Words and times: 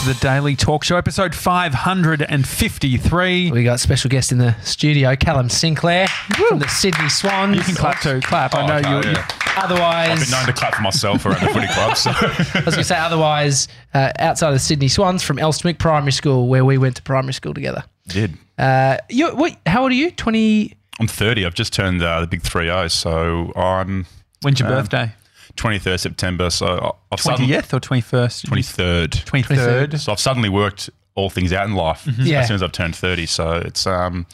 to 0.00 0.06
the 0.06 0.14
Daily 0.20 0.54
Talk 0.56 0.84
Show, 0.84 0.96
episode 0.96 1.34
553. 1.34 3.50
We 3.50 3.64
got 3.64 3.80
special 3.80 4.08
guest 4.08 4.32
in 4.32 4.38
the 4.38 4.54
studio, 4.62 5.14
Callum 5.16 5.48
Sinclair 5.50 6.06
from 6.08 6.58
the 6.58 6.68
Sydney 6.68 7.08
Swans. 7.08 7.56
You 7.56 7.62
can 7.62 7.74
clap 7.74 8.00
too. 8.00 8.20
Clap. 8.20 8.54
I 8.54 8.62
Oh, 8.62 8.66
know 8.66 8.76
okay, 8.76 8.90
you. 8.90 9.00
yeah. 9.14 9.26
I've 9.56 9.64
Otherwise, 9.70 10.20
been 10.24 10.30
known 10.30 10.46
to 10.46 10.52
clap 10.52 10.74
for 10.76 10.82
myself 10.82 11.26
around 11.26 11.40
the 11.40 11.48
footy 11.52 11.66
club. 11.72 11.96
So 11.96 12.10
I 12.12 12.62
was 12.64 12.74
going 12.74 12.78
to 12.78 12.84
say, 12.84 12.98
otherwise, 12.98 13.68
uh, 13.92 14.12
outside 14.18 14.48
of 14.48 14.54
the 14.54 14.58
Sydney 14.60 14.88
Swans 14.88 15.22
from 15.22 15.36
Elsternwick 15.38 15.78
Primary 15.78 16.12
School, 16.12 16.48
where 16.48 16.64
we 16.64 16.78
went 16.78 16.96
to 16.96 17.02
primary 17.02 17.34
school 17.34 17.52
together. 17.54 17.84
did. 18.08 18.34
Uh, 18.58 18.96
you, 19.08 19.28
what, 19.34 19.56
how 19.66 19.82
old 19.82 19.92
are 19.92 19.94
you? 19.94 20.10
20. 20.12 20.76
I'm 21.00 21.08
30. 21.08 21.44
I've 21.46 21.54
just 21.54 21.72
turned 21.72 22.02
uh, 22.02 22.20
the 22.20 22.26
big 22.26 22.42
3 22.42 22.66
0. 22.66 22.88
So 22.88 23.52
I'm 23.56 24.06
When's 24.42 24.60
your 24.60 24.68
Um, 24.70 24.74
birthday? 24.76 25.12
23rd 25.60 26.00
September. 26.00 26.50
So 26.50 26.96
I've 27.12 27.20
suddenly. 27.20 27.52
20th 27.52 27.72
or 27.74 27.80
21st? 27.80 28.46
23rd. 28.46 29.08
23rd. 29.24 29.98
So 30.00 30.12
I've 30.12 30.20
suddenly 30.20 30.48
worked 30.48 30.90
all 31.14 31.30
things 31.30 31.52
out 31.52 31.66
in 31.66 31.74
life 31.74 32.06
Yeah. 32.18 32.40
as 32.40 32.48
soon 32.48 32.54
as 32.54 32.62
I've 32.62 32.72
turned 32.72 32.96
30. 32.96 33.26
So 33.26 33.52
it's, 33.52 33.86
um, 33.86 34.26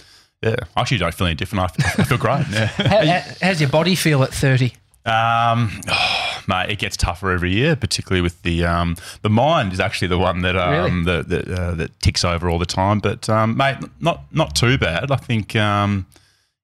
yeah, 0.42 0.56
I 0.76 0.80
actually 0.82 0.98
don't 0.98 1.14
feel 1.14 1.26
any 1.26 1.34
different. 1.36 1.70
I, 1.78 2.02
I 2.02 2.04
feel 2.04 2.18
great. 2.18 2.44
Yeah. 2.50 2.66
How, 2.76 3.04
how, 3.06 3.20
how's 3.42 3.60
your 3.60 3.70
body 3.70 3.94
feel 3.94 4.22
at 4.22 4.32
30? 4.32 4.72
Um, 5.06 5.80
oh, 5.88 6.42
mate, 6.48 6.70
it 6.70 6.78
gets 6.78 6.96
tougher 6.96 7.30
every 7.30 7.52
year, 7.52 7.76
particularly 7.76 8.20
with 8.20 8.42
the 8.42 8.64
um, 8.64 8.96
the 9.22 9.30
mind 9.30 9.72
is 9.72 9.78
actually 9.80 10.08
the 10.08 10.18
one 10.18 10.42
that 10.42 10.56
um, 10.56 11.04
that 11.04 11.28
that, 11.28 11.48
uh, 11.48 11.74
that 11.76 11.98
ticks 12.00 12.24
over 12.24 12.50
all 12.50 12.58
the 12.58 12.66
time. 12.66 12.98
But 12.98 13.28
um, 13.30 13.56
mate, 13.56 13.76
not 14.00 14.24
not 14.32 14.56
too 14.56 14.76
bad. 14.78 15.10
I 15.12 15.16
think 15.16 15.54
um, 15.54 16.06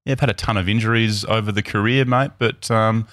yeah, 0.04 0.12
I've 0.12 0.20
had 0.20 0.30
a 0.30 0.34
ton 0.34 0.56
of 0.56 0.68
injuries 0.68 1.24
over 1.24 1.52
the 1.52 1.62
career, 1.62 2.04
mate. 2.04 2.32
But 2.38 2.68
um, 2.70 3.06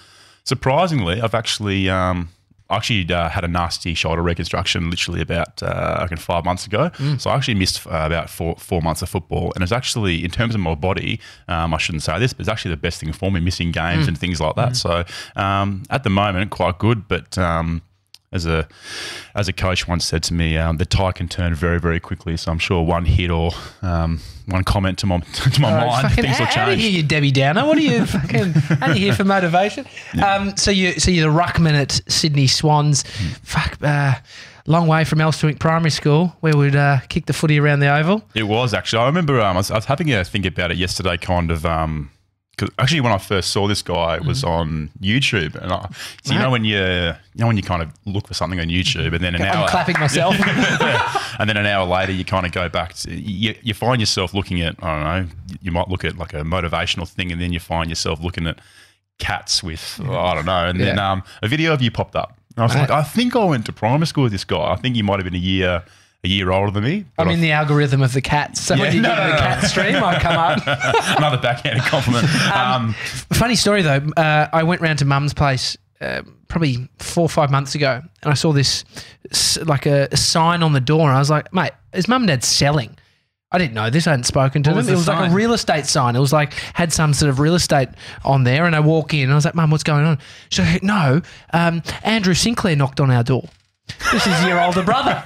surprisingly, 0.50 1.16
I've 1.24 1.34
actually 1.42 1.88
um, 1.88 2.28
I 2.70 2.76
actually 2.76 3.04
uh, 3.12 3.28
had 3.28 3.44
a 3.44 3.48
nasty 3.48 3.94
shoulder 3.94 4.22
reconstruction 4.30 4.90
literally 4.90 5.20
about 5.20 5.62
uh, 5.62 5.96
I 5.98 6.02
reckon 6.02 6.18
five 6.18 6.44
months 6.44 6.66
ago. 6.66 6.90
So 7.18 7.30
I 7.30 7.34
actually 7.36 7.58
missed 7.62 7.86
uh, 7.86 7.90
about 8.10 8.28
four 8.30 8.56
four 8.56 8.80
months 8.82 9.00
of 9.02 9.08
football, 9.08 9.46
and 9.54 9.62
it's 9.62 9.72
actually 9.80 10.16
in 10.26 10.30
terms 10.30 10.54
of 10.56 10.60
my 10.60 10.74
body, 10.74 11.20
um, 11.48 11.72
I 11.76 11.78
shouldn't 11.78 12.02
say 12.02 12.18
this, 12.18 12.32
but 12.34 12.40
it's 12.40 12.48
actually 12.54 12.72
the 12.72 12.82
best 12.88 13.00
thing 13.00 13.12
for 13.12 13.30
me, 13.30 13.40
missing 13.40 13.70
games 13.72 14.06
and 14.08 14.16
things 14.18 14.40
like 14.40 14.56
that. 14.56 14.76
So 14.84 14.92
um, 15.36 15.82
at 15.90 16.02
the 16.04 16.10
moment, 16.10 16.50
quite 16.50 16.78
good, 16.78 17.08
but. 17.08 17.38
Um, 17.38 17.82
as 18.32 18.46
a 18.46 18.68
as 19.34 19.48
a 19.48 19.52
coach 19.52 19.88
once 19.88 20.04
said 20.04 20.22
to 20.24 20.34
me, 20.34 20.56
um, 20.56 20.76
the 20.76 20.86
tide 20.86 21.16
can 21.16 21.28
turn 21.28 21.54
very 21.54 21.80
very 21.80 21.98
quickly. 21.98 22.36
So 22.36 22.52
I'm 22.52 22.58
sure 22.58 22.82
one 22.82 23.04
hit 23.04 23.30
or 23.30 23.50
um, 23.82 24.20
one 24.46 24.62
comment 24.64 24.98
to 24.98 25.06
my 25.06 25.18
to 25.32 25.60
my 25.60 25.70
mind, 25.70 26.08
Fucking 26.08 26.24
things 26.24 26.38
will 26.38 26.46
change. 26.46 26.80
here, 26.80 26.90
you 26.90 27.02
Debbie 27.02 27.32
Downer. 27.32 27.66
What 27.66 27.76
are 27.78 27.82
you 27.82 28.06
fucking 28.06 28.54
out 28.82 28.90
of 28.90 28.96
here 28.96 29.14
for 29.14 29.24
motivation? 29.24 29.84
Um, 30.24 30.56
so 30.56 30.70
you 30.70 30.92
so 30.92 31.10
you're 31.10 31.32
the 31.32 31.38
ruckman 31.38 31.72
at 31.72 32.00
Sydney 32.08 32.46
Swans. 32.46 33.02
Hmm. 33.02 33.28
Fuck, 33.42 33.82
uh, 33.82 34.14
long 34.66 34.86
way 34.86 35.04
from 35.04 35.18
Elsternwick 35.18 35.58
Primary 35.58 35.90
School, 35.90 36.36
where 36.40 36.56
we'd 36.56 36.76
uh, 36.76 37.00
kick 37.08 37.26
the 37.26 37.32
footy 37.32 37.58
around 37.58 37.80
the 37.80 37.92
oval. 37.92 38.22
It 38.34 38.44
was 38.44 38.74
actually. 38.74 39.02
I 39.02 39.06
remember 39.06 39.40
um, 39.40 39.56
I, 39.56 39.58
was, 39.58 39.70
I 39.72 39.74
was 39.76 39.86
having 39.86 40.12
a 40.12 40.24
think 40.24 40.46
about 40.46 40.70
it 40.70 40.76
yesterday, 40.76 41.16
kind 41.16 41.50
of. 41.50 41.66
Um, 42.62 42.68
'cause 42.68 42.74
actually, 42.78 43.00
when 43.00 43.12
I 43.12 43.18
first 43.18 43.50
saw 43.50 43.66
this 43.68 43.82
guy, 43.82 44.16
it 44.16 44.22
Mm. 44.22 44.26
was 44.26 44.44
on 44.44 44.90
YouTube, 45.00 45.54
and 45.56 45.72
I, 45.72 45.88
so 46.22 46.32
you 46.34 46.38
know 46.38 46.50
when 46.50 46.64
you 46.64 46.76
you 46.78 47.14
know 47.36 47.46
when 47.46 47.56
you 47.56 47.62
kind 47.62 47.82
of 47.82 47.90
look 48.06 48.26
for 48.28 48.34
something 48.34 48.60
on 48.60 48.66
YouTube, 48.68 49.14
and 49.14 49.22
then 49.24 49.34
an 49.34 49.42
I'm 49.42 49.48
hour 49.56 49.68
clapping 49.68 49.98
myself. 50.06 50.36
and 51.38 51.48
then 51.48 51.56
an 51.56 51.66
hour 51.66 51.86
later, 51.86 52.12
you 52.12 52.24
kind 52.24 52.46
of 52.46 52.52
go 52.52 52.68
back 52.68 52.94
to 52.94 53.14
you, 53.14 53.54
you 53.62 53.74
find 53.74 54.00
yourself 54.00 54.34
looking 54.34 54.60
at 54.60 54.76
I 54.82 54.94
don't 54.94 55.04
know, 55.04 55.26
you 55.62 55.72
might 55.72 55.88
look 55.88 56.04
at 56.04 56.16
like 56.18 56.32
a 56.34 56.42
motivational 56.42 57.08
thing, 57.08 57.32
and 57.32 57.40
then 57.40 57.52
you 57.52 57.60
find 57.60 57.88
yourself 57.88 58.20
looking 58.22 58.46
at 58.46 58.58
cats 59.18 59.62
with 59.62 60.00
oh, 60.04 60.16
I 60.18 60.34
don't 60.34 60.46
know, 60.46 60.66
and 60.66 60.80
then 60.80 60.98
um, 60.98 61.22
a 61.42 61.48
video 61.48 61.72
of 61.72 61.82
you 61.82 61.90
popped 61.90 62.16
up. 62.16 62.36
And 62.56 62.62
I 62.64 62.66
was 62.66 62.74
Right. 62.74 62.88
like, 62.88 62.90
I 62.90 63.02
think 63.04 63.36
I 63.36 63.44
went 63.44 63.64
to 63.66 63.72
primary 63.72 64.06
school 64.06 64.24
with 64.24 64.32
this 64.32 64.44
guy. 64.44 64.72
I 64.72 64.76
think 64.76 64.96
he 64.96 65.02
might 65.02 65.16
have 65.20 65.24
been 65.24 65.34
a 65.34 65.38
year 65.38 65.82
a 66.22 66.28
year 66.28 66.50
older 66.50 66.70
than 66.70 66.84
me. 66.84 67.04
I'm 67.18 67.30
in 67.30 67.40
the 67.40 67.52
algorithm 67.52 68.02
of 68.02 68.12
the 68.12 68.20
cats. 68.20 68.60
So 68.60 68.76
when 68.76 68.94
you 68.94 69.00
no, 69.00 69.08
get 69.08 69.16
to 69.16 69.24
no, 69.24 69.30
the 69.32 69.38
cat 69.38 69.64
stream, 69.70 69.96
I 69.96 70.18
come 70.20 70.36
up. 70.36 70.58
Another 71.18 71.38
backhanded 71.38 71.84
compliment. 71.84 72.28
Um, 72.54 72.92
Funny 73.32 73.54
story 73.56 73.82
though. 73.82 74.00
Uh, 74.16 74.48
I 74.52 74.62
went 74.64 74.80
round 74.82 74.98
to 75.00 75.04
Mum's 75.04 75.32
place 75.34 75.76
uh, 76.00 76.22
probably 76.48 76.88
four 76.98 77.22
or 77.24 77.28
five 77.28 77.50
months 77.50 77.74
ago, 77.74 78.02
and 78.22 78.30
I 78.30 78.34
saw 78.34 78.52
this 78.52 78.84
like 79.64 79.86
a, 79.86 80.08
a 80.12 80.16
sign 80.16 80.62
on 80.62 80.72
the 80.72 80.80
door, 80.80 81.08
and 81.08 81.16
I 81.16 81.18
was 81.18 81.30
like, 81.30 81.52
"Mate, 81.54 81.72
is 81.92 82.08
Mum 82.08 82.22
and 82.22 82.28
Dad 82.28 82.44
selling?" 82.44 82.96
I 83.52 83.58
didn't 83.58 83.74
know 83.74 83.90
this. 83.90 84.06
I 84.06 84.10
hadn't 84.10 84.24
spoken 84.24 84.62
to 84.62 84.70
What 84.70 84.74
them. 84.76 84.86
was 84.86 84.88
it 84.88 84.94
was 84.94 85.08
like 85.08 85.30
a 85.30 85.34
real 85.34 85.52
estate 85.52 85.84
sign. 85.86 86.14
It 86.16 86.20
was 86.20 86.32
like 86.32 86.52
had 86.74 86.92
some 86.92 87.12
sort 87.12 87.30
of 87.30 87.40
real 87.40 87.54
estate 87.54 87.88
on 88.24 88.44
there, 88.44 88.64
and 88.66 88.76
I 88.76 88.80
walk 88.80 89.12
in, 89.14 89.24
and 89.24 89.32
I 89.32 89.34
was 89.34 89.44
like, 89.44 89.54
"Mum, 89.54 89.70
what's 89.70 89.82
going 89.84 90.04
on?" 90.04 90.18
She's 90.50 90.64
like, 90.66 90.82
"No, 90.82 91.20
um, 91.52 91.82
Andrew 92.02 92.34
Sinclair 92.34 92.76
knocked 92.76 93.00
on 93.00 93.10
our 93.10 93.22
door. 93.24 93.48
This 94.12 94.26
is 94.26 94.44
your 94.44 94.60
older 94.60 94.82
brother." 94.82 95.22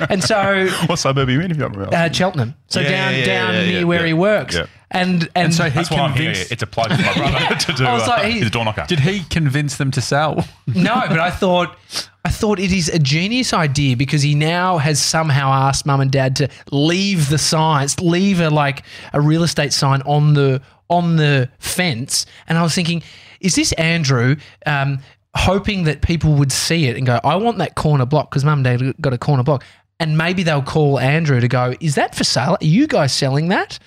and 0.10 0.22
so 0.22 0.68
what 0.86 0.98
suburb 0.98 1.28
are 1.28 1.32
you 1.32 1.40
in? 1.40 1.50
If 1.50 1.56
you 1.56 1.62
don't 1.62 1.72
remember? 1.72 1.96
uh, 1.96 2.10
Cheltenham, 2.10 2.54
so 2.68 2.80
Yeah, 2.80 2.88
down 2.90 3.12
yeah, 3.12 3.18
yeah, 3.18 3.24
down 3.26 3.54
yeah, 3.54 3.60
near 3.64 3.78
yeah, 3.80 3.84
where 3.84 4.00
yeah. 4.00 4.06
he 4.06 4.12
works, 4.14 4.54
Yeah. 4.56 4.66
and 4.90 5.22
and, 5.22 5.30
And 5.36 5.54
so 5.54 5.64
he 5.64 5.70
That's 5.70 5.90
why 5.90 5.98
I'm 6.00 6.12
here. 6.12 6.26
convinced- 6.32 6.52
It's 6.52 6.62
a 6.62 6.66
plug 6.66 6.90
for 6.92 7.02
my 7.02 7.12
brother 7.16 7.54
to 7.60 7.72
do. 7.72 7.84
I 7.86 7.92
was 7.94 8.02
uh, 8.04 8.08
like, 8.08 8.24
he- 8.26 8.32
he's 8.38 8.46
a 8.46 8.50
door 8.50 8.64
knocker. 8.64 8.84
Did 8.88 9.00
he 9.00 9.20
convince 9.24 9.76
them 9.76 9.90
to 9.92 10.00
sell? 10.00 10.44
No, 10.66 11.02
but 11.08 11.18
I 11.18 11.30
thought 11.30 11.76
I 12.24 12.30
thought 12.30 12.58
it 12.58 12.72
is 12.72 12.88
a 12.88 12.98
genius 12.98 13.52
idea 13.54 13.96
because 13.96 14.22
he 14.22 14.34
now 14.34 14.78
has 14.78 15.00
somehow 15.00 15.50
asked 15.50 15.86
mum 15.86 16.00
and 16.00 16.10
dad 16.10 16.36
to 16.36 16.48
leave 16.70 17.30
the 17.30 17.38
signs, 17.38 17.98
leave 18.00 18.40
a 18.40 18.50
like 18.50 18.82
a 19.14 19.20
real 19.20 19.42
estate 19.44 19.72
sign 19.72 20.02
on 20.02 20.34
the 20.34 20.60
on 20.90 21.16
the 21.16 21.48
fence. 21.58 22.26
And 22.48 22.56
I 22.58 22.62
was 22.62 22.74
thinking, 22.74 23.02
is 23.40 23.54
this 23.54 23.72
Andrew 23.72 24.36
um, 24.66 24.98
hoping 25.38 25.84
that 25.84 26.02
people 26.02 26.34
would 26.34 26.52
see 26.52 26.86
it 26.86 26.96
and 26.96 27.06
go, 27.06 27.20
I 27.24 27.36
want 27.36 27.58
that 27.58 27.74
corner 27.74 28.04
block 28.06 28.30
because 28.30 28.44
mum 28.44 28.64
and 28.66 28.80
dad 28.80 28.94
got 29.00 29.12
a 29.12 29.18
corner 29.18 29.42
block. 29.42 29.64
And 30.00 30.16
maybe 30.16 30.42
they'll 30.42 30.62
call 30.62 30.98
Andrew 30.98 31.40
to 31.40 31.48
go, 31.48 31.74
is 31.80 31.94
that 31.96 32.14
for 32.14 32.22
sale? 32.24 32.56
Are 32.60 32.64
you 32.66 32.86
guys 32.86 33.12
selling 33.12 33.48
that? 33.48 33.78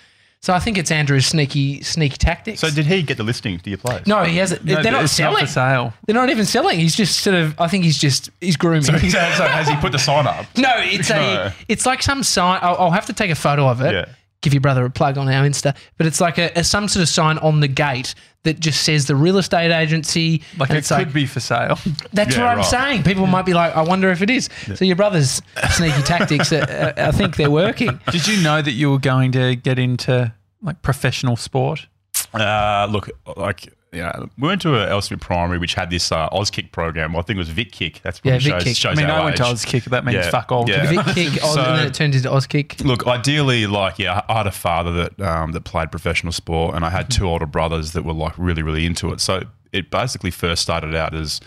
So 0.41 0.53
I 0.53 0.59
think 0.59 0.79
it's 0.79 0.90
Andrew's 0.90 1.28
sneaky 1.28 1.84
sneaky 1.84 2.17
tactics. 2.17 2.61
so 2.61 2.72
did 2.72 2.88
he 2.88 3.03
get 3.03 3.17
the 3.17 3.23
listing 3.23 3.59
to 3.59 3.69
your 3.69 3.78
place? 3.78 4.07
no, 4.07 4.23
he 4.23 4.38
hasn't. 4.38 4.66
No, 4.66 4.81
they're 4.81 4.91
not 4.91 5.03
it's 5.03 5.13
selling. 5.13 5.34
Not 5.35 5.41
for 5.41 5.45
sale. 5.47 5.94
They're 6.07 6.16
not 6.16 6.31
even 6.31 6.45
selling. 6.45 6.79
He's 6.79 6.95
just 6.95 7.19
sort 7.19 7.35
of. 7.35 7.53
I 7.61 7.67
think 7.67 7.84
he's 7.84 8.00
just. 8.00 8.31
He's 8.41 8.57
grooming. 8.57 8.81
So, 8.81 8.97
so, 8.97 9.07
so 9.09 9.45
has 9.45 9.67
he 9.69 9.75
put 9.75 9.91
the 9.91 10.00
sign 10.00 10.25
up? 10.25 10.47
no, 10.57 10.72
it's 10.78 11.11
No. 11.11 11.16
a. 11.22 11.53
It's 11.67 11.85
like 11.85 12.01
some 12.01 12.23
sign. 12.23 12.57
I'll, 12.63 12.75
I'll 12.78 12.91
have 12.91 13.06
to 13.06 13.13
take 13.13 13.29
a 13.29 13.35
photo 13.35 13.67
of 13.69 13.81
it. 13.81 13.94
Yeah. 13.94 14.06
Give 14.41 14.53
your 14.53 14.62
brother 14.62 14.84
a 14.85 14.90
plug 14.90 15.18
on 15.19 15.29
our 15.29 15.46
Insta, 15.47 15.75
but 15.97 16.07
it's 16.07 16.19
like 16.19 16.38
a, 16.40 16.52
a 16.56 16.63
some 16.63 16.88
sort 16.88 17.03
of 17.03 17.09
sign 17.09 17.38
on 17.40 17.59
the 17.59 17.68
gate 17.68 18.16
that 18.44 18.59
just 18.59 18.81
says 18.84 19.06
the 19.06 19.16
real 19.16 19.38
estate 19.38 19.72
agency. 19.72 20.41
Like 20.57 20.72
it 20.72 20.78
it's 20.78 20.88
could 20.90 21.13
be 21.13 21.28
for 21.28 21.40
sale. 21.40 21.78
That's 22.13 22.35
Yeah, 22.35 22.41
what 22.44 22.50
I'm 22.50 22.57
right. 22.57 22.66
saying. 22.66 23.03
People 23.03 23.28
might 23.28 23.46
be 23.46 23.53
like, 23.53 23.75
I 23.75 23.84
wonder 23.84 24.09
if 24.09 24.24
it 24.24 24.31
is. 24.31 24.50
So 24.74 24.84
your 24.84 24.96
brother's 24.96 25.44
sneaky 25.69 26.02
tactics, 26.02 26.52
uh, 26.52 26.94
uh, 26.97 27.02
I 27.07 27.12
think 27.12 27.35
they're 27.35 27.52
working. 27.52 28.00
Did 28.12 28.28
you 28.28 28.41
know 28.41 28.63
that 28.63 28.72
you 28.72 28.90
were 28.90 28.97
going 28.97 29.31
to 29.34 29.56
get 29.56 29.78
into 29.78 30.34
like 30.63 30.81
professional 30.81 31.35
sport? 31.35 31.85
Uh, 32.34 32.88
look, 32.90 33.12
like 33.38 33.72
yeah, 33.94 34.12
we 34.38 34.47
went 34.47 34.62
to 34.62 34.75
a 34.75 34.88
Elsmere 34.88 35.19
Primary 35.19 35.57
which 35.59 35.74
had 35.74 35.90
this 35.90 36.12
uh, 36.12 36.29
Auskick 36.29 36.72
program. 36.72 37.12
Well, 37.13 37.19
I 37.19 37.24
think 37.24 37.35
it 37.35 37.40
was 37.40 37.50
Vic 37.50 37.72
Kick. 37.72 38.02
That's 38.03 38.22
Yeah, 38.24 38.34
probably 38.34 38.44
Vic 38.52 38.53
shows, 38.53 38.63
Kick. 38.63 38.78
shows 38.78 38.97
I 38.97 39.02
mean, 39.02 39.09
I 39.12 39.24
went 39.25 39.38
to. 39.38 39.44
Auskick. 39.44 39.84
That 39.85 40.06
means 40.06 40.16
Yeah, 40.16 40.29
fuck 40.29 40.52
all. 40.52 40.69
yeah. 40.69 40.85
Vic 40.90 41.16
kick, 41.16 41.44
Oz, 41.44 41.53
So- 41.56 41.62
and 41.63 41.79
then 41.79 41.88
it 41.88 41.94
turned 41.94 42.16
into 42.16 42.29
Auskick. 42.29 42.84
Look, 42.85 43.06
ideally, 43.06 43.68
like 43.68 44.00
yeah, 44.00 44.22
I 44.29 44.34
had 44.38 44.47
a 44.47 44.52
father 44.52 44.91
that 44.94 45.19
um, 45.22 45.52
that 45.52 45.66
played 45.66 45.91
professional 45.91 46.31
sport, 46.31 46.75
and 46.75 46.85
I 46.85 46.90
had 46.90 47.09
two 47.12 47.28
older 47.28 47.46
brothers 47.46 47.91
that 47.91 48.03
were 48.06 48.13
like 48.13 48.34
really, 48.38 48.63
really 48.63 48.85
into 48.85 49.12
it. 49.12 49.19
So 49.19 49.44
it 49.74 49.91
basically 49.91 50.31
first 50.31 50.62
started 50.62 50.96
out 50.96 51.13
as 51.13 51.41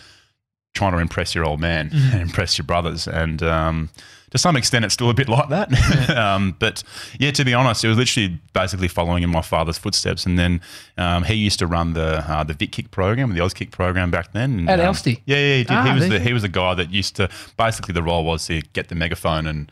trying 0.74 0.92
to 0.92 0.98
impress 0.98 1.34
your 1.34 1.44
old 1.44 1.60
man 1.60 1.90
and 2.12 2.20
impress 2.20 2.58
your 2.58 2.64
brothers, 2.66 3.06
and 3.08 3.42
um, 3.42 3.88
to 4.34 4.38
some 4.38 4.56
extent, 4.56 4.84
it's 4.84 4.94
still 4.94 5.10
a 5.10 5.14
bit 5.14 5.28
like 5.28 5.48
that. 5.50 6.10
um, 6.16 6.56
but 6.58 6.82
yeah, 7.20 7.30
to 7.30 7.44
be 7.44 7.54
honest, 7.54 7.84
it 7.84 7.88
was 7.88 7.96
literally 7.96 8.40
basically 8.52 8.88
following 8.88 9.22
in 9.22 9.30
my 9.30 9.42
father's 9.42 9.78
footsteps, 9.78 10.26
and 10.26 10.36
then 10.36 10.60
um, 10.98 11.22
he 11.22 11.34
used 11.34 11.60
to 11.60 11.68
run 11.68 11.92
the 11.92 12.18
uh, 12.28 12.42
the 12.42 12.52
Vic 12.52 12.72
Kick 12.72 12.90
program, 12.90 13.32
the 13.32 13.40
Auskick 13.40 13.70
program 13.70 14.10
back 14.10 14.32
then. 14.32 14.58
And, 14.58 14.68
At 14.68 14.80
um? 14.80 15.22
Yeah, 15.24 15.36
yeah, 15.36 15.56
he 15.58 15.62
did. 15.62 15.70
Ah, 15.70 15.84
he 15.84 15.94
was 15.94 16.08
the 16.08 16.18
he 16.18 16.32
was 16.32 16.42
the 16.42 16.48
guy 16.48 16.74
that 16.74 16.90
used 16.90 17.14
to 17.16 17.30
basically 17.56 17.92
the 17.92 18.02
role 18.02 18.24
was 18.24 18.46
to 18.48 18.60
get 18.72 18.88
the 18.88 18.96
megaphone 18.96 19.46
and 19.46 19.70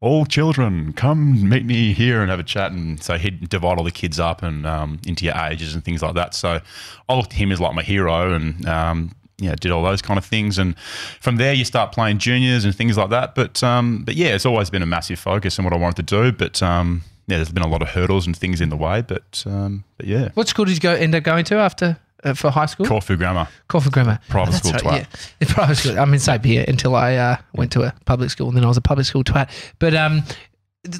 all 0.00 0.26
children 0.26 0.92
come 0.92 1.48
meet 1.48 1.64
me 1.64 1.94
here 1.94 2.20
and 2.20 2.30
have 2.30 2.38
a 2.38 2.44
chat 2.44 2.72
and 2.72 3.02
so 3.02 3.16
he'd 3.16 3.48
divide 3.48 3.78
all 3.78 3.84
the 3.84 3.90
kids 3.90 4.20
up 4.20 4.42
and 4.42 4.66
um, 4.66 5.00
into 5.06 5.24
your 5.24 5.34
ages 5.34 5.74
and 5.74 5.82
things 5.82 6.02
like 6.02 6.14
that 6.14 6.34
so 6.34 6.60
i 7.08 7.14
looked 7.14 7.32
at 7.32 7.38
him 7.38 7.50
as 7.50 7.58
like 7.58 7.74
my 7.74 7.82
hero 7.82 8.34
and 8.34 8.66
um, 8.68 9.12
yeah 9.38 9.54
did 9.60 9.70
all 9.72 9.82
those 9.82 10.00
kind 10.00 10.16
of 10.18 10.24
things 10.24 10.58
and 10.58 10.76
from 11.20 11.36
there 11.36 11.52
you 11.52 11.64
start 11.64 11.90
playing 11.92 12.18
juniors 12.18 12.64
and 12.64 12.74
things 12.74 12.96
like 12.96 13.10
that 13.10 13.34
but 13.34 13.62
um, 13.62 14.02
but 14.04 14.14
yeah 14.14 14.28
it's 14.34 14.46
always 14.46 14.70
been 14.70 14.82
a 14.82 14.86
massive 14.86 15.18
focus 15.18 15.58
and 15.58 15.64
what 15.64 15.72
i 15.74 15.76
wanted 15.76 16.06
to 16.06 16.22
do 16.22 16.30
but 16.32 16.62
um, 16.62 17.02
yeah 17.26 17.36
there's 17.36 17.50
been 17.50 17.62
a 17.64 17.68
lot 17.68 17.82
of 17.82 17.88
hurdles 17.88 18.26
and 18.26 18.36
things 18.36 18.60
in 18.60 18.68
the 18.68 18.76
way 18.76 19.02
but 19.02 19.42
um, 19.46 19.82
but 19.96 20.06
yeah 20.06 20.28
What 20.34 20.46
school 20.48 20.64
did 20.66 20.74
you 20.74 20.80
go 20.80 20.92
end 20.94 21.14
up 21.14 21.24
going 21.24 21.44
to 21.46 21.56
after 21.56 21.96
uh, 22.22 22.32
for 22.32 22.50
high 22.50 22.66
school? 22.66 22.86
Caulfield 22.86 23.18
Grammar 23.18 23.48
Caulfield 23.68 23.92
Grammar. 23.92 24.18
Private 24.28 24.52
That's 24.52 24.68
school 24.68 24.80
twat. 24.80 25.06
Yeah, 25.40 25.48
private 25.48 25.74
school. 25.76 25.98
I 25.98 26.04
mean, 26.06 26.18
same 26.20 26.42
here 26.42 26.64
until 26.66 26.94
I 26.94 27.16
uh, 27.16 27.36
went 27.54 27.70
to 27.72 27.82
a 27.82 27.92
public 28.06 28.30
school, 28.30 28.48
and 28.48 28.56
then 28.56 28.64
I 28.64 28.68
was 28.68 28.78
a 28.78 28.80
public 28.80 29.04
school 29.06 29.22
twat. 29.24 29.50
But 29.78 29.94
um, 29.94 30.22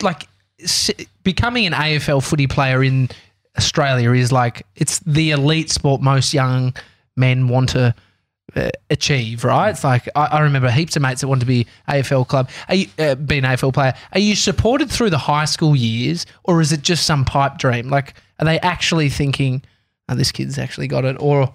like 0.03 0.29
s- 0.61 0.91
becoming 1.23 1.65
an 1.67 1.73
AFL 1.73 2.23
footy 2.23 2.47
player 2.47 2.83
in 2.85 3.09
Australia 3.57 4.13
is 4.13 4.33
like 4.33 4.67
it's 4.77 4.99
the 5.01 5.31
elite 5.31 5.71
sport 5.71 6.03
most 6.03 6.35
young 6.35 6.75
men 7.17 7.49
want 7.49 7.71
to 7.71 7.95
achieve, 8.91 9.45
right? 9.45 9.71
It's 9.71 9.85
like 9.85 10.09
I, 10.15 10.27
I 10.27 10.41
remember 10.41 10.71
heaps 10.71 10.97
of 10.97 11.03
mates 11.03 11.21
that 11.21 11.29
want 11.29 11.41
to 11.41 11.47
be 11.47 11.67
AFL 11.89 12.27
club, 12.29 12.51
are 12.69 12.75
you, 12.75 12.87
uh, 12.99 13.15
be 13.15 13.39
an 13.39 13.45
AFL 13.45 13.73
player. 13.73 13.95
Are 14.13 14.21
you 14.21 14.37
supported 14.37 14.91
through 14.91 15.11
the 15.11 15.19
high 15.19 15.45
school 15.45 15.75
years, 15.75 16.27
or 16.45 16.61
is 16.61 16.73
it 16.73 16.83
just 16.83 17.07
some 17.07 17.25
pipe 17.25 17.59
dream? 17.59 17.89
Like, 17.89 18.15
are 18.39 18.45
they 18.45 18.61
actually 18.61 19.09
thinking, 19.09 19.63
oh, 20.09 20.15
this 20.15 20.33
kid's 20.33 20.59
actually 20.59 20.89
got 20.89 21.05
it, 21.05 21.17
or 21.21 21.53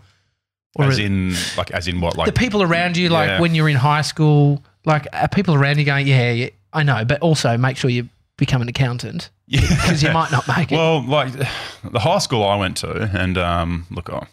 or 0.75 0.85
as 0.85 0.99
in 0.99 1.33
like 1.57 1.71
as 1.71 1.87
in 1.87 2.01
what 2.01 2.17
like 2.17 2.25
the 2.27 2.33
people 2.33 2.61
around 2.61 2.97
you, 2.97 3.09
like 3.09 3.27
Yeah. 3.27 3.41
when 3.41 3.55
you're 3.55 3.69
in 3.69 3.77
high 3.77 4.01
school, 4.01 4.63
like 4.85 5.07
are 5.13 5.27
people 5.27 5.55
around 5.55 5.77
you 5.77 5.85
going, 5.85 6.07
yeah, 6.07 6.31
yeah, 6.31 6.49
I 6.73 6.83
know, 6.83 7.05
but 7.05 7.21
also 7.21 7.57
make 7.57 7.77
sure 7.77 7.89
you 7.89 8.09
become 8.37 8.61
an 8.61 8.69
accountant 8.69 9.29
yeah. 9.47 9.61
because 9.61 10.03
you 10.03 10.11
might 10.11 10.31
not 10.31 10.47
make 10.47 10.71
it. 10.71 10.75
Well, 10.75 11.05
like 11.05 11.33
the 11.33 11.99
high 11.99 12.19
school 12.19 12.43
I 12.43 12.55
went 12.55 12.77
to, 12.77 13.09
and 13.13 13.37
um, 13.37 13.85
look, 13.89 14.09
I 14.09 14.27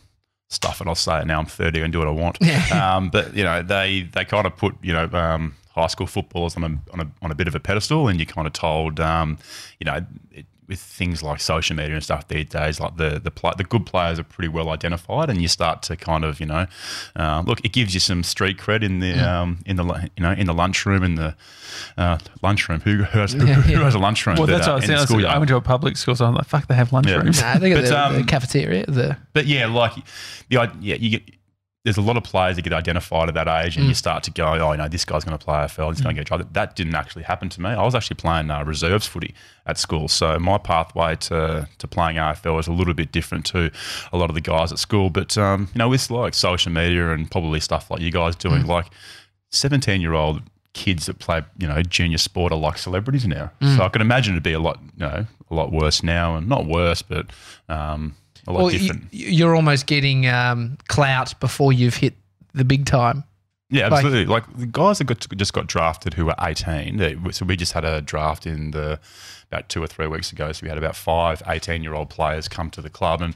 stuff 0.49 0.81
it. 0.81 0.87
I'll 0.87 0.95
say 0.95 1.21
it 1.21 1.27
now. 1.27 1.39
I'm 1.39 1.47
30 1.47 1.81
and 1.83 1.93
do 1.93 1.99
what 1.99 2.09
I 2.09 2.13
want. 2.13 2.39
Yeah. 2.41 2.65
Um, 2.97 3.11
but 3.11 3.35
you 3.35 3.43
know, 3.43 3.63
they 3.63 4.03
they 4.13 4.25
kind 4.25 4.47
of 4.47 4.57
put 4.57 4.75
you 4.83 4.93
know 4.93 5.09
um, 5.13 5.57
high 5.75 5.87
school 5.89 6.07
footballers 6.07 6.57
on 6.57 6.65
a, 6.65 6.93
on 6.93 7.01
a 7.01 7.11
on 7.23 7.31
a 7.31 7.35
bit 7.35 7.49
of 7.49 7.55
a 7.55 7.61
pedestal, 7.61 8.09
and 8.09 8.19
you're 8.19 8.27
kind 8.27 8.47
of 8.47 8.53
told, 8.53 9.01
um, 9.01 9.39
you 9.81 9.85
know. 9.85 10.05
It, 10.33 10.47
with 10.69 10.81
things 10.81 11.23
like 11.23 11.41
social 11.41 11.77
media 11.77 11.95
and 11.95 12.03
stuff 12.05 12.27
these 12.29 12.47
days, 12.47 12.81
like 12.81 12.97
the 12.97 13.21
the 13.23 13.31
pla 13.31 13.55
the 13.55 13.65
good 13.65 13.87
players 13.87 14.19
are 14.19 14.25
pretty 14.25 14.49
well 14.49 14.69
identified, 14.71 15.31
and 15.31 15.41
you 15.41 15.49
start 15.49 15.83
to 15.83 15.97
kind 15.97 16.25
of 16.25 16.41
you 16.41 16.47
know, 16.47 16.67
uh, 17.17 17.43
look, 17.47 17.65
it 17.65 17.73
gives 17.73 17.95
you 17.95 18.01
some 18.01 18.23
street 18.23 18.59
cred 18.59 18.83
in 18.83 19.01
the 19.01 19.15
um, 19.19 19.59
in 19.67 19.77
the 19.77 19.85
you 20.17 20.23
know 20.23 20.33
in 20.33 20.47
the 20.47 20.55
lunchroom 20.55 21.03
in 21.03 21.15
the 21.15 21.35
uh, 21.97 22.19
lunchroom. 22.43 22.81
Who 22.81 23.03
has 23.05 23.33
who, 23.33 23.47
Yeah, 23.47 23.55
who 23.55 23.73
yeah. 23.73 23.85
has 23.85 23.95
a 23.95 23.99
lunchroom? 23.99 24.37
Well, 24.37 24.47
that, 24.47 24.55
that's 24.59 24.69
uh, 24.69 24.71
what 24.71 24.73
I 24.73 24.75
was 24.77 24.85
in 24.85 24.89
saying. 24.89 24.99
I 24.99 25.01
was- 25.03 25.09
schoolyard? 25.09 25.35
I 25.35 25.39
went 25.39 25.49
to 25.49 25.57
a 25.57 25.61
public 25.61 25.97
school, 25.97 26.15
so 26.17 26.25
I'm 26.27 26.35
like, 26.35 26.47
fuck, 26.47 26.67
they 26.67 26.75
have 26.75 26.91
lunchrooms. 26.91 27.41
Nah, 27.41 27.59
they 27.59 27.71
got 27.71 27.83
But, 27.83 27.89
the, 27.89 28.01
um, 28.07 28.15
the 28.17 28.25
cafeteria. 28.25 28.87
The 28.87 29.17
But 29.33 29.47
yeah, 29.47 29.67
like 29.67 29.93
the 30.49 30.59
i- 30.59 30.73
yeah, 30.81 30.95
you 30.97 31.11
get 31.11 31.23
there's 31.87 31.97
a 31.97 32.03
lot 32.03 32.17
of 32.17 32.25
players 32.25 32.57
that 32.57 32.63
get 32.63 32.73
identified 32.73 33.29
at 33.29 33.35
that 33.35 33.47
age, 33.47 33.77
and 33.77 33.87
Mm. 33.87 33.89
you 33.91 33.95
start 33.95 34.23
to 34.25 34.31
go, 34.33 34.45
oh, 34.47 34.73
you 34.73 34.79
know, 34.79 34.89
this 34.89 35.05
guy's 35.05 35.23
going 35.25 35.39
to 35.39 35.45
play 35.45 35.55
AFL, 35.57 35.91
he's 35.93 36.01
going 36.01 36.15
to 36.17 36.21
get 36.21 36.27
drafted. 36.27 36.53
That 36.53 36.75
didn't 36.75 36.97
actually 36.97 37.23
happen 37.23 37.49
to 37.51 37.61
me. 37.63 37.71
I 37.71 37.83
was 37.85 37.95
actually 37.95 38.17
playing 38.17 38.51
uh, 38.51 38.65
reserves 38.65 39.07
footy 39.07 39.35
at 39.67 39.79
school, 39.79 40.09
so 40.09 40.39
my 40.41 40.59
pathway 40.59 41.15
to 41.29 41.69
to 41.79 41.87
playing 41.89 42.17
AFL 42.19 42.55
was 42.57 42.67
a 42.67 42.73
little 42.73 42.93
bit 42.95 43.13
different 43.13 43.47
to 43.47 43.71
a 44.13 44.17
lot 44.19 44.29
of 44.31 44.35
the 44.35 44.41
guys 44.43 44.73
at 44.73 44.79
school. 44.81 45.09
But 45.11 45.39
um, 45.39 45.69
you 45.75 45.79
know, 45.79 45.89
with 45.89 46.11
like 46.11 46.35
social 46.35 46.73
media 46.73 47.13
and 47.15 47.31
probably 47.31 47.61
stuff 47.61 47.91
like 47.91 48.01
you 48.01 48.11
guys 48.11 48.37
doing, 48.37 48.65
Mm. 48.65 48.69
like 48.69 48.87
17 49.51 50.01
year 50.01 50.13
old 50.15 50.43
kids 50.73 51.07
that 51.07 51.19
play, 51.19 51.43
you 51.59 51.67
know, 51.67 51.81
junior 51.83 52.19
sport 52.19 52.53
are 52.53 52.59
like 52.59 52.77
celebrities 52.79 53.27
now. 53.27 53.51
Mm. 53.63 53.77
So 53.77 53.83
I 53.85 53.89
can 53.89 54.03
imagine 54.03 54.35
it'd 54.35 54.43
be 54.43 54.53
a 54.53 54.59
lot, 54.61 54.79
you 54.97 55.07
know, 55.07 55.27
a 55.51 55.55
lot 55.55 55.73
worse 55.73 56.03
now, 56.03 56.37
and 56.37 56.49
not 56.49 56.67
worse, 56.67 57.01
but 57.03 57.27
um, 57.69 58.15
a 58.47 58.53
lot 58.53 58.63
well, 58.63 58.73
you, 58.73 58.79
different. 58.79 59.09
you're 59.13 59.55
almost 59.55 59.87
getting 59.87 60.27
um, 60.27 60.79
clout 60.89 61.39
before 61.41 61.73
you've 61.73 61.97
hit 61.97 62.15
the 62.55 62.65
big 62.65 62.87
time. 62.87 63.25
Yeah, 63.69 63.87
absolutely. 63.87 64.27
Like, 64.27 64.45
the 64.57 64.67
guys 64.67 64.99
that 64.99 65.05
got, 65.05 65.27
just 65.37 65.53
got 65.53 65.67
drafted 65.67 66.15
who 66.15 66.27
were 66.27 66.37
18. 66.41 66.99
They, 66.99 67.17
so 67.33 67.45
we 67.45 67.57
just 67.57 67.73
had 67.73 67.85
a 67.85 68.01
draft 68.01 68.47
in 68.47 68.71
the 68.71 69.01
about 69.51 69.69
two 69.69 69.83
or 69.83 69.87
three 69.87 70.07
weeks 70.07 70.33
ago. 70.33 70.53
So 70.53 70.61
we 70.63 70.69
had 70.69 70.79
about 70.79 70.97
five 70.97 71.43
18 71.47 71.83
year 71.83 71.95
old 71.95 72.11
players 72.11 72.49
come 72.49 72.71
to 72.71 72.83
the 72.83 72.91
club. 72.91 73.23
And 73.23 73.35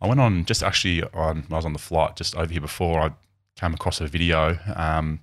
I 0.00 0.08
went 0.08 0.20
on 0.20 0.44
just 0.44 0.62
actually 0.62 1.02
on, 1.14 1.44
I 1.50 1.56
was 1.56 1.64
on 1.64 1.72
the 1.72 1.78
flight 1.78 2.16
just 2.16 2.36
over 2.36 2.52
here 2.52 2.60
before 2.60 3.00
I 3.00 3.10
came 3.58 3.74
across 3.74 4.00
a 4.00 4.06
video. 4.06 4.58
Um, 4.74 5.20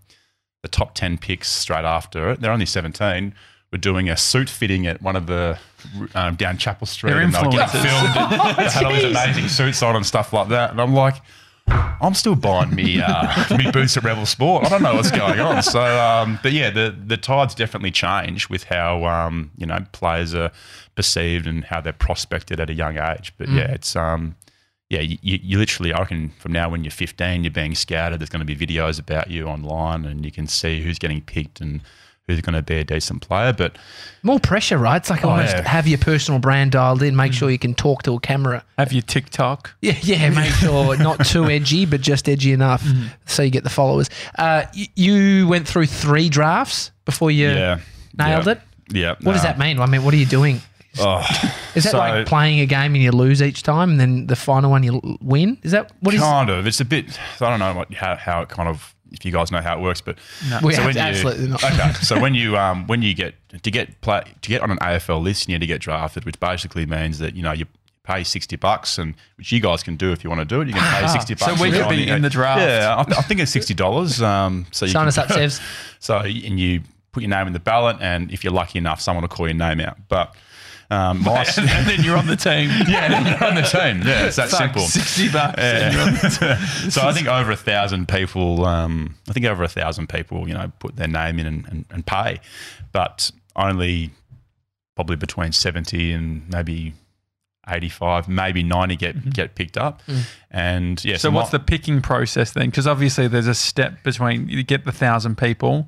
the 0.63 0.67
top 0.67 0.95
10 0.95 1.17
picks 1.17 1.49
straight 1.49 1.85
after 1.85 2.31
it, 2.31 2.41
they're 2.41 2.51
only 2.51 2.65
17. 2.65 3.33
We're 3.71 3.77
doing 3.79 4.09
a 4.09 4.17
suit 4.17 4.49
fitting 4.49 4.87
at 4.87 5.01
one 5.01 5.15
of 5.15 5.27
the 5.27 5.59
um, 6.15 6.35
down 6.35 6.57
Chapel 6.57 6.87
Street, 6.87 7.11
They're 7.11 7.21
and 7.21 7.33
they 7.33 7.41
were 7.41 7.51
getting 7.51 7.67
influencers. 7.67 7.81
filmed. 7.81 8.17
and 8.47 8.57
they 8.57 8.69
had 8.69 8.83
all 8.85 8.93
these 8.93 9.03
amazing 9.03 9.47
suits 9.47 9.83
on 9.83 9.95
and 9.95 10.05
stuff 10.05 10.33
like 10.33 10.49
that. 10.49 10.71
And 10.71 10.81
I'm 10.81 10.93
like, 10.93 11.15
I'm 11.67 12.13
still 12.13 12.35
buying 12.35 12.73
me 12.73 13.01
uh, 13.01 13.57
me 13.57 13.69
boots 13.71 13.97
at 13.97 14.03
Rebel 14.03 14.25
Sport. 14.25 14.65
I 14.65 14.69
don't 14.69 14.83
know 14.83 14.95
what's 14.95 15.11
going 15.11 15.39
on. 15.39 15.61
So, 15.63 15.81
um, 15.81 16.39
but 16.41 16.53
yeah, 16.53 16.69
the 16.69 16.95
the 17.05 17.17
tides 17.17 17.55
definitely 17.55 17.91
change 17.91 18.49
with 18.49 18.65
how 18.65 19.05
um, 19.05 19.51
you 19.57 19.65
know 19.65 19.79
players 19.91 20.33
are 20.33 20.51
perceived 20.95 21.45
and 21.45 21.65
how 21.65 21.81
they're 21.81 21.93
prospected 21.93 22.59
at 22.59 22.69
a 22.69 22.73
young 22.73 22.97
age. 22.97 23.33
But 23.37 23.49
yeah, 23.49 23.71
it's 23.71 23.95
um, 23.95 24.35
yeah, 24.89 25.01
you, 25.01 25.17
you 25.21 25.39
you 25.41 25.57
literally, 25.57 25.91
I 25.91 25.99
reckon 25.99 26.29
from 26.39 26.53
now 26.53 26.69
when 26.69 26.83
you're 26.85 26.91
15, 26.91 27.43
you're 27.43 27.51
being 27.51 27.75
scouted. 27.75 28.21
There's 28.21 28.29
going 28.29 28.45
to 28.45 28.55
be 28.55 28.55
videos 28.55 28.97
about 28.99 29.29
you 29.29 29.47
online, 29.47 30.05
and 30.05 30.23
you 30.23 30.31
can 30.31 30.47
see 30.47 30.81
who's 30.81 30.99
getting 30.99 31.21
picked 31.21 31.59
and 31.59 31.81
who's 32.27 32.41
going 32.41 32.53
to 32.55 32.61
be 32.61 32.75
a 32.75 32.83
decent 32.83 33.21
player. 33.21 33.53
But 33.53 33.77
More 34.21 34.39
pressure, 34.39 34.77
right? 34.77 34.97
It's 34.97 35.09
like 35.09 35.23
Oh, 35.23 35.29
almost 35.29 35.55
yeah. 35.55 35.67
have 35.67 35.87
your 35.87 35.97
personal 35.97 36.39
brand 36.39 36.71
dialed 36.71 37.01
in. 37.01 37.15
Make 37.15 37.33
sure 37.33 37.49
you 37.49 37.57
can 37.57 37.73
talk 37.73 38.03
to 38.03 38.13
a 38.15 38.19
camera. 38.19 38.63
Have 38.77 38.91
your 38.91 39.01
TikTok. 39.01 39.73
Yeah, 39.81 39.95
yeah. 40.01 40.29
Make 40.41 40.51
sure 40.51 40.97
not 40.97 41.25
too 41.25 41.45
edgy, 41.45 41.85
but 41.85 42.01
just 42.01 42.27
edgy 42.27 42.51
enough, 42.51 42.85
so 43.25 43.43
you 43.43 43.49
get 43.49 43.63
the 43.63 43.69
followers. 43.69 44.09
Uh, 44.37 44.63
y- 44.75 44.87
you 44.95 45.47
went 45.47 45.67
through 45.67 45.85
three 45.85 46.27
drafts 46.29 46.91
before 47.05 47.31
you 47.31 47.47
yeah, 47.49 47.79
nailed 48.17 48.45
yeah, 48.45 48.51
it. 48.51 48.61
Yeah. 48.89 49.15
What 49.21 49.33
does 49.33 49.43
that 49.43 49.57
mean? 49.57 49.79
I 49.79 49.85
mean, 49.85 50.03
what 50.03 50.13
are 50.13 50.17
you 50.17 50.25
doing? 50.25 50.61
Oh, 50.99 51.19
Is 51.75 51.83
that 51.83 51.91
So- 51.91 51.97
like 51.99 52.25
playing 52.25 52.59
a 52.59 52.65
game 52.65 52.93
and 52.95 53.03
you 53.03 53.11
lose 53.11 53.41
each 53.41 53.63
time, 53.63 53.91
and 53.91 53.99
then 53.99 54.27
the 54.27 54.35
final 54.35 54.71
one 54.71 54.83
you 54.83 54.99
win? 55.21 55.57
Is 55.63 55.71
that 55.71 55.91
what 56.01 56.13
is? 56.13 56.19
kind 56.21 56.49
of. 56.49 56.65
It's 56.67 56.79
a 56.81 56.85
bit. 56.85 57.17
I 57.39 57.49
don't 57.49 57.59
know 57.59 57.73
what, 57.75 57.93
how 57.93 58.15
how 58.17 58.41
it 58.41 58.49
kind 58.49 58.67
of. 58.67 58.93
If 59.11 59.25
you 59.25 59.31
guys 59.31 59.51
know 59.51 59.61
how 59.61 59.77
it 59.77 59.81
works, 59.81 60.01
but 60.01 60.17
No. 60.49 60.59
We 60.63 60.73
so 60.73 60.85
when 60.85 60.95
you- 60.95 61.01
absolutely 61.01 61.47
not. 61.47 61.63
Okay, 61.63 61.93
so 62.01 62.19
when 62.19 62.33
you 62.41 62.57
um 62.57 62.87
when 62.87 63.01
you 63.01 63.13
get 63.13 63.35
to 63.63 63.71
get 63.71 64.01
play 64.01 64.23
to 64.41 64.49
get 64.49 64.61
on 64.61 64.71
an 64.71 64.77
AFL 64.79 65.21
list, 65.21 65.47
you 65.47 65.55
need 65.55 65.59
to 65.61 65.67
get 65.67 65.81
drafted, 65.81 66.25
which 66.25 66.39
basically 66.39 66.85
means 66.85 67.19
that 67.19 67.35
you 67.35 67.41
know 67.43 67.51
you 67.51 67.65
pay 68.03 68.23
sixty 68.23 68.55
bucks, 68.55 68.97
and 68.97 69.15
which 69.37 69.51
you 69.51 69.59
guys 69.59 69.83
can 69.83 69.95
do 69.97 70.11
if 70.11 70.23
you 70.23 70.29
want 70.29 70.39
to 70.39 70.45
do 70.45 70.61
it. 70.61 70.67
You 70.67 70.73
can 70.73 70.81
pay 70.83 71.03
Ah, 71.05 71.07
sixty 71.07 71.35
so 71.35 71.53
we 71.61 71.71
could 71.71 71.89
be 71.89 72.07
in 72.07 72.21
the 72.21 72.29
draft. 72.29 72.61
Yeah, 72.61 72.95
I, 72.97 73.03
th- 73.03 73.17
I 73.17 73.21
think 73.21 73.39
it's 73.41 73.51
sixty 73.51 73.73
dollars. 73.73 74.21
Um, 74.21 74.65
so 74.71 74.85
you 74.85 74.91
Sign 74.91 75.01
can, 75.01 75.07
us 75.09 75.17
up, 75.17 75.27
Sevs. 75.27 75.61
So 75.99 76.17
and 76.19 76.59
you 76.59 76.81
put 77.11 77.23
your 77.23 77.29
name 77.29 77.47
in 77.47 77.53
the 77.53 77.59
ballot, 77.59 77.97
and 77.99 78.31
if 78.31 78.43
you're 78.43 78.53
lucky 78.53 78.77
enough, 78.79 79.01
someone 79.01 79.23
will 79.23 79.29
call 79.29 79.47
your 79.47 79.55
name 79.57 79.79
out. 79.81 79.97
But 80.07 80.35
um, 80.89 81.21
my, 81.23 81.45
and 81.57 81.87
then 81.87 82.03
you're 82.03 82.17
on 82.17 82.27
the 82.27 82.35
team. 82.35 82.69
yeah, 82.87 83.09
then 83.09 83.25
you're 83.25 83.43
on 83.43 83.55
the 83.55 83.61
team. 83.61 84.01
Yeah, 84.07 84.25
it's 84.27 84.37
that 84.37 84.49
Fuck, 84.49 84.59
simple. 84.59 84.81
60 84.81 85.29
bucks. 85.31 85.55
and 85.57 85.93
you're 85.93 86.03
on 86.03 86.13
the 86.13 86.57
Yeah. 86.83 86.89
so 86.89 87.01
I 87.07 87.13
think 87.13 87.27
over 87.27 87.51
a 87.51 87.55
thousand 87.57 88.07
people, 88.07 88.65
um, 88.65 89.15
I 89.29 89.33
think 89.33 89.45
over 89.45 89.63
a 89.63 89.67
thousand 89.67 90.07
people, 90.09 90.47
you 90.47 90.53
know, 90.53 90.71
put 90.79 90.95
their 90.95 91.07
name 91.07 91.39
in 91.39 91.45
and, 91.45 91.65
and, 91.67 91.85
and 91.91 92.05
pay, 92.05 92.39
but 92.91 93.31
only 93.55 94.11
probably 94.95 95.15
between 95.17 95.51
seventy 95.51 96.11
and 96.13 96.47
maybe 96.49 96.93
eighty-five, 97.69 98.29
maybe 98.29 98.63
ninety 98.63 98.95
get 98.95 99.31
get 99.33 99.55
picked 99.55 99.77
up, 99.77 100.01
and 100.49 101.03
yeah. 101.03 101.17
So 101.17 101.29
what's 101.31 101.49
the 101.49 101.59
picking 101.59 102.01
process 102.01 102.51
then? 102.53 102.67
Because 102.69 102.87
obviously 102.87 103.27
there's 103.27 103.47
a 103.47 103.53
step 103.55 104.03
between 104.03 104.47
you 104.47 104.63
get 104.63 104.85
the 104.85 104.91
thousand 104.91 105.37
people, 105.37 105.87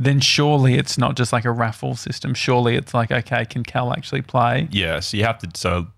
then 0.00 0.20
surely 0.20 0.74
it's 0.74 0.96
not 0.96 1.14
just 1.16 1.32
like 1.32 1.44
a 1.44 1.52
raffle 1.52 1.94
system. 1.94 2.34
Surely 2.34 2.76
it's 2.76 2.94
like, 2.94 3.10
okay, 3.10 3.44
can 3.44 3.62
Cal 3.62 3.92
actually 3.92 4.22
play? 4.22 4.68
Yeah, 4.70 5.00
so 5.00 5.16
you 5.16 5.24
have 5.24 5.38
to. 5.38 5.50
So 5.54 5.88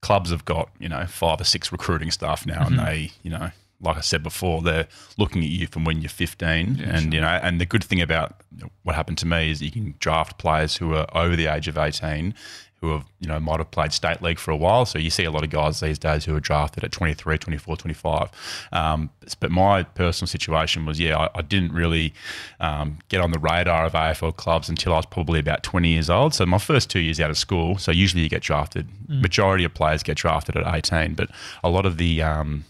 clubs 0.00 0.30
have 0.30 0.44
got 0.44 0.70
you 0.78 0.88
know 0.88 1.06
five 1.06 1.40
or 1.40 1.44
six 1.44 1.70
recruiting 1.70 2.10
staff 2.10 2.46
now, 2.46 2.66
and 2.66 2.76
mm-hmm. 2.76 2.84
they 2.84 3.10
you 3.22 3.30
know 3.30 3.50
like 3.80 3.98
I 3.98 4.00
said 4.00 4.22
before, 4.22 4.62
they're 4.62 4.88
looking 5.18 5.42
at 5.42 5.50
you 5.50 5.66
from 5.66 5.84
when 5.84 6.00
you're 6.00 6.08
15, 6.08 6.80
and 6.80 7.12
you 7.12 7.20
know, 7.20 7.26
and 7.26 7.60
the 7.60 7.66
good 7.66 7.84
thing 7.84 8.00
about 8.00 8.40
what 8.84 8.96
happened 8.96 9.18
to 9.18 9.26
me 9.26 9.50
is 9.50 9.60
you 9.60 9.70
can 9.70 9.94
draft 9.98 10.38
players 10.38 10.76
who 10.78 10.94
are 10.94 11.06
over 11.14 11.36
the 11.36 11.46
age 11.46 11.68
of 11.68 11.76
18. 11.76 12.34
Who 12.80 12.90
have, 12.90 13.06
you 13.20 13.28
know, 13.28 13.40
might 13.40 13.58
have 13.58 13.70
played 13.70 13.92
state 13.92 14.20
league 14.20 14.38
for 14.38 14.50
a 14.50 14.56
while. 14.56 14.84
So 14.84 14.98
you 14.98 15.08
see 15.08 15.24
a 15.24 15.30
lot 15.30 15.42
of 15.42 15.50
guys 15.50 15.80
these 15.80 15.98
days 15.98 16.26
who 16.26 16.36
are 16.36 16.40
drafted 16.40 16.84
at 16.84 16.92
23, 16.92 17.38
24, 17.38 17.76
25. 17.76 18.30
Um, 18.70 19.10
but 19.40 19.50
my 19.50 19.82
personal 19.82 20.26
situation 20.26 20.84
was, 20.84 21.00
yeah, 21.00 21.16
I, 21.16 21.28
I 21.36 21.42
didn't 21.42 21.72
really 21.72 22.12
um, 22.60 22.98
get 23.08 23.22
on 23.22 23.30
the 23.30 23.38
radar 23.38 23.86
of 23.86 23.94
AFL 23.94 24.36
clubs 24.36 24.68
until 24.68 24.92
I 24.92 24.96
was 24.96 25.06
probably 25.06 25.40
about 25.40 25.62
20 25.62 25.88
years 25.88 26.10
old. 26.10 26.34
So 26.34 26.44
my 26.44 26.58
first 26.58 26.90
two 26.90 27.00
years 27.00 27.18
out 27.18 27.30
of 27.30 27.38
school, 27.38 27.78
so 27.78 27.92
usually 27.92 28.22
you 28.22 28.28
get 28.28 28.42
drafted. 28.42 28.88
Majority 29.08 29.64
of 29.64 29.72
players 29.72 30.02
get 30.02 30.18
drafted 30.18 30.56
at 30.56 30.74
18, 30.74 31.14
but 31.14 31.30
a 31.64 31.70
lot 31.70 31.86
of 31.86 31.96
the, 31.96 32.22
um, 32.22 32.64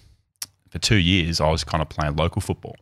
for 0.71 0.79
two 0.79 0.97
years, 0.97 1.41
I 1.41 1.51
was 1.51 1.65
kind 1.65 1.83
of 1.83 1.89
playing 1.89 2.17
local 2.17 2.41
football. 2.41 2.77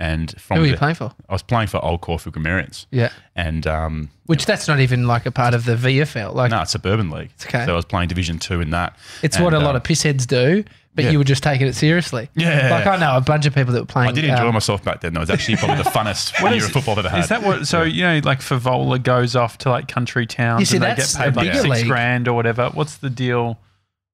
And 0.00 0.40
from 0.40 0.58
Who 0.58 0.62
are 0.62 0.66
you 0.66 0.72
the- 0.72 0.78
playing 0.78 0.94
for? 0.94 1.12
I 1.28 1.32
was 1.32 1.42
playing 1.42 1.66
for 1.66 1.84
Old 1.84 2.02
Caulfield 2.02 2.34
Grammarians. 2.34 2.86
Yeah. 2.92 3.10
And 3.34 3.66
um, 3.66 4.10
Which 4.26 4.46
that's 4.46 4.68
not 4.68 4.78
even 4.78 5.08
like 5.08 5.26
a 5.26 5.32
part 5.32 5.54
of 5.54 5.64
the 5.64 5.74
VFL. 5.74 6.34
Like 6.34 6.52
no, 6.52 6.62
it's 6.62 6.70
a 6.70 6.72
suburban 6.72 7.10
league. 7.10 7.30
It's 7.34 7.46
okay. 7.46 7.66
So 7.66 7.72
I 7.72 7.76
was 7.76 7.84
playing 7.84 8.08
Division 8.08 8.38
Two 8.38 8.60
in 8.60 8.70
that. 8.70 8.96
it's 9.24 9.40
what 9.40 9.54
a 9.54 9.58
lot 9.58 9.70
um, 9.70 9.76
of 9.76 9.82
pissheads 9.82 10.24
do, 10.24 10.62
but 10.94 11.04
yeah. 11.04 11.10
you 11.10 11.18
were 11.18 11.24
just 11.24 11.42
taking 11.42 11.66
it 11.66 11.74
seriously. 11.74 12.30
Yeah. 12.36 12.68
Like 12.70 12.86
I 12.86 12.96
know 12.96 13.16
a 13.16 13.20
bunch 13.20 13.46
of 13.46 13.54
people 13.56 13.72
that 13.72 13.80
were 13.80 13.86
playing. 13.86 14.10
I 14.10 14.12
did 14.12 14.24
enjoy 14.24 14.46
um, 14.46 14.54
myself 14.54 14.84
back 14.84 15.00
then. 15.00 15.14
Though. 15.14 15.20
It 15.20 15.22
was 15.22 15.30
actually 15.30 15.56
probably 15.56 15.82
the 15.82 15.90
funnest 15.90 16.40
year 16.40 16.52
is- 16.54 16.66
of 16.66 16.70
football 16.70 16.92
I've 16.92 16.98
ever 17.00 17.08
had. 17.08 17.20
Is 17.20 17.28
that 17.30 17.42
what? 17.42 17.66
So 17.66 17.82
you 17.82 18.02
know, 18.02 18.20
like 18.22 18.38
Fevola 18.38 19.02
goes 19.02 19.34
off 19.34 19.58
to 19.58 19.70
like 19.70 19.88
country 19.88 20.26
towns 20.26 20.68
see, 20.68 20.76
and 20.76 20.84
they 20.84 20.94
get 20.94 21.12
paid 21.16 21.34
like 21.34 21.52
six 21.54 21.64
league. 21.68 21.86
grand 21.88 22.28
or 22.28 22.34
whatever. 22.34 22.70
What's 22.72 22.98
the 22.98 23.10
deal? 23.10 23.58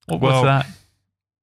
What, 0.07 0.19
Well, 0.19 0.43
what's 0.43 0.65
that? 0.67 0.77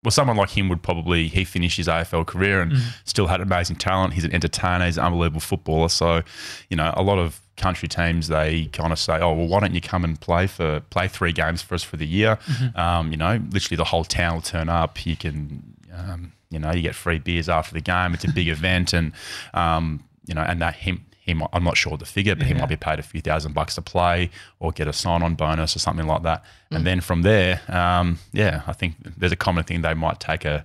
Well, 0.04 0.10
someone 0.10 0.36
like 0.36 0.50
him 0.50 0.68
would 0.68 0.82
probably 0.82 1.28
he 1.28 1.44
finished 1.44 1.76
his 1.76 1.86
AFL 1.86 2.26
career 2.26 2.60
and 2.60 2.72
still 3.04 3.28
had 3.28 3.40
amazing 3.40 3.76
talent. 3.76 4.14
He's 4.14 4.24
an 4.24 4.32
entertainer. 4.32 4.86
He's 4.86 4.98
an 4.98 5.04
unbelievable 5.04 5.40
footballer. 5.40 5.88
So, 5.88 6.22
you 6.68 6.76
know, 6.76 6.92
a 6.96 7.02
lot 7.02 7.18
of 7.18 7.40
country 7.56 7.86
teams 7.86 8.26
they 8.28 8.66
kind 8.72 8.92
of 8.92 8.98
say, 8.98 9.20
"Oh, 9.20 9.32
well, 9.32 9.46
why 9.46 9.60
don't 9.60 9.74
you 9.74 9.80
come 9.80 10.02
and 10.02 10.20
play 10.20 10.48
for 10.48 10.80
play 10.90 11.06
three 11.06 11.32
games 11.32 11.62
for 11.62 11.74
us 11.76 11.84
for 11.84 11.96
the 11.96 12.06
year?" 12.06 12.38
Um, 12.74 13.12
you 13.12 13.16
know, 13.16 13.40
literally 13.50 13.76
the 13.76 13.84
whole 13.84 14.04
town 14.04 14.34
will 14.34 14.42
turn 14.42 14.68
up. 14.68 15.06
You 15.06 15.16
can. 15.16 15.76
Um, 15.94 16.32
you 16.50 16.58
know, 16.58 16.70
you 16.70 16.82
get 16.82 16.94
free 16.94 17.18
beers 17.18 17.48
after 17.48 17.72
the 17.72 17.80
game. 17.80 18.12
It's 18.12 18.24
a 18.24 18.32
big 18.32 18.48
event, 18.56 18.92
and 18.92 19.12
um, 19.54 20.04
you 20.26 20.34
know, 20.34 20.42
and 20.42 20.60
that 20.60 20.74
him. 20.74 21.04
He 21.24 21.34
might, 21.34 21.48
I'm 21.52 21.62
not 21.62 21.76
sure 21.76 21.96
the 21.96 22.04
figure, 22.04 22.34
but 22.34 22.46
he 22.46 22.54
might 22.54 22.68
be 22.68 22.76
paid 22.76 22.98
a 22.98 23.02
few 23.02 23.20
thousand 23.20 23.52
bucks 23.54 23.76
to 23.76 23.82
play 23.82 24.28
or 24.58 24.72
get 24.72 24.88
a 24.88 24.92
sign-on 24.92 25.36
bonus 25.36 25.76
or 25.76 25.78
something 25.78 26.06
like 26.06 26.22
that. 26.24 26.44
And 26.72 26.84
then 26.84 27.00
from 27.00 27.22
there, 27.22 27.60
um, 27.68 28.18
yeah, 28.32 28.62
I 28.66 28.72
think 28.72 28.96
there's 29.16 29.30
a 29.32 29.36
common 29.36 29.62
thing 29.64 29.82
they 29.82 29.94
might 29.94 30.18
take 30.18 30.44
a 30.44 30.64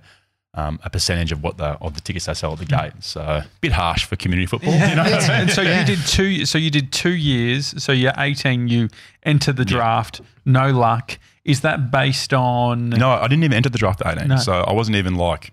um, 0.54 0.80
a 0.82 0.90
percentage 0.90 1.30
of 1.30 1.42
what 1.44 1.58
the 1.58 1.76
of 1.80 1.94
the 1.94 2.00
tickets 2.00 2.26
they 2.26 2.34
sell 2.34 2.52
at 2.54 2.58
the 2.58 2.64
gate. 2.64 2.92
So 3.00 3.20
a 3.20 3.46
bit 3.60 3.70
harsh 3.70 4.04
for 4.06 4.16
community 4.16 4.46
football. 4.46 4.72
You 4.72 4.96
know? 4.96 5.04
and 5.04 5.50
so 5.50 5.62
Yeah. 5.62 5.80
you 5.80 5.86
did 5.86 6.04
two. 6.06 6.44
So 6.46 6.58
you 6.58 6.70
did 6.70 6.90
two 6.90 7.12
years. 7.14 7.80
So 7.80 7.92
you're 7.92 8.14
18. 8.18 8.66
You 8.66 8.88
enter 9.22 9.52
the 9.52 9.64
draft. 9.64 10.20
No 10.44 10.70
luck. 10.72 11.18
Is 11.44 11.60
that 11.60 11.92
based 11.92 12.34
on? 12.34 12.90
No, 12.90 13.10
I 13.10 13.28
didn't 13.28 13.44
even 13.44 13.56
enter 13.56 13.68
the 13.68 13.78
draft 13.78 14.00
at 14.04 14.16
18. 14.16 14.28
No. 14.28 14.36
So 14.38 14.52
I 14.54 14.72
wasn't 14.72 14.96
even 14.96 15.14
like, 15.14 15.52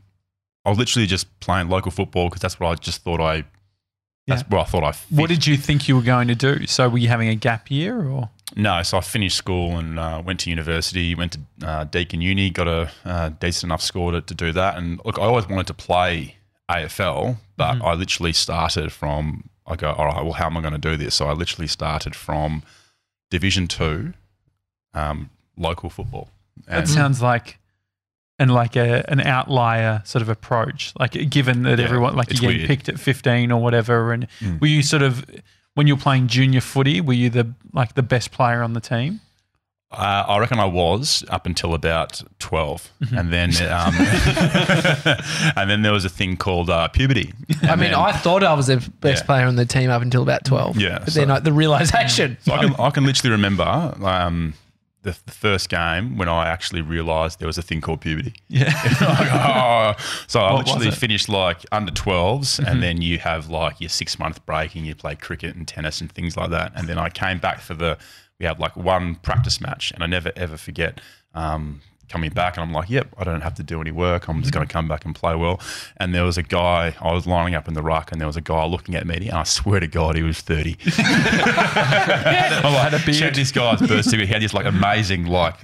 I 0.65 0.69
was 0.69 0.79
literally 0.79 1.05
just 1.05 1.39
playing 1.41 1.69
local 1.69 1.91
football 1.91 2.29
because 2.29 2.41
that's 2.41 2.59
what 2.59 2.69
I 2.69 2.75
just 2.75 3.03
thought 3.03 3.19
I, 3.21 3.43
that's 4.27 4.41
Yeah. 4.43 4.47
what 4.57 4.61
I 4.61 4.69
thought 4.69 4.83
I 4.83 4.91
fit. 4.91 5.17
What 5.17 5.29
did 5.29 5.45
you 5.47 5.57
think 5.57 5.87
you 5.87 5.95
were 5.95 6.01
going 6.01 6.27
to 6.29 6.35
do? 6.35 6.65
So 6.67 6.89
were 6.89 6.97
you 6.97 7.07
having 7.07 7.29
a 7.29 7.35
gap 7.35 7.69
year 7.69 8.07
or? 8.07 8.29
No, 8.55 8.81
so 8.83 8.97
I 8.97 9.01
finished 9.01 9.35
school 9.37 9.77
and 9.77 9.99
uh, 9.99 10.21
went 10.25 10.39
to 10.41 10.49
university, 10.49 11.15
went 11.15 11.33
to 11.33 11.67
uh, 11.67 11.83
Deakin 11.85 12.21
Uni, 12.21 12.49
got 12.51 12.67
a 12.67 12.91
uh, 13.03 13.29
decent 13.29 13.69
enough 13.69 13.81
score 13.81 14.11
to, 14.11 14.21
to 14.21 14.33
do 14.35 14.51
that. 14.53 14.77
And 14.77 15.01
look, 15.03 15.17
I 15.17 15.23
always 15.23 15.47
wanted 15.49 15.67
to 15.67 15.73
play 15.73 16.35
AFL, 16.69 17.37
but 17.57 17.73
Mm-hmm. 17.75 17.85
I 17.85 17.93
literally 17.93 18.33
started 18.33 18.91
from, 18.91 19.49
I 19.67 19.75
go, 19.75 19.91
all 19.93 20.05
right, 20.05 20.23
well, 20.23 20.33
how 20.33 20.45
am 20.45 20.57
I 20.57 20.61
going 20.61 20.73
to 20.73 20.77
do 20.79 20.95
this? 20.95 21.15
So 21.15 21.27
I 21.27 21.33
literally 21.33 21.67
started 21.67 22.15
from 22.15 22.63
Division 23.31 23.67
Two, 23.67 24.13
um, 24.93 25.29
local 25.57 25.89
football. 25.89 26.29
That 26.67 26.87
sounds 26.87 27.21
like, 27.21 27.57
and 28.37 28.53
like 28.53 28.75
a 28.75 29.03
an 29.09 29.21
outlier 29.21 30.01
sort 30.05 30.21
of 30.21 30.29
approach. 30.29 30.93
Like 30.99 31.11
given 31.29 31.63
that 31.63 31.79
Yeah, 31.79 31.85
everyone, 31.85 32.15
like 32.15 32.29
you're 32.31 32.41
getting 32.41 32.57
weird. 32.57 32.67
picked 32.67 32.89
at 32.89 32.99
15 32.99 33.51
or 33.51 33.61
whatever, 33.61 34.11
and 34.13 34.27
Mm. 34.41 34.59
were 34.61 34.67
you 34.67 34.81
sort 34.83 35.01
of 35.03 35.25
when 35.75 35.87
you 35.87 35.95
were 35.95 36.01
playing 36.01 36.27
junior 36.27 36.61
footy, 36.61 37.01
were 37.01 37.13
you 37.13 37.29
the 37.29 37.53
like 37.73 37.95
the 37.95 38.03
best 38.03 38.31
player 38.31 38.61
on 38.63 38.73
the 38.73 38.81
team? 38.81 39.21
Uh, 39.91 40.25
I 40.27 40.39
reckon 40.39 40.59
I 40.59 40.65
was 40.65 41.23
up 41.29 41.45
until 41.45 41.73
about 41.73 42.21
12 42.39 42.89
Mm-hmm. 43.03 43.17
and 43.17 43.31
then 43.31 43.49
um, 43.71 43.93
and 45.55 45.69
then 45.69 45.81
there 45.83 45.93
was 45.93 46.03
a 46.03 46.09
thing 46.09 46.35
called 46.37 46.69
uh, 46.69 46.87
puberty. 46.89 47.33
I 47.61 47.75
mean, 47.75 47.91
then- 47.91 47.93
I 47.95 48.11
thought 48.11 48.43
I 48.43 48.53
was 48.53 48.67
the 48.67 48.77
best 48.99 49.21
Yeah. 49.23 49.25
player 49.25 49.45
on 49.45 49.55
the 49.55 49.65
team 49.65 49.89
up 49.89 50.01
until 50.01 50.21
about 50.23 50.43
12. 50.43 50.77
Yeah, 50.77 50.99
But 50.99 51.13
so- 51.13 51.19
then 51.19 51.29
like, 51.29 51.43
the 51.43 51.53
realization. 51.53 52.37
So 52.41 52.53
I 52.53 52.65
can, 52.65 52.75
I 52.79 52.89
can 52.89 53.05
literally 53.05 53.31
remember 53.31 53.63
um, 54.03 54.53
the, 55.05 55.17
the 55.25 55.31
first 55.31 55.69
game 55.69 56.17
when 56.17 56.27
I 56.27 56.47
actually 56.47 56.81
realised 56.81 57.39
there 57.39 57.47
was 57.47 57.57
a 57.57 57.61
thing 57.61 57.79
called 57.79 58.01
puberty. 58.01 58.33
Yeah. 58.49 58.73
Like, 59.01 59.29
oh. 59.33 59.93
So 60.27 60.39
I 60.41 60.53
What 60.53 60.65
literally? 60.65 60.87
Mm-hmm. 60.87 60.95
finished 60.95 61.29
like 61.29 61.65
under 61.71 61.91
12s, 61.91 62.59
and 62.65 62.83
then 62.83 63.01
you 63.01 63.19
have 63.19 63.49
like 63.49 63.79
your 63.79 63.89
six 63.89 64.19
month 64.19 64.45
break 64.45 64.75
and 64.75 64.85
you 64.85 64.95
play 64.95 65.15
cricket 65.15 65.55
and 65.55 65.67
tennis 65.67 66.01
and 66.01 66.11
things 66.11 66.35
like 66.35 66.49
that. 66.49 66.71
And 66.75 66.87
then 66.89 66.97
I 66.97 67.09
came 67.09 67.39
back 67.39 67.59
for 67.61 67.73
the, 67.73 67.97
we 68.39 68.45
had 68.45 68.59
like 68.59 68.75
one 68.75 69.15
practice 69.15 69.61
match, 69.61 69.91
and 69.93 70.03
I 70.03 70.07
never 70.07 70.31
ever 70.35 70.57
forget. 70.57 70.99
Um, 71.33 71.81
Coming 72.07 72.29
back, 72.31 72.55
and 72.57 72.63
I'm 72.63 72.71
like, 72.71 72.89
yep, 72.89 73.07
I 73.17 73.23
don't 73.23 73.41
have 73.41 73.55
to 73.55 73.63
do 73.63 73.81
any 73.81 73.91
work. 73.91 74.27
I'm 74.27 74.41
just 74.41 74.51
Mm-hmm. 74.51 74.59
going 74.59 74.67
to 74.67 74.71
come 74.73 74.87
back 74.87 75.05
and 75.05 75.15
play 75.15 75.35
well. 75.35 75.59
And 75.97 76.13
there 76.13 76.23
was 76.23 76.37
a 76.37 76.43
guy, 76.43 76.95
I 77.01 77.11
was 77.13 77.25
lining 77.25 77.55
up 77.55 77.67
in 77.67 77.73
the 77.73 77.81
ruck, 77.81 78.11
and 78.11 78.21
there 78.21 78.27
was 78.27 78.37
a 78.37 78.41
guy 78.41 78.63
looking 78.65 78.93
at 78.95 79.07
me, 79.07 79.15
and 79.27 79.31
I 79.31 79.43
swear 79.43 79.79
to 79.79 79.87
God, 79.87 80.15
he 80.15 80.21
was 80.23 80.39
30. 80.39 80.77
I'm 80.97 82.63
like, 82.73 82.91
Had 82.91 82.93
a 82.93 83.05
beard. 83.05 83.17
check 83.17 83.33
this 83.33 83.51
guy's 83.51 83.79
birth 83.79 84.05
certificate. 84.05 84.27
He 84.27 84.33
had 84.33 84.41
this 84.41 84.53
like 84.53 84.65
amazing 84.65 85.25
like 85.25 85.55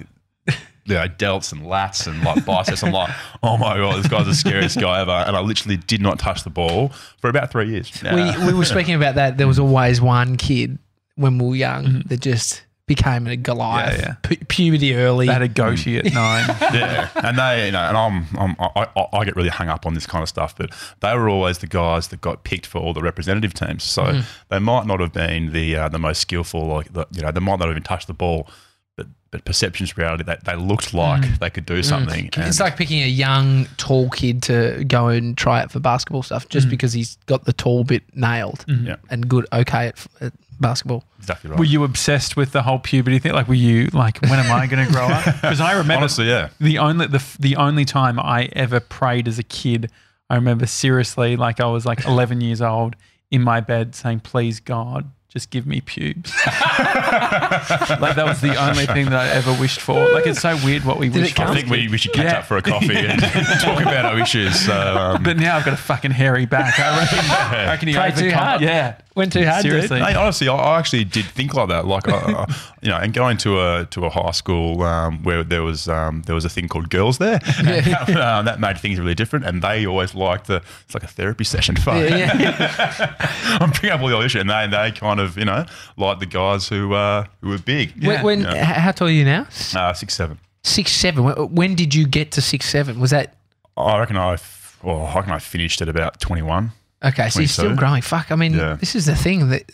you 0.84 0.94
know, 0.94 1.06
delts 1.06 1.52
and 1.52 1.62
lats 1.62 2.08
and 2.08 2.20
like 2.24 2.44
biceps. 2.44 2.82
I'm 2.82 2.92
like, 2.92 3.10
oh 3.42 3.56
my 3.56 3.76
god, 3.76 3.98
this 4.02 4.08
guy's 4.10 4.26
the 4.26 4.34
scariest 4.34 4.80
guy 4.80 5.00
ever. 5.00 5.12
And 5.12 5.36
I 5.36 5.40
literally 5.40 5.76
did 5.76 6.00
not 6.00 6.18
touch 6.18 6.42
the 6.42 6.50
ball 6.50 6.88
for 7.20 7.30
about 7.30 7.52
three 7.52 7.70
years. 7.70 7.92
we, 8.02 8.46
we 8.46 8.52
were 8.52 8.64
speaking 8.64 8.94
about 8.96 9.14
that. 9.14 9.38
There 9.38 9.46
was 9.46 9.60
always 9.60 10.00
one 10.00 10.36
kid 10.36 10.78
when 11.14 11.38
we 11.38 11.46
were 11.50 11.54
young 11.54 12.02
that 12.06 12.18
just 12.20 12.62
became 12.86 13.26
a 13.26 13.36
Goliath. 13.36 13.98
Yeah, 13.98 14.14
Pu- 14.22 14.44
puberty 14.46 14.94
early. 14.94 15.26
They 15.26 15.32
had 15.32 15.42
a 15.42 15.48
goatee 15.48 15.98
at 15.98 16.04
nine. 16.12 16.44
yeah, 16.74 17.08
and 17.14 17.38
they, 17.38 17.66
you 17.66 17.72
know, 17.72 17.80
and 17.80 17.96
I'm, 17.96 18.26
I'm 18.36 18.56
I, 18.58 18.88
I, 18.96 19.06
I 19.12 19.24
get 19.24 19.36
really 19.36 19.48
hung 19.48 19.68
up 19.68 19.86
on 19.86 19.94
this 19.94 20.06
kind 20.06 20.22
of 20.22 20.28
stuff, 20.28 20.56
but 20.56 20.70
they 21.00 21.14
were 21.14 21.28
always 21.28 21.58
the 21.58 21.66
guys 21.66 22.08
that 22.08 22.20
got 22.20 22.44
picked 22.44 22.66
for 22.66 22.78
all 22.78 22.92
the 22.92 23.02
representative 23.02 23.54
teams. 23.54 23.84
So 23.84 24.04
mm-hmm. 24.04 24.20
they 24.48 24.58
might 24.58 24.86
not 24.86 25.00
have 25.00 25.12
been 25.12 25.52
the 25.52 25.76
uh, 25.76 25.88
the 25.88 25.98
most 25.98 26.20
skillful, 26.20 26.66
like 26.66 26.92
the, 26.92 27.06
you 27.12 27.22
know, 27.22 27.30
they 27.30 27.40
might 27.40 27.58
not 27.58 27.68
have 27.68 27.70
even 27.70 27.82
touched 27.82 28.08
the 28.08 28.14
ball, 28.14 28.48
but 28.96 29.06
but 29.30 29.44
perceptions, 29.44 29.96
reality, 29.96 30.24
they, 30.24 30.36
they 30.44 30.56
looked 30.56 30.92
mm. 30.92 30.94
like 30.94 31.38
they 31.38 31.50
could 31.50 31.64
do 31.64 31.80
mm. 31.80 31.84
something. 31.84 32.30
it's 32.36 32.60
like 32.60 32.76
picking 32.76 33.02
a 33.02 33.06
young, 33.06 33.66
tall 33.76 34.10
kid 34.10 34.42
to 34.44 34.84
go 34.84 35.08
and 35.08 35.38
try 35.38 35.62
it 35.62 35.70
for 35.70 35.80
basketball 35.80 36.22
stuff 36.22 36.48
just 36.48 36.66
mm. 36.66 36.70
because 36.70 36.92
he's 36.92 37.16
got 37.26 37.44
the 37.44 37.52
tall 37.52 37.84
bit 37.84 38.02
nailed 38.14 38.66
mm-hmm. 38.66 38.88
Yeah. 38.88 38.96
and 39.08 39.28
good, 39.28 39.46
okay 39.52 39.86
at, 39.88 40.06
at 40.20 40.32
basketball. 40.62 41.04
exactly 41.18 41.50
right. 41.50 41.58
Were 41.58 41.64
you 41.66 41.84
obsessed 41.84 42.36
with 42.36 42.52
the 42.52 42.62
whole 42.62 42.78
puberty 42.78 43.18
thing? 43.18 43.32
Like, 43.32 43.48
were 43.48 43.54
you 43.54 43.88
like, 43.92 44.20
when 44.22 44.38
am 44.38 44.50
I 44.50 44.66
going 44.66 44.86
to 44.86 44.92
grow 44.92 45.06
up? 45.06 45.24
Because 45.42 45.60
I 45.60 45.72
remember 45.72 45.94
Honestly, 46.04 46.26
yeah. 46.28 46.48
the 46.60 46.78
only 46.78 47.06
the 47.06 47.22
the 47.38 47.56
only 47.56 47.84
time 47.84 48.18
I 48.18 48.48
ever 48.54 48.80
prayed 48.80 49.28
as 49.28 49.38
a 49.38 49.42
kid, 49.42 49.90
I 50.30 50.36
remember 50.36 50.66
seriously, 50.66 51.36
like 51.36 51.60
I 51.60 51.66
was 51.66 51.84
like 51.84 52.06
11 52.06 52.40
years 52.40 52.62
old 52.62 52.96
in 53.30 53.42
my 53.42 53.60
bed 53.60 53.94
saying, 53.94 54.20
"Please 54.20 54.60
God, 54.60 55.10
just 55.28 55.50
give 55.50 55.66
me 55.66 55.80
pubes." 55.80 56.32
like 56.46 58.16
that 58.16 58.24
was 58.26 58.40
the 58.40 58.54
only 58.56 58.86
thing 58.86 59.06
that 59.10 59.20
I 59.20 59.28
ever 59.30 59.52
wished 59.60 59.80
for. 59.80 60.08
Like 60.10 60.26
it's 60.26 60.40
so 60.40 60.56
weird 60.64 60.84
what 60.84 60.98
we 60.98 61.08
Did 61.08 61.22
wish 61.22 61.34
for. 61.34 61.42
I 61.42 61.54
think 61.54 61.68
we, 61.68 61.88
we 61.88 61.98
should 61.98 62.12
catch 62.12 62.24
Yeah. 62.24 62.38
up 62.38 62.44
for 62.46 62.56
a 62.56 62.62
coffee 62.62 62.96
and 62.96 63.20
talk 63.60 63.80
about 63.80 64.04
our 64.04 64.18
issues. 64.18 64.58
So, 64.60 64.72
um, 64.74 65.22
But 65.22 65.36
now 65.38 65.56
I've 65.56 65.64
got 65.64 65.74
a 65.74 65.78
fucking 65.78 66.10
hairy 66.12 66.46
back. 66.46 66.78
I 66.78 66.98
reckon. 66.98 67.18
I 67.30 67.64
reckon 67.66 67.88
he 67.88 67.94
Pray 67.94 68.10
too 68.12 68.30
hard. 68.30 68.60
Yeah, 68.60 68.96
Went 69.14 69.32
too 69.34 69.44
hard, 69.44 69.62
dude. 69.62 69.72
seriously. 69.72 70.00
Hey, 70.00 70.14
honestly, 70.14 70.48
I- 70.48 70.54
I 70.56 70.78
actually 70.78 71.04
did 71.04 71.26
think 71.26 71.52
like 71.52 71.68
that. 71.68 71.86
Like, 71.86 72.08
I, 72.08 72.14
I- 72.16 72.54
you 72.80 72.88
know, 72.88 72.96
and 72.96 73.12
going 73.12 73.36
to 73.38 73.60
a 73.60 73.84
to 73.90 74.06
a 74.06 74.10
high 74.10 74.30
school 74.30 74.82
um, 74.82 75.22
where 75.22 75.44
there 75.44 75.62
was 75.62 75.86
um, 75.86 76.22
there 76.22 76.34
was 76.34 76.44
a 76.44 76.48
thing 76.48 76.66
called 76.66 76.88
girls 76.88 77.18
there, 77.18 77.38
and, 77.58 78.16
um, 78.16 78.44
that 78.46 78.58
made 78.58 78.78
things 78.78 78.98
really 78.98 79.14
different. 79.14 79.44
And 79.44 79.60
they 79.62 79.84
always 79.86 80.14
liked 80.14 80.46
the 80.46 80.62
it's 80.84 80.94
like 80.94 81.02
a 81.02 81.08
therapy 81.08 81.44
session. 81.44 81.76
Fun. 81.84 81.98
Yeah, 81.98 82.36
yeah. 82.38 83.14
I'm 83.60 83.70
bringing 83.70 83.90
up 83.90 84.00
all 84.00 84.08
the 84.08 84.18
issues, 84.24 84.40
and 84.40 84.48
they 84.50 84.66
they 84.68 84.92
kind 84.92 85.20
of 85.20 85.36
you 85.36 85.44
know 85.44 85.66
like 85.98 86.18
the 86.18 86.26
guys 86.26 86.68
who 86.68 86.94
uh, 86.94 87.26
who 87.42 87.50
were 87.50 87.58
big. 87.58 88.04
When, 88.06 88.22
when 88.22 88.40
Yeah. 88.40 88.54
h- 88.54 88.76
how 88.78 88.92
tall 88.92 89.08
are 89.08 89.10
you 89.10 89.24
now? 89.24 89.46
Uh, 89.76 89.92
six 89.92 90.14
seven. 90.14 90.38
Six 90.64 90.90
seven. 90.92 91.24
When, 91.24 91.34
when 91.54 91.74
did 91.74 91.94
you 91.94 92.06
get 92.06 92.30
to 92.32 92.40
six 92.40 92.66
seven? 92.68 92.98
Was 92.98 93.10
that 93.10 93.34
I 93.76 93.98
reckon 93.98 94.16
I. 94.16 94.34
f- 94.34 94.78
Well, 94.82 95.04
I 95.06 95.14
reckon 95.16 95.32
I 95.32 95.38
finished 95.38 95.80
at 95.82 95.88
about 95.88 96.18
21. 96.20 96.72
Okay? 97.04 97.28
So 97.28 97.40
you're 97.40 97.48
still 97.48 97.76
growing. 97.76 98.02
Fuck. 98.02 98.30
I 98.32 98.36
mean, 98.36 98.54
Yeah. 98.54 98.74
this 98.74 98.94
is 98.94 99.06
the 99.06 99.16
thing 99.16 99.48
that 99.50 99.70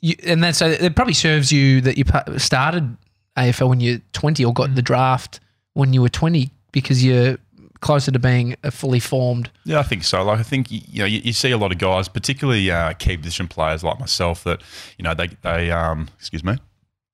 you 0.00 0.14
and 0.24 0.42
then 0.42 0.54
so 0.54 0.66
it 0.68 0.94
probably 0.96 1.14
serves 1.14 1.52
you 1.52 1.80
that 1.82 1.98
you 1.98 2.04
pa- 2.04 2.24
started 2.38 2.96
AFL 3.36 3.68
when 3.68 3.80
you're 3.80 4.00
20 4.12 4.44
or 4.44 4.52
got 4.54 4.74
the 4.74 4.82
draft 4.82 5.40
when 5.74 5.92
you 5.92 6.00
were 6.02 6.08
20 6.08 6.50
because 6.72 7.04
you're 7.04 7.36
closer 7.80 8.10
to 8.10 8.18
being 8.18 8.54
a 8.62 8.70
fully 8.70 9.00
formed. 9.00 9.50
Yeah, 9.64 9.78
I 9.78 9.82
think 9.82 10.04
so. 10.04 10.22
Like, 10.22 10.38
I 10.38 10.42
think 10.42 10.70
you 10.70 10.80
know, 11.00 11.04
you, 11.06 11.20
you 11.24 11.32
see 11.32 11.50
a 11.50 11.56
lot 11.58 11.72
of 11.72 11.78
guys, 11.78 12.08
particularly 12.08 12.70
uh, 12.70 12.92
key 12.94 13.16
position 13.16 13.48
players 13.48 13.82
like 13.82 13.98
myself, 13.98 14.44
that 14.44 14.62
you 14.98 15.02
know 15.02 15.14
they 15.14 15.28
they 15.42 15.70
um 15.70 16.08
excuse 16.18 16.44
me, 16.44 16.56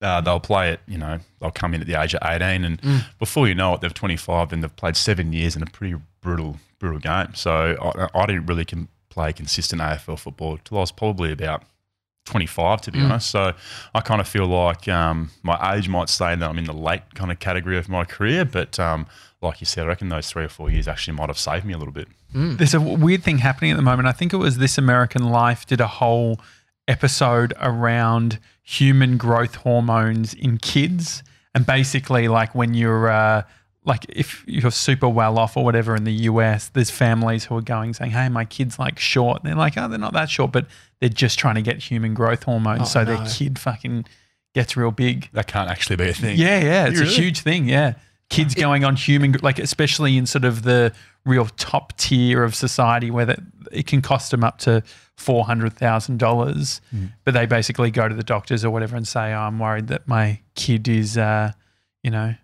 uh, 0.01 0.19
they'll 0.21 0.39
play 0.41 0.71
it. 0.71 0.79
You 0.87 0.97
know, 0.97 1.19
they'll 1.39 1.51
come 1.51 1.73
in 1.73 1.81
at 1.81 1.87
the 1.87 1.95
age 2.01 2.13
of 2.15 2.19
eighteen, 2.23 2.63
and 2.65 3.05
before 3.19 3.47
you 3.47 3.55
know 3.55 3.73
it, 3.75 3.81
they're 3.81 3.89
twenty 3.89 4.17
five, 4.17 4.51
and 4.51 4.61
they've 4.63 4.75
played 4.75 4.97
seven 4.97 5.31
years 5.33 5.55
in 5.55 5.63
a 5.63 5.67
pretty 5.67 5.95
brutal 6.21 6.57
brutal 6.79 6.99
game. 6.99 7.33
So 7.33 7.77
I, 7.81 8.09
I 8.19 8.25
didn't 8.25 8.45
really 8.47 8.65
can 8.65 8.89
play 9.17 9.33
consistent 9.33 9.81
AFL 9.81 10.19
football. 10.19 10.57
Till 10.63 10.77
I 10.77 10.81
was 10.81 10.91
probably 10.91 11.31
about. 11.31 11.63
25 12.25 12.81
to 12.81 12.91
be 12.91 12.99
honest. 12.99 13.29
So 13.31 13.53
i 13.95 14.01
kind 14.01 14.19
of 14.19 14.27
feel 14.27 14.47
like 14.47 14.89
um, 14.89 15.31
my 15.43 15.57
age 15.73 15.87
might 15.87 16.09
say 16.09 16.35
that 16.35 16.49
i'm 16.49 16.57
in 16.57 16.65
the 16.65 16.73
late 16.73 17.15
kind 17.15 17.31
of 17.31 17.39
category 17.39 17.77
of 17.77 17.87
my 17.87 18.03
career 18.03 18.43
but 18.43 18.77
um, 18.77 19.07
like 19.41 19.61
you 19.61 19.65
said 19.65 19.85
i 19.85 19.87
reckon 19.87 20.09
those 20.09 20.29
three 20.29 20.43
or 20.43 20.49
four 20.49 20.69
years 20.69 20.89
actually 20.89 21.15
might 21.15 21.29
have 21.29 21.39
saved 21.39 21.63
me 21.63 21.73
a 21.73 21.77
little 21.77 21.93
bit. 21.93 22.09
There's 22.33 22.73
a 22.73 22.81
weird 22.81 23.23
thing 23.23 23.37
happening 23.37 23.71
at 23.71 23.77
the 23.77 23.83
moment. 23.83 24.09
I 24.09 24.11
think 24.11 24.33
it 24.33 24.37
was 24.37 24.57
This 24.57 24.77
American 24.77 25.29
Life 25.29 25.65
did 25.65 25.79
a 25.79 25.87
whole 25.87 26.41
episode 26.87 27.53
around 27.61 28.39
human 28.61 29.17
growth 29.17 29.55
hormones 29.55 30.33
in 30.33 30.57
kids, 30.57 31.23
and 31.55 31.65
basically, 31.65 32.27
like 32.27 32.53
when 32.53 32.73
you're 32.73 33.09
uh, 33.09 33.43
like 33.87 34.05
if 34.09 34.43
you're 34.45 34.69
super 34.69 35.07
well 35.09 35.39
off 35.39 35.57
or 35.57 35.63
whatever 35.63 35.95
in 35.95 36.03
the 36.03 36.13
US, 36.29 36.67
there's 36.69 36.91
families 36.91 37.45
who 37.45 37.55
are 37.57 37.61
going 37.61 37.93
saying, 37.93 38.11
"Hey, 38.11 38.29
my 38.29 38.45
kid's 38.45 38.77
like 38.77 38.99
short." 38.99 39.41
And 39.41 39.49
they're 39.49 39.57
like, 39.57 39.77
"Oh, 39.77 39.87
they're 39.87 39.97
not 39.97 40.13
that 40.13 40.29
short," 40.29 40.51
but 40.51 40.67
they're 40.99 41.09
just 41.09 41.39
trying 41.39 41.55
to 41.55 41.61
get 41.61 41.77
human 41.81 42.13
growth 42.13 42.43
hormones 42.43 42.81
Oh, 42.81 42.85
so 42.85 43.03
no. 43.03 43.15
their 43.15 43.25
kid 43.27 43.57
fucking 43.57 44.05
gets 44.53 44.75
real 44.77 44.91
big. 44.91 45.29
that 45.33 45.47
can't 45.47 45.69
actually 45.69 45.95
be 45.95 46.09
a 46.09 46.13
thing 46.13 46.37
Yeah, 46.37 46.59
yeah, 46.59 46.85
it's 46.87 46.99
Really? 46.99 47.11
a 47.13 47.15
huge 47.15 47.39
thing. 47.41 47.69
Yeah, 47.69 47.93
kids 48.29 48.53
going 48.55 48.83
on 48.83 48.95
human, 48.95 49.35
like 49.41 49.57
especially 49.59 50.17
in 50.17 50.25
sort 50.25 50.43
of 50.45 50.63
the 50.63 50.91
real 51.25 51.45
top 51.57 51.95
tier 51.97 52.43
of 52.43 52.55
society, 52.55 53.09
where 53.09 53.25
that 53.25 53.39
it 53.71 53.87
can 53.87 54.01
cost 54.01 54.31
them 54.31 54.43
up 54.43 54.57
to 54.59 54.83
four 55.15 55.45
hundred 55.45 55.73
thousand 55.73 56.17
dollars, 56.19 56.81
but 57.23 57.33
they 57.33 57.45
basically 57.45 57.89
go 57.91 58.07
to 58.09 58.15
the 58.15 58.23
doctors 58.23 58.65
or 58.65 58.69
whatever 58.69 58.95
and 58.97 59.07
say, 59.07 59.33
oh, 59.33 59.39
"I'm 59.39 59.59
worried 59.59 59.87
that 59.87 60.07
my 60.07 60.39
kid 60.55 60.87
is, 60.87 61.17
uh, 61.17 61.51
you 62.03 62.11
know, 62.11 62.35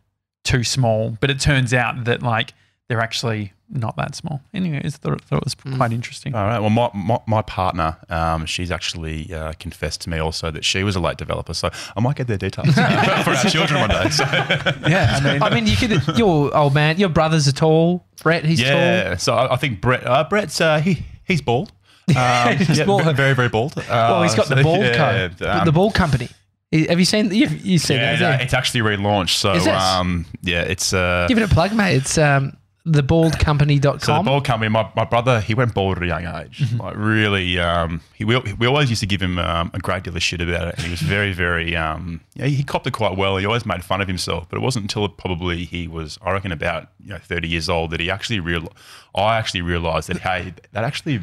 too 0.43 0.63
small." 0.63 1.17
But 1.19 1.29
it 1.29 1.39
turns 1.39 1.73
out 1.73 2.05
that 2.05 2.21
like 2.23 2.53
they're 2.89 3.01
actually 3.01 3.53
not 3.69 3.95
that 3.95 4.13
small. 4.13 4.39
Anyways, 4.53 4.97
thought, 4.97 5.19
thought 5.21 5.37
it 5.37 5.43
was 5.45 5.55
quite 5.55 5.91
interesting. 5.91 6.35
All 6.35 6.45
right. 6.45 6.59
Well, 6.59 6.69
my 6.69 6.89
my, 6.93 7.19
my 7.25 7.41
partner, 7.41 7.97
um, 8.09 8.45
she's 8.45 8.69
actually 8.69 9.33
uh, 9.33 9.53
confessed 9.59 10.01
to 10.01 10.09
me 10.09 10.19
also 10.19 10.51
that 10.51 10.63
she 10.63 10.83
was 10.83 10.95
a 10.95 10.99
late 10.99 11.17
developer. 11.17 11.53
So 11.53 11.69
I 11.95 11.99
might 12.01 12.15
get 12.15 12.27
their 12.27 12.37
details 12.37 12.77
uh, 12.77 13.23
for 13.23 13.31
our 13.31 13.43
children 13.49 13.79
one 13.79 13.89
day. 13.89 14.09
So, 14.09 14.23
yeah, 14.87 15.19
I 15.19 15.33
mean, 15.33 15.41
I 15.43 15.49
mean, 15.49 15.65
you 15.67 15.75
could. 15.75 16.17
Your 16.17 16.55
old 16.55 16.73
man, 16.75 16.97
your 16.99 17.09
brothers 17.09 17.47
are 17.47 17.51
tall. 17.53 18.05
Brett, 18.21 18.45
he's 18.45 18.59
tall. 18.61 18.69
yeah. 18.69 19.17
So 19.17 19.33
I, 19.33 19.53
I 19.53 19.55
think 19.55 19.81
Brett, 19.81 20.05
uh, 20.05 20.25
Brett's 20.29 20.61
uh, 20.61 20.79
he 20.79 21.03
he's 21.25 21.41
bald. 21.41 21.71
Um, 22.17 22.57
He's 22.57 22.77
yeah, 22.79 22.83
bald. 22.83 23.03
very 23.15 23.33
very 23.33 23.47
bald. 23.47 23.77
Uh, 23.77 23.83
Well, 23.87 24.23
he's 24.23 24.35
got 24.35 24.49
the 24.49 24.57
bald 24.61 24.81
yeah, 24.81 25.29
coat, 25.29 25.41
um, 25.41 25.63
the 25.65 25.71
bald 25.71 25.95
company. 25.95 26.27
Have 26.73 26.99
you 26.99 27.05
seen? 27.05 27.33
You've, 27.33 27.65
you've 27.65 27.81
seen 27.81 27.97
yeah, 27.97 28.15
that? 28.15 28.41
it's 28.41 28.53
actually 28.53 28.81
relaunched. 28.81 29.37
So 29.37 29.53
Is 29.53 29.67
it? 29.67 29.73
um, 29.73 30.25
yeah, 30.41 30.61
it's 30.61 30.91
uh, 30.93 31.25
Give 31.27 31.37
it 31.37 31.43
a 31.43 31.53
plug, 31.53 31.73
mate. 31.73 31.97
It's 31.97 32.17
um, 32.17 32.57
thebaldcompany.com. 32.87 33.99
So 33.99 34.17
the 34.17 34.23
bald 34.23 34.43
company, 34.43 34.69
my, 34.69 34.89
my 34.95 35.05
brother, 35.05 35.39
he 35.39 35.53
went 35.53 35.73
bald 35.73 35.97
at 35.97 36.03
a 36.03 36.07
young 36.07 36.25
age. 36.25 36.59
Mm-hmm. 36.59 36.81
Like 36.81 36.95
really, 36.97 37.59
um, 37.59 38.01
he 38.13 38.25
we, 38.25 38.37
we 38.37 38.67
always 38.67 38.89
used 38.89 38.99
to 39.01 39.05
give 39.05 39.21
him 39.21 39.39
um, 39.39 39.71
a 39.73 39.79
great 39.79 40.03
deal 40.03 40.15
of 40.15 40.23
shit 40.23 40.41
about 40.41 40.67
it, 40.67 40.75
and 40.75 40.85
he 40.85 40.91
was 40.91 41.01
very, 41.01 41.31
very, 41.31 41.75
um, 41.75 42.21
yeah, 42.35 42.47
he 42.47 42.63
copped 42.63 42.87
it 42.87 42.91
quite 42.91 43.17
well. 43.17 43.37
He 43.37 43.45
always 43.45 43.65
made 43.65 43.83
fun 43.83 44.01
of 44.01 44.07
himself, 44.07 44.47
but 44.49 44.57
it 44.57 44.61
wasn't 44.61 44.83
until 44.83 45.07
probably 45.09 45.65
he 45.65 45.87
was, 45.87 46.17
I 46.21 46.31
reckon, 46.31 46.51
about 46.51 46.89
you 46.99 47.09
know 47.09 47.19
thirty 47.19 47.47
years 47.47 47.69
old 47.69 47.91
that 47.91 47.99
he 47.99 48.09
actually 48.09 48.39
real, 48.39 48.67
I 49.15 49.37
actually 49.37 49.61
realised 49.61 50.09
that 50.09 50.19
hey, 50.19 50.53
that 50.71 50.83
actually. 50.83 51.21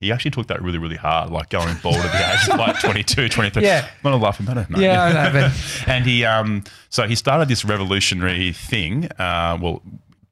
He 0.00 0.12
actually 0.12 0.32
took 0.32 0.48
that 0.48 0.60
really, 0.62 0.76
really 0.78 0.96
hard, 0.96 1.30
like 1.30 1.48
going 1.48 1.74
bald 1.82 1.96
at 1.96 2.12
the 2.12 2.32
age 2.32 2.48
of 2.50 2.58
like 2.58 2.78
22, 2.80 3.28
23. 3.30 3.62
Yeah. 3.62 3.86
I'm 4.04 4.10
not 4.10 4.12
a 4.12 4.22
laughing 4.22 4.44
matter, 4.44 4.66
mate. 4.68 4.82
Yeah, 4.82 5.02
I 5.02 5.12
know, 5.12 5.32
but- 5.32 5.52
and 5.88 6.04
he, 6.04 6.22
um, 6.24 6.64
so 6.90 7.06
he 7.08 7.14
started 7.14 7.48
this 7.48 7.64
revolutionary 7.64 8.52
thing. 8.52 9.06
Uh, 9.18 9.56
well, 9.60 9.82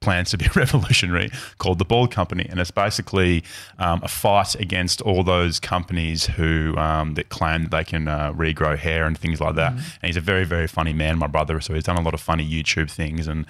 plans 0.05 0.29
to 0.29 0.37
be 0.37 0.47
revolutionary 0.55 1.31
called 1.57 1.79
the 1.79 1.85
Bald 1.85 2.11
Company, 2.11 2.45
and 2.47 2.59
it's 2.59 2.71
basically 2.71 3.43
um, 3.79 3.99
a 4.03 4.07
fight 4.07 4.55
against 4.55 5.01
all 5.01 5.23
those 5.23 5.59
companies 5.59 6.27
who 6.27 6.77
um, 6.77 7.15
that 7.15 7.29
claim 7.29 7.63
that 7.63 7.71
they 7.71 7.83
can 7.83 8.07
uh, 8.07 8.31
regrow 8.31 8.77
hair 8.77 9.05
and 9.07 9.17
things 9.17 9.41
like 9.41 9.55
that. 9.55 9.71
And 9.73 10.03
he's 10.03 10.15
a 10.15 10.21
very, 10.21 10.45
very 10.45 10.67
funny 10.67 10.93
man, 10.93 11.17
my 11.17 11.27
brother. 11.27 11.59
So 11.59 11.73
he's 11.73 11.83
done 11.83 11.97
a 11.97 12.01
lot 12.01 12.13
of 12.13 12.21
funny 12.21 12.47
YouTube 12.47 12.89
things 12.89 13.27
and 13.27 13.47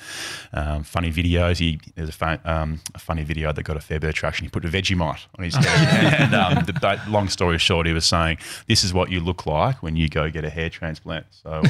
um, 0.53 0.83
funny 0.83 1.12
videos. 1.12 1.57
He 1.57 1.79
there's 1.95 2.09
a, 2.09 2.13
fa- 2.13 2.39
um, 2.45 2.79
a 2.95 3.00
funny 3.00 3.24
video 3.24 3.51
that 3.51 3.63
got 3.63 3.75
a 3.75 3.81
fair 3.81 4.00
bit 4.00 4.09
of 4.09 4.15
traction. 4.15 4.45
He 4.45 4.50
put 4.50 4.63
a 4.63 4.69
Vegemite 4.69 5.25
on 5.38 5.43
his 5.43 5.55
head, 5.55 6.21
and 6.21 6.33
um, 6.33 6.63
the, 6.65 7.01
long 7.09 7.27
story 7.27 7.57
short, 7.57 7.85
he 7.85 7.93
was 7.93 8.05
saying, 8.05 8.38
"This 8.67 8.85
is 8.85 8.93
what 8.93 9.12
you 9.12 9.19
look 9.19 9.45
like 9.45 9.83
when 9.83 9.97
you 9.97 10.07
go 10.07 10.29
get 10.29 10.45
a 10.45 10.50
hair 10.50 10.69
transplant." 10.69 11.25
So 11.31 11.51
um, 11.51 11.65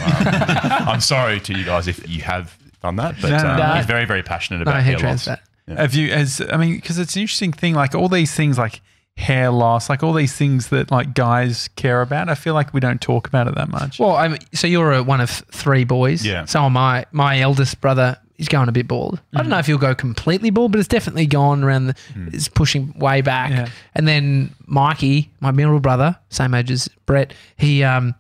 I'm 0.92 1.02
sorry 1.02 1.40
to 1.40 1.58
you 1.58 1.66
guys 1.66 1.88
if 1.88 2.08
you 2.08 2.22
have 2.22 2.56
done 2.86 2.96
that, 2.98 3.16
but 3.22 3.32
um, 3.34 3.58
no. 3.58 3.74
he's 3.74 3.86
very, 3.86 4.06
very 4.06 4.24
passionate 4.24 4.62
about 4.62 4.76
hair 4.76 4.84
hair 4.84 4.94
loss. 4.94 5.26
transplant. 5.26 5.40
Have 5.68 5.96
you 5.96 6.12
as 6.12 6.42
I 6.52 6.58
mean, 6.58 6.76
because 6.76 7.00
it's 7.00 7.16
an 7.16 7.22
interesting 7.24 7.52
thing. 7.52 7.74
Like 7.74 7.96
all 7.96 8.08
these 8.08 8.34
things, 8.34 8.58
like 8.58 8.82
hair 9.18 9.50
loss, 9.50 9.90
like 9.90 10.04
all 10.04 10.14
these 10.14 10.34
things 10.36 10.70
that 10.70 10.92
like 10.92 11.14
guys 11.14 11.70
care 11.76 12.02
about. 12.02 12.30
I 12.30 12.36
feel 12.36 12.54
like 12.54 12.74
we 12.74 12.80
don't 12.80 13.02
talk 13.02 13.28
about 13.28 13.48
it 13.48 13.56
that 13.56 13.70
much. 13.70 14.00
Well, 14.00 14.16
I'm, 14.16 14.38
so 14.54 14.68
you're 14.68 14.94
a, 14.94 15.04
one 15.04 15.22
of 15.22 15.30
three 15.30 15.84
boys. 15.86 16.26
Yeah. 16.26 16.46
So 16.46 16.62
am 16.64 16.78
I. 16.78 17.06
My 17.12 17.40
eldest 17.40 17.82
brother 17.82 18.18
is 18.38 18.50
going 18.50 18.68
a 18.68 18.72
bit 18.74 18.88
bald. 18.88 19.22
I 19.34 19.38
don't 19.38 19.50
know 19.50 19.58
if 19.58 19.66
he'll 19.66 19.78
go 19.78 19.96
completely 19.96 20.50
bald, 20.50 20.74
but 20.74 20.80
it's 20.80 20.90
definitely 20.90 21.26
gone 21.26 21.64
around. 21.64 21.88
The, 21.88 21.96
It's 22.34 22.50
pushing 22.50 22.94
way 23.00 23.22
back. 23.22 23.52
Yeah. 23.52 23.70
And 23.94 24.08
then 24.08 24.54
Mikey, 24.66 25.32
my 25.40 25.52
middle 25.52 25.80
brother, 25.80 26.18
same 26.30 26.54
age 26.54 26.70
as 26.70 26.90
Brett, 27.06 27.34
he 27.58 27.84
um 27.84 28.14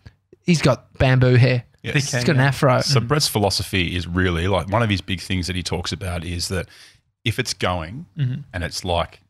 he's 0.45 0.61
got 0.61 0.91
bamboo 0.97 1.35
hair. 1.35 1.63
Yes. 1.85 2.11
He's 2.11 2.23
got 2.23 2.35
an 2.35 2.41
afro. 2.41 2.81
So 2.81 2.99
Brett's 2.99 3.27
philosophy 3.27 3.95
is 3.95 4.07
really 4.07 4.47
like 4.47 4.69
one 4.69 4.83
of 4.83 4.89
his 4.89 5.01
big 5.01 5.21
things 5.21 5.47
that 5.47 5.55
he 5.55 5.63
talks 5.63 5.91
about 5.91 6.23
is 6.25 6.47
that 6.49 6.67
if 7.23 7.39
it's 7.39 7.53
going 7.53 8.05
Mm-hmm. 8.17 8.41
and 8.53 8.63
it's 8.63 8.83
like 8.85 9.21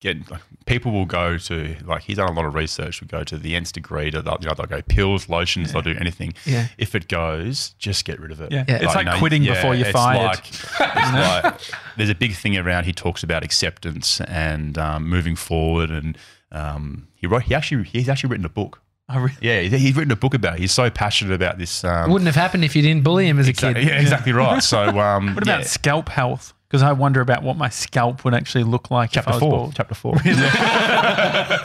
get 0.00 0.30
like, 0.30 0.42
people 0.66 0.92
will 0.92 1.06
go 1.06 1.36
to 1.38 1.74
like 1.84 2.02
he's 2.02 2.16
done 2.18 2.28
a 2.28 2.32
lot 2.32 2.44
of 2.44 2.54
research. 2.54 3.00
Will 3.00 3.08
go 3.08 3.24
to 3.24 3.36
the 3.36 3.56
nth 3.56 3.72
degree 3.72 4.10
to 4.12 4.22
they'll, 4.22 4.38
you 4.40 4.46
know 4.48 4.54
they'll 4.54 4.66
go 4.66 4.80
pills, 4.82 5.28
lotions, 5.28 5.72
they'll 5.72 5.82
do 5.82 5.94
anything. 5.98 6.34
Yeah. 6.44 6.68
If 6.78 6.94
it 6.94 7.08
goes, 7.08 7.70
just 7.78 8.04
get 8.04 8.20
rid 8.20 8.30
of 8.30 8.40
it. 8.40 8.52
Yeah. 8.52 8.64
Yeah. 8.68 8.76
It's 8.76 8.94
like 8.94 9.06
you 9.06 9.12
know, 9.12 9.18
quitting 9.18 9.42
yeah, 9.42 9.54
before 9.54 9.74
you're 9.74 9.90
fired. 9.90 10.20
Like, 10.20 10.48
it's 10.50 10.80
like 10.80 11.60
there's 11.96 12.10
a 12.10 12.14
big 12.14 12.34
thing 12.34 12.56
around. 12.56 12.84
He 12.84 12.92
talks 12.92 13.22
about 13.24 13.42
acceptance 13.42 14.20
and 14.22 14.78
um, 14.78 15.08
moving 15.08 15.34
forward, 15.36 15.90
and 15.90 16.16
um, 16.52 17.08
he 17.16 17.26
wrote. 17.26 17.42
He 17.44 17.54
actually 17.54 17.82
he's 17.84 18.08
actually 18.08 18.30
written 18.30 18.46
a 18.46 18.50
book. 18.50 18.80
I 19.10 19.18
re- 19.18 19.36
Yeah, 19.40 19.60
he's 19.62 19.96
written 19.96 20.12
a 20.12 20.16
book 20.16 20.34
about. 20.34 20.54
it. 20.56 20.60
He's 20.60 20.72
so 20.72 20.90
passionate 20.90 21.34
about 21.34 21.56
this. 21.58 21.82
Um, 21.84 22.10
Wouldn't 22.10 22.26
have 22.26 22.34
happened 22.36 22.64
if 22.64 22.76
you 22.76 22.82
didn't 22.82 23.04
bully 23.04 23.26
him 23.28 23.38
as 23.38 23.48
a 23.48 23.52
kid. 23.52 23.76
yeah, 23.78 24.00
exactly 24.00 24.32
right. 24.32 24.62
So, 24.68 24.98
um, 25.00 25.34
what 25.34 25.42
about 25.44 25.60
yeah. 25.60 25.66
scalp 25.66 26.08
health? 26.10 26.52
Because 26.68 26.82
I 26.82 26.92
wonder 26.92 27.22
about 27.22 27.42
what 27.42 27.56
my 27.56 27.70
scalp 27.70 28.24
would 28.26 28.34
actually 28.34 28.64
look 28.64 28.90
like 28.90 29.16
if 29.16 29.26
I 29.26 29.30
chapter 29.30 29.30
was 29.32 29.40
four? 29.40 29.50
bald. 29.50 29.74
Chapter 29.74 29.94
four. 29.94 30.14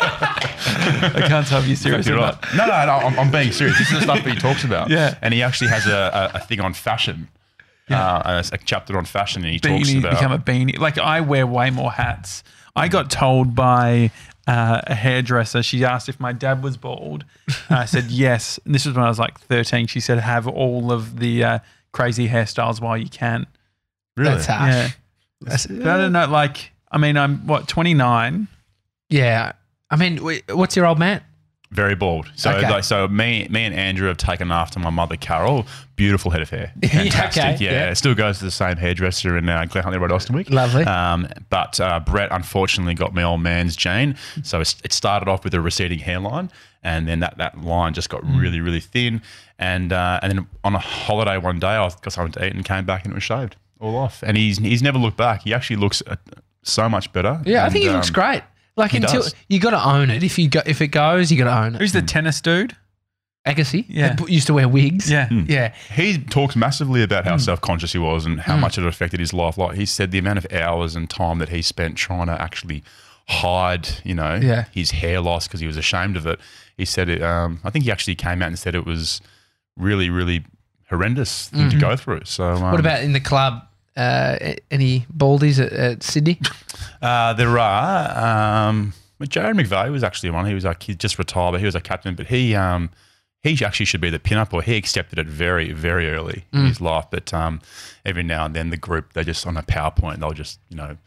I 0.05 1.25
can't 1.27 1.45
tell 1.45 1.59
if 1.59 1.67
you're 1.67 1.75
serious 1.75 2.07
Exactly 2.07 2.23
right. 2.23 2.37
No, 2.55 2.65
no, 2.65 2.85
no. 2.85 3.05
I'm, 3.07 3.19
I'm 3.19 3.29
being 3.31 3.51
serious. 3.51 3.77
This 3.77 3.91
is 3.91 3.97
the 3.99 4.03
stuff 4.03 4.23
that 4.23 4.33
he 4.33 4.39
talks 4.39 4.63
about. 4.63 4.89
Yeah. 4.89 5.17
and 5.21 5.33
he 5.33 5.41
actually 5.43 5.69
has 5.71 5.87
a, 5.87 6.31
a, 6.33 6.37
a 6.37 6.39
thing 6.39 6.61
on 6.61 6.73
fashion. 6.73 7.27
Uh, 7.89 8.41
a, 8.51 8.55
a 8.55 8.57
chapter 8.59 8.97
on 8.97 9.03
fashion, 9.05 9.43
and 9.43 9.51
he 9.51 9.59
talks 9.59 9.93
about 9.93 10.11
become 10.11 10.31
a 10.31 10.39
beanie. 10.39 10.79
Like 10.79 10.97
I 10.97 11.19
wear 11.21 11.45
way 11.45 11.69
more 11.69 11.91
hats. 11.91 12.41
I 12.75 12.87
got 12.87 13.11
told 13.11 13.53
by 13.55 14.09
uh, 14.47 14.81
a 14.87 14.95
hairdresser. 14.95 15.63
She 15.63 15.83
asked 15.85 16.09
if 16.09 16.19
my 16.19 16.33
dad 16.33 16.63
was 16.63 16.77
bald. 16.77 17.25
And 17.69 17.77
I 17.79 17.85
said 17.85 18.05
yes. 18.09 18.59
And 18.65 18.73
this 18.75 18.85
was 18.85 18.95
when 18.95 19.03
I 19.05 19.09
was 19.09 19.19
like 19.19 19.39
13. 19.39 19.87
She 19.87 19.99
said 19.99 20.19
have 20.19 20.47
all 20.47 20.91
of 20.91 21.19
the 21.19 21.43
uh, 21.43 21.59
crazy 21.91 22.27
hairstyles 22.27 22.81
while 22.81 22.97
you 22.97 23.09
can. 23.09 23.47
really. 24.17 24.31
That's 24.31 24.45
harsh. 24.47 24.71
Yeah. 24.73 24.89
That's- 25.41 25.65
But 25.67 25.87
I 25.87 25.97
don't 25.97 26.11
know. 26.13 26.27
Like 26.27 26.71
I 26.91 26.97
mean, 26.97 27.17
I'm 27.17 27.45
what 27.47 27.67
29. 27.67 28.47
yeah. 29.09 29.53
I 29.89 29.95
mean, 29.95 30.17
what's 30.49 30.75
your 30.75 30.87
old 30.87 30.97
man? 30.97 31.21
Very 31.73 31.95
bald. 31.95 32.31
So, 32.35 32.51
Okay. 32.51 32.69
like, 32.69 32.83
so 32.83 33.07
me, 33.07 33.47
me 33.49 33.63
and 33.65 33.73
Andrew 33.73 34.07
have 34.07 34.17
taken 34.17 34.51
after 34.51 34.79
my 34.79 34.89
mother, 34.89 35.15
Carol. 35.17 35.65
Beautiful 35.95 36.31
head 36.31 36.41
of 36.41 36.49
hair. 36.49 36.71
Yeah, 36.83 36.89
Fantastic. 36.89 37.43
okay, 37.43 37.65
yeah, 37.65 37.71
yeah. 37.71 37.89
it 37.91 37.95
still 37.95 38.15
goes 38.15 38.39
to 38.39 38.45
the 38.45 38.51
same 38.51 38.77
hairdresser 38.77 39.37
in 39.37 39.49
uh, 39.49 39.65
Glen 39.65 39.83
Huntly 39.83 39.99
Road, 39.99 40.11
Elsternwick. 40.11 40.49
Lovely. 40.49 40.83
Um, 40.85 41.27
but 41.49 41.79
uh, 41.79 41.99
Brett 41.99 42.29
unfortunately 42.31 42.93
got 42.93 43.13
my 43.13 43.23
old 43.23 43.41
man's 43.41 43.75
Jane. 43.75 44.15
So 44.43 44.61
it 44.61 44.93
started 44.93 45.27
off 45.29 45.43
with 45.43 45.53
a 45.53 45.61
receding 45.61 45.99
hairline, 45.99 46.51
and 46.83 47.07
then 47.07 47.19
that, 47.21 47.37
that 47.37 47.59
line 47.61 47.93
just 47.93 48.09
got 48.09 48.23
Mm. 48.23 48.39
really, 48.39 48.61
really 48.61 48.79
thin. 48.79 49.21
And 49.59 49.93
uh, 49.93 50.19
and 50.21 50.31
then 50.31 50.47
on 50.63 50.75
a 50.75 50.79
holiday 50.79 51.37
one 51.37 51.59
day, 51.59 51.67
I 51.75 51.87
got 52.01 52.11
something 52.11 52.33
to 52.33 52.45
eat 52.47 52.53
and 52.53 52.65
came 52.65 52.85
back 52.85 53.03
and 53.05 53.13
it 53.13 53.15
was 53.15 53.23
shaved 53.23 53.55
all 53.79 53.95
off. 53.97 54.23
And 54.23 54.35
he's 54.37 54.57
he's 54.57 54.81
never 54.81 54.97
looked 54.97 55.17
back. 55.17 55.43
He 55.43 55.53
actually 55.53 55.75
looks 55.77 56.01
uh, 56.07 56.15
so 56.63 56.89
much 56.89 57.11
better. 57.13 57.41
Yeah, 57.45 57.65
I 57.65 57.69
think 57.69 57.83
he 57.85 57.89
looks 57.91 58.07
um, 58.09 58.13
great. 58.13 58.41
Like 58.75 58.91
he 58.91 58.97
until 58.97 59.21
does. 59.21 59.35
you 59.49 59.59
got 59.59 59.71
to 59.71 59.83
own 59.87 60.09
it. 60.09 60.23
If 60.23 60.39
you 60.39 60.49
go, 60.49 60.61
if 60.65 60.81
it 60.81 60.87
goes, 60.87 61.31
you 61.31 61.37
got 61.37 61.45
to 61.45 61.65
own 61.65 61.75
it. 61.75 61.79
Who's 61.81 61.93
the 61.93 62.01
tennis 62.01 62.41
dude? 62.41 62.75
Agassi? 63.47 63.85
Yeah. 63.89 64.13
that 64.13 64.29
used 64.29 64.47
to 64.47 64.53
wear 64.53 64.69
wigs. 64.69 65.11
Yeah. 65.11 65.27
yeah. 65.29 65.73
He 65.93 66.17
talks 66.17 66.55
massively 66.55 67.03
about 67.03 67.23
Hmm. 67.25 67.31
how 67.31 67.37
self 67.37 67.59
conscious 67.61 67.91
he 67.91 67.99
was 67.99 68.25
and 68.25 68.39
how 68.39 68.55
much 68.57 68.77
it 68.77 68.85
affected 68.85 69.19
his 69.19 69.33
life. 69.33 69.57
Like 69.57 69.75
he 69.75 69.85
said, 69.85 70.11
the 70.11 70.17
amount 70.17 70.37
of 70.39 70.51
hours 70.53 70.95
and 70.95 71.09
time 71.09 71.39
that 71.39 71.49
he 71.49 71.61
spent 71.61 71.97
trying 71.97 72.27
to 72.27 72.41
actually 72.41 72.83
hide, 73.27 73.87
you 74.03 74.15
know, 74.15 74.35
Yeah. 74.41 74.65
his 74.73 74.91
hair 74.91 75.19
loss 75.21 75.47
because 75.47 75.59
he 75.59 75.67
was 75.67 75.77
ashamed 75.77 76.15
of 76.17 76.25
it. 76.25 76.39
He 76.77 76.85
said 76.85 77.09
it. 77.09 77.21
Um, 77.21 77.59
I 77.63 77.69
think 77.69 77.85
he 77.85 77.91
actually 77.91 78.15
came 78.15 78.41
out 78.41 78.47
and 78.47 78.57
said 78.57 78.75
it 78.75 78.85
was 78.85 79.21
really, 79.77 80.09
really 80.09 80.45
horrendous 80.89 81.49
thing 81.49 81.69
to 81.69 81.77
go 81.77 81.95
through. 81.95 82.21
So, 82.25 82.45
um, 82.45 82.55
Mm-hmm. 82.57 82.71
What 82.71 82.79
about 82.79 83.03
in 83.03 83.13
the 83.13 83.19
club? 83.19 83.61
Uh, 83.95 84.55
any 84.71 85.05
baldies 85.15 85.63
at, 85.63 85.71
at 85.73 86.03
Sydney? 86.03 86.39
Uh, 87.01 87.33
there 87.33 87.59
are. 87.59 88.69
Um, 88.69 88.93
Jarrad 89.23 89.59
McVeigh 89.59 89.91
was 89.91 90.03
actually 90.05 90.29
one. 90.29 90.45
He 90.45 90.53
was 90.53 90.63
like 90.63 90.83
he 90.83 90.95
just 90.95 91.19
retired, 91.19 91.51
but 91.51 91.59
he 91.59 91.65
was 91.65 91.75
a 91.75 91.81
captain. 91.81 92.15
But 92.15 92.27
he 92.27 92.55
um, 92.55 92.91
he 93.41 93.63
actually 93.63 93.85
should 93.85 93.99
be 93.99 94.09
the 94.09 94.19
pin-up, 94.19 94.53
or 94.53 94.61
he 94.61 94.77
accepted 94.77 95.19
it 95.19 95.27
very 95.27 95.73
very 95.73 96.09
early 96.09 96.45
in 96.53 96.65
his 96.65 96.79
life. 96.79 97.05
But 97.11 97.33
um, 97.33 97.61
every 98.05 98.23
now 98.23 98.45
and 98.45 98.55
then 98.55 98.69
the 98.69 98.77
group 98.77 99.13
they 99.13 99.23
just 99.23 99.45
on 99.45 99.57
a 99.57 99.63
PowerPoint 99.63 100.19
they'll 100.19 100.31
just 100.31 100.59
you 100.69 100.77
know 100.77 100.97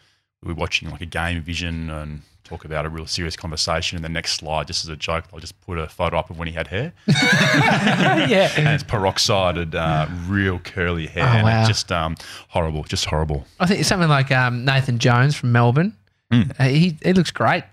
we're 0.43 0.55
watching 0.55 0.91
like 0.91 1.01
a 1.01 1.07
game 1.07 1.41
vision 1.43 1.91
and 1.91 2.21
talk 2.47 2.65
about 2.65 2.87
a 2.87 2.89
real 2.89 3.07
serious 3.07 3.37
conversation. 3.37 3.97
And 3.97 4.05
the 4.05 4.09
next 4.09 4.33
slide, 4.35 4.67
just 4.67 4.85
as 4.85 4.89
a 4.89 4.97
joke, 4.97 5.25
I'll 5.33 5.41
just 5.41 5.61
put 5.63 5.79
a 5.79 5.89
photo 5.89 6.19
up 6.19 6.31
of 6.31 6.39
when 6.39 6.49
he 6.49 6.55
had 6.55 6.69
hair, 6.69 6.93
yeah. 7.09 8.53
and 8.57 8.69
it's 8.69 8.85
peroxided, 8.85 9.75
uh, 9.75 10.07
real 10.29 10.59
curly 10.59 11.07
hair. 11.07 11.41
Oh, 11.41 11.45
wow. 11.45 11.61
it's 11.61 11.69
just 11.69 11.93
um, 11.93 12.17
horrible, 12.49 12.85
just 12.85 13.07
horrible. 13.07 13.47
I 13.61 13.67
think 13.67 13.85
something 13.85 14.09
like 14.09 14.31
um, 14.31 14.65
Nathan 14.65 14.99
Jones 14.99 15.35
from 15.35 15.53
Melbourne. 15.53 15.97
Mm. 16.33 16.61
He 16.69 16.97
he 17.03 17.13
looks 17.13 17.31
great. 17.31 17.65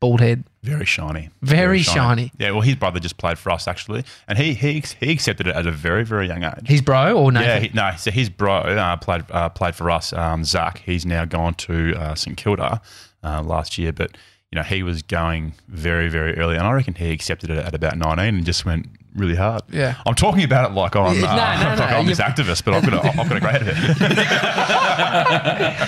Bald 0.00 0.20
head. 0.20 0.44
Very 0.62 0.84
shiny. 0.84 1.30
Very 1.42 1.80
shiny. 1.80 2.30
Yeah, 2.38 2.52
well, 2.52 2.60
his 2.60 2.76
brother 2.76 3.00
just 3.00 3.18
played 3.18 3.38
for 3.38 3.50
us 3.50 3.66
actually, 3.66 4.04
and 4.28 4.38
he 4.38 4.54
he 4.54 4.82
he 5.00 5.10
accepted 5.12 5.46
it 5.46 5.56
at 5.56 5.66
a 5.66 5.72
very 5.72 6.04
very 6.04 6.28
young 6.28 6.44
age. 6.44 6.66
He's 6.66 6.82
bro 6.82 7.16
or 7.16 7.32
Nathan? 7.32 7.48
yeah, 7.48 7.60
he, 7.60 7.70
no. 7.72 7.90
So 7.96 8.10
his 8.10 8.28
bro 8.28 8.54
uh, 8.54 8.96
played 8.96 9.24
uh, 9.30 9.48
played 9.48 9.74
for 9.74 9.90
us. 9.90 10.12
Um, 10.12 10.44
Zak. 10.44 10.82
He's 10.84 11.06
now 11.06 11.24
gone 11.24 11.54
to 11.54 11.94
uh, 11.96 12.14
St 12.14 12.36
Kilda 12.36 12.80
uh, 13.22 13.42
last 13.42 13.78
year, 13.78 13.92
but 13.92 14.16
you 14.50 14.56
know 14.56 14.62
he 14.62 14.82
was 14.82 15.02
going 15.02 15.54
very 15.68 16.08
very 16.08 16.36
early, 16.36 16.56
and 16.56 16.66
I 16.66 16.72
reckon 16.72 16.94
he 16.94 17.10
accepted 17.10 17.50
it 17.50 17.58
at 17.58 17.74
about 17.74 17.96
nineteen 17.96 18.36
and 18.36 18.44
just 18.44 18.64
went 18.64 18.86
really 19.14 19.34
hard. 19.36 19.60
Yeah. 19.70 19.96
I'm 20.06 20.14
talking 20.14 20.42
about 20.42 20.70
it 20.70 20.74
like 20.74 20.96
I'm, 20.96 21.04
uh, 21.04 21.12
Yeah, 21.12 21.20
no, 21.20 21.74
no, 21.74 21.80
like 21.80 21.90
no, 21.90 21.96
I'm 21.98 22.06
this 22.06 22.18
activist, 22.18 22.64
but 22.64 22.72
I've 22.72 22.82
got 22.82 22.94
a, 23.04 23.08
I've 23.20 23.28
got 23.28 23.36
a 23.36 23.40
great 23.40 23.60
head. 23.60 23.76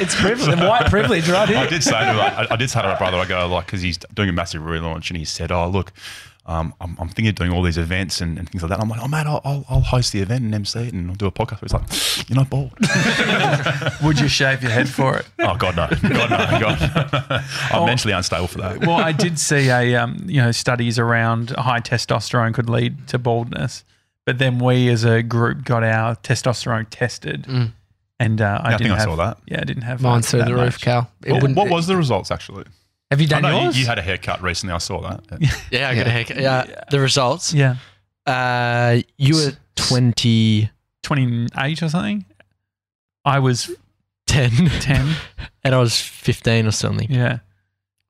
It's 0.01 0.15
privilege, 0.15 0.59
white 0.59 0.91
privilege, 0.91 1.29
right 1.29 1.49
I 1.49 1.53
here. 1.61 1.67
did 1.69 1.83
say 1.83 1.91
to 1.93 1.97
I, 1.97 2.47
I 2.51 2.57
did 2.57 2.71
say 2.71 2.83
to 2.83 2.89
my 2.89 2.99
brother, 2.99 3.17
I 3.19 3.25
go 3.27 3.47
like 3.49 3.67
because 3.67 3.83
he's 3.83 3.99
doing 4.15 4.29
a 4.29 4.33
massive 4.33 4.63
relaunch, 4.63 5.09
and 5.11 5.17
he 5.17 5.25
said, 5.25 5.51
"Oh 5.53 5.69
look, 5.69 5.93
um, 6.47 6.75
I'm, 6.81 6.97
I'm 7.01 7.09
thinking 7.09 7.29
of 7.29 7.35
doing 7.37 7.51
all 7.53 7.63
these 7.63 7.79
events 7.79 8.21
and, 8.21 8.39
and 8.39 8.49
things 8.49 8.63
like 8.63 8.71
that." 8.71 8.81
I'm 8.81 8.89
like, 8.89 9.01
"Oh 9.03 9.09
mate, 9.09 9.27
I'll, 9.27 9.41
I'll, 9.45 9.65
I'll 9.69 9.81
host 9.81 10.13
the 10.13 10.21
event 10.21 10.43
and 10.45 10.55
MC 10.55 10.79
it, 10.89 10.93
and 10.95 11.09
I'll 11.11 11.17
do 11.17 11.27
a 11.27 11.33
podcast." 11.33 11.63
It's 11.63 11.73
like, 11.73 12.29
"You're 12.29 12.37
not 12.37 12.51
bald." 12.51 12.73
Would 14.03 14.21
you 14.21 14.29
shave 14.29 14.63
your 14.63 14.73
head 14.73 14.89
for 14.89 15.17
it? 15.17 15.27
oh 15.41 15.57
God 15.57 15.77
no, 15.77 15.89
God 15.89 16.31
no, 16.31 16.61
God. 16.61 17.45
I'm 17.71 17.87
mentally 17.87 18.13
unstable 18.13 18.47
for 18.49 18.59
that. 18.59 18.81
Well, 18.81 18.97
I 18.97 19.13
did 19.13 19.39
see 19.39 19.69
a 19.71 19.97
um, 19.97 20.25
you 20.27 20.41
know 20.43 20.53
studies 20.53 20.99
around 20.99 21.51
high 21.51 21.81
testosterone 21.81 22.53
could 22.55 22.69
lead 22.69 23.09
to 23.09 23.19
baldness, 23.19 23.85
but 24.27 24.39
then 24.39 24.59
we 24.59 24.89
as 24.89 25.05
a 25.05 25.23
group 25.23 25.65
got 25.65 25.83
our 25.85 26.17
testosterone 26.17 26.87
tested, 26.91 27.47
and 28.21 28.41
uh, 28.41 28.61
I 28.63 28.69
I 28.75 28.77
didn't 28.77 28.81
think 28.81 28.91
I 28.93 28.97
have, 28.97 29.05
saw 29.05 29.17
that. 29.17 29.39
Yeah, 29.47 29.61
I 29.61 29.65
didn't 29.65 29.83
have 29.85 30.03
Mine's 30.03 30.27
that- 30.27 30.31
through 30.31 30.39
that 30.41 30.49
the 30.49 30.55
roof, 30.55 30.75
much. 30.75 30.83
Cal. 30.83 31.11
It 31.25 31.33
What, 31.33 31.43
wouldn't- 31.43 31.57
what 31.59 31.69
was 31.71 31.87
the 31.87 31.97
results 31.97 32.31
actually? 32.31 32.65
Have 33.15 33.21
you 33.21 33.27
I 33.27 33.41
done 33.41 33.43
know 33.43 33.57
you, 33.59 33.65
yours? 33.65 33.79
you 33.79 33.87
had 33.87 33.99
a 33.99 34.03
haircut 34.03 34.43
recently. 34.43 34.75
I 34.75 34.79
saw 34.79 35.01
that. 35.03 35.21
Yeah, 35.71 35.89
I 35.89 35.95
got 35.95 36.07
Yeah. 36.07 36.07
a 36.07 36.11
haircut. 36.11 36.37
Yeah, 36.39 36.85
the 36.91 37.01
results. 37.01 37.53
Yeah, 37.55 37.77
Uh, 38.27 39.01
you 39.17 39.35
were 39.37 39.53
20, 39.77 40.71
twenty 41.03 41.47
eight 41.59 41.83
or 41.83 41.89
something. 41.89 42.25
I 43.25 43.39
was 43.39 43.71
10, 44.27 44.51
ten. 44.81 45.15
and 45.65 45.75
I 45.75 45.79
was 45.79 46.01
15 46.01 46.67
or 46.67 46.71
something. 46.73 47.11
Yeah, 47.11 47.39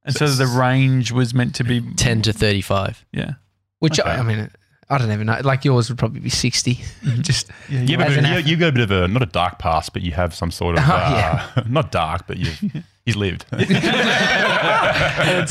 and 0.05 0.15
so 0.15 0.27
the 0.29 0.47
range 0.47 1.13
was 1.13 1.35
meant 1.35 1.55
to 1.57 1.65
be 1.65 1.81
10 1.81 2.23
to 2.23 2.33
35. 2.33 3.05
Yeah, 3.13 3.33
Which 3.81 3.99
Okay. 4.01 4.09
I 4.11 4.23
mean, 4.23 4.51
I 4.91 4.99
don't 4.99 5.11
even 5.13 5.27
know. 5.27 5.41
Like 5.43 5.65
yours 5.65 5.89
would 5.89 5.99
probably 5.99 6.21
be 6.21 6.29
sixty. 6.31 6.81
Just 7.21 7.49
yeah, 7.71 7.81
You, 7.81 7.87
you 7.87 7.99
have 7.99 8.09
a 8.09 8.11
As 8.11 8.17
bit, 8.17 8.47
you, 8.47 8.55
ath- 8.57 8.61
got 8.61 8.69
a 8.69 8.73
bit 8.73 8.83
of 8.83 8.91
a 8.91 9.09
not 9.09 9.23
a 9.23 9.27
dark 9.27 9.59
past, 9.59 9.93
but 9.95 10.03
you 10.03 10.13
have 10.13 10.35
some 10.35 10.51
sort 10.51 10.77
of 10.79 10.85
Oh, 10.87 10.93
uh, 10.93 11.63
not 11.67 11.91
dark, 11.91 12.27
but 12.27 12.37
you've 12.37 12.61
he's 13.05 13.17
lived. 13.17 13.45
it's 13.53 13.73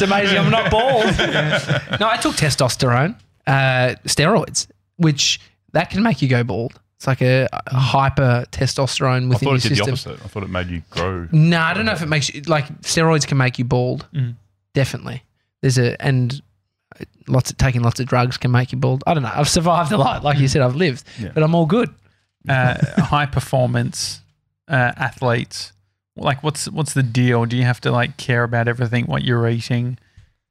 amazing 0.02 0.38
I'm 0.38 0.52
not 0.52 0.72
bald. 0.72 1.06
No, 2.00 2.08
I 2.10 2.18
took 2.18 2.36
testosterone, 2.36 3.16
uh, 3.48 3.96
steroids, 4.06 4.68
which 4.98 5.40
that 5.74 5.90
can 5.90 6.04
make 6.04 6.22
you 6.22 6.28
go 6.28 6.44
bald. 6.44 6.80
It's 6.98 7.08
like 7.08 7.22
a, 7.22 7.48
a 7.68 7.76
hyper 7.76 8.46
testosterone 8.52 9.26
I 9.26 9.28
within 9.28 9.40
thought 9.40 9.50
your 9.50 9.56
it 9.58 9.62
did 9.64 9.72
the 9.72 9.76
system. 9.96 10.12
opposite. 10.14 10.26
I 10.26 10.28
thought 10.30 10.44
it 10.44 10.50
made 10.50 10.68
you 10.68 10.82
grow. 10.90 11.28
No, 11.32 11.60
I 11.60 11.74
don't 11.74 11.86
know 11.86 11.92
if 11.92 12.02
it 12.02 12.08
makes 12.08 12.34
you 12.34 12.42
like 12.44 12.66
steroids 12.82 13.28
can 13.28 13.38
make 13.38 13.60
you 13.60 13.66
bald. 13.66 14.08
Mm. 14.14 14.36
Definitely. 14.74 15.24
There's 15.62 15.78
a 15.78 16.02
and 16.02 16.42
lots 17.28 17.52
of 17.52 17.58
taking 17.58 17.82
lots 17.82 18.00
of 18.00 18.06
drugs 18.06 18.38
can 18.38 18.52
make 18.52 18.72
you 18.72 18.78
bald. 18.78 19.04
I 19.06 19.14
don't 19.14 19.24
know. 19.24 19.32
I've 19.34 19.50
survived 19.50 19.92
a 19.92 19.98
lot. 19.98 20.24
Like 20.24 20.40
you 20.40 20.48
said, 20.48 20.62
I've 20.62 20.76
lived, 20.76 21.04
Yeah. 21.20 21.32
but 21.34 21.44
I'm 21.44 21.56
all 21.56 21.66
good. 21.66 21.94
uh, 22.48 22.76
high 23.02 23.26
performance 23.26 24.22
uh, 24.70 24.92
athletes 24.96 25.73
like 26.16 26.44
what's 26.44 26.70
what's 26.70 26.94
the 26.94 27.04
deal? 27.04 27.46
Do 27.46 27.58
you 27.58 27.64
have 27.64 27.82
to 27.82 27.92
like 27.92 28.18
care 28.18 28.44
about 28.44 28.68
everything 28.68 29.06
what 29.06 29.24
you're 29.24 29.48
eating? 29.48 29.98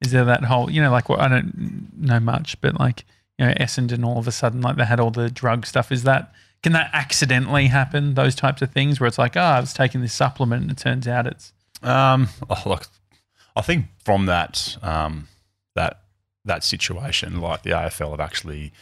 Is 0.01 0.11
there 0.11 0.25
that 0.25 0.44
whole 0.44 0.70
you 0.70 0.83
know 0.83 0.90
like 0.90 1.09
what 1.09 1.20
i 1.20 1.29
don't 1.29 1.92
know 1.96 2.18
much 2.18 2.61
but 2.61 2.79
like 2.81 3.05
you 3.38 3.46
know 3.46 3.53
essendon 3.55 4.05
all 4.05 4.18
of 4.18 4.27
a 4.27 4.33
sudden 4.33 4.61
like 4.61 4.77
they 4.77 4.85
had 4.85 4.98
all 5.01 5.11
the 5.11 5.31
drug 5.31 5.64
stuff. 5.66 5.92
Is 5.92 6.03
that 6.03 6.33
can 6.62 6.72
that 6.72 6.90
accidentally 6.92 7.66
happen 7.68 8.14
those 8.14 8.35
types 8.35 8.62
of 8.62 8.72
things 8.72 9.01
where 9.01 9.09
it's 9.09 9.18
like 9.18 9.37
oh 9.37 9.40
i 9.40 9.61
was 9.61 9.72
taking 9.72 10.01
this 10.01 10.12
supplement 10.12 10.62
and 10.62 10.70
it 10.72 10.79
turns 10.79 11.07
out 11.09 11.27
it's 11.27 11.53
Um, 11.83 12.29
oh, 12.48 12.62
look, 12.66 12.87
I 13.57 13.62
think 13.62 13.87
from 14.05 14.27
that 14.27 14.77
um, 14.83 15.29
that 15.75 16.01
that 16.44 16.64
situation, 16.64 17.40
like 17.40 17.62
the 17.62 17.70
AFL 17.70 18.11
have 18.11 18.20
actually 18.20 18.72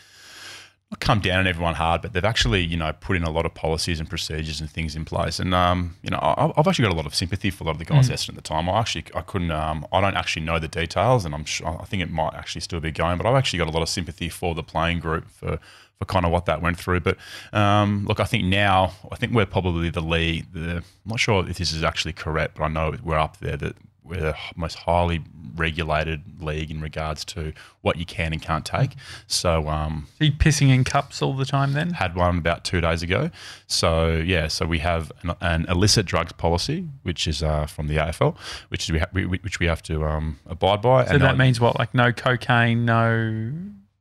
come 0.99 1.21
down 1.21 1.39
on 1.39 1.47
everyone 1.47 1.77
hard, 1.77 2.03
but 2.03 2.13
they've 2.13 2.25
actually 2.25 2.63
you 2.63 2.77
know 2.77 2.93
put 3.01 3.17
in 3.17 3.23
a 3.23 3.31
lot 3.31 3.47
of 3.47 3.55
policies 3.55 4.01
and 4.01 4.11
procedures 4.11 4.61
and 4.61 4.69
things 4.69 4.97
in 4.97 5.05
place. 5.05 5.39
And 5.39 5.55
um, 5.55 5.97
you 6.03 6.11
know, 6.11 6.19
I, 6.19 6.53
I've 6.57 6.67
actually 6.67 6.85
got 6.85 6.93
a 6.93 6.97
lot 6.97 7.07
of 7.07 7.15
sympathy 7.15 7.51
for 7.51 7.65
a 7.65 7.67
lot 7.67 7.73
of 7.73 7.79
the 7.79 7.85
guys 7.85 8.09
mm. 8.09 8.29
at 8.29 8.35
the 8.35 8.41
time. 8.41 8.69
I 8.69 8.79
actually 8.79 9.05
I 9.15 9.21
couldn't 9.21 9.53
um, 9.53 9.87
I 9.93 10.01
don't 10.01 10.17
actually 10.17 10.45
know 10.45 10.59
the 10.59 10.69
details, 10.69 11.25
and 11.25 11.35
I'm 11.35 11.45
sure 11.45 11.79
I 11.81 11.85
think 11.85 12.03
it 12.03 12.11
might 12.11 12.35
actually 12.35 12.63
still 12.63 12.81
be 12.81 12.91
going, 12.91 13.19
but 13.19 13.27
I've 13.27 13.37
actually 13.37 13.59
got 13.59 13.69
a 13.69 13.73
lot 13.73 13.83
of 13.83 13.89
sympathy 13.89 14.29
for 14.29 14.55
the 14.55 14.65
playing 14.65 14.99
group 14.99 15.31
for 15.31 15.61
for 16.01 16.07
kind 16.07 16.25
of 16.25 16.33
what 16.33 16.47
that 16.47 16.61
went 16.61 16.79
through. 16.79 17.01
But 17.01 17.19
um, 17.53 18.07
look, 18.07 18.19
I 18.19 18.25
think 18.25 18.45
now, 18.45 18.93
I 19.13 19.17
think 19.17 19.33
we're 19.33 19.47
probably 19.47 19.91
the 19.91 20.01
league. 20.01 20.47
The, 20.53 20.79
I'm 20.79 20.85
not 21.05 21.21
sure 21.21 21.47
if 21.49 21.59
this 21.59 21.73
is 21.73 21.85
actually 21.85 22.15
correct, 22.15 22.57
but 22.57 22.65
I 22.65 22.69
know 22.69 22.97
we're 23.05 23.19
up 23.19 23.37
there 23.39 23.57
that 23.59 23.77
we're 24.11 24.21
the 24.21 24.37
most 24.57 24.75
highly 24.75 25.23
regulated 25.57 26.23
league 26.41 26.71
in 26.71 26.81
regards 26.81 27.25
to 27.25 27.53
what 27.83 27.97
you 27.97 28.05
can 28.05 28.33
and 28.33 28.43
can't 28.43 28.65
take. 28.65 28.93
So, 29.27 29.69
um, 29.69 30.09
are 30.21 30.25
you 30.25 30.33
pissing 30.33 30.69
in 30.69 30.85
cups 30.85 31.23
all 31.23 31.35
the 31.35 31.45
time 31.45 31.73
then 31.73 31.91
had 31.91 32.15
one 32.15 32.39
about 32.39 32.65
two 32.65 32.81
days 32.81 33.03
ago. 33.03 33.31
So 33.67 34.17
yeah, 34.17 34.49
so 34.49 34.67
we 34.67 34.81
have 34.81 35.13
an, 35.23 35.35
an 35.41 35.67
illicit 35.69 36.07
drugs 36.07 36.33
policy, 36.33 36.89
which 37.03 37.27
is 37.27 37.43
uh, 37.43 37.67
from 37.67 37.87
the 37.89 37.97
AFL, 37.97 38.37
which 38.69 38.85
is 38.85 38.93
we, 38.93 38.99
ha- 38.99 39.11
we 39.13 39.25
which 39.27 39.61
we 39.61 39.67
have 39.67 39.83
to 39.85 40.05
um, 40.05 40.39
abide 40.47 40.83
by. 40.83 41.07
so 41.07 41.19
that 41.19 41.39
means 41.39 41.61
what 41.61 41.79
like 41.79 41.95
no 41.95 42.13
cocaine 42.13 42.85
no 42.85 43.53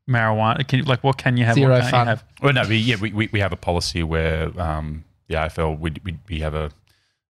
marijuana 0.09 0.67
can 0.67 0.79
you, 0.79 0.85
like 0.85 1.03
what 1.03 1.17
can 1.17 1.37
you 1.37 1.45
have 1.45 1.55
Zero 1.55 1.73
what 1.73 1.81
can't 1.81 1.91
fun. 1.91 2.07
you 2.07 2.09
have 2.09 2.23
Well, 2.41 2.53
no, 2.53 2.67
we, 2.67 2.77
yeah, 2.77 2.95
we, 2.99 3.11
we, 3.13 3.29
we 3.31 3.39
have 3.39 3.53
a 3.53 3.57
policy 3.57 4.01
where 4.01 4.49
um, 4.59 5.03
the 5.27 5.35
AFL 5.35 5.79
we, 5.79 5.93
we, 6.03 6.17
we 6.27 6.39
have 6.39 6.55
a, 6.55 6.71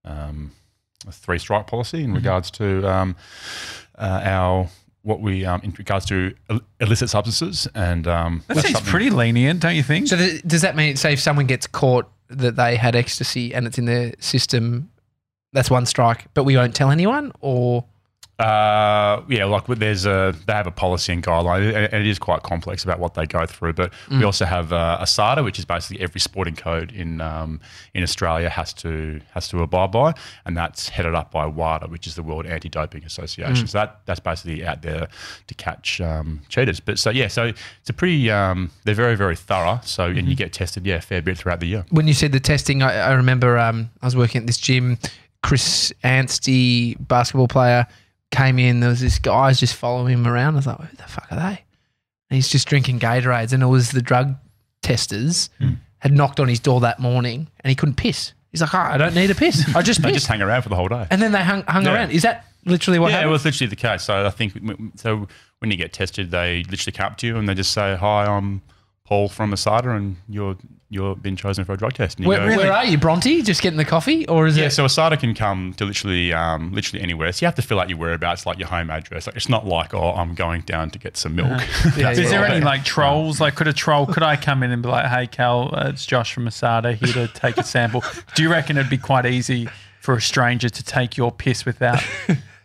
um, 0.06 0.52
a 1.08 1.12
three 1.12 1.40
strike 1.40 1.68
policy 1.68 2.04
in 2.04 2.14
regards 2.14 2.52
to 2.52 2.88
um, 2.88 3.16
uh, 3.98 4.22
our 4.24 4.68
what 5.04 5.22
we 5.22 5.46
um, 5.46 5.62
in 5.64 5.74
regards 5.78 6.06
to 6.06 6.34
illicit 6.82 7.10
substances 7.10 7.68
and 7.74 8.08
um, 8.08 8.44
that 8.48 8.56
that's 8.56 8.68
seems 8.68 8.78
something- 8.78 8.92
pretty 8.92 9.10
lenient 9.10 9.62
don't 9.62 9.76
you 9.76 9.84
think? 9.84 10.08
So 10.08 10.18
th- 10.18 10.42
does 10.44 10.62
that 10.62 10.76
mean, 10.76 10.96
say, 10.98 11.14
if 11.14 11.20
someone 11.20 11.46
gets 11.48 11.68
caught 11.68 12.10
that 12.30 12.56
they 12.58 12.76
had 12.76 12.96
ecstasy 12.96 13.54
and 13.56 13.66
it's 13.66 13.78
in 13.78 13.86
their 13.86 14.14
system, 14.20 14.92
that's 15.54 15.72
one 15.72 15.86
strike, 15.86 16.26
but 16.34 16.44
we 16.44 16.56
won't 16.58 16.76
tell 16.76 16.92
anyone, 16.92 17.32
or 17.40 17.86
Uh, 18.40 19.22
yeah, 19.28 19.44
like 19.44 19.68
there's 19.68 20.06
a 20.06 20.34
they 20.48 20.54
have 20.54 20.66
a 20.66 20.72
policy 20.72 21.12
and 21.12 21.22
guideline, 21.22 21.76
and 21.76 21.94
it 21.94 22.08
is 22.08 22.18
quite 22.18 22.42
complex 22.44 22.86
about 22.86 22.98
what 22.98 23.14
they 23.14 23.26
go 23.26 23.46
through. 23.46 23.74
But 23.74 23.92
we 24.10 24.24
also 24.24 24.46
have 24.46 24.72
uh, 24.72 25.00
ASADA, 25.02 25.44
which 25.44 25.60
is 25.60 25.66
basically 25.66 26.02
every 26.02 26.22
sporting 26.22 26.56
code 26.56 26.94
in 26.94 27.20
um, 27.20 27.60
in 27.94 28.02
Australia 28.02 28.50
has 28.50 28.72
to 28.76 29.20
has 29.34 29.50
to 29.50 29.62
abide 29.62 29.92
by, 29.92 30.14
and 30.46 30.56
that's 30.56 30.88
headed 30.88 31.16
up 31.16 31.32
by 31.32 31.46
WADA, 31.46 31.90
which 31.90 32.08
is 32.08 32.16
the 32.16 32.24
World 32.24 32.46
Anti-Doping 32.46 33.04
Association. 33.04 33.68
So 33.68 33.78
that 33.78 34.02
that's 34.06 34.22
basically 34.22 34.66
out 34.66 34.84
there 34.84 35.10
to 35.48 35.54
catch 35.56 36.00
um, 36.00 36.42
cheaters. 36.48 36.80
But 36.80 36.98
so 36.98 37.10
yeah, 37.10 37.28
so 37.28 37.44
it's 37.82 37.90
a 37.90 37.94
pretty 37.94 38.32
um, 38.32 38.72
they're 38.86 38.96
very 38.96 39.16
very 39.16 39.36
thorough. 39.36 39.82
So 39.84 40.06
and 40.06 40.30
you 40.30 40.36
get 40.36 40.54
tested 40.54 40.86
yeah 40.86 40.96
a 40.96 41.02
fair 41.02 41.22
bit 41.22 41.38
throughout 41.38 41.60
the 41.60 41.68
year. 41.68 41.86
when 41.90 42.08
you 42.08 42.14
said 42.14 42.32
the 42.32 42.40
testing, 42.40 42.84
I, 42.84 42.96
I 42.96 43.12
remember 43.14 43.58
um, 43.58 43.90
I 44.02 44.06
was 44.06 44.16
working 44.16 44.40
at 44.40 44.48
this 44.48 44.58
gym. 44.58 44.98
Chris 45.42 45.94
Anstey, 46.04 46.96
basketball 46.96 47.48
player, 47.48 47.88
came 48.32 48.60
in. 48.60 48.80
There 48.80 48.90
was 48.90 49.02
this 49.02 49.20
guys 49.20 49.60
just 49.60 49.76
following 49.76 50.14
him 50.14 50.28
around. 50.28 50.56
I 50.56 50.58
was 50.58 50.68
like, 50.68 50.80
who 50.80 50.98
the 50.98 51.04
fuck 51.04 51.28
are 51.32 51.38
they? 51.38 51.64
And 52.30 52.36
he's 52.36 52.48
just 52.50 52.68
drinking 52.68 53.00
Gatorades, 53.00 53.54
and 53.54 53.64
it 53.64 53.68
was 53.68 53.92
the 53.92 54.02
drug 54.02 54.36
testers 54.82 55.50
hmm. 55.60 55.74
had 56.00 56.12
knocked 56.14 56.40
on 56.40 56.48
his 56.48 56.60
door 56.60 56.80
that 56.82 57.00
morning, 57.00 57.48
and 57.62 57.70
he 57.70 57.76
couldn't 57.76 57.96
piss. 57.96 58.34
He's 58.52 58.62
like, 58.62 58.74
oh, 58.74 58.80
I 58.80 58.98
don't 58.98 59.14
need 59.14 59.30
a 59.30 59.36
piss. 59.36 59.76
I 59.76 59.82
just 59.82 60.02
They 60.02 60.10
piss. 60.10 60.18
just 60.18 60.28
hang 60.28 60.42
around 60.42 60.64
for 60.64 60.70
the 60.70 60.76
whole 60.76 60.88
day. 60.88 61.08
and 61.12 61.22
then 61.22 61.32
they 61.32 61.44
hung, 61.44 61.64
hung 61.64 61.86
Yeah. 61.86 61.94
around. 61.94 62.12
Is 62.12 62.24
that 62.24 62.46
literally 62.66 63.00
what 63.00 63.12
yeah, 63.12 63.24
it 63.24 63.28
was 63.28 63.46
literally 63.46 63.70
the 63.70 63.76
case. 63.76 64.04
So 64.04 64.26
I 64.26 64.30
think 64.30 64.54
so. 64.96 65.28
When 65.60 65.72
you 65.72 65.78
get 65.78 65.92
tested, 65.94 66.32
they 66.32 66.64
literally 66.70 66.94
come 66.94 67.08
up 67.08 67.18
to 67.18 67.28
you 67.28 67.38
and 67.38 67.48
they 67.48 67.54
just 67.54 67.72
say, 67.74 67.96
"Hi, 67.96 68.26
I'm 68.26 68.62
Paul 69.04 69.28
from 69.28 69.52
Asada, 69.52 69.96
and 69.96 70.18
you're 70.30 70.56
you're 70.90 71.16
been 71.16 71.36
chosen 71.36 71.66
for 71.66 71.74
a 71.74 71.78
drug 71.78 71.94
test." 71.94 72.18
And 72.18 72.26
you 72.26 72.30
where, 72.30 72.50
go, 72.50 72.58
where 72.58 72.72
are 72.74 72.86
you, 72.86 72.98
Bronte? 72.98 73.42
Just 73.42 73.62
getting 73.62 73.78
the 73.78 73.86
coffee, 73.86 74.28
or 74.28 74.48
is 74.48 74.58
Yeah, 74.58 74.66
it? 74.66 74.72
so 74.72 74.86
Asada 74.86 75.20
can 75.20 75.34
come 75.34 75.74
to 75.78 75.86
literally, 75.86 76.34
um, 76.34 76.72
literally 76.74 77.02
anywhere. 77.04 77.32
So 77.32 77.44
you 77.44 77.48
have 77.48 77.56
to 77.56 77.62
fill 77.62 77.80
out 77.80 77.90
your 77.90 77.98
whereabouts, 77.98 78.46
like 78.46 78.58
your 78.60 78.68
home 78.68 78.90
address. 78.90 79.28
Like 79.28 79.36
it's 79.36 79.50
not 79.50 79.66
like, 79.66 79.94
oh, 79.94 80.14
I'm 80.14 80.34
going 80.36 80.62
down 80.62 80.90
to 80.92 81.00
get 81.00 81.18
some 81.18 81.36
milk. 81.36 81.62
Yeah, 81.98 82.12
yeah. 82.12 82.12
Is 82.12 82.30
there 82.30 82.46
any 82.46 82.64
like 82.64 82.84
trolls? 82.86 83.40
Like, 83.42 83.56
could 83.56 83.68
a 83.68 83.74
troll? 83.74 84.06
Could 84.06 84.24
I 84.24 84.36
come 84.36 84.64
in 84.64 84.72
and 84.72 84.82
be 84.82 84.90
like, 84.90 85.06
"Hey, 85.08 85.28
Cal, 85.28 85.70
uh, 85.74 85.90
it's 85.90 86.06
Josh 86.06 86.34
from 86.34 86.46
Asada 86.46 86.94
here 86.96 87.14
to 87.14 87.28
take 87.34 87.58
a 87.58 87.64
sample." 87.64 88.04
Do 88.36 88.44
you 88.44 88.50
reckon 88.52 88.78
it'd 88.78 88.90
be 88.90 88.98
quite 88.98 89.26
easy 89.26 89.68
for 90.02 90.16
a 90.16 90.22
stranger 90.22 90.70
to 90.70 90.84
take 90.84 91.18
your 91.18 91.32
piss 91.32 91.66
without 91.66 92.02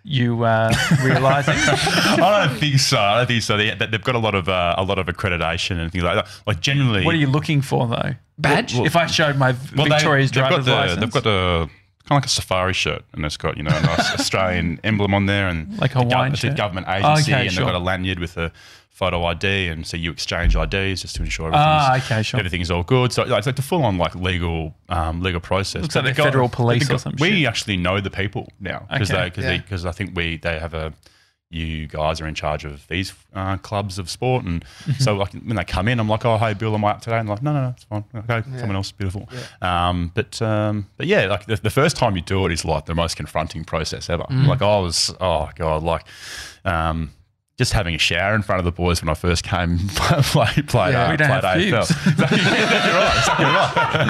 you 0.05 0.45
uh, 0.45 0.73
realizing? 1.03 1.55
I 1.59 2.47
don't 2.47 2.59
think 2.59 2.79
so. 2.79 2.99
I 2.99 3.19
don't 3.19 3.27
think 3.27 3.43
so. 3.43 3.57
They, 3.57 3.75
they've 3.75 4.03
got 4.03 4.15
a 4.15 4.19
lot 4.19 4.35
of 4.35 4.49
uh, 4.49 4.75
a 4.77 4.85
lot 4.85 4.99
of 4.99 5.07
accreditation 5.07 5.79
and 5.81 5.91
things 5.91 6.05
like 6.05 6.17
that. 6.17 6.29
Like 6.47 6.61
generally, 6.61 7.05
what 7.05 7.15
are 7.15 7.19
you 7.19 7.27
looking 7.27 7.63
for 7.63 7.87
though? 7.89 8.13
Badge? 8.39 8.75
If 8.79 8.97
I 8.97 9.07
showed 9.07 9.37
my 9.37 9.55
Well, 9.75 9.87
Victoria's 9.87 10.31
they've 10.31 10.47
driver's 10.47 10.67
the, 10.67 10.73
license, 10.73 11.01
They've 11.01 11.11
got 11.13 11.25
the 11.25 11.71
kind 12.07 12.19
of 12.19 12.23
like 12.23 12.27
a 12.27 12.29
safari 12.29 12.75
shirt, 12.75 13.03
and 13.15 13.25
it's 13.25 13.37
got 13.39 13.57
you 13.57 13.63
know 13.63 13.75
a 13.75 13.81
nice 13.83 14.15
Australian 14.21 14.79
emblem 14.85 15.15
on 15.15 15.27
there, 15.27 15.49
and 15.49 15.79
Like 15.79 15.95
a 15.95 15.99
the 15.99 16.05
gov- 16.05 16.13
Hawaiian 16.13 16.33
it's 16.35 16.45
a 16.45 16.51
government 16.51 16.87
agency, 16.89 17.33
Okay, 17.33 17.43
and 17.47 17.53
sure. 17.53 17.65
they've 17.65 17.73
got 17.73 17.81
a 17.81 17.85
lanyard 17.85 18.19
with 18.19 18.37
a 18.37 18.53
photo 18.95 19.25
ID, 19.25 19.69
and 19.69 19.85
so 19.87 19.97
you 19.97 20.11
exchange 20.13 20.55
IDs 20.57 21.03
just 21.03 21.17
to 21.17 21.23
ensure 21.23 21.49
everything's, 21.49 21.67
Ah, 21.67 21.97
okay, 21.99 22.23
sure. 22.23 22.39
everything's 22.39 22.71
all 22.71 22.85
good. 22.85 23.13
So 23.13 23.23
it's 23.25 23.47
like 23.47 23.57
the 23.57 23.61
full 23.63 23.85
on 23.85 23.99
like 23.99 24.15
legal 24.15 24.73
um, 24.89 25.21
legal 25.21 25.41
process. 25.41 25.83
Looks 25.83 25.97
like 25.97 26.05
the 26.07 26.15
federal 26.15 26.47
but 26.49 26.57
police 26.57 26.87
the 26.89 26.95
or 26.95 26.97
guy- 26.99 27.03
some 27.03 27.15
We 27.19 27.31
shit. 27.41 27.49
actually 27.49 27.77
know 27.77 28.01
the 28.01 28.11
people 28.11 28.49
now 28.61 28.87
because 28.91 29.11
Okay, 29.11 29.31
they 29.43 29.59
because 29.59 29.83
yeah. 29.85 29.91
I 29.91 29.93
think 29.93 30.17
we 30.17 30.37
they 30.39 30.59
have 30.61 30.75
a 30.75 30.93
you 31.51 31.87
guys 31.87 32.21
are 32.21 32.27
in 32.27 32.35
charge 32.35 32.65
of 32.65 32.85
these 32.89 33.13
uh, 33.33 33.57
clubs 33.59 33.99
of 33.99 34.11
sport. 34.11 34.45
And 34.45 34.65
so 34.99 35.15
like 35.17 35.33
when 35.35 35.55
they 35.55 35.63
come 35.65 35.87
in, 35.87 36.01
I'm 36.01 36.09
like, 36.09 36.25
oh, 36.25 36.37
hey, 36.37 36.53
Bill, 36.55 36.75
am 36.75 36.85
I 36.85 36.91
up 36.93 37.01
today? 37.01 37.19
And 37.19 37.29
like, 37.29 37.43
no, 37.43 37.53
no, 37.53 37.63
no, 37.63 37.69
it's 37.69 37.85
fine. 37.85 38.05
Okay, 38.15 38.43
someone 38.59 38.75
else, 38.75 38.91
beautiful. 38.91 39.29
Um, 39.63 40.11
but 40.15 40.41
um, 40.43 40.89
but 40.97 41.07
yeah, 41.07 41.27
like 41.27 41.47
the, 41.47 41.55
the 41.57 41.71
first 41.71 41.97
time 41.97 42.17
you 42.17 42.23
do 42.23 42.45
it 42.47 42.53
is 42.53 42.65
like 42.65 42.87
the 42.87 42.95
most 42.95 43.17
confronting 43.17 43.65
process 43.65 44.11
ever. 44.11 44.25
Like 44.31 44.63
I 44.63 44.79
was, 44.79 45.15
oh 45.21 45.49
god, 45.57 45.83
like. 45.83 46.05
Um, 46.65 47.11
just 47.57 47.73
having 47.73 47.95
a 47.95 47.99
shower 47.99 48.35
in 48.35 48.43
front 48.43 48.59
of 48.59 48.65
the 48.65 48.73
boys 48.73 49.01
when 49.01 49.09
I 49.09 49.15
first 49.15 49.45
came 49.45 49.79
played 49.89 50.69
played, 50.69 50.93
Yeah, 50.93 51.07
uh, 51.07 51.11
we 51.11 51.17
don't 51.17 51.29
played 51.41 51.73
have 51.73 51.87
AFL. 51.87 52.07
Exactly, 52.13 52.39
yeah, 52.39 52.87
you're 52.87 52.95
right, 52.95 53.19
exactly 53.19 53.45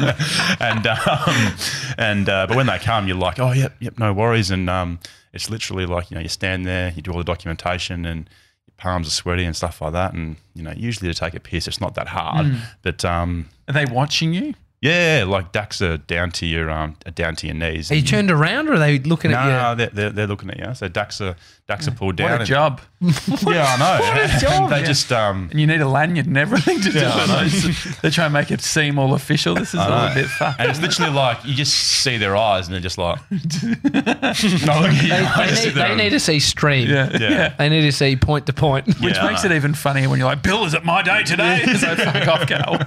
right. 0.06 0.60
and 0.60 0.86
um, 0.86 1.54
and 1.98 2.28
uh, 2.28 2.46
but 2.46 2.56
when 2.56 2.66
they 2.66 2.78
come, 2.78 3.06
you're 3.06 3.16
like, 3.16 3.38
oh 3.38 3.52
yep, 3.52 3.74
yep, 3.80 3.98
no 3.98 4.12
worries. 4.12 4.50
And 4.50 4.70
um, 4.70 4.98
it's 5.32 5.50
literally 5.50 5.86
like 5.86 6.10
you 6.10 6.14
know 6.14 6.20
you 6.22 6.28
stand 6.28 6.66
there, 6.66 6.92
you 6.94 7.02
do 7.02 7.10
all 7.10 7.18
the 7.18 7.24
documentation, 7.24 8.06
and 8.06 8.30
your 8.66 8.74
palms 8.78 9.06
are 9.06 9.10
sweaty 9.10 9.44
and 9.44 9.54
stuff 9.54 9.80
like 9.82 9.92
that. 9.92 10.14
And 10.14 10.36
you 10.54 10.62
know 10.62 10.72
usually 10.76 11.12
to 11.12 11.18
take 11.18 11.34
a 11.34 11.40
piss, 11.40 11.68
it's 11.68 11.80
not 11.80 11.94
that 11.96 12.08
hard. 12.08 12.56
But 12.82 13.04
um, 13.04 13.48
Are 13.68 13.74
they 13.74 13.86
watching 13.86 14.32
you? 14.32 14.54
yeah, 14.84 15.24
like 15.26 15.50
ducks 15.50 15.80
are 15.80 15.96
down 15.96 16.30
to 16.32 16.44
your 16.44 16.70
um, 16.70 16.94
down 17.14 17.36
to 17.36 17.46
your 17.46 17.56
knees. 17.56 17.90
Are 17.90 17.94
you 17.94 18.02
turned 18.02 18.30
around 18.30 18.68
or 18.68 18.74
are 18.74 18.78
they 18.78 18.98
looking 18.98 19.30
no, 19.30 19.38
at 19.38 19.44
you? 19.46 19.50
no, 19.52 19.74
they're, 19.74 19.88
they're, 19.88 20.10
they're 20.10 20.26
looking 20.26 20.50
at 20.50 20.58
you. 20.58 20.74
So 20.74 20.88
ducks 20.88 21.22
are 21.22 21.36
ducks 21.66 21.88
are 21.88 21.92
pulled 21.92 22.16
down. 22.16 22.30
What 22.30 22.36
a 22.36 22.40
and- 22.40 22.46
job. 22.46 22.80
Yeah, 23.46 23.66
I 23.68 23.76
know. 23.76 23.98
What 24.00 24.36
a 24.36 24.38
job. 24.40 24.70
they 24.70 24.82
just 24.82 25.12
um, 25.12 25.48
And 25.50 25.60
you 25.60 25.66
need 25.66 25.80
a 25.82 25.88
lanyard 25.88 26.26
and 26.26 26.38
everything 26.38 26.80
to 26.80 26.90
do 26.90 26.98
Yeah, 26.98 27.10
I 27.14 27.44
it. 27.52 27.98
They 28.00 28.08
try 28.08 28.24
and 28.24 28.32
make 28.32 28.50
it 28.50 28.62
seem 28.62 28.98
all 28.98 29.12
official. 29.12 29.54
This 29.54 29.74
is 29.74 29.80
all 29.80 29.92
a 29.92 30.08
know. 30.08 30.14
bit 30.14 30.26
fucked. 30.26 30.58
And 30.60 30.70
it's 30.70 30.80
literally 30.80 31.12
like 31.12 31.44
you 31.44 31.52
just 31.54 31.74
see 31.74 32.16
their 32.16 32.34
eyes 32.34 32.66
and 32.66 32.72
they're 32.74 32.80
just 32.80 32.96
like, 32.96 33.18
no, 33.30 34.80
look. 34.80 34.90
They, 34.90 35.08
they 35.08 35.64
need, 35.64 35.74
they 35.74 35.94
need 35.96 36.10
to 36.10 36.20
see 36.20 36.38
stream. 36.40 36.88
Yeah, 36.88 37.10
Yeah. 37.12 37.30
yeah. 37.30 37.54
They 37.58 37.68
need 37.68 37.82
to 37.82 37.92
see 37.92 38.16
point 38.16 38.46
to 38.46 38.52
point. 38.54 38.86
Which 39.00 39.18
I 39.18 39.30
makes 39.30 39.44
know. 39.44 39.50
it 39.50 39.56
even 39.56 39.74
funnier 39.74 40.08
when 40.08 40.18
you're 40.18 40.28
like, 40.28 40.42
Bill, 40.42 40.64
is 40.64 40.72
it 40.74 40.84
my 40.84 41.02
day 41.02 41.22
today? 41.24 41.62
so 41.78 41.94
fuck 41.96 42.26
off, 42.28 42.46
Cal. 42.48 42.78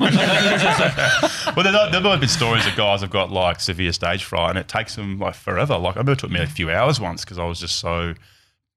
Well, 1.55 1.63
there 1.63 1.91
there 1.91 2.01
have 2.11 2.19
been 2.19 2.27
stories 2.29 2.65
of 2.65 2.75
guys 2.75 3.01
have 3.01 3.09
got 3.11 3.31
like 3.31 3.59
severe 3.59 3.91
stage 3.93 4.23
fright, 4.23 4.49
and 4.51 4.57
it 4.59 4.67
takes 4.67 4.95
them 4.95 5.19
like 5.19 5.35
forever. 5.35 5.77
Like 5.77 5.95
I 5.95 5.99
remember 5.99 6.13
it 6.13 6.19
took 6.19 6.31
me 6.31 6.39
a 6.41 6.47
few 6.47 6.71
hours 6.71 6.99
once 6.99 7.23
because 7.23 7.37
I 7.37 7.45
was 7.45 7.59
just 7.59 7.79
so, 7.79 8.13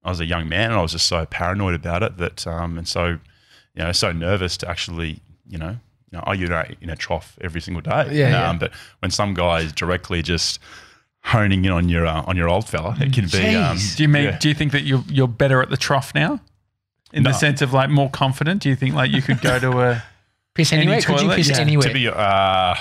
I 0.03 0.09
was 0.09 0.19
a 0.19 0.25
young 0.25 0.49
man 0.49 0.71
and 0.71 0.79
I 0.79 0.81
was 0.81 0.91
just 0.93 1.07
so 1.07 1.25
paranoid 1.25 1.75
about 1.75 2.01
it 2.03 2.17
that, 2.17 2.47
um, 2.47 2.77
and 2.77 2.87
so, 2.87 3.19
you 3.75 3.83
know, 3.83 3.91
so 3.91 4.11
nervous 4.11 4.57
to 4.57 4.69
actually, 4.69 5.19
you 5.47 5.57
know, 5.57 5.77
you 6.11 6.17
know, 6.17 6.23
I 6.25 6.33
urinate 6.33 6.77
in 6.81 6.89
a 6.89 6.95
trough 6.95 7.37
every 7.41 7.61
single 7.61 7.81
day. 7.81 8.09
Yeah, 8.11 8.29
yeah. 8.29 8.49
Um, 8.49 8.59
but 8.59 8.71
when 8.99 9.11
some 9.11 9.33
guy 9.33 9.59
is 9.61 9.71
directly 9.71 10.21
just 10.21 10.59
honing 11.23 11.63
in 11.65 11.71
on 11.71 11.87
your 11.87 12.05
uh, 12.07 12.23
on 12.25 12.35
your 12.35 12.49
old 12.49 12.67
fella, 12.67 12.97
it 12.99 13.13
can 13.13 13.27
be. 13.27 13.55
Um, 13.55 13.77
do 13.95 14.03
you 14.03 14.09
mean? 14.09 14.23
yeah. 14.25 14.37
Do 14.37 14.49
you 14.49 14.55
think 14.55 14.71
that 14.73 14.81
you're 14.81 15.03
you're 15.07 15.27
better 15.27 15.61
at 15.61 15.69
the 15.69 15.77
trough 15.77 16.13
now? 16.15 16.39
In 17.13 17.23
the 17.23 17.33
sense 17.33 17.61
of 17.61 17.71
like 17.73 17.89
more 17.89 18.09
confident? 18.09 18.61
Do 18.63 18.69
you 18.69 18.75
think 18.75 18.95
like 18.95 19.11
you 19.11 19.21
could 19.21 19.41
go 19.41 19.59
to 19.59 19.79
a, 19.81 20.03
Piss 20.53 20.73
Any 20.73 20.81
anywhere? 20.81 21.01
Could 21.01 21.21
you 21.21 21.29
piss 21.29 21.49
Yeah. 21.49 21.59
anywhere? 21.59 21.87
to 21.87 21.93
be 21.93 22.07
uh, 22.09 22.75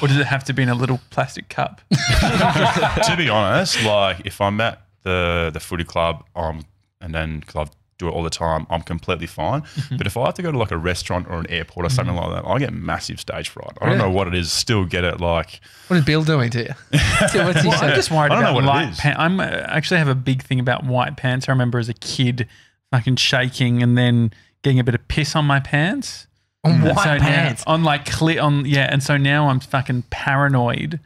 or 0.00 0.06
does 0.08 0.16
it 0.18 0.26
have 0.26 0.44
to 0.44 0.52
be 0.52 0.62
in 0.62 0.68
a 0.68 0.74
little 0.74 1.00
plastic 1.10 1.48
cup? 1.48 1.80
to 1.90 3.14
be 3.16 3.28
honest, 3.28 3.82
like 3.84 4.22
if 4.24 4.40
I'm 4.40 4.60
at 4.60 4.80
the 5.06 5.50
the 5.54 5.60
footy 5.60 5.84
club, 5.84 6.24
um, 6.34 6.64
and 7.00 7.14
then 7.14 7.40
because 7.40 7.68
I 7.68 7.72
do 7.98 8.08
it 8.08 8.10
all 8.10 8.22
the 8.22 8.28
time, 8.30 8.66
I'm 8.68 8.82
completely 8.82 9.26
fine. 9.26 9.62
Mm-hmm. 9.62 9.96
But 9.98 10.06
if 10.06 10.16
I 10.18 10.26
have 10.26 10.34
to 10.34 10.42
go 10.42 10.52
to 10.52 10.58
like 10.58 10.70
a 10.72 10.76
restaurant 10.76 11.28
or 11.30 11.38
an 11.38 11.46
airport 11.48 11.86
or 11.86 11.88
something 11.88 12.14
like 12.14 12.30
that, 12.34 12.44
I 12.46 12.58
get 12.58 12.72
massive 12.74 13.18
stage 13.20 13.48
fright. 13.48 13.72
I 13.80 13.88
don't 13.88 13.98
know 13.98 14.10
what 14.10 14.26
it 14.28 14.34
is. 14.34 14.52
Still 14.52 14.84
get 14.84 15.04
it 15.04 15.20
like 15.20 15.60
what 15.88 15.96
is 15.96 16.04
Bill 16.04 16.22
doing 16.24 16.50
to 16.50 16.62
you? 16.64 16.74
Well, 17.34 17.54
I'm 17.84 17.94
just 17.94 18.10
worried 18.10 18.32
I 18.32 18.34
don't 18.34 18.42
know 18.42 18.50
about 18.50 18.54
what 18.56 18.64
light 18.64 18.96
pants. 18.98 19.18
I'm 19.18 19.40
uh, 19.40 19.44
actually 19.44 19.98
have 19.98 20.08
a 20.08 20.14
big 20.14 20.42
thing 20.42 20.60
about 20.60 20.84
white 20.84 21.16
pants. 21.16 21.48
I 21.48 21.52
remember 21.52 21.78
as 21.78 21.88
a 21.88 21.94
kid, 21.94 22.46
fucking 22.90 23.16
shaking 23.16 23.82
and 23.82 23.96
then 23.96 24.30
getting 24.62 24.78
a 24.80 24.84
bit 24.84 24.94
of 24.94 25.06
piss 25.08 25.34
on 25.36 25.44
my 25.46 25.60
pants. 25.60 26.26
On 26.64 26.82
white 26.82 26.98
so 27.04 27.16
now- 27.16 27.24
pants. 27.24 27.62
on 27.66 27.84
like 27.84 28.04
clear 28.10 28.40
on 28.42 28.66
yeah, 28.66 28.88
and 28.90 29.02
so 29.02 29.16
now 29.16 29.48
I'm 29.48 29.60
fucking 29.60 30.04
paranoid 30.10 30.98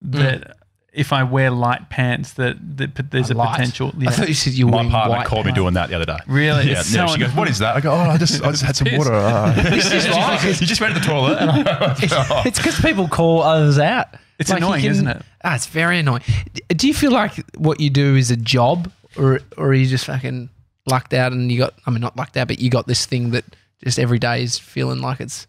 that 0.00 0.56
if 0.92 1.12
I 1.12 1.22
wear 1.22 1.50
light 1.50 1.88
pants, 1.88 2.34
that, 2.34 2.56
that 2.76 3.10
there's 3.10 3.30
a 3.30 3.34
Light. 3.34 3.52
potential. 3.52 3.92
I 4.06 4.10
thought 4.12 4.28
you 4.28 4.34
said 4.34 4.52
you 4.52 4.66
were 4.66 4.72
my 4.82 4.88
partner 4.90 5.16
white 5.16 5.26
caught 5.26 5.46
me 5.46 5.52
doing 5.52 5.74
that 5.74 5.88
the 5.88 5.96
other 5.96 6.04
day. 6.04 6.18
Really? 6.26 6.66
Yeah, 6.70 6.80
It's 6.80 6.92
yeah. 6.94 7.06
so 7.06 7.14
She 7.14 7.20
goes, 7.20 7.32
"What 7.34 7.48
is 7.48 7.58
that?" 7.60 7.74
I 7.76 7.80
go, 7.80 7.92
"Oh, 7.92 7.96
I 7.96 8.18
just, 8.18 8.42
I 8.42 8.50
just 8.50 8.62
had 8.62 8.76
some 8.76 8.88
water." 8.96 9.14
Uh, 9.14 9.52
This 9.70 9.90
is 9.92 10.08
like 10.08 10.42
you 10.60 10.66
just 10.66 10.80
went 10.82 10.94
to 10.94 11.00
the 11.00 11.06
toilet. 11.06 11.38
It's- 12.02 12.46
It's 12.46 12.58
because 12.58 12.78
people 12.80 13.08
call 13.08 13.42
others 13.42 13.78
out. 13.78 14.08
It's 14.38 14.50
Like, 14.50 14.58
annoying, 14.58 14.82
can- 14.82 14.90
isn't 14.90 15.06
it? 15.08 15.22
Ah, 15.44 15.54
it's 15.54 15.66
very 15.66 15.98
annoying. 15.98 16.22
Do 16.68 16.86
you 16.86 16.94
feel 16.94 17.12
like 17.12 17.34
what 17.56 17.80
you 17.80 17.88
do 17.90 18.14
is 18.16 18.30
a 18.30 18.36
job, 18.36 18.90
or 19.16 19.40
or 19.56 19.68
are 19.68 19.74
you 19.74 19.86
just 19.86 20.04
fucking 20.06 20.50
lucked 20.86 21.14
out 21.14 21.32
and 21.32 21.50
you 21.50 21.58
got? 21.58 21.74
I 21.86 21.90
mean, 21.90 22.00
not 22.02 22.16
lucked 22.16 22.36
out, 22.36 22.48
but 22.48 22.58
you 22.58 22.68
got 22.70 22.86
this 22.86 23.06
thing 23.06 23.30
that 23.30 23.44
just 23.82 23.98
every 23.98 24.18
day 24.18 24.42
is 24.42 24.58
feeling 24.58 25.00
like 25.00 25.20
it's. 25.20 25.46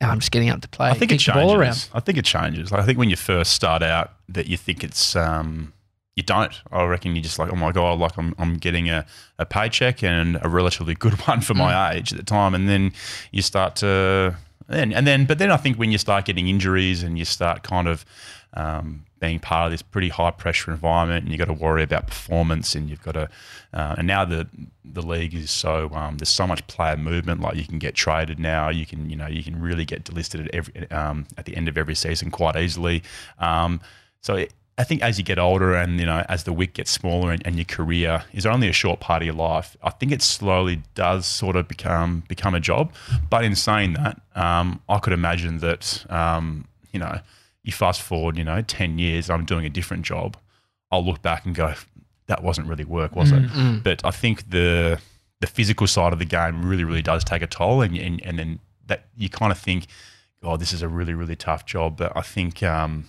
"Oh, 0.00 0.06
I'm 0.06 0.18
just 0.20 0.30
getting 0.30 0.50
up 0.50 0.60
to 0.62 0.68
play. 0.68 0.88
I 0.90 0.94
think 0.94 1.12
it 1.12 1.18
kick 1.18 1.26
the 1.34 1.40
ball 1.40 1.54
around. 1.54 1.72
changes. 1.72 1.90
I 1.94 2.00
think 2.00 2.18
it 2.18 2.24
changes. 2.24 2.70
Like, 2.72 2.80
I 2.82 2.84
think 2.86 2.98
when 2.98 3.10
you 3.10 3.16
first 3.16 3.52
start 3.52 3.82
out, 3.82 4.12
that 4.28 4.46
you 4.46 4.56
think 4.56 4.84
it's 4.84 5.16
um, 5.16 5.72
you 6.16 6.22
don't. 6.22 6.52
I 6.72 6.84
reckon 6.84 7.14
you're 7.14 7.22
just 7.22 7.38
like, 7.38 7.52
oh 7.52 7.56
my 7.56 7.72
god, 7.72 7.98
like 7.98 8.16
I'm 8.18 8.34
I'm 8.38 8.56
getting 8.56 8.88
a, 8.90 9.06
a 9.38 9.44
paycheck 9.46 10.02
and 10.02 10.38
a 10.42 10.48
relatively 10.48 10.94
good 10.94 11.14
one 11.28 11.40
for 11.40 11.54
Mm. 11.54 11.58
my 11.58 11.92
age 11.94 12.12
at 12.12 12.18
the 12.18 12.24
time, 12.24 12.54
and 12.54 12.68
then 12.68 12.92
you 13.32 13.42
start 13.42 13.76
to 13.76 14.36
and 14.68 14.92
and 14.92 15.06
then 15.06 15.24
but 15.24 15.38
then 15.38 15.50
I 15.50 15.56
think 15.56 15.78
when 15.78 15.90
you 15.92 15.98
start 15.98 16.24
getting 16.26 16.46
injuries 16.48 17.02
and 17.02 17.18
you 17.18 17.24
start 17.24 17.62
kind 17.62 17.88
of 17.88 18.04
um, 18.54 19.04
being 19.20 19.38
part 19.38 19.66
of 19.66 19.72
this 19.72 19.82
pretty 19.82 20.08
high 20.08 20.30
pressure 20.30 20.70
environment, 20.70 21.24
and 21.24 21.32
you've 21.32 21.38
got 21.38 21.46
to 21.46 21.52
worry 21.52 21.82
about 21.82 22.06
performance, 22.06 22.74
and 22.74 22.88
you've 22.88 23.02
got 23.02 23.12
to, 23.12 23.28
uh, 23.72 23.96
and 23.98 24.06
now 24.06 24.24
the 24.24 24.48
the 24.84 25.02
league 25.02 25.34
is 25.34 25.50
so 25.50 25.90
um, 25.92 26.18
there's 26.18 26.28
so 26.28 26.46
much 26.46 26.66
player 26.66 26.96
movement. 26.96 27.40
Like 27.40 27.56
you 27.56 27.64
can 27.64 27.78
get 27.78 27.94
traded 27.94 28.38
now, 28.38 28.68
you 28.68 28.86
can 28.86 29.10
you 29.10 29.16
know 29.16 29.26
you 29.26 29.42
can 29.42 29.60
really 29.60 29.84
get 29.84 30.04
delisted 30.04 30.46
at 30.46 30.54
every 30.54 30.90
um, 30.90 31.26
at 31.36 31.44
the 31.44 31.56
end 31.56 31.68
of 31.68 31.76
every 31.76 31.94
season 31.94 32.30
quite 32.30 32.56
easily. 32.56 33.02
Um, 33.38 33.80
so 34.20 34.34
it, 34.36 34.52
I 34.78 34.84
think 34.84 35.02
as 35.02 35.18
you 35.18 35.24
get 35.24 35.40
older, 35.40 35.74
and 35.74 35.98
you 35.98 36.06
know 36.06 36.24
as 36.28 36.44
the 36.44 36.52
wick 36.52 36.74
gets 36.74 36.90
smaller, 36.90 37.32
and, 37.32 37.44
and 37.44 37.56
your 37.56 37.64
career 37.64 38.24
is 38.32 38.46
only 38.46 38.68
a 38.68 38.72
short 38.72 39.00
part 39.00 39.22
of 39.22 39.26
your 39.26 39.34
life, 39.34 39.76
I 39.82 39.90
think 39.90 40.12
it 40.12 40.22
slowly 40.22 40.82
does 40.94 41.26
sort 41.26 41.56
of 41.56 41.66
become 41.66 42.22
become 42.28 42.54
a 42.54 42.60
job. 42.60 42.92
But 43.28 43.44
in 43.44 43.56
saying 43.56 43.94
that, 43.94 44.20
um, 44.36 44.80
I 44.88 45.00
could 45.00 45.12
imagine 45.12 45.58
that 45.58 46.06
um, 46.10 46.68
you 46.92 47.00
know 47.00 47.18
you 47.68 47.72
fast 47.72 48.00
forward, 48.00 48.38
you 48.38 48.44
know, 48.44 48.62
10 48.62 48.98
years, 48.98 49.28
I'm 49.28 49.44
doing 49.44 49.66
a 49.66 49.68
different 49.68 50.02
job. 50.02 50.38
I'll 50.90 51.04
look 51.04 51.20
back 51.20 51.44
and 51.44 51.54
go, 51.54 51.74
that 52.26 52.42
wasn't 52.42 52.66
really 52.66 52.84
work, 52.84 53.14
was 53.14 53.30
it? 53.30 53.42
Mm. 53.42 53.50
Mm. 53.50 53.82
But 53.82 54.04
I 54.06 54.10
think 54.10 54.48
the 54.48 54.98
the 55.40 55.46
physical 55.46 55.86
side 55.86 56.12
of 56.12 56.18
the 56.18 56.24
game 56.24 56.66
really, 56.66 56.82
really 56.82 57.02
does 57.02 57.22
take 57.22 57.42
a 57.42 57.46
toll. 57.46 57.82
And, 57.82 57.96
and, 57.96 58.20
and 58.24 58.38
then 58.38 58.58
that 58.86 59.04
you 59.16 59.28
kind 59.28 59.52
of 59.52 59.58
think, 59.58 59.86
oh, 60.42 60.56
this 60.56 60.72
is 60.72 60.82
a 60.82 60.88
really, 60.88 61.14
really 61.14 61.36
tough 61.36 61.64
job. 61.64 61.96
But 61.98 62.16
I 62.16 62.22
think, 62.22 62.60
um, 62.62 63.04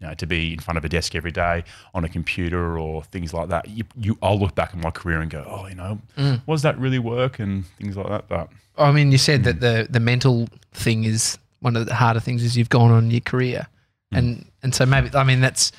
you 0.00 0.08
know, 0.08 0.14
to 0.14 0.26
be 0.26 0.52
in 0.52 0.58
front 0.58 0.76
of 0.76 0.84
a 0.84 0.88
desk 0.88 1.14
every 1.14 1.30
day 1.30 1.64
on 1.94 2.04
a 2.04 2.08
computer 2.10 2.76
or 2.76 3.04
things 3.04 3.32
like 3.32 3.48
that, 3.48 3.68
you, 3.70 3.84
you 3.96 4.18
I'll 4.20 4.38
look 4.38 4.54
back 4.56 4.70
at 4.74 4.80
my 4.82 4.90
career 4.90 5.20
and 5.20 5.30
go, 5.30 5.46
oh, 5.48 5.66
you 5.66 5.76
know, 5.76 6.00
mm. 6.18 6.42
was 6.44 6.62
that 6.62 6.76
really 6.76 6.98
work 6.98 7.38
and 7.38 7.64
things 7.78 7.96
like 7.96 8.08
that. 8.08 8.28
But 8.28 8.50
I 8.76 8.90
mean, 8.90 9.12
you 9.12 9.18
said 9.18 9.44
that 9.44 9.60
the 9.60 9.86
the 9.88 10.00
mental 10.00 10.48
thing 10.72 11.04
is 11.04 11.38
one 11.60 11.76
of 11.76 11.86
the 11.86 11.94
harder 11.94 12.20
things 12.20 12.42
as 12.42 12.56
you've 12.56 12.68
gone 12.68 12.90
on 12.90 13.04
in 13.04 13.10
your 13.12 13.20
career, 13.20 13.68
and 14.16 14.46
and 14.62 14.74
so 14.74 14.86
maybe 14.86 15.10
I 15.14 15.24
mean 15.24 15.40
that's 15.40 15.72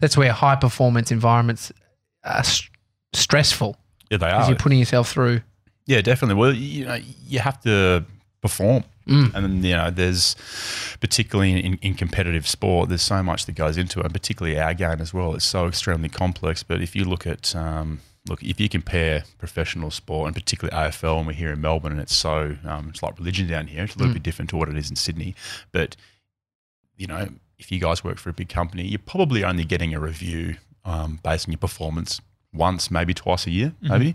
that's 0.00 0.16
where 0.16 0.32
high 0.32 0.56
performance 0.56 1.10
environments 1.10 1.72
are 2.24 2.44
st- 2.44 2.70
stressful 3.12 3.76
yeah, 4.10 4.18
they 4.18 4.30
are. 4.30 4.48
you're 4.48 4.56
putting 4.56 4.78
yourself 4.78 5.10
through. 5.10 5.40
Yeah, 5.86 6.00
definitely. 6.00 6.40
Well, 6.40 6.54
you 6.54 6.86
know, 6.86 6.98
you 7.26 7.40
have 7.40 7.60
to 7.62 8.04
perform, 8.40 8.84
and 9.34 9.44
then 9.44 9.62
you 9.62 9.76
know, 9.76 9.90
there's 9.90 10.34
particularly 11.00 11.62
in, 11.64 11.78
in 11.82 11.94
competitive 11.94 12.46
sport, 12.48 12.88
there's 12.88 13.02
so 13.02 13.22
much 13.22 13.46
that 13.46 13.52
goes 13.52 13.76
into 13.76 14.00
it, 14.00 14.04
and 14.04 14.14
particularly 14.14 14.58
our 14.58 14.74
game 14.74 15.00
as 15.00 15.12
well. 15.12 15.34
It's 15.34 15.44
so 15.44 15.66
extremely 15.66 16.08
complex. 16.08 16.62
But 16.62 16.80
if 16.80 16.96
you 16.96 17.04
look 17.04 17.26
at 17.26 17.54
um, 17.54 18.00
look, 18.26 18.42
if 18.42 18.60
you 18.60 18.68
compare 18.68 19.24
professional 19.38 19.90
sport 19.90 20.28
and 20.28 20.34
particularly 20.34 20.74
AFL, 20.74 21.18
and 21.18 21.26
we're 21.26 21.34
here 21.34 21.52
in 21.52 21.60
Melbourne, 21.60 21.92
and 21.92 22.00
it's 22.00 22.14
so 22.14 22.56
um, 22.64 22.88
it's 22.90 23.02
like 23.02 23.18
religion 23.18 23.46
down 23.46 23.66
here. 23.66 23.84
It's 23.84 23.94
a 23.94 23.98
little 23.98 24.14
bit 24.14 24.22
different 24.22 24.50
to 24.50 24.56
what 24.56 24.68
it 24.68 24.76
is 24.76 24.88
in 24.90 24.96
Sydney, 24.96 25.34
but 25.72 25.96
you 26.96 27.06
know, 27.06 27.28
if 27.58 27.70
you 27.72 27.78
guys 27.80 28.02
work 28.04 28.18
for 28.18 28.30
a 28.30 28.32
big 28.32 28.48
company, 28.48 28.84
you're 28.86 28.98
probably 28.98 29.44
only 29.44 29.64
getting 29.64 29.94
a 29.94 30.00
review 30.00 30.56
um, 30.84 31.18
based 31.22 31.48
on 31.48 31.52
your 31.52 31.58
performance 31.58 32.20
once, 32.52 32.90
maybe 32.90 33.14
twice 33.14 33.46
a 33.46 33.50
year, 33.50 33.72
maybe. 33.80 34.14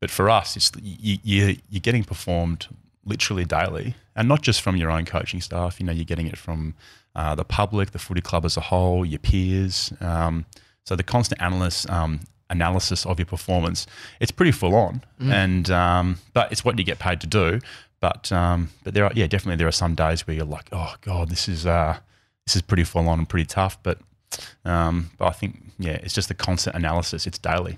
But 0.00 0.10
for 0.10 0.30
us, 0.30 0.56
it's 0.56 0.70
you, 0.82 1.18
you, 1.22 1.56
you're 1.68 1.80
getting 1.80 2.04
performed 2.04 2.68
literally 3.04 3.44
daily, 3.44 3.94
and 4.14 4.28
not 4.28 4.42
just 4.42 4.60
from 4.62 4.76
your 4.76 4.90
own 4.90 5.04
coaching 5.04 5.40
staff. 5.40 5.80
You 5.80 5.86
know, 5.86 5.92
you're 5.92 6.04
getting 6.04 6.26
it 6.28 6.38
from 6.38 6.74
uh, 7.16 7.34
the 7.34 7.44
public, 7.44 7.90
the 7.90 7.98
footy 7.98 8.20
club 8.20 8.44
as 8.44 8.56
a 8.56 8.60
whole, 8.60 9.04
your 9.04 9.18
peers. 9.18 9.92
Um, 10.00 10.44
so 10.84 10.94
the 10.96 11.02
constant 11.02 11.40
analysis 11.40 11.90
um, 11.90 12.20
analysis 12.50 13.04
of 13.04 13.18
your 13.18 13.26
performance, 13.26 13.86
it's 14.20 14.30
pretty 14.30 14.52
full 14.52 14.74
on, 14.74 15.02
and 15.20 15.70
um, 15.70 16.18
but 16.32 16.50
it's 16.52 16.64
what 16.64 16.78
you 16.78 16.84
get 16.84 16.98
paid 16.98 17.20
to 17.20 17.26
do. 17.26 17.60
But 18.00 18.30
um, 18.30 18.70
but 18.84 18.94
there 18.94 19.04
are 19.04 19.12
yeah 19.14 19.26
definitely 19.26 19.56
there 19.56 19.68
are 19.68 19.72
some 19.72 19.94
days 19.94 20.26
where 20.26 20.36
you're 20.36 20.46
like 20.46 20.68
oh 20.72 20.94
god 21.00 21.28
this 21.28 21.48
is 21.48 21.66
uh, 21.66 21.98
this 22.48 22.56
is 22.56 22.62
pretty 22.62 22.84
full 22.84 23.08
on 23.08 23.18
and 23.18 23.28
pretty 23.28 23.44
tough. 23.46 23.78
But 23.82 23.98
um, 24.64 25.10
but 25.18 25.26
I 25.26 25.32
think 25.32 25.60
yeah 25.78 25.92
it's 26.02 26.14
just 26.14 26.28
the 26.28 26.34
constant 26.34 26.74
analysis. 26.76 27.26
It's 27.26 27.38
daily. 27.38 27.76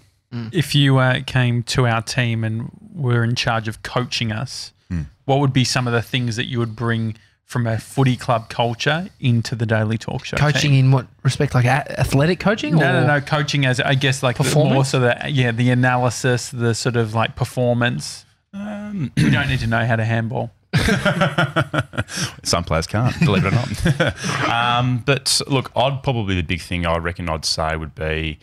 if 0.53 0.75
you 0.77 0.99
uh, 0.99 1.21
came 1.27 1.65
to 1.65 1.87
our 1.89 2.01
team 2.03 2.45
and 2.45 2.71
were 2.95 3.25
in 3.25 3.35
charge 3.35 3.67
of 3.69 3.83
coaching 3.83 4.31
us, 4.33 4.73
Hmm. 4.89 5.03
what 5.25 5.39
would 5.41 5.53
be 5.53 5.65
some 5.65 5.87
of 5.89 5.93
the 5.93 6.03
things 6.03 6.37
that 6.37 6.47
you 6.47 6.59
would 6.61 6.75
bring 6.77 7.15
from 7.45 7.67
a 7.67 7.79
footy 7.79 8.17
club 8.17 8.49
culture 8.49 9.09
into 9.21 9.55
the 9.57 9.67
Daily 9.67 9.99
Talk 9.99 10.25
Show? 10.25 10.37
Coaching 10.37 10.71
team? 10.73 10.87
in 10.87 10.91
what 10.93 11.07
respect? 11.25 11.55
Like 11.55 11.65
a- 11.65 11.99
athletic 12.01 12.39
coaching? 12.41 12.75
No, 12.77 12.89
or? 12.91 13.01
no, 13.01 13.07
no. 13.07 13.21
Coaching 13.21 13.67
as 13.67 13.81
I 13.81 13.95
guess 13.95 14.23
like 14.23 14.39
the, 14.39 14.55
more 14.55 14.85
so 14.85 15.01
the 15.01 15.17
yeah 15.29 15.51
the 15.53 15.71
analysis, 15.71 16.51
the 16.51 16.75
sort 16.75 16.95
of 16.97 17.13
like 17.15 17.35
performance. 17.37 18.25
Um, 18.53 19.13
You 19.17 19.31
don't 19.31 19.49
need 19.49 19.61
to 19.61 19.67
know 19.69 19.85
how 19.85 19.95
to 19.97 20.05
handball. 20.05 20.51
Some 22.43 22.65
players 22.65 22.87
can't, 22.87 23.19
believe 23.21 23.45
it 23.45 23.53
or 23.53 23.57
not. 23.57 24.49
um, 24.49 25.03
but 25.05 25.41
look, 25.49 25.71
I'd 25.75 26.03
probably 26.03 26.35
the 26.37 26.43
big 26.43 26.61
thing 26.61 26.87
I 26.87 26.99
reckon 26.99 27.29
I'd 27.29 27.45
say 27.45 27.77
would 27.77 27.95
be 27.95 28.39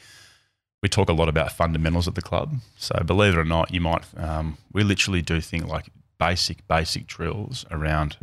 we 0.81 0.89
talk 0.89 1.09
a 1.09 1.13
lot 1.13 1.29
about 1.29 1.51
fundamentals 1.51 2.07
at 2.07 2.15
the 2.15 2.21
club. 2.21 2.55
So 2.77 3.01
believe 3.05 3.33
it 3.33 3.39
or 3.39 3.45
not, 3.45 3.73
you 3.73 3.81
might 3.81 4.03
um, 4.17 4.57
we 4.71 4.83
literally 4.83 5.21
do 5.21 5.41
things 5.41 5.65
like 5.65 5.87
basic 6.19 6.67
basic 6.67 7.07
drills 7.07 7.65
around 7.71 8.17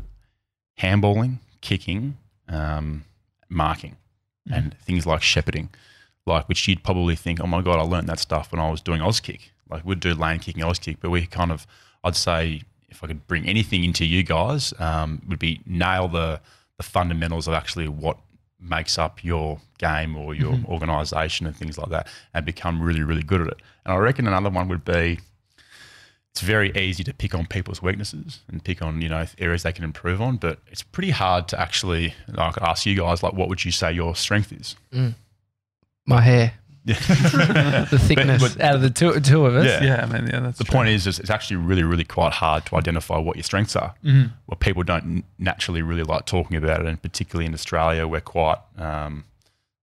handballing, 0.81 1.38
kicking, 1.61 2.17
um, 2.49 3.05
marking, 3.49 3.97
and 4.51 4.77
things 4.79 5.07
like 5.07 5.23
shepherding, 5.23 5.71
like 6.27 6.49
which 6.49 6.69
you'd 6.69 6.85
probably 6.85 7.17
think, 7.17 7.40
oh 7.40 7.47
my 7.47 7.62
god, 7.62 7.79
I 7.79 7.83
learned 7.83 8.09
that 8.09 8.19
stuff 8.19 8.53
when 8.53 8.61
I 8.61 8.71
was 8.71 8.81
doing 8.81 9.01
Auskick. 9.01 9.40
Like 9.69 9.85
we'd 9.85 10.01
do 10.01 10.14
lane 10.14 10.40
kicking, 10.40 10.62
Auskick, 10.62 10.99
but 11.01 11.11
we 11.11 11.27
kind 11.27 11.51
of, 11.51 11.67
I'd 12.03 12.17
say, 12.17 12.62
if 12.94 13.04
I 13.04 13.09
could 13.09 13.26
bring 13.26 13.46
anything 13.46 13.85
into 13.85 14.04
you 14.04 14.22
guys, 14.22 14.72
um, 14.78 15.22
would 15.28 15.38
be 15.38 15.61
nail 15.66 16.09
the 16.09 16.40
the 16.76 16.83
fundamentals 16.83 17.46
of 17.46 17.54
actually 17.54 17.87
what 17.87 18.18
makes 18.59 18.98
up 18.98 19.22
your 19.22 19.61
game 19.78 20.16
or 20.16 20.35
your 20.35 20.59
organisation 20.66 21.46
and 21.46 21.54
things 21.54 21.76
like 21.78 21.90
that, 21.90 22.09
and 22.33 22.44
become 22.46 22.80
really 22.83 23.02
really 23.02 23.22
good 23.22 23.40
at 23.40 23.48
it. 23.48 23.59
And 23.85 23.94
I 23.94 23.96
reckon 23.98 24.26
another 24.26 24.50
one 24.50 24.68
would 24.68 24.85
be 24.85 25.18
it's 26.33 26.40
very 26.40 26.72
easy 26.76 27.04
to 27.04 27.14
pick 27.14 27.33
on 27.33 27.46
people's 27.46 27.80
weaknesses 27.80 28.40
and 28.48 28.64
pick 28.64 28.83
on 28.83 29.00
you 29.00 29.09
know 29.09 29.24
areas 29.38 29.62
they 29.62 29.72
can 29.72 29.85
improve 29.85 30.20
on, 30.20 30.37
but 30.37 30.59
it's 30.66 30.83
pretty 30.83 31.11
hard 31.11 31.46
to 31.48 31.61
actually 31.61 32.14
like 32.28 32.57
ask 32.61 32.87
you 32.87 32.96
guys 32.96 33.22
like 33.22 33.35
what 33.35 33.48
would 33.48 33.64
you 33.64 33.70
say 33.70 33.92
your 33.92 34.16
strength 34.16 34.52
is? 34.52 34.74
My 36.07 36.20
hair. 36.20 36.52
Yeah. 36.85 36.94
The 37.90 37.99
thickness 37.99 38.42
but- 38.55 38.61
out 38.61 38.75
of 38.75 38.81
the 38.83 38.90
two, 38.90 39.18
two 39.20 39.47
of 39.47 39.57
us. 39.57 39.66
Yeah. 39.66 39.83
Yeah, 39.85 40.03
I 40.03 40.07
mean, 40.07 40.27
yeah, 40.27 40.40
that's 40.40 40.59
the 40.59 40.64
true. 40.64 40.73
point 40.73 40.88
is, 40.90 41.07
is 41.07 41.18
it's 41.18 41.31
actually 41.31 41.57
really 41.57 41.83
really 41.83 42.05
quite 42.05 42.33
hard 42.33 42.66
to 42.66 42.77
identify 42.77 43.16
what 43.18 43.37
your 43.37 43.42
strengths 43.42 43.75
are. 43.77 43.94
Mhm. 44.05 44.33
Well, 44.47 44.57
people 44.59 44.83
don't 44.83 45.25
naturally 45.38 45.83
really 45.83 46.03
like 46.03 46.27
talking 46.27 46.57
about 46.57 46.81
it, 46.81 46.87
and 46.87 47.01
particularly 47.01 47.47
in 47.47 47.55
Australia, 47.55 48.07
we're 48.07 48.20
quite 48.20 48.59
um, 48.79 49.25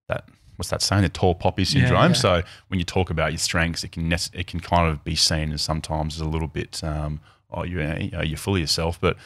that 0.07 0.25
what's 0.57 0.69
that 0.69 0.81
saying? 0.83 1.01
The 1.01 1.09
tall 1.09 1.33
poppy 1.35 1.65
syndrome. 1.65 2.11
yeah. 2.11 2.13
So 2.13 2.43
when 2.67 2.79
you 2.79 2.85
talk 2.85 3.09
about 3.09 3.31
your 3.31 3.39
strengths, 3.39 3.83
it 3.83 3.91
can 3.93 4.07
nec- 4.07 4.33
it 4.33 4.45
can 4.47 4.59
kind 4.59 4.87
of 4.91 5.03
be 5.03 5.15
seen 5.15 5.51
as 5.53 5.61
sometimes 5.61 6.15
as 6.15 6.21
a 6.21 6.25
little 6.29 6.47
bit 6.47 6.83
um, 6.83 7.19
oh 7.51 7.63
you 7.63 7.79
you 7.81 8.11
know, 8.11 8.21
you're 8.21 8.37
full 8.37 8.55
of 8.55 8.61
yourself, 8.61 8.99
but 9.01 9.17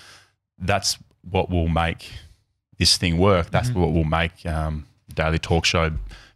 that's 0.57 0.97
what 1.29 1.49
will 1.49 1.67
make 1.67 2.09
this 2.77 2.95
thing 2.97 3.17
work. 3.17 3.51
That's 3.51 3.69
what 3.71 3.91
will 3.91 4.03
make 4.05 4.45
um, 4.45 4.85
the 5.09 5.15
daily 5.15 5.39
talk 5.39 5.65
show 5.65 5.91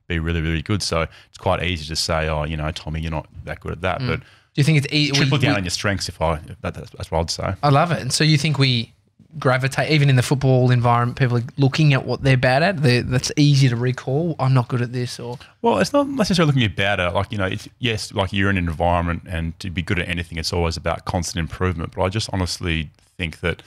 be 0.10 0.20
really 0.20 0.42
really 0.42 0.62
good. 0.62 0.82
So 0.84 1.02
it's 1.30 1.38
quite 1.38 1.64
easy 1.64 1.86
to 1.86 1.96
say, 1.96 2.28
oh, 2.28 2.44
you 2.44 2.58
know, 2.58 2.70
Tommy, 2.72 3.00
you're 3.00 3.12
not 3.12 3.28
that 3.46 3.62
good 3.62 3.72
at 3.72 3.82
that, 3.82 4.00
but 4.00 4.20
Do 4.20 4.26
you 4.56 4.64
think 4.66 4.80
it's 4.84 4.94
e- 4.94 5.12
triple 5.12 5.38
we- 5.38 5.42
down 5.46 5.54
we- 5.54 5.58
on 5.60 5.64
your 5.64 5.72
strengths. 5.72 6.10
If 6.10 6.22
I 6.22 6.42
that, 6.62 6.74
that's, 6.74 6.90
that's 6.92 7.10
what 7.12 7.20
I'd 7.22 7.30
say. 7.30 7.54
I 7.64 7.70
love 7.70 7.92
it. 7.94 8.02
And 8.02 8.12
so 8.12 8.24
you 8.26 8.38
think 8.38 8.60
we 8.60 8.92
gravitate, 9.38 9.92
even 9.92 10.10
in 10.10 10.16
the 10.16 10.24
football 10.24 10.72
environment, 10.72 11.16
people 11.18 11.38
are 11.38 11.44
looking 11.58 11.94
at 11.94 12.04
what 12.04 12.24
they're 12.24 12.36
bad 12.36 12.64
at. 12.64 12.82
They're, 12.82 13.04
that's 13.04 13.32
easy 13.38 13.70
to 13.70 13.76
recall. 13.76 14.36
I'm 14.40 14.56
not 14.56 14.68
good 14.68 14.82
at 14.82 14.92
this, 14.92 15.20
or 15.20 15.38
Well, 15.62 15.78
it's 15.78 15.94
not 15.94 16.10
necessarily 16.10 16.48
looking 16.52 16.64
at 16.64 16.76
bad 16.76 17.00
at. 17.00 17.14
Like 17.14 17.32
you 17.32 17.38
know, 17.38 17.46
it's, 17.46 17.68
yes, 17.78 18.12
like 18.12 18.34
you're 18.34 18.50
in 18.50 18.58
an 18.58 18.68
environment, 18.68 19.24
and 19.30 19.58
to 19.60 19.70
be 19.70 19.82
good 19.84 20.00
at 20.00 20.08
anything, 20.10 20.38
it's 20.40 20.52
always 20.52 20.78
about 20.78 21.06
constant 21.06 21.40
improvement. 21.40 21.94
But 21.96 22.02
I 22.04 22.10
just 22.10 22.30
honestly 22.34 22.90
think 23.18 23.42
that 23.42 23.62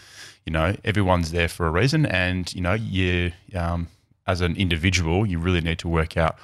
you 0.44 0.52
know 0.52 0.74
everyone's 0.84 1.30
there 1.30 1.48
for 1.48 1.66
a 1.68 1.70
reason, 1.70 2.06
and 2.06 2.52
you 2.54 2.60
know, 2.60 2.74
you 2.74 3.30
um, 3.54 3.86
as 4.26 4.40
an 4.40 4.56
individual, 4.56 5.26
you 5.26 5.38
really 5.38 5.60
need 5.60 5.78
to 5.80 5.88
work 5.88 6.16
out 6.16 6.38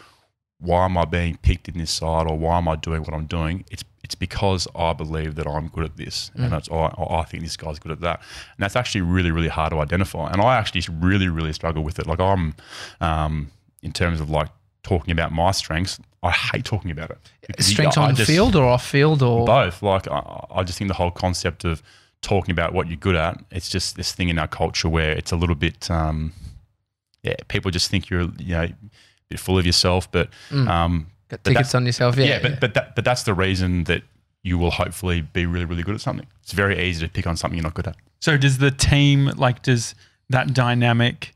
why 0.60 0.84
am 0.84 0.98
I 0.98 1.04
being 1.04 1.36
picked 1.36 1.68
in 1.68 1.78
this 1.78 1.90
side, 1.90 2.26
or 2.28 2.36
why 2.36 2.58
am 2.58 2.66
I 2.66 2.74
doing 2.74 3.02
what 3.02 3.14
I'm 3.14 3.26
doing. 3.26 3.64
It's 3.70 3.84
it's 4.02 4.14
because 4.14 4.66
I 4.74 4.92
believe 4.92 5.34
that 5.36 5.46
I'm 5.46 5.68
good 5.68 5.84
at 5.84 5.96
this, 5.96 6.30
and 6.34 6.50
that's 6.50 6.68
I, 6.70 6.92
I 7.10 7.22
think 7.24 7.42
this 7.44 7.56
guy's 7.56 7.78
good 7.78 7.92
at 7.92 8.00
that, 8.00 8.20
and 8.56 8.62
that's 8.64 8.74
actually 8.74 9.02
really 9.02 9.30
really 9.30 9.48
hard 9.48 9.70
to 9.72 9.78
identify. 9.78 10.30
And 10.30 10.40
I 10.40 10.56
actually 10.56 10.82
really 10.98 11.28
really 11.28 11.52
struggle 11.52 11.84
with 11.84 11.98
it. 11.98 12.06
Like 12.06 12.18
I'm, 12.20 12.54
um, 13.00 13.52
in 13.82 13.92
terms 13.92 14.20
of 14.20 14.30
like 14.30 14.48
talking 14.82 15.12
about 15.12 15.30
my 15.30 15.52
strengths, 15.52 16.00
I 16.22 16.30
hate 16.30 16.64
talking 16.64 16.90
about 16.90 17.10
it. 17.10 17.18
You- 17.58 17.62
strengths 17.62 17.96
on 17.96 18.14
just- 18.16 18.28
field 18.28 18.56
or 18.56 18.64
off 18.64 18.84
field, 18.84 19.22
or 19.22 19.46
both. 19.46 19.80
Like 19.82 20.08
I, 20.08 20.44
I 20.50 20.62
just 20.64 20.78
think 20.78 20.88
the 20.88 20.94
whole 20.94 21.12
concept 21.12 21.64
of 21.64 21.82
talking 22.20 22.50
about 22.50 22.72
what 22.72 22.88
you're 22.88 22.96
good 22.96 23.14
at, 23.14 23.44
it's 23.52 23.68
just 23.68 23.94
this 23.96 24.10
thing 24.12 24.28
in 24.28 24.40
our 24.40 24.48
culture 24.48 24.88
where 24.88 25.12
it's 25.12 25.30
a 25.30 25.36
little 25.36 25.54
bit, 25.54 25.88
um, 25.88 26.32
yeah, 27.28 27.34
people 27.48 27.70
just 27.70 27.90
think 27.90 28.10
you're, 28.10 28.28
you 28.38 28.54
know, 28.54 28.62
a 28.62 28.74
bit 29.28 29.40
full 29.40 29.58
of 29.58 29.66
yourself. 29.66 30.10
But 30.10 30.30
um, 30.52 31.06
got 31.28 31.42
but 31.42 31.50
tickets 31.50 31.72
that- 31.72 31.78
on 31.78 31.86
yourself. 31.86 32.16
Yeah, 32.16 32.24
yeah, 32.24 32.38
but 32.42 32.60
but 32.60 32.74
that, 32.74 32.94
but 32.96 33.04
that's 33.04 33.22
the 33.24 33.34
reason 33.34 33.84
that 33.84 34.02
you 34.42 34.56
will 34.58 34.70
hopefully 34.70 35.20
be 35.20 35.46
really 35.46 35.64
really 35.64 35.82
good 35.82 35.94
at 35.94 36.00
something. 36.00 36.26
It's 36.42 36.52
very 36.52 36.78
easy 36.82 37.06
to 37.06 37.12
pick 37.12 37.26
on 37.26 37.36
something 37.36 37.56
you're 37.58 37.64
not 37.64 37.74
good 37.74 37.88
at. 37.88 37.96
So 38.20 38.36
does 38.36 38.58
the 38.58 38.70
team 38.70 39.26
like 39.36 39.62
does 39.62 39.94
that 40.30 40.54
dynamic 40.54 41.34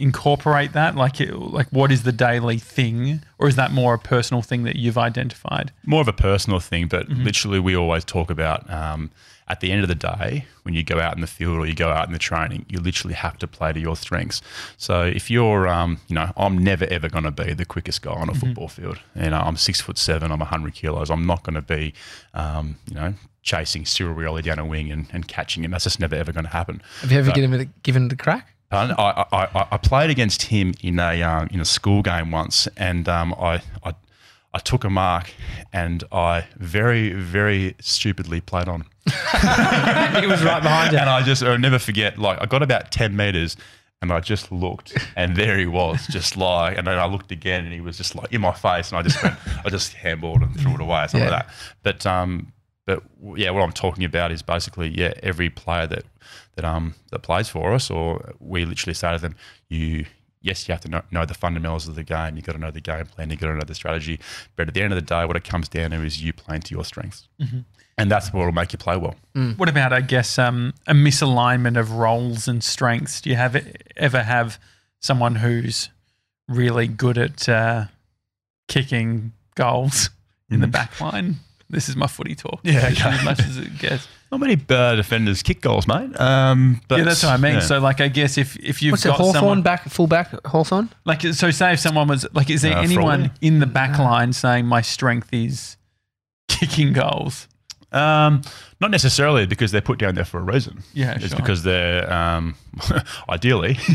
incorporate 0.00 0.72
that? 0.72 0.96
Like 0.96 1.20
it, 1.20 1.34
like 1.34 1.68
what 1.68 1.92
is 1.92 2.02
the 2.02 2.12
daily 2.12 2.58
thing, 2.58 3.22
or 3.38 3.48
is 3.48 3.56
that 3.56 3.70
more 3.72 3.94
a 3.94 3.98
personal 3.98 4.42
thing 4.42 4.64
that 4.64 4.76
you've 4.76 4.98
identified? 4.98 5.72
more 5.84 6.00
of 6.00 6.08
a 6.08 6.12
personal 6.12 6.60
thing, 6.60 6.88
but 6.88 7.08
literally 7.08 7.58
we 7.58 7.76
always 7.76 8.04
talk 8.04 8.30
about 8.30 8.68
um, 8.70 9.10
at 9.50 9.58
the 9.58 9.72
end 9.72 9.82
of 9.82 9.88
the 9.88 9.96
day, 9.96 10.46
when 10.62 10.74
you 10.74 10.84
go 10.84 11.00
out 11.00 11.16
in 11.16 11.20
the 11.20 11.26
field 11.26 11.58
or 11.58 11.66
you 11.66 11.74
go 11.74 11.90
out 11.90 12.06
in 12.06 12.12
the 12.12 12.20
training, 12.20 12.64
you 12.68 12.78
literally 12.78 13.14
have 13.14 13.36
to 13.38 13.48
play 13.48 13.72
to 13.72 13.80
your 13.80 13.96
strengths. 13.96 14.40
So 14.76 15.02
if 15.02 15.28
you're, 15.28 15.66
um, 15.66 15.98
you 16.06 16.14
know, 16.14 16.30
I'm 16.36 16.56
never 16.56 16.84
ever 16.84 17.08
going 17.08 17.24
to 17.24 17.32
be 17.32 17.52
the 17.52 17.64
quickest 17.64 18.02
guy 18.02 18.12
on 18.12 18.28
a 18.30 18.34
football 18.34 18.68
field. 18.68 19.00
You 19.16 19.30
know, 19.30 19.40
I'm 19.40 19.56
six 19.56 19.80
foot 19.80 19.98
seven, 19.98 20.30
I'm 20.30 20.38
100 20.38 20.72
kilos. 20.74 21.10
I'm 21.10 21.26
not 21.26 21.42
going 21.42 21.56
to 21.56 21.62
be, 21.62 21.94
um, 22.32 22.76
you 22.88 22.94
know, 22.94 23.14
chasing 23.42 23.84
Cyril 23.84 24.14
Rioli 24.14 24.44
down 24.44 24.60
a 24.60 24.64
wing 24.64 24.92
and, 24.92 25.08
and 25.12 25.26
catching 25.26 25.64
him. 25.64 25.72
That's 25.72 25.84
just 25.84 25.98
never 25.98 26.14
ever 26.14 26.30
going 26.30 26.44
to 26.44 26.50
happen. 26.50 26.80
have 27.00 27.10
you 27.10 27.18
ever 27.18 27.30
but- 27.30 27.34
given 27.34 27.52
it 27.54 27.62
a, 27.62 27.68
given 27.82 28.06
it 28.06 28.12
a 28.12 28.16
crack? 28.16 28.54
I, 28.72 28.84
I, 28.92 29.26
I, 29.32 29.66
I 29.72 29.76
played 29.78 30.10
against 30.10 30.42
him 30.42 30.74
in 30.82 30.98
a 30.98 31.22
um, 31.22 31.48
in 31.50 31.60
a 31.60 31.64
school 31.64 32.02
game 32.02 32.30
once, 32.30 32.68
and 32.76 33.08
um, 33.08 33.34
I, 33.34 33.62
I 33.84 33.94
I 34.54 34.58
took 34.58 34.84
a 34.84 34.90
mark, 34.90 35.30
and 35.72 36.04
I 36.12 36.46
very 36.56 37.12
very 37.12 37.74
stupidly 37.80 38.40
played 38.40 38.68
on 38.68 38.84
he 39.06 40.26
was 40.26 40.42
right 40.44 40.62
behind 40.62 40.92
you. 40.92 40.98
And 40.98 41.08
I 41.10 41.22
just 41.22 41.42
I'll 41.42 41.58
never 41.58 41.78
forget. 41.78 42.18
Like 42.18 42.40
I 42.40 42.46
got 42.46 42.62
about 42.62 42.90
ten 42.92 43.16
meters, 43.16 43.56
and 44.02 44.12
I 44.12 44.20
just 44.20 44.52
looked, 44.52 44.96
and 45.16 45.36
there 45.36 45.58
he 45.58 45.66
was, 45.66 46.06
just 46.06 46.36
like. 46.36 46.78
And 46.78 46.86
then 46.86 46.98
I 46.98 47.06
looked 47.06 47.32
again, 47.32 47.64
and 47.64 47.72
he 47.72 47.80
was 47.80 47.96
just 47.96 48.14
like 48.14 48.32
in 48.32 48.40
my 48.40 48.52
face, 48.52 48.90
and 48.90 48.98
I 48.98 49.02
just 49.02 49.22
went, 49.22 49.34
I 49.64 49.68
just 49.70 49.94
handballed 49.96 50.42
and 50.42 50.58
threw 50.60 50.74
it 50.74 50.80
away, 50.80 51.06
something 51.08 51.28
Yeah. 51.28 51.34
like 51.34 51.46
that. 51.46 51.54
But 51.82 52.06
um, 52.06 52.52
but 52.86 53.02
yeah, 53.36 53.50
what 53.50 53.62
I'm 53.62 53.72
talking 53.72 54.04
about 54.04 54.30
is 54.30 54.42
basically 54.42 54.88
yeah, 54.96 55.12
every 55.22 55.50
player 55.50 55.86
that 55.88 56.04
that 56.56 56.64
um 56.64 56.94
that 57.10 57.20
plays 57.20 57.48
for 57.48 57.72
us, 57.72 57.90
or 57.90 58.34
we 58.38 58.64
literally 58.64 58.94
say 58.94 59.12
to 59.12 59.18
them, 59.18 59.36
you. 59.68 60.06
Yes, 60.42 60.66
you 60.66 60.72
have 60.72 60.80
to 60.80 60.88
know, 60.88 61.02
know 61.10 61.26
the 61.26 61.34
fundamentals 61.34 61.86
of 61.86 61.96
the 61.96 62.02
game. 62.02 62.34
You've 62.34 62.46
got 62.46 62.52
to 62.52 62.58
know 62.58 62.70
the 62.70 62.80
game 62.80 63.04
plan. 63.04 63.28
You've 63.28 63.40
got 63.40 63.48
to 63.48 63.54
know 63.56 63.60
the 63.66 63.74
strategy. 63.74 64.18
But 64.56 64.68
at 64.68 64.72
the 64.72 64.80
end 64.80 64.90
of 64.90 64.96
the 64.96 65.02
day, 65.02 65.26
what 65.26 65.36
it 65.36 65.44
comes 65.44 65.68
down 65.68 65.90
to 65.90 66.02
is 66.02 66.22
you 66.22 66.32
playing 66.32 66.62
to 66.62 66.74
your 66.74 66.82
strengths. 66.82 67.28
And 67.98 68.10
that's 68.10 68.32
what 68.32 68.46
will 68.46 68.52
make 68.52 68.72
you 68.72 68.78
play 68.78 68.96
well. 68.96 69.16
What 69.58 69.68
about 69.68 69.92
I 69.92 70.00
guess 70.00 70.38
um, 70.38 70.72
a 70.86 70.94
misalignment 70.94 71.78
of 71.78 71.92
roles 71.92 72.48
and 72.48 72.64
strengths? 72.64 73.20
Do 73.20 73.28
you 73.28 73.36
have 73.36 73.54
ever 73.98 74.22
have 74.22 74.58
someone 75.00 75.34
who's 75.34 75.90
really 76.48 76.88
good 76.88 77.18
at 77.18 77.46
uh, 77.46 77.84
kicking 78.66 79.32
goals 79.56 80.08
in 80.50 80.60
the 80.60 80.66
back 80.68 80.98
line? 81.02 81.36
This 81.70 81.88
is 81.88 81.96
my 81.96 82.06
footy 82.06 82.34
talk. 82.34 82.60
Yeah, 82.62 82.88
okay. 82.92 83.08
as 83.10 83.24
much 83.24 83.38
as 83.40 83.56
it 83.58 83.78
gets. 83.78 84.08
Not 84.32 84.38
many 84.40 84.56
uh, 84.68 84.94
defenders 84.94 85.42
kick 85.42 85.60
goals, 85.60 85.88
mate. 85.88 86.18
Um, 86.20 86.80
but 86.88 86.98
yeah, 86.98 87.04
that's 87.04 87.22
what 87.24 87.32
I 87.32 87.36
mean. 87.36 87.54
yeah. 87.54 87.60
So, 87.60 87.80
like, 87.80 88.00
I 88.00 88.08
guess 88.08 88.38
if 88.38 88.56
if 88.58 88.80
you've 88.82 88.92
What's 88.92 89.04
it? 89.04 89.08
got 89.08 89.16
Hawthorn 89.18 89.34
someone 89.34 89.62
back, 89.62 89.88
full 89.88 90.06
back, 90.06 90.32
Hawthorn. 90.46 90.88
like, 91.04 91.22
so 91.22 91.50
say 91.50 91.72
if 91.72 91.80
someone 91.80 92.06
was 92.08 92.26
like, 92.32 92.48
is 92.50 92.62
there 92.62 92.76
Uh, 92.76 92.82
anyone 92.82 93.20
Frawley. 93.26 93.30
in 93.40 93.58
the 93.60 93.66
back 93.66 93.98
line 93.98 94.32
saying 94.32 94.66
my 94.66 94.82
strength 94.82 95.32
is 95.32 95.76
kicking 96.48 96.92
goals? 96.92 97.48
Um, 97.92 98.42
not 98.80 98.90
necessarily 98.90 99.46
because 99.46 99.72
they're 99.72 99.80
put 99.80 99.98
down 99.98 100.14
there 100.14 100.24
for 100.24 100.38
a 100.38 100.42
reason. 100.42 100.82
Yeah, 100.94 101.14
it's 101.16 101.28
sure. 101.28 101.36
because 101.36 101.62
they're 101.64 102.10
um, 102.12 102.54
ideally, 103.28 103.76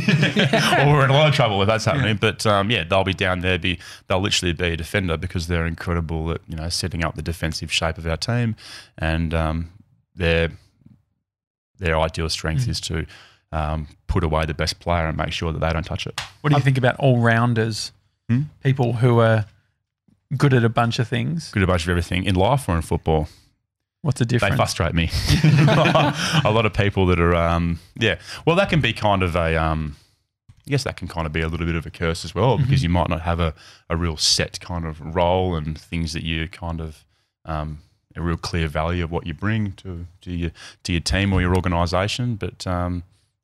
or 0.79 0.87
we're 0.87 1.05
in 1.05 1.09
a 1.09 1.13
lot 1.13 1.29
of 1.29 1.33
trouble 1.35 1.61
if 1.61 1.67
that's 1.67 1.85
happening. 1.85 2.17
But 2.17 2.45
um, 2.45 2.69
yeah, 2.69 2.83
they'll 2.83 3.03
be 3.03 3.13
down 3.13 3.39
there. 3.41 3.57
Be 3.57 3.79
they'll 4.07 4.19
literally 4.21 4.53
be 4.53 4.65
a 4.73 4.77
defender 4.77 5.17
because 5.17 5.47
they're 5.47 5.65
incredible 5.65 6.31
at 6.31 6.41
you 6.47 6.55
know 6.55 6.69
setting 6.69 7.03
up 7.03 7.15
the 7.15 7.21
defensive 7.21 7.71
shape 7.71 7.97
of 7.97 8.05
our 8.05 8.17
team, 8.17 8.55
and 8.97 9.33
um, 9.33 9.69
their 10.15 10.49
their 11.77 11.99
ideal 11.99 12.29
strength 12.29 12.65
Mm. 12.65 12.69
is 12.69 12.81
to 12.81 13.05
um, 13.51 13.87
put 14.07 14.23
away 14.23 14.45
the 14.45 14.53
best 14.53 14.79
player 14.79 15.07
and 15.07 15.17
make 15.17 15.31
sure 15.31 15.51
that 15.51 15.59
they 15.59 15.69
don't 15.71 15.83
touch 15.85 16.05
it. 16.07 16.19
What 16.41 16.49
do 16.51 16.55
you 16.57 16.63
think 16.63 16.77
about 16.77 16.95
all 16.97 17.19
rounders? 17.19 17.91
Hmm? 18.29 18.43
People 18.63 18.93
who 18.93 19.19
are 19.19 19.45
good 20.37 20.53
at 20.53 20.63
a 20.63 20.69
bunch 20.69 20.99
of 20.99 21.07
things. 21.07 21.51
good 21.51 21.61
at 21.63 21.69
a 21.69 21.71
bunch 21.71 21.83
of 21.83 21.89
everything 21.89 22.23
in 22.25 22.35
life 22.35 22.67
or 22.67 22.75
in 22.75 22.81
football. 22.81 23.27
What's 24.05 24.19
the 24.19 24.25
difference? 24.25 24.53
They 24.53 24.55
frustrate 24.55 24.93
me. 24.93 25.09
a 26.45 26.51
lot 26.51 26.67
of 26.67 26.73
people 26.73 27.07
that 27.07 27.19
are, 27.19 27.33
um, 27.33 27.79
yeah. 27.95 28.19
Well, 28.45 28.55
that 28.55 28.69
can 28.69 28.79
be 28.79 28.93
kind 28.93 29.23
of 29.23 29.35
a, 29.35 29.55
um, 29.55 29.95
I 30.51 30.69
guess 30.69 30.83
that 30.83 30.95
can 30.95 31.07
kind 31.07 31.25
of 31.25 31.33
be 31.33 31.41
a 31.41 31.47
little 31.47 31.65
bit 31.65 31.73
of 31.75 31.87
a 31.87 31.89
curse 31.89 32.23
as 32.23 32.35
well 32.35 32.59
because 32.59 32.83
you 32.83 32.89
might 32.89 33.09
not 33.09 33.21
have 33.21 33.39
a, 33.39 33.55
a 33.89 33.97
real 33.97 34.15
set 34.15 34.59
kind 34.59 34.85
of 34.85 35.15
role 35.15 35.55
and 35.55 35.75
things 35.75 36.13
that 36.13 36.21
you 36.21 36.47
kind 36.47 36.81
of, 36.81 37.03
um, 37.45 37.79
a 38.15 38.21
real 38.21 38.37
clear 38.37 38.67
value 38.67 39.03
of 39.03 39.09
what 39.09 39.25
you 39.25 39.33
bring 39.33 39.71
to, 39.73 40.05
to 40.21 40.31
your 40.31 40.51
to 40.83 40.91
your 40.91 41.01
team 41.01 41.33
or 41.33 41.41
your 41.41 41.55
organisation. 41.55 42.35
But 42.35 42.67
um, 42.67 43.01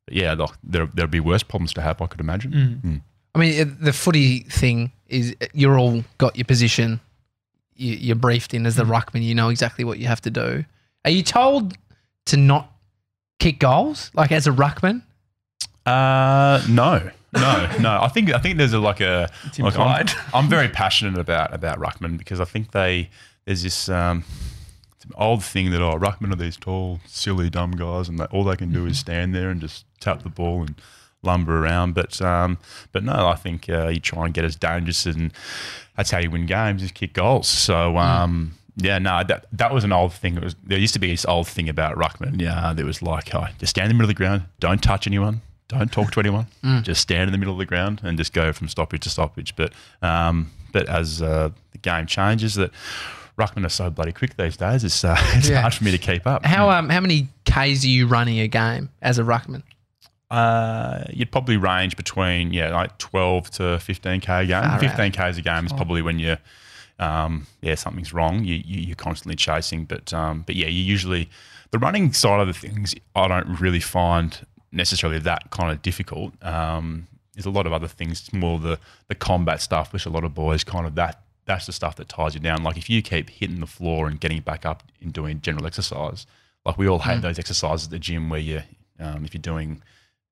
yeah, 0.08 0.34
look, 0.34 0.56
there 0.62 0.86
there'll 0.86 1.10
be 1.10 1.18
worse 1.18 1.42
problems 1.42 1.72
to 1.74 1.82
have, 1.82 2.00
I 2.00 2.06
could 2.06 2.20
imagine. 2.20 2.52
Mm. 2.84 3.00
I 3.34 3.38
mean, 3.40 3.78
the 3.80 3.92
footy 3.92 4.44
thing 4.44 4.92
is 5.08 5.34
you're 5.52 5.76
all 5.76 6.04
got 6.18 6.36
your 6.36 6.44
position. 6.44 7.00
You, 7.74 7.94
you're 7.94 8.16
briefed 8.16 8.54
in 8.54 8.66
as 8.66 8.76
the 8.76 8.84
ruckman. 8.84 9.22
You 9.22 9.34
know 9.34 9.48
exactly 9.48 9.84
what 9.84 9.98
you 9.98 10.06
have 10.06 10.20
to 10.22 10.30
do. 10.30 10.64
Are 11.04 11.10
you 11.10 11.22
told 11.22 11.76
to 12.26 12.36
not 12.36 12.72
kick 13.38 13.58
goals, 13.58 14.10
like 14.14 14.32
as 14.32 14.46
a 14.46 14.50
ruckman? 14.50 15.02
Uh, 15.84 16.62
no, 16.68 17.10
no, 17.32 17.70
no. 17.80 17.98
I 18.00 18.08
think 18.08 18.32
I 18.32 18.38
think 18.38 18.58
there's 18.58 18.72
a 18.72 18.78
like 18.78 19.00
a 19.00 19.28
It's 19.46 19.58
like, 19.58 19.76
I'm. 19.78 20.06
I'm 20.32 20.48
very 20.48 20.68
passionate 20.68 21.18
about 21.18 21.52
about 21.52 21.78
ruckman 21.80 22.18
because 22.18 22.40
I 22.40 22.44
think 22.44 22.70
they 22.70 23.10
there's 23.44 23.62
this 23.62 23.88
um, 23.88 24.24
old 25.16 25.42
thing 25.42 25.70
that 25.72 25.82
oh 25.82 25.98
ruckman 25.98 26.32
are 26.32 26.36
these 26.36 26.56
tall, 26.56 27.00
silly, 27.06 27.50
dumb 27.50 27.72
guys, 27.72 28.08
and 28.08 28.18
they, 28.18 28.24
all 28.26 28.44
they 28.44 28.56
can 28.56 28.72
do 28.72 28.86
is 28.86 28.98
stand 28.98 29.34
there 29.34 29.50
and 29.50 29.60
just 29.60 29.84
tap 29.98 30.22
the 30.22 30.28
ball 30.28 30.60
and 30.60 30.74
lumber 31.22 31.64
around. 31.64 31.94
But 31.94 32.20
um, 32.22 32.58
but 32.92 33.02
no, 33.04 33.28
I 33.28 33.34
think 33.34 33.68
uh, 33.68 33.88
you 33.88 34.00
try 34.00 34.24
and 34.26 34.34
get 34.34 34.44
as 34.44 34.56
dangerous 34.56 35.06
and 35.06 35.32
that's 35.96 36.10
how 36.10 36.18
you 36.18 36.30
win 36.30 36.46
games 36.46 36.82
is 36.82 36.92
kick 36.92 37.12
goals. 37.14 37.48
So. 37.48 37.96
Um, 37.98 38.54
Yeah, 38.76 38.98
no, 38.98 39.22
that 39.28 39.44
that 39.52 39.74
was 39.74 39.84
an 39.84 39.92
old 39.92 40.14
thing. 40.14 40.34
It 40.38 40.42
was 40.42 40.56
there 40.64 40.78
used 40.78 40.94
to 40.94 40.98
be 41.00 41.08
this 41.10 41.26
old 41.26 41.46
thing 41.46 41.68
about 41.68 41.94
ruckman. 41.96 42.40
Yeah, 42.40 42.72
there 42.74 42.86
was 42.86 43.02
like, 43.02 43.34
oh, 43.34 43.46
just 43.58 43.68
stand 43.70 43.84
in 43.84 43.88
the 43.90 43.94
middle 44.02 44.10
of 44.10 44.16
the 44.16 44.22
ground, 44.24 44.44
don't 44.60 44.82
touch 44.82 45.06
anyone, 45.06 45.42
don't 45.68 45.92
talk 45.92 46.10
to 46.12 46.20
anyone, 46.20 46.46
just 46.82 47.02
stand 47.02 47.28
in 47.28 47.32
the 47.32 47.38
middle 47.38 47.52
of 47.52 47.58
the 47.58 47.66
ground 47.66 48.00
and 48.02 48.16
just 48.16 48.32
go 48.32 48.50
from 48.50 48.68
stoppage 48.68 49.02
to 49.02 49.10
stoppage. 49.10 49.54
But 49.56 49.74
um, 50.00 50.50
but 50.72 50.88
as 50.88 51.20
uh, 51.20 51.50
the 51.72 51.78
game 51.78 52.06
changes, 52.06 52.54
that 52.54 52.70
ruckmen 53.38 53.66
are 53.66 53.68
so 53.68 53.90
bloody 53.90 54.12
quick 54.12 54.38
these 54.38 54.56
days. 54.56 54.84
It's 54.84 55.04
uh, 55.04 55.16
it's 55.36 55.50
Yeah. 55.50 55.60
hard 55.60 55.74
for 55.74 55.84
me 55.84 55.90
to 55.90 55.98
keep 55.98 56.26
up. 56.26 56.42
How 56.46 56.70
um 56.70 56.88
how 56.88 57.00
many 57.00 57.28
k's 57.44 57.84
are 57.84 57.88
you 57.88 58.06
running 58.06 58.40
a 58.40 58.48
game 58.48 58.88
as 59.02 59.18
a 59.18 59.22
ruckman? 59.22 59.64
Uh, 60.32 61.04
you'd 61.12 61.30
probably 61.30 61.56
range 61.58 61.94
between 61.96 62.52
yeah, 62.54 62.74
like 62.74 62.96
twelve 62.98 63.50
to 63.52 63.78
fifteen 63.78 64.20
k 64.20 64.42
a 64.44 64.46
game. 64.46 64.78
Fifteen 64.78 65.12
k 65.12 65.28
a 65.28 65.32
game 65.40 65.66
is 65.66 65.72
probably 65.74 66.00
when 66.00 66.18
you, 66.18 66.36
um, 66.98 67.46
yeah, 67.60 67.74
something's 67.74 68.12
wrong. 68.14 68.42
You, 68.44 68.54
you 68.64 68.80
you're 68.80 68.96
constantly 68.96 69.36
chasing, 69.36 69.84
but 69.84 70.12
um, 70.12 70.42
but 70.46 70.56
yeah, 70.56 70.68
you 70.68 70.82
usually 70.82 71.28
the 71.70 71.78
running 71.78 72.12
side 72.12 72.40
of 72.40 72.46
the 72.46 72.54
things 72.54 72.94
I 73.14 73.28
don't 73.28 73.60
really 73.60 73.80
find 73.80 74.46
necessarily 74.72 75.18
that 75.20 75.50
kind 75.50 75.70
of 75.70 75.82
difficult. 75.82 76.32
Um, 76.42 77.08
there's 77.34 77.46
a 77.46 77.50
lot 77.50 77.66
of 77.66 77.72
other 77.72 77.88
things, 77.88 78.20
it's 78.20 78.32
more 78.32 78.58
the 78.58 78.78
the 79.08 79.14
combat 79.14 79.60
stuff, 79.60 79.92
which 79.92 80.06
a 80.06 80.10
lot 80.10 80.24
of 80.24 80.34
boys 80.34 80.64
kind 80.64 80.86
of 80.86 80.94
that 80.94 81.20
that's 81.44 81.66
the 81.66 81.72
stuff 81.72 81.96
that 81.96 82.08
ties 82.08 82.34
you 82.34 82.40
down. 82.40 82.62
Like 82.62 82.76
if 82.78 82.88
you 82.88 83.02
keep 83.02 83.28
hitting 83.28 83.60
the 83.60 83.66
floor 83.66 84.06
and 84.06 84.18
getting 84.20 84.40
back 84.40 84.64
up 84.64 84.82
and 85.02 85.12
doing 85.12 85.40
general 85.42 85.66
exercise, 85.66 86.26
like 86.64 86.78
we 86.78 86.86
all 86.88 87.00
hate 87.00 87.18
Mm. 87.18 87.22
those 87.22 87.38
exercises 87.38 87.86
at 87.88 87.90
the 87.90 87.98
gym 87.98 88.30
where 88.30 88.40
you, 88.40 88.62
um, 89.00 89.24
if 89.24 89.34
you're 89.34 89.40
doing 89.42 89.82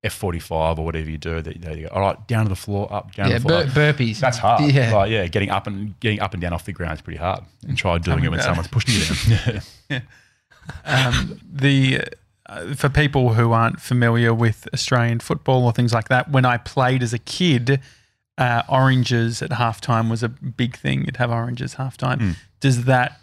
F45 0.03 0.77
or 0.79 0.85
whatever 0.85 1.09
you 1.09 1.17
do, 1.17 1.41
that 1.41 1.61
they 1.61 1.81
go, 1.81 1.87
all 1.89 2.01
right, 2.01 2.27
down 2.27 2.45
to 2.45 2.49
the 2.49 2.55
floor, 2.55 2.91
up, 2.91 3.13
down 3.13 3.29
Yeah, 3.29 3.37
to 3.37 3.43
the 3.43 3.49
floor. 3.49 3.63
bur- 3.65 3.93
burpees. 3.93 4.19
That's 4.19 4.37
hard. 4.39 4.71
Yeah. 4.71 4.95
Like, 4.95 5.11
yeah, 5.11 5.27
getting 5.27 5.49
up 5.49 5.67
and 5.67 5.99
getting 5.99 6.19
up 6.19 6.33
and 6.33 6.41
down 6.41 6.53
off 6.53 6.65
the 6.65 6.71
ground 6.73 6.93
is 6.97 7.01
pretty 7.01 7.19
hard. 7.19 7.43
And 7.67 7.77
try 7.77 7.97
doing 7.99 8.23
it 8.23 8.31
when 8.31 8.41
someone's 8.41 8.67
pushing 8.67 8.95
you 9.29 9.37
down. 9.37 9.61
Yeah. 9.89 10.01
um, 10.85 11.39
the 11.51 12.01
uh, 12.47 12.73
for 12.75 12.89
people 12.89 13.33
who 13.33 13.51
aren't 13.51 13.79
familiar 13.81 14.33
with 14.33 14.67
Australian 14.73 15.19
football 15.19 15.65
or 15.65 15.71
things 15.71 15.93
like 15.93 16.07
that, 16.09 16.31
when 16.31 16.45
I 16.45 16.57
played 16.57 17.03
as 17.03 17.13
a 17.13 17.19
kid, 17.19 17.79
uh, 18.37 18.63
oranges 18.69 19.41
at 19.41 19.51
halftime 19.51 20.09
was 20.09 20.23
a 20.23 20.29
big 20.29 20.75
thing. 20.77 21.05
You'd 21.05 21.17
have 21.17 21.31
oranges 21.31 21.75
halftime. 21.75 22.17
Mm. 22.19 22.35
Does 22.59 22.85
that 22.85 23.19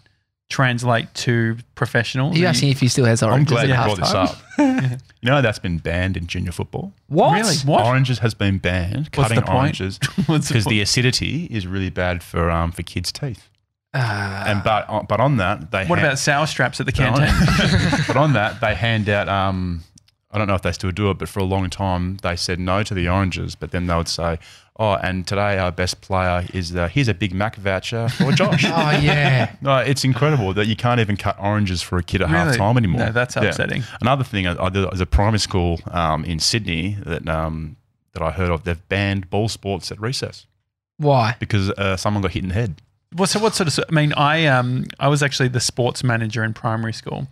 translate 0.51 1.13
to 1.15 1.57
professional? 1.75 2.33
Are 2.33 2.37
you 2.37 2.47
asking 2.47 2.71
if 2.71 2.81
he 2.81 2.89
still 2.89 3.05
has 3.05 3.23
I'm 3.23 3.31
oranges 3.31 3.53
glad 3.53 3.69
you 3.69 3.75
at 3.75 3.85
brought 3.85 3.99
this 3.99 4.13
halftime? 4.13 4.93
up. 4.95 5.01
you 5.23 5.31
know 5.31 5.43
that's 5.43 5.59
been 5.59 5.79
banned 5.79 6.17
in 6.17 6.27
junior 6.27 6.53
football. 6.53 6.93
What? 7.09 7.35
Really? 7.35 7.57
What? 7.65 7.85
Oranges 7.85 8.19
has 8.21 8.35
been 8.35 8.59
banned. 8.59 9.09
What's 9.15 9.29
Cutting 9.29 9.37
the 9.41 9.43
point? 9.43 9.57
oranges 9.81 9.99
What's 10.27 10.49
the 10.49 10.55
because 10.55 10.65
the 10.67 10.81
acidity 10.81 11.45
is 11.47 11.67
really 11.67 11.91
bad 11.91 12.23
for 12.23 12.51
um 12.51 12.73
for 12.73 12.83
kids' 12.83 13.13
teeth. 13.13 13.49
Uh, 13.95 14.45
And 14.47 14.63
but 14.63 14.89
on- 14.89 15.07
but 15.09 15.19
on 15.21 15.37
that 15.39 15.71
they 15.71 15.87
What 15.87 15.99
ha- 15.99 16.07
about 16.07 16.19
sour 16.19 16.47
straps 16.47 16.81
at 16.81 16.87
the 16.87 16.93
But 16.93 17.01
on- 17.09 17.27
canteen? 17.27 18.05
but 18.07 18.17
on 18.17 18.33
that, 18.35 18.61
they 18.61 18.75
hand 18.75 19.09
out. 19.09 19.29
Um, 19.29 19.85
I 20.31 20.37
don't 20.37 20.47
know 20.47 20.55
if 20.55 20.61
they 20.63 20.73
still 20.73 20.91
do 20.91 21.11
it, 21.11 21.17
but 21.19 21.29
for 21.29 21.41
a 21.41 21.45
long 21.45 21.71
time 21.71 22.19
they 22.23 22.37
said 22.37 22.59
no 22.61 22.83
to 22.83 22.93
the 22.95 23.09
oranges. 23.09 23.55
But 23.55 23.71
then 23.71 23.87
they 23.87 23.95
would 23.97 24.09
say, 24.09 24.39
"Oh, 24.79 24.93
and 24.95 25.27
today 25.27 25.59
our 25.59 25.73
best 25.73 26.01
player 26.01 26.45
is 26.55 26.71
the, 26.73 26.89
here's 26.89 27.09
a 27.09 27.15
Big 27.15 27.35
Mac 27.35 27.57
voucher 27.57 28.09
for 28.09 28.33
Josh." 28.33 28.65
oh 28.67 28.91
yeah. 29.03 29.55
No, 29.61 29.79
it's 29.79 30.05
incredible 30.05 30.55
that 30.55 30.67
you 30.67 30.77
can't 30.77 31.01
even 31.01 31.17
cut 31.17 31.37
oranges 31.41 31.83
for 31.83 31.99
a 31.99 32.03
kid 32.03 32.23
at 32.23 32.29
half 32.29 32.47
Really? 32.47 32.59
time 32.59 32.77
anymore. 32.77 33.07
No, 33.07 33.13
that's 33.13 33.37
Yeah. 33.37 33.45
upsetting. 33.45 33.83
Another 34.01 34.25
thing, 34.25 34.47
I 34.47 34.53
I 34.55 34.69
as 34.93 35.01
a 35.01 35.07
primary 35.07 35.39
school 35.41 35.81
um, 35.91 36.25
in 36.25 36.39
Sydney 36.39 36.97
that 37.05 37.29
um, 37.29 37.77
that 38.13 38.23
I 38.23 38.31
heard 38.31 38.51
of, 38.51 38.65
they've 38.65 38.89
banned 38.89 39.29
ball 39.31 39.49
sports 39.49 39.91
at 39.93 40.01
recess 40.01 40.47
Why? 40.97 41.37
because 41.39 41.71
uh, 41.71 41.97
someone 41.97 42.23
got 42.23 42.33
hit 42.33 42.43
in 42.43 42.49
the 42.49 42.55
head. 42.55 42.81
Well, 43.15 43.27
so 43.27 43.39
what 43.41 43.55
sort 43.55 43.69
of? 43.79 43.85
I 43.89 43.93
mean, 43.93 44.13
I 44.15 44.47
um 44.47 44.85
I 45.01 45.09
was 45.09 45.23
actually 45.23 45.49
the 45.49 45.61
sports 45.61 46.05
manager 46.05 46.45
in 46.45 46.53
primary 46.53 46.93
school. 46.93 47.27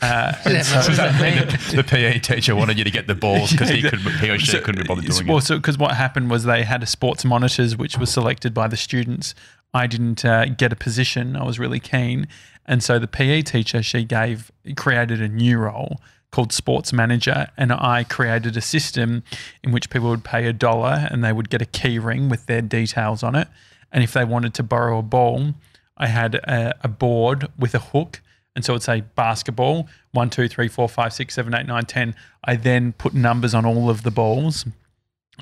Uh, 0.00 0.32
so- 0.62 0.76
What 0.76 0.86
does 0.86 0.96
that 0.96 1.20
mean? 1.20 1.46
the 1.76 1.84
PE 1.84 2.18
teacher 2.20 2.54
wanted 2.56 2.78
you 2.78 2.84
to 2.84 2.90
get 2.90 3.06
the 3.06 3.14
balls 3.14 3.52
because 3.52 3.68
he 3.68 3.80
he 4.20 4.30
or 4.30 4.38
she 4.38 4.58
couldn't 4.60 4.82
be 4.82 4.86
bothered 4.88 5.04
doing 5.06 5.26
well, 5.26 5.38
it. 5.38 5.42
so 5.42 5.56
because 5.56 5.78
what 5.78 5.94
happened 5.96 6.30
was 6.30 6.44
they 6.44 6.62
had 6.64 6.82
a 6.82 6.86
sports 6.86 7.24
monitors 7.24 7.76
which 7.76 7.98
was 7.98 8.10
selected 8.10 8.52
by 8.54 8.68
the 8.68 8.76
students. 8.76 9.34
I 9.74 9.86
didn't 9.86 10.24
uh, 10.24 10.46
get 10.46 10.72
a 10.72 10.76
position. 10.76 11.34
I 11.36 11.44
was 11.44 11.58
really 11.58 11.80
keen, 11.80 12.28
and 12.66 12.82
so 12.82 12.98
the 12.98 13.08
PE 13.08 13.42
teacher 13.42 13.82
she 13.82 14.04
gave 14.04 14.50
created 14.76 15.20
a 15.22 15.28
new 15.28 15.58
role 15.58 16.00
called 16.30 16.52
sports 16.52 16.92
manager, 16.94 17.48
and 17.58 17.72
I 17.72 18.04
created 18.04 18.56
a 18.56 18.60
system 18.62 19.22
in 19.62 19.70
which 19.70 19.90
people 19.90 20.08
would 20.08 20.24
pay 20.24 20.46
a 20.46 20.52
dollar 20.54 21.06
and 21.10 21.22
they 21.22 21.32
would 21.32 21.50
get 21.50 21.60
a 21.60 21.66
key 21.66 21.98
ring 21.98 22.30
with 22.30 22.46
their 22.46 22.62
details 22.62 23.22
on 23.22 23.34
it, 23.34 23.48
and 23.92 24.02
if 24.02 24.12
they 24.14 24.24
wanted 24.24 24.54
to 24.54 24.62
borrow 24.62 24.98
a 24.98 25.02
ball, 25.02 25.52
I 25.98 26.06
had 26.06 26.34
a, 26.36 26.74
a 26.82 26.88
board 26.88 27.48
with 27.58 27.74
a 27.74 27.78
hook. 27.78 28.21
And 28.54 28.64
so 28.64 28.72
it'd 28.72 28.82
say 28.82 29.00
basketball, 29.00 29.88
one, 30.12 30.28
two, 30.28 30.46
three, 30.46 30.68
four, 30.68 30.88
five, 30.88 31.12
six, 31.12 31.34
seven, 31.34 31.54
eight, 31.54 31.66
nine, 31.66 31.84
ten. 31.84 32.14
I 32.44 32.56
then 32.56 32.92
put 32.92 33.14
numbers 33.14 33.54
on 33.54 33.64
all 33.64 33.88
of 33.88 34.02
the 34.02 34.10
balls. 34.10 34.66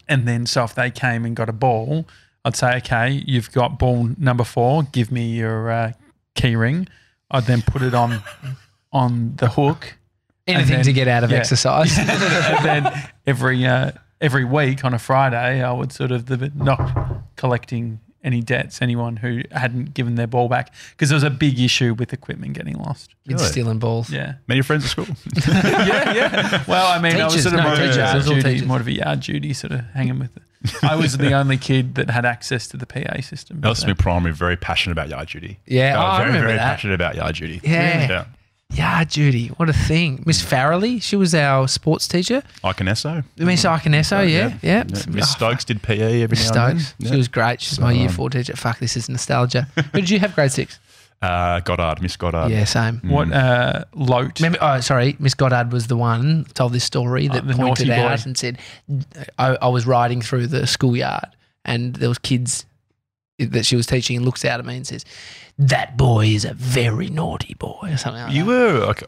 And 0.08 0.28
then, 0.28 0.46
so 0.46 0.64
if 0.64 0.74
they 0.74 0.90
came 0.90 1.24
and 1.24 1.34
got 1.34 1.48
a 1.48 1.52
ball, 1.52 2.06
I'd 2.44 2.56
say, 2.56 2.76
okay, 2.76 3.22
you've 3.26 3.50
got 3.52 3.78
ball 3.78 4.10
number 4.16 4.44
four. 4.44 4.84
Give 4.84 5.10
me 5.10 5.32
your 5.36 5.70
uh, 5.70 5.92
key 6.34 6.54
ring. 6.54 6.88
I'd 7.30 7.44
then 7.44 7.62
put 7.62 7.82
it 7.82 7.94
on 7.94 8.22
on 8.92 9.34
the 9.36 9.48
hook. 9.48 9.96
Anything 10.46 10.76
then- 10.76 10.84
to 10.84 10.92
get 10.92 11.08
out 11.08 11.24
of 11.24 11.30
yeah. 11.30 11.38
exercise. 11.38 11.98
and 11.98 12.64
then 12.64 13.10
every 13.26 13.66
uh, 13.66 13.92
every 14.20 14.44
week 14.44 14.84
on 14.84 14.94
a 14.94 14.98
Friday, 14.98 15.62
I 15.62 15.72
would 15.72 15.92
sort 15.92 16.12
of 16.12 16.26
the 16.26 16.50
not 16.54 17.24
collecting 17.36 18.00
any 18.22 18.42
debts 18.42 18.82
anyone 18.82 19.16
who 19.16 19.40
hadn't 19.52 19.94
given 19.94 20.14
their 20.16 20.26
ball 20.26 20.48
back 20.48 20.74
because 20.90 21.08
there 21.08 21.16
was 21.16 21.22
a 21.22 21.30
big 21.30 21.58
issue 21.58 21.94
with 21.94 22.12
equipment 22.12 22.52
getting 22.52 22.76
lost. 22.76 23.14
Kids 23.26 23.40
Really? 23.42 23.52
stealing 23.52 23.78
balls. 23.78 24.10
Yeah. 24.10 24.34
Many 24.46 24.62
friends 24.62 24.84
at 24.84 24.90
school. 24.90 25.06
yeah, 25.48 26.12
yeah. 26.12 26.64
Well, 26.68 26.86
I 26.92 27.00
mean, 27.00 27.16
I 27.20 27.24
was 27.24 27.34
Teachers, 27.34 27.44
sort 27.44 27.54
of 27.54 27.60
no, 27.60 27.62
more, 27.64 27.72
of 27.72 27.78
a 27.78 27.82
teachers. 27.82 27.96
Yard 27.96 28.16
was 28.16 28.28
all 28.28 28.34
duty, 28.34 28.50
teachers. 28.52 28.66
more 28.68 28.80
of 28.80 28.86
a 28.86 28.92
yard 28.92 29.20
duty, 29.20 29.52
sort 29.54 29.72
of 29.72 29.80
hanging 29.94 30.18
with 30.18 30.36
it. 30.36 30.42
I 30.82 30.94
was 30.96 31.16
the 31.16 31.32
only 31.32 31.56
kid 31.56 31.94
that 31.94 32.10
had 32.10 32.26
access 32.26 32.68
to 32.68 32.76
the 32.76 32.84
PA 32.86 33.22
system. 33.22 33.62
Elson 33.64 33.88
so- 33.88 33.94
Primary 33.94 34.34
very 34.34 34.56
passionate 34.56 34.92
about 34.92 35.08
yard 35.08 35.28
duty. 35.28 35.58
Yeah, 35.66 35.92
They 35.92 35.96
oh, 35.96 36.00
were 36.02 36.04
I 36.06 36.16
very 36.18 36.26
remember 36.28 36.46
very 36.48 36.58
that. 36.58 36.64
passionate 36.70 36.94
about 36.94 37.14
yard 37.14 37.34
duty. 37.36 37.60
Yeah. 37.64 38.26
Yeah. 38.70 38.98
Yeah, 39.00 39.04
Judy, 39.04 39.48
what 39.56 39.68
a 39.68 39.72
thing. 39.72 40.22
Miss 40.26 40.42
Farrelly, 40.42 41.02
she 41.02 41.16
was 41.16 41.34
our 41.34 41.66
sports 41.68 42.06
teacher. 42.06 42.42
Iconesso. 42.62 43.24
Miss 43.38 43.64
Iconesso, 43.64 44.30
yeah, 44.30 44.56
yeah. 44.62 44.84
Miss 45.08 45.30
Stokes 45.30 45.64
did 45.64 45.82
PE 45.82 46.22
every 46.22 46.36
Miss 46.36 46.52
now 46.52 46.66
and 46.66 46.80
Stokes. 46.80 46.94
then. 46.98 47.10
She 47.12 47.16
was 47.16 47.28
great. 47.28 47.60
She's 47.60 47.80
my 47.80 47.92
So, 47.92 47.98
year 47.98 48.08
um, 48.08 48.14
four 48.14 48.30
teacher. 48.30 48.54
Fuck, 48.56 48.78
this 48.78 48.96
is 48.96 49.08
nostalgia. 49.08 49.62
Who 49.92 50.00
did 50.00 50.10
you 50.10 50.18
have 50.20 50.34
grade 50.34 50.52
six? 50.52 50.78
Uh, 51.22 51.60
Goddard, 51.60 52.00
Miss 52.00 52.16
Goddard. 52.16 52.48
yeah, 52.50 52.64
same. 52.64 52.98
What 53.04 53.30
uh, 53.30 53.84
Lote? 53.92 54.40
Remember, 54.40 54.56
oh, 54.62 54.80
sorry, 54.80 55.16
Miss 55.18 55.34
Goddard 55.34 55.70
was 55.70 55.86
the 55.88 55.96
one 55.98 56.46
told 56.54 56.72
this 56.72 56.84
story 56.84 57.28
that 57.28 57.44
Oh, 57.44 57.46
the 57.46 57.52
pointed 57.52 57.88
naughty 57.88 58.00
boy. 58.00 58.08
out 58.08 58.24
and 58.24 58.38
said, 58.38 58.58
I, 59.38 59.48
I 59.60 59.68
was 59.68 59.84
riding 59.86 60.22
through 60.22 60.46
the 60.46 60.66
schoolyard 60.66 61.26
and 61.66 61.94
there 61.96 62.08
was 62.08 62.16
kids 62.16 62.64
that 63.46 63.66
she 63.66 63.76
was 63.76 63.86
teaching 63.86 64.16
and 64.16 64.24
looks 64.24 64.44
out 64.44 64.60
at 64.60 64.66
me 64.66 64.76
and 64.76 64.86
says, 64.86 65.04
that 65.58 65.96
boy 65.96 66.26
is 66.26 66.44
a 66.44 66.54
very 66.54 67.08
naughty 67.08 67.54
boy 67.54 67.78
or 67.90 67.96
something 67.96 68.22
like 68.22 68.30
that. 68.30 68.36
You 68.36 68.44
that. 68.44 68.74
were. 68.74 68.86
Like, 68.86 69.02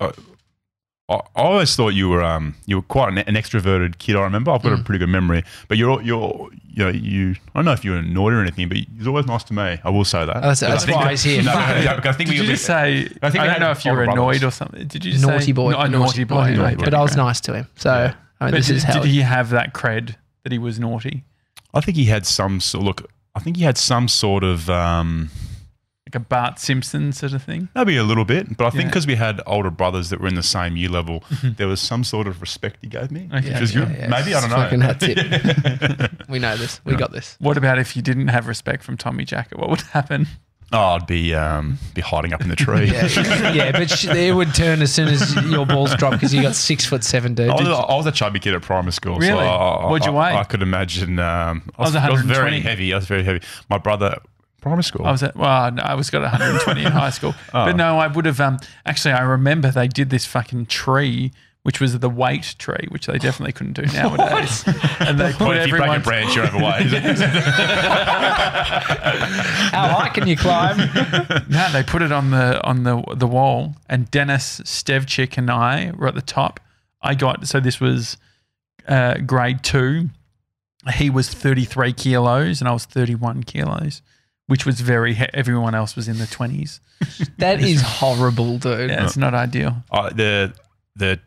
I, 1.08 1.14
I 1.14 1.20
always 1.42 1.74
thought 1.76 1.90
you 1.90 2.08
were. 2.08 2.22
Um, 2.22 2.54
you 2.66 2.76
were 2.76 2.82
quite 2.82 3.08
an, 3.10 3.18
an 3.18 3.34
extroverted 3.34 3.98
kid. 3.98 4.16
I 4.16 4.22
remember. 4.22 4.50
I've 4.50 4.62
got 4.62 4.72
a 4.72 4.76
Mm. 4.76 4.84
pretty 4.84 4.98
good 5.00 5.08
memory. 5.10 5.42
But 5.68 5.76
you're 5.76 6.00
you're 6.02 6.48
you 6.68 6.84
know, 6.84 6.88
you. 6.90 7.30
I 7.54 7.58
don't 7.58 7.64
know 7.66 7.72
if 7.72 7.84
you 7.84 7.90
were 7.90 8.00
naughty 8.02 8.36
or 8.36 8.40
anything, 8.40 8.68
but 8.68 8.78
he 8.78 8.88
was 8.96 9.06
always 9.06 9.26
nice 9.26 9.44
to 9.44 9.52
me. 9.54 9.78
I 9.84 9.90
will 9.90 10.04
say 10.04 10.24
that. 10.24 10.34
That's- 10.34 10.60
But 10.60 10.66
I 10.68 10.70
that's 10.72 10.84
think 10.86 10.96
why 10.96 11.10
he's 11.10 11.22
here. 11.22 11.42
No, 11.42 11.52
yeah, 11.52 11.96
because 11.96 12.14
I 12.14 12.16
think 12.16 12.30
Did 12.30 12.40
we 12.40 12.46
you 12.46 12.52
just 12.52 12.64
say? 12.64 13.08
I, 13.22 13.26
I 13.26 13.30
think 13.30 13.42
we 13.42 13.48
don't 13.50 13.60
know 13.60 13.70
if 13.72 13.84
you 13.84 13.92
were 13.92 14.00
older 14.00 14.10
annoyed 14.12 14.40
brothers. 14.40 14.44
or 14.44 14.50
something. 14.52 14.86
Did 14.86 15.04
you 15.04 15.12
just 15.12 15.26
naughty 15.26 15.44
say 15.46 15.52
boy, 15.52 15.72
No, 15.72 15.80
a 15.80 15.88
naughty 15.88 16.24
boy? 16.24 16.34
naughty 16.36 16.58
right, 16.58 16.78
boy. 16.78 16.84
But 16.84 16.94
I 16.94 17.02
was 17.02 17.16
nice 17.16 17.40
to 17.42 17.54
him. 17.54 17.68
So 17.76 17.90
I 17.90 18.04
mean, 18.06 18.14
But 18.38 18.50
this 18.52 18.68
did, 18.68 18.76
is 18.76 18.82
how. 18.84 19.00
did 19.00 19.10
he 19.10 19.20
have 19.20 19.50
that 19.50 19.74
cred 19.74 20.16
that 20.44 20.52
he 20.52 20.58
was 20.58 20.78
naughty, 20.78 21.24
I 21.74 21.80
think 21.80 21.96
he 21.96 22.06
had 22.06 22.26
some 22.26 22.60
sort. 22.60 22.84
Look, 22.84 23.10
I 23.34 23.40
think 23.40 23.56
he 23.56 23.62
had 23.64 23.78
some 23.78 24.08
sort 24.08 24.44
of. 24.44 24.68
Um, 24.70 25.30
like 26.06 26.16
a 26.16 26.20
Bart 26.28 26.58
Simpson 26.58 27.12
sort 27.12 27.32
of 27.32 27.42
thing? 27.42 27.68
Maybe 27.74 27.96
a 27.96 28.02
little 28.04 28.24
bit, 28.26 28.56
but 28.58 28.66
I 28.66 28.70
think 28.70 28.82
Yeah. 28.82 28.88
because 28.88 29.06
we 29.06 29.14
had 29.14 29.40
older 29.46 29.70
brothers 29.70 30.10
that 30.10 30.20
were 30.20 30.28
in 30.28 30.34
the 30.34 30.42
same 30.42 30.76
year 30.76 30.90
level, 30.90 31.24
there 31.42 31.68
was 31.68 31.80
some 31.80 32.04
sort 32.04 32.26
of 32.26 32.40
respect 32.42 32.78
he 32.82 32.88
gave 32.88 33.10
me, 33.10 33.30
Okay. 33.32 33.50
which 33.52 33.60
was 33.60 33.72
good. 33.72 33.88
yeah, 33.96 34.08
Maybe 34.08 34.34
I 34.34 34.40
don't 34.40 34.50
fucking 34.50 34.80
know. 34.80 34.88
That's 34.92 35.04
it. 35.08 36.10
we 36.28 36.38
know 36.38 36.56
this. 36.56 36.80
We 36.84 36.96
got 36.96 37.12
this. 37.12 37.36
What 37.38 37.56
about 37.56 37.78
if 37.78 37.96
you 37.96 38.02
didn't 38.02 38.28
have 38.28 38.46
respect 38.48 38.82
from 38.82 38.96
Tommy 38.98 39.24
Jackett? 39.24 39.58
What 39.58 39.70
would 39.70 39.80
happen? 39.80 40.26
Oh, 40.74 40.94
I'd 40.94 41.06
be 41.06 41.34
um, 41.34 41.78
be 41.94 42.00
hiding 42.00 42.32
up 42.32 42.40
in 42.40 42.48
the 42.48 42.56
tree. 42.56 42.86
Yeah, 42.86 43.52
yeah, 43.52 43.72
but 43.72 43.90
sh- 43.90 44.06
it 44.06 44.34
would 44.34 44.54
turn 44.54 44.80
as 44.80 44.92
soon 44.92 45.08
as 45.08 45.34
your 45.50 45.66
balls 45.66 45.94
drop 45.96 46.12
because 46.12 46.32
you 46.32 46.40
got 46.40 46.54
six 46.54 46.86
foot 46.86 47.04
seven, 47.04 47.34
dude. 47.34 47.50
I 47.50 47.54
was, 47.54 47.68
I 47.68 47.94
was 47.94 48.06
a 48.06 48.12
chubby 48.12 48.38
kid 48.40 48.54
at 48.54 48.62
primary 48.62 48.92
school. 48.92 49.18
Really? 49.18 49.32
So 49.32 49.38
I, 49.38 49.90
What'd 49.90 50.06
you 50.06 50.16
I, 50.16 50.32
weigh? 50.32 50.38
I 50.38 50.44
could 50.44 50.62
imagine. 50.62 51.18
Um, 51.18 51.62
I, 51.76 51.82
was 51.82 51.88
was, 51.94 51.96
I 51.96 52.10
was 52.10 52.22
very 52.22 52.60
heavy. 52.60 52.92
I 52.92 52.96
was 52.96 53.06
very 53.06 53.22
heavy. 53.22 53.40
My 53.68 53.76
brother, 53.78 54.16
primary 54.62 54.82
school. 54.84 55.04
I 55.04 55.12
was 55.12 55.22
at 55.22 55.36
well, 55.36 55.70
no, 55.72 55.82
I 55.82 55.94
was 55.94 56.08
got 56.08 56.22
120 56.22 56.84
in 56.84 56.92
high 56.92 57.10
school, 57.10 57.34
Oh. 57.52 57.66
but 57.66 57.76
no, 57.76 57.98
I 57.98 58.06
would 58.06 58.24
have. 58.24 58.40
Um, 58.40 58.58
actually, 58.86 59.12
I 59.12 59.22
remember 59.22 59.70
they 59.70 59.88
did 59.88 60.08
this 60.10 60.24
fucking 60.24 60.66
tree, 60.66 61.32
which 61.64 61.80
was 61.80 61.98
the 61.98 62.10
weight 62.10 62.54
tree, 62.58 62.86
which 62.88 63.06
they 63.06 63.18
definitely 63.18 63.52
couldn't 63.52 63.74
do 63.74 63.82
nowadays. 63.92 64.64
and 65.00 65.18
they 65.18 65.32
put 65.38 65.40
Well, 65.48 65.52
if 65.58 65.66
you 65.68 65.72
break 65.76 65.82
a 65.82 65.92
everyone. 65.92 66.02
branch, 66.02 66.34
you're 66.34 66.46
overweight. 66.46 66.86
How 69.72 69.88
high 69.88 70.08
can 70.10 70.26
you 70.28 70.36
climb? 70.36 70.76
No, 71.48 71.68
they 71.72 71.82
put 71.82 72.02
it 72.02 72.12
on 72.12 72.30
the 72.30 72.62
on 72.64 72.82
the 72.84 73.02
the 73.16 73.26
wall, 73.26 73.76
and 73.88 74.10
Dennis 74.10 74.60
Stevchik 74.60 75.36
and 75.38 75.50
I 75.50 75.92
were 75.96 76.08
at 76.08 76.14
the 76.14 76.22
top. 76.22 76.60
I 77.00 77.14
got 77.14 77.46
so 77.46 77.60
this 77.60 77.80
was 77.80 78.16
uh, 78.88 79.18
grade 79.18 79.62
two. 79.62 80.10
He 80.94 81.10
was 81.10 81.28
33 81.28 81.92
kilos, 81.92 82.60
and 82.60 82.68
I 82.68 82.72
was 82.72 82.84
31 82.86 83.44
kilos, 83.44 84.02
which 84.46 84.66
was 84.66 84.80
very. 84.80 85.14
He- 85.14 85.26
everyone 85.32 85.74
else 85.74 85.94
was 85.94 86.08
in 86.08 86.18
the 86.18 86.24
20s. 86.24 86.80
That 87.38 87.60
is 87.60 87.82
horrible, 87.82 88.58
dude. 88.58 88.90
Yeah, 88.90 89.04
it's 89.04 89.16
not 89.16 89.32
ideal. 89.34 89.76
uh, 89.90 90.10
the 90.10 90.52
the 90.96 91.20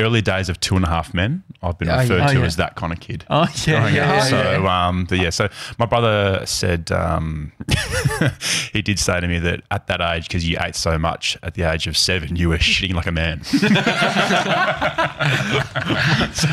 early 0.00 0.22
days 0.22 0.48
of 0.48 0.58
Two 0.60 0.76
and 0.76 0.84
a 0.84 0.88
Half 0.88 1.12
Men, 1.14 1.42
I've 1.62 1.78
been 1.78 1.88
Oh, 1.90 1.98
referred 1.98 2.20
Oh, 2.22 2.26
to 2.32 2.38
yeah. 2.40 2.44
as 2.44 2.56
that 2.56 2.74
kind 2.76 2.92
of 2.92 3.00
kid. 3.00 3.24
Oh 3.30 3.46
yeah, 3.66 3.88
yeah, 3.88 3.94
yeah. 3.94 4.20
so 4.24 4.66
um, 4.66 5.04
but 5.04 5.18
yeah, 5.18 5.30
so 5.30 5.48
my 5.78 5.86
brother 5.86 6.42
said 6.46 6.90
um, 6.92 7.52
he 8.72 8.82
did 8.82 8.98
say 8.98 9.20
to 9.20 9.26
me 9.28 9.38
that 9.38 9.62
at 9.70 9.86
that 9.88 10.00
age, 10.00 10.28
because 10.28 10.48
you 10.48 10.56
ate 10.60 10.74
so 10.74 10.98
much 10.98 11.36
at 11.42 11.54
the 11.54 11.62
age 11.62 11.86
of 11.86 11.96
seven, 11.96 12.36
you 12.36 12.48
were 12.48 12.58
shitting 12.58 12.94
like 12.94 13.06
a 13.06 13.12
man. 13.12 13.42
so 16.32 16.48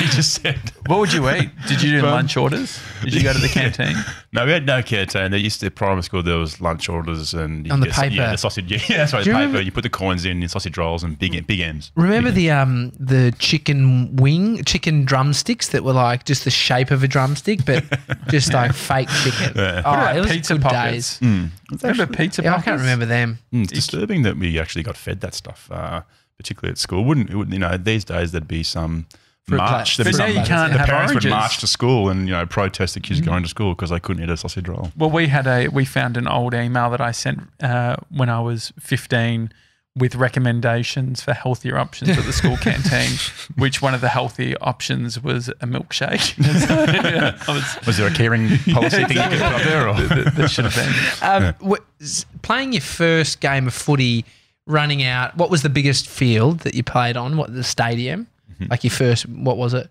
he 0.00 0.06
just 0.08 0.40
said, 0.42 0.58
What 0.86 0.98
would 1.00 1.12
you 1.12 1.28
eat? 1.30 1.50
Did 1.68 1.82
you 1.82 2.00
do 2.00 2.06
lunch 2.06 2.36
orders? 2.36 2.78
Did 3.02 3.14
you 3.14 3.22
go 3.22 3.32
to 3.32 3.38
the 3.38 3.48
canteen? 3.48 3.96
"No, 4.32 4.44
we 4.44 4.52
had 4.52 4.66
no 4.66 4.82
canteen. 4.82 5.30
There 5.30 5.40
used 5.40 5.60
to 5.60 5.70
primary 5.70 6.02
school. 6.02 6.22
There 6.22 6.36
was 6.38 6.60
lunch 6.60 6.88
orders 6.88 7.34
and 7.34 7.66
you 7.66 7.72
On 7.72 7.80
the 7.80 7.86
get- 7.86 7.96
Yeah, 7.96 8.08
paper. 8.24 8.30
the 8.32 8.36
sausage. 8.38 8.66
Yeah, 8.90 9.00
right. 9.02 9.10
The 9.10 9.16
paper. 9.18 9.30
remember- 9.30 9.60
You 9.60 9.72
put 9.72 9.82
the 9.82 9.90
coins 9.90 10.24
in, 10.24 10.42
in 10.42 10.48
sausage 10.48 10.76
rolls 10.78 11.02
and 11.02 11.18
big 11.18 11.46
big 11.46 11.60
M's. 11.60 11.92
Remember 11.94 12.30
the 12.30 12.50
um 12.50 12.75
the 12.98 13.34
chicken 13.38 14.16
wing, 14.16 14.62
chicken 14.64 15.04
drumsticks 15.04 15.68
that 15.68 15.82
were 15.84 15.92
like 15.92 16.24
just 16.24 16.44
the 16.44 16.50
shape 16.50 16.90
of 16.90 17.02
a 17.02 17.08
drumstick, 17.08 17.64
but 17.64 17.84
just 18.28 18.52
like 18.52 18.72
fake 18.72 19.08
chicken. 19.22 19.52
Yeah. 19.56 19.82
Oh, 19.84 20.16
it 20.16 20.20
was 20.20 20.30
pizza 20.32 20.54
good 20.54 20.62
pockets? 20.62 21.18
days. 21.18 21.28
Mm. 21.28 21.50
Remember 21.82 22.06
pizza? 22.16 22.42
Yeah, 22.42 22.56
I 22.56 22.62
can't 22.62 22.80
remember 22.80 23.06
them. 23.06 23.38
Mm, 23.52 23.62
It's 23.64 23.72
disturbing 23.72 24.22
that 24.22 24.36
we 24.36 24.58
actually 24.60 24.82
got 24.84 24.96
fed 24.96 25.20
that 25.20 25.34
stuff, 25.34 25.68
uh, 25.72 26.02
particularly 26.36 26.72
at 26.72 26.78
school. 26.78 27.04
Wouldn't 27.04 27.30
it 27.30 27.36
would, 27.36 27.52
you 27.52 27.58
know? 27.58 27.76
These 27.76 28.04
days 28.04 28.32
there'd 28.32 28.46
be 28.48 28.62
some 28.62 29.06
march. 29.48 29.96
pla- 29.96 30.04
But 30.04 30.16
now 30.18 30.26
you 30.26 30.42
can't 30.42 30.72
the 30.72 30.78
have 30.78 30.88
parents 30.88 31.12
oranges. 31.12 31.30
would 31.30 31.36
march 31.36 31.58
to 31.58 31.66
school 31.66 32.08
and 32.10 32.26
you 32.28 32.34
know 32.34 32.44
protest 32.46 32.94
the 32.94 33.00
kids 33.00 33.20
going 33.20 33.42
to 33.44 33.48
school 33.48 33.74
because 33.74 33.90
they 33.90 34.00
couldn't 34.00 34.22
eat 34.24 34.28
a 34.30 34.36
sausage 34.36 34.68
roll. 34.68 34.90
Well, 34.96 35.10
we 35.10 35.28
had 35.28 35.46
a 35.46 35.68
we 35.68 35.84
found 35.84 36.16
an 36.16 36.26
old 36.26 36.52
email 36.54 36.90
that 36.90 37.00
I 37.00 37.12
sent 37.12 37.40
uh, 37.62 37.96
when 38.10 38.28
I 38.28 38.40
was 38.40 38.72
15 38.80 39.52
with 39.96 40.14
recommendations 40.14 41.22
for 41.22 41.32
healthier 41.32 41.78
options 41.78 42.10
at 42.18 42.24
the 42.24 42.32
school 42.32 42.56
canteen. 42.58 43.10
Which 43.56 43.80
one 43.80 43.94
of 43.94 44.00
the 44.02 44.08
healthy 44.10 44.54
options 44.58 45.22
was 45.22 45.48
a 45.48 45.66
milkshake? 45.66 46.36
Yeah, 47.16 47.36
was- 47.48 47.86
Was 47.86 47.96
there 47.96 48.06
a 48.08 48.10
caring 48.14 48.58
policy 48.72 49.04
thing 49.04 49.16
you 49.16 49.22
could 49.22 49.30
put 49.32 49.42
up 49.42 49.62
there? 49.62 49.88
Or? 49.88 49.94
that, 49.94 50.34
that 50.36 50.50
should 50.50 50.66
have 50.66 50.74
been. 50.74 50.92
Um, 51.48 51.54
w- 51.60 51.82
s- 52.00 52.26
playing 52.42 52.72
your 52.74 52.82
first 52.82 53.40
game 53.40 53.66
of 53.66 53.74
footy, 53.74 54.24
running 54.66 55.02
out. 55.02 55.36
What 55.36 55.50
was 55.50 55.62
the 55.62 55.68
biggest 55.70 56.08
field 56.08 56.60
that 56.60 56.74
you 56.74 56.82
played 56.82 57.16
on? 57.16 57.36
What 57.38 57.54
the 57.54 57.64
stadium? 57.64 58.26
Mm-hmm. 58.52 58.66
Like 58.70 58.84
your 58.84 58.90
first? 58.90 59.26
What 59.28 59.56
was 59.56 59.72
it? 59.74 59.88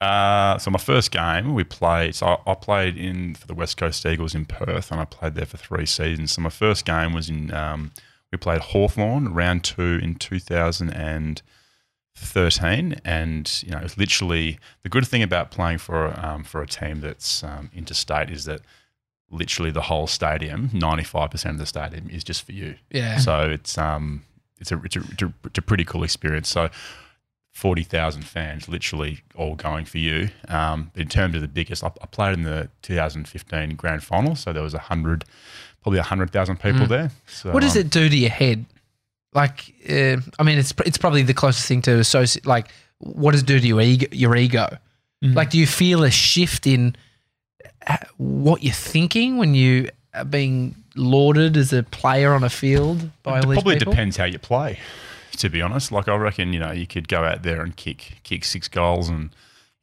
Uh, 0.00 0.58
so 0.58 0.70
my 0.70 0.78
first 0.78 1.10
game 1.10 1.54
we 1.54 1.64
played. 1.64 2.14
So 2.14 2.26
I, 2.26 2.50
I 2.50 2.54
played 2.54 2.98
in 2.98 3.34
for 3.34 3.46
the 3.46 3.54
West 3.54 3.78
Coast 3.78 4.04
Eagles 4.04 4.34
in 4.34 4.44
Perth, 4.44 4.90
and 4.92 5.00
I 5.00 5.06
played 5.06 5.34
there 5.34 5.46
for 5.46 5.56
three 5.56 5.86
seasons. 5.86 6.32
So 6.32 6.42
my 6.42 6.50
first 6.50 6.84
game 6.84 7.14
was 7.14 7.30
in. 7.30 7.52
Um, 7.54 7.92
we 8.32 8.38
played 8.38 8.60
Hawthorn 8.60 9.32
round 9.32 9.64
two 9.64 10.00
in 10.02 10.16
2013, 10.16 13.00
and 13.04 13.62
you 13.64 13.70
know 13.70 13.78
it 13.78 13.82
was 13.82 13.98
literally 13.98 14.58
the 14.82 14.88
good 14.88 15.06
thing 15.06 15.22
about 15.22 15.50
playing 15.50 15.78
for 15.78 16.18
um, 16.24 16.44
for 16.44 16.62
a 16.62 16.66
team 16.66 17.00
that's 17.00 17.44
um, 17.44 17.70
interstate 17.74 18.30
is 18.30 18.44
that 18.44 18.60
literally 19.30 19.70
the 19.70 19.82
whole 19.82 20.06
stadium, 20.06 20.68
95% 20.70 21.50
of 21.50 21.58
the 21.58 21.66
stadium 21.66 22.08
is 22.10 22.22
just 22.22 22.44
for 22.44 22.52
you. 22.52 22.76
Yeah. 22.90 23.18
So 23.18 23.50
it's 23.50 23.76
um 23.78 24.22
it's 24.60 24.72
a 24.72 24.80
it's 24.84 24.96
a, 24.96 25.00
it's 25.00 25.22
a, 25.22 25.32
it's 25.44 25.58
a 25.58 25.62
pretty 25.62 25.84
cool 25.84 26.02
experience. 26.02 26.48
So 26.48 26.70
forty 27.52 27.82
thousand 27.82 28.22
fans, 28.22 28.68
literally 28.68 29.20
all 29.34 29.54
going 29.54 29.84
for 29.84 29.98
you. 29.98 30.30
Um, 30.48 30.90
in 30.94 31.08
terms 31.08 31.34
of 31.34 31.42
the 31.42 31.48
biggest, 31.48 31.84
I, 31.84 31.92
I 32.00 32.06
played 32.06 32.34
in 32.34 32.42
the 32.42 32.70
2015 32.82 33.76
grand 33.76 34.02
final, 34.02 34.36
so 34.36 34.52
there 34.52 34.62
was 34.62 34.74
a 34.74 34.78
hundred, 34.78 35.24
probably 35.86 36.00
a 36.00 36.02
hundred 36.02 36.32
thousand 36.32 36.58
people 36.58 36.84
there. 36.88 37.12
So 37.28 37.50
Mm. 37.50 37.52
What 37.54 37.60
does 37.62 37.76
um, 37.76 37.82
it 37.82 37.90
do 37.90 38.08
to 38.08 38.16
your 38.16 38.28
head? 38.30 38.64
Like, 39.32 39.72
uh, 39.88 40.16
I 40.36 40.42
mean, 40.42 40.58
it's 40.58 40.74
it's 40.84 40.98
probably 40.98 41.22
the 41.22 41.32
closest 41.32 41.68
thing 41.68 41.80
to 41.82 42.00
associate. 42.00 42.44
Like, 42.44 42.72
what 42.98 43.30
does 43.32 43.42
it 43.42 43.46
do 43.46 43.60
to 43.60 43.66
your 43.66 43.80
ego? 43.80 44.08
Your 44.10 44.34
ego? 44.34 44.78
Mm. 45.22 45.36
Like, 45.36 45.50
do 45.50 45.58
you 45.58 45.66
feel 45.66 46.02
a 46.02 46.10
shift 46.10 46.66
in 46.66 46.96
uh, 47.86 47.98
what 48.16 48.64
you're 48.64 48.74
thinking 48.74 49.36
when 49.36 49.54
you 49.54 49.88
are 50.12 50.24
being 50.24 50.74
lauded 50.96 51.56
as 51.56 51.72
a 51.72 51.84
player 51.84 52.32
on 52.32 52.42
a 52.42 52.50
field 52.50 53.08
by 53.22 53.38
It 53.38 53.44
all 53.44 53.50
these 53.50 53.58
probably 53.58 53.78
people? 53.78 53.92
depends 53.92 54.16
how 54.16 54.24
you 54.24 54.40
play. 54.40 54.80
To 55.36 55.48
be 55.48 55.62
honest, 55.62 55.92
like 55.92 56.08
I 56.08 56.16
reckon, 56.16 56.52
you 56.52 56.58
know, 56.58 56.72
you 56.72 56.88
could 56.88 57.06
go 57.06 57.22
out 57.22 57.44
there 57.44 57.60
and 57.62 57.76
kick 57.76 58.18
kick 58.24 58.44
six 58.44 58.66
goals 58.66 59.08
and 59.08 59.30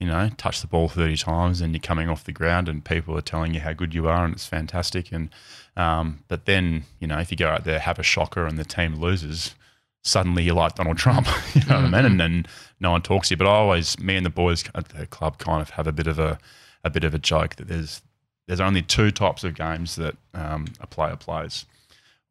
you 0.03 0.09
know 0.09 0.29
touch 0.35 0.59
the 0.59 0.67
ball 0.67 0.89
thirty 0.89 1.15
times, 1.15 1.61
and 1.61 1.71
you're 1.71 1.79
coming 1.79 2.09
off 2.09 2.25
the 2.25 2.33
ground, 2.33 2.67
and 2.67 2.83
people 2.83 3.17
are 3.17 3.21
telling 3.21 3.53
you 3.53 3.61
how 3.61 3.71
good 3.71 3.93
you 3.93 4.09
are, 4.09 4.25
and 4.25 4.33
it's 4.33 4.45
fantastic. 4.45 5.13
And 5.13 5.29
um, 5.77 6.25
but 6.27 6.45
then 6.45 6.83
you 6.99 7.07
know, 7.07 7.19
if 7.19 7.31
you 7.31 7.37
go 7.37 7.47
out 7.47 7.63
there 7.63 7.79
have 7.79 7.99
a 7.99 8.03
shocker 8.03 8.45
and 8.45 8.57
the 8.57 8.65
team 8.65 8.95
loses, 8.95 9.55
suddenly 10.03 10.43
you're 10.43 10.55
like 10.55 10.75
Donald 10.75 10.97
Trump, 10.97 11.27
you 11.55 11.61
know 11.61 11.77
what 11.77 11.85
I 11.85 11.89
mean? 11.89 12.05
And 12.05 12.19
then 12.19 12.45
no 12.81 12.91
one 12.91 13.01
talks 13.01 13.29
to 13.29 13.35
you. 13.35 13.37
But 13.37 13.47
I 13.47 13.51
always, 13.51 13.97
me 13.97 14.17
and 14.17 14.25
the 14.25 14.29
boys 14.29 14.65
at 14.75 14.89
the 14.89 15.07
club, 15.07 15.37
kind 15.37 15.61
of 15.61 15.69
have 15.71 15.87
a 15.87 15.93
bit 15.93 16.07
of 16.07 16.19
a 16.19 16.37
a 16.83 16.89
bit 16.89 17.05
of 17.05 17.13
a 17.13 17.19
joke 17.19 17.55
that 17.55 17.69
there's 17.69 18.01
there's 18.45 18.59
only 18.59 18.81
two 18.81 19.09
types 19.09 19.45
of 19.45 19.55
games 19.55 19.95
that 19.95 20.17
um, 20.33 20.65
a 20.81 20.87
player 20.87 21.15
plays. 21.15 21.65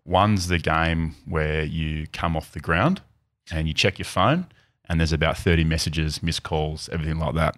One's 0.04 0.48
the 0.48 0.58
game 0.58 1.14
where 1.24 1.64
you 1.64 2.06
come 2.12 2.36
off 2.36 2.52
the 2.52 2.60
ground 2.60 3.00
and 3.50 3.66
you 3.66 3.72
check 3.72 3.98
your 3.98 4.04
phone, 4.04 4.46
and 4.92 5.00
there's 5.00 5.12
about 5.14 5.38
30 5.38 5.64
messages, 5.64 6.22
missed 6.22 6.42
calls, 6.42 6.90
everything 6.92 7.18
like 7.18 7.34
that. 7.34 7.56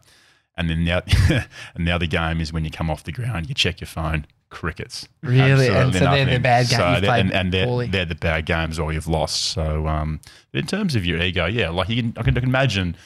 And 0.57 0.71
then 0.71 0.85
the, 0.85 1.47
and 1.75 1.87
the 1.89 1.91
other 1.91 2.07
game 2.07 2.41
is 2.41 2.53
when 2.53 2.65
you 2.65 2.71
come 2.71 2.89
off 2.89 3.03
the 3.03 3.11
ground, 3.11 3.49
you 3.49 3.55
check 3.57 3.81
your 3.81 3.89
phone, 3.89 4.25
crickets. 4.51 5.09
Really? 5.21 5.67
And 5.67 5.77
Absolutely 5.77 5.99
so 5.99 6.05
they're 6.05 6.27
the 6.27 6.39
bad 6.39 6.69
game 6.69 6.79
So 6.79 7.01
they're- 7.01 7.11
and, 7.11 7.33
and 7.33 7.53
they're, 7.53 7.87
they're 7.89 8.05
the 8.05 8.15
bad 8.15 8.47
games 8.47 8.79
or 8.79 8.93
you've 8.93 9.09
lost. 9.09 9.41
So 9.47 9.89
um, 9.89 10.21
in 10.53 10.65
terms 10.67 10.95
of 10.95 11.05
your 11.05 11.21
ego, 11.21 11.47
yeah, 11.47 11.71
like 11.71 11.89
you 11.89 11.97
can, 12.01 12.15
I 12.17 12.23
can, 12.23 12.37
I 12.37 12.41
can 12.41 12.49
imagine, 12.49 12.97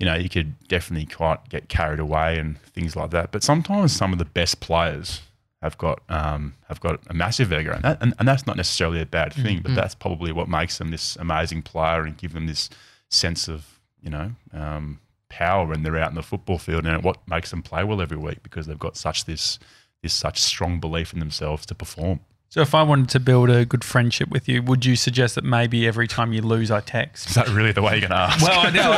you 0.00 0.06
know, 0.06 0.16
you 0.16 0.28
could 0.28 0.58
definitely 0.66 1.06
quite 1.06 1.48
get 1.48 1.68
carried 1.68 2.00
away 2.00 2.36
and 2.38 2.58
things 2.62 2.96
like 2.96 3.10
that. 3.12 3.30
But 3.30 3.44
sometimes 3.44 3.92
some 3.92 4.12
of 4.12 4.18
the 4.18 4.24
best 4.24 4.58
players 4.58 5.20
have 5.62 5.78
got 5.78 6.00
um, 6.08 6.54
have 6.68 6.78
got 6.80 7.00
a 7.08 7.14
massive 7.14 7.52
ego, 7.52 7.72
and, 7.72 7.82
that, 7.82 7.98
and, 8.00 8.14
and 8.20 8.28
that's 8.28 8.46
not 8.46 8.56
necessarily 8.56 9.00
a 9.00 9.06
bad 9.06 9.32
thing, 9.32 9.58
Mm-hmm. 9.58 9.74
but 9.74 9.74
that's 9.74 9.94
probably 9.94 10.30
what 10.30 10.48
makes 10.48 10.78
them 10.78 10.90
this 10.92 11.16
amazing 11.16 11.62
player 11.62 12.02
and 12.02 12.16
give 12.16 12.32
them 12.32 12.46
this 12.46 12.70
sense 13.10 13.48
of 13.48 13.80
you 14.00 14.10
know 14.10 14.32
um, 14.52 15.00
power 15.28 15.66
when 15.66 15.82
they're 15.82 15.96
out 15.96 16.10
in 16.10 16.14
the 16.14 16.22
football 16.22 16.58
field, 16.58 16.86
and 16.86 17.02
what 17.02 17.18
makes 17.28 17.50
them 17.50 17.62
play 17.62 17.84
well 17.84 18.00
every 18.00 18.16
week 18.16 18.42
because 18.42 18.66
they've 18.66 18.78
got 18.78 18.96
such 18.96 19.24
this 19.24 19.58
this 20.02 20.14
such 20.14 20.40
strong 20.40 20.80
belief 20.80 21.12
in 21.12 21.18
themselves 21.18 21.66
to 21.66 21.74
perform. 21.74 22.20
So 22.50 22.62
if 22.62 22.74
I 22.74 22.82
wanted 22.82 23.10
to 23.10 23.20
build 23.20 23.50
a 23.50 23.66
good 23.66 23.84
friendship 23.84 24.30
with 24.30 24.48
you, 24.48 24.62
would 24.62 24.86
you 24.86 24.96
suggest 24.96 25.34
that 25.34 25.44
maybe 25.44 25.86
every 25.86 26.08
time 26.08 26.32
you 26.32 26.40
lose, 26.40 26.70
I 26.70 26.80
text? 26.80 27.28
Is 27.28 27.34
that 27.34 27.46
really 27.48 27.72
the 27.72 27.82
way 27.82 27.92
you're 27.92 28.08
going 28.08 28.10
to 28.10 28.16
ask? 28.16 28.42
Well, 28.42 28.66
I 28.66 28.70
know. 28.70 28.90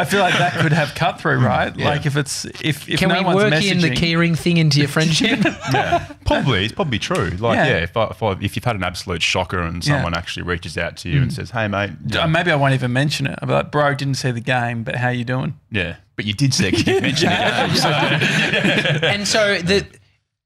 I 0.00 0.04
feel 0.04 0.20
like 0.20 0.36
that 0.36 0.52
could 0.60 0.72
have 0.72 0.94
cut 0.94 1.18
through, 1.18 1.38
right? 1.38 1.74
Like 1.74 2.04
if 2.04 2.18
it's 2.18 2.44
if, 2.44 2.86
if 2.90 2.98
Can 2.98 3.08
no 3.08 3.20
we 3.20 3.24
one's 3.24 3.36
work 3.36 3.52
messaging, 3.54 3.70
in 3.72 3.80
the 3.80 3.90
keyring 3.90 4.38
thing 4.38 4.58
into 4.58 4.80
your 4.80 4.88
friendship? 4.88 5.42
yeah, 5.72 6.12
probably 6.26 6.64
it's 6.64 6.74
probably 6.74 6.98
true. 6.98 7.30
Like, 7.30 7.56
Yeah. 7.56 7.66
yeah, 7.68 7.76
if, 7.84 7.96
I, 7.96 8.08
if, 8.08 8.22
I, 8.22 8.32
if 8.32 8.54
you've 8.54 8.64
had 8.64 8.76
an 8.76 8.84
absolute 8.84 9.22
shocker 9.22 9.58
and 9.60 9.84
Yeah. 9.86 9.94
someone 9.94 10.12
actually 10.14 10.42
reaches 10.42 10.76
out 10.76 10.98
to 10.98 11.08
you 11.08 11.22
and 11.22 11.30
mm. 11.30 11.34
says, 11.34 11.52
"Hey, 11.52 11.68
mate," 11.68 11.92
maybe 12.28 12.50
I 12.50 12.56
won't 12.56 12.74
even 12.74 12.92
mention 12.92 13.28
it. 13.28 13.38
I'll 13.40 13.48
be 13.48 13.54
like, 13.54 13.70
bro, 13.72 13.94
didn't 13.94 14.16
see 14.16 14.30
the 14.30 14.40
game, 14.42 14.82
but 14.82 14.96
how 14.96 15.08
you 15.08 15.24
doing? 15.24 15.58
yeah, 15.70 15.96
but 16.16 16.26
you 16.26 16.34
did 16.34 16.52
say 16.52 16.70
you 16.70 17.00
mentioned 17.00 17.32
the 17.32 17.66
game, 17.68 17.76
so, 17.76 19.06
and 19.06 19.26
so 19.26 19.58
the 19.62 19.86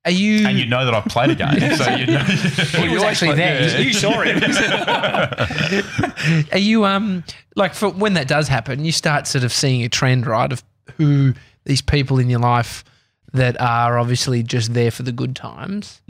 are 0.04 0.10
you? 0.10 0.46
and 0.46 0.58
you 0.58 0.66
know 0.66 0.84
that 0.84 0.94
I've 0.94 1.06
played 1.06 1.30
a 1.30 1.34
game, 1.34 1.58
so 1.76 1.90
you 1.94 2.06
know. 2.06 2.18
he 2.18 2.88
was 2.88 3.02
actually 3.02 3.34
there. 3.34 3.80
You 3.80 3.92
saw 3.92 4.20
him. 4.20 4.42
Are 6.52 6.58
you 6.58 6.84
um 6.84 7.24
like 7.56 7.74
for 7.74 7.88
when 7.88 8.14
that 8.14 8.28
does 8.28 8.48
happen, 8.48 8.84
you 8.84 8.92
start 8.92 9.26
sort 9.26 9.44
of 9.44 9.52
seeing 9.52 9.82
a 9.82 9.88
trend, 9.88 10.26
right, 10.26 10.52
of 10.52 10.62
who 10.96 11.34
these 11.64 11.82
people 11.82 12.18
in 12.18 12.28
your 12.28 12.40
life 12.40 12.84
that 13.34 13.60
are 13.60 13.98
obviously 13.98 14.42
just 14.42 14.74
there 14.74 14.90
for 14.90 15.02
the 15.02 15.12
good 15.12 15.36
times. 15.36 16.00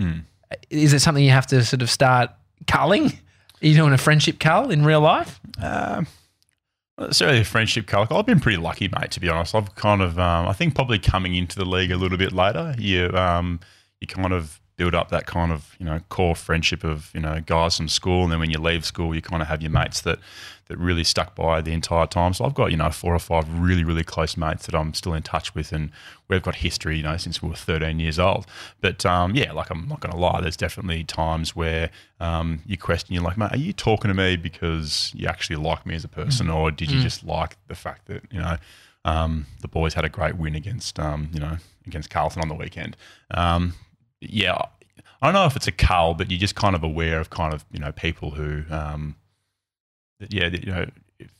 Is 0.70 0.92
it 0.92 1.00
something 1.00 1.24
you 1.24 1.30
have 1.30 1.46
to 1.48 1.64
sort 1.64 1.82
of 1.82 1.90
start 1.90 2.30
culling? 2.68 3.06
Are 3.06 3.66
you 3.66 3.74
doing 3.74 3.92
a 3.92 3.98
friendship 3.98 4.38
cull 4.38 4.70
in 4.70 4.84
real 4.84 5.00
life? 5.00 5.40
Um, 5.58 6.06
not 6.98 7.08
necessarily 7.08 7.40
a 7.40 7.44
friendship 7.44 7.86
colour. 7.86 8.06
I've 8.10 8.26
been 8.26 8.40
pretty 8.40 8.58
lucky, 8.58 8.88
mate. 8.88 9.10
To 9.12 9.20
be 9.20 9.28
honest, 9.28 9.54
I've 9.54 9.74
kind 9.74 10.02
of, 10.02 10.18
um, 10.18 10.46
I 10.46 10.52
think, 10.52 10.74
probably 10.74 10.98
coming 10.98 11.34
into 11.34 11.56
the 11.56 11.64
league 11.64 11.90
a 11.90 11.96
little 11.96 12.18
bit 12.18 12.32
later, 12.32 12.74
you, 12.78 13.08
um, 13.14 13.58
you 14.04 14.22
kind 14.22 14.32
of 14.32 14.60
build 14.76 14.94
up 14.94 15.08
that 15.10 15.26
kind 15.26 15.52
of, 15.52 15.76
you 15.78 15.86
know, 15.86 16.00
core 16.08 16.34
friendship 16.34 16.82
of, 16.82 17.10
you 17.14 17.20
know, 17.20 17.40
guys 17.46 17.76
from 17.76 17.88
school, 17.88 18.24
and 18.24 18.32
then 18.32 18.40
when 18.40 18.50
you 18.50 18.58
leave 18.58 18.84
school, 18.84 19.14
you 19.14 19.22
kind 19.22 19.40
of 19.40 19.48
have 19.48 19.62
your 19.62 19.70
mates 19.70 20.00
that, 20.00 20.18
that 20.66 20.76
really 20.78 21.04
stuck 21.04 21.36
by 21.36 21.60
the 21.60 21.72
entire 21.72 22.06
time. 22.06 22.34
So 22.34 22.44
I've 22.44 22.54
got, 22.54 22.70
you 22.72 22.76
know, 22.76 22.90
four 22.90 23.14
or 23.14 23.18
five 23.20 23.46
really, 23.58 23.84
really 23.84 24.02
close 24.02 24.36
mates 24.36 24.66
that 24.66 24.74
I'm 24.74 24.92
still 24.92 25.14
in 25.14 25.22
touch 25.22 25.54
with, 25.54 25.72
and 25.72 25.90
we've 26.28 26.42
got 26.42 26.56
history, 26.56 26.96
you 26.96 27.04
know, 27.04 27.16
since 27.16 27.40
we 27.40 27.48
were 27.48 27.54
13 27.54 28.00
years 28.00 28.18
old. 28.18 28.46
But 28.80 29.06
um, 29.06 29.34
yeah, 29.36 29.52
like 29.52 29.70
I'm 29.70 29.86
not 29.88 30.00
going 30.00 30.12
to 30.12 30.18
lie, 30.18 30.40
there's 30.40 30.56
definitely 30.56 31.04
times 31.04 31.54
where 31.54 31.90
um, 32.18 32.60
you 32.66 32.76
question, 32.76 33.14
you're 33.14 33.22
like, 33.22 33.38
mate, 33.38 33.52
are 33.52 33.58
you 33.58 33.72
talking 33.72 34.08
to 34.08 34.14
me 34.14 34.36
because 34.36 35.12
you 35.14 35.28
actually 35.28 35.56
like 35.56 35.86
me 35.86 35.94
as 35.94 36.04
a 36.04 36.08
person, 36.08 36.50
or 36.50 36.70
did 36.70 36.90
you 36.90 37.00
just 37.00 37.24
like 37.24 37.56
the 37.68 37.74
fact 37.76 38.06
that 38.06 38.22
you 38.30 38.40
know 38.40 38.56
um, 39.04 39.46
the 39.60 39.68
boys 39.68 39.94
had 39.94 40.04
a 40.04 40.08
great 40.08 40.36
win 40.36 40.56
against 40.56 40.98
um, 40.98 41.30
you 41.32 41.38
know 41.38 41.58
against 41.86 42.10
Carlton 42.10 42.42
on 42.42 42.48
the 42.48 42.54
weekend? 42.54 42.96
Um, 43.30 43.74
yeah, 44.32 44.56
I 45.20 45.26
don't 45.26 45.34
know 45.34 45.46
if 45.46 45.56
it's 45.56 45.66
a 45.66 45.72
cull, 45.72 46.14
but 46.14 46.30
you're 46.30 46.40
just 46.40 46.54
kind 46.54 46.74
of 46.74 46.82
aware 46.82 47.20
of 47.20 47.30
kind 47.30 47.52
of 47.52 47.64
you 47.72 47.80
know 47.80 47.92
people 47.92 48.30
who 48.32 48.62
um, 48.70 49.16
that, 50.20 50.32
yeah, 50.32 50.48
that, 50.48 50.64
you 50.64 50.72
know. 50.72 50.86
If, 51.18 51.30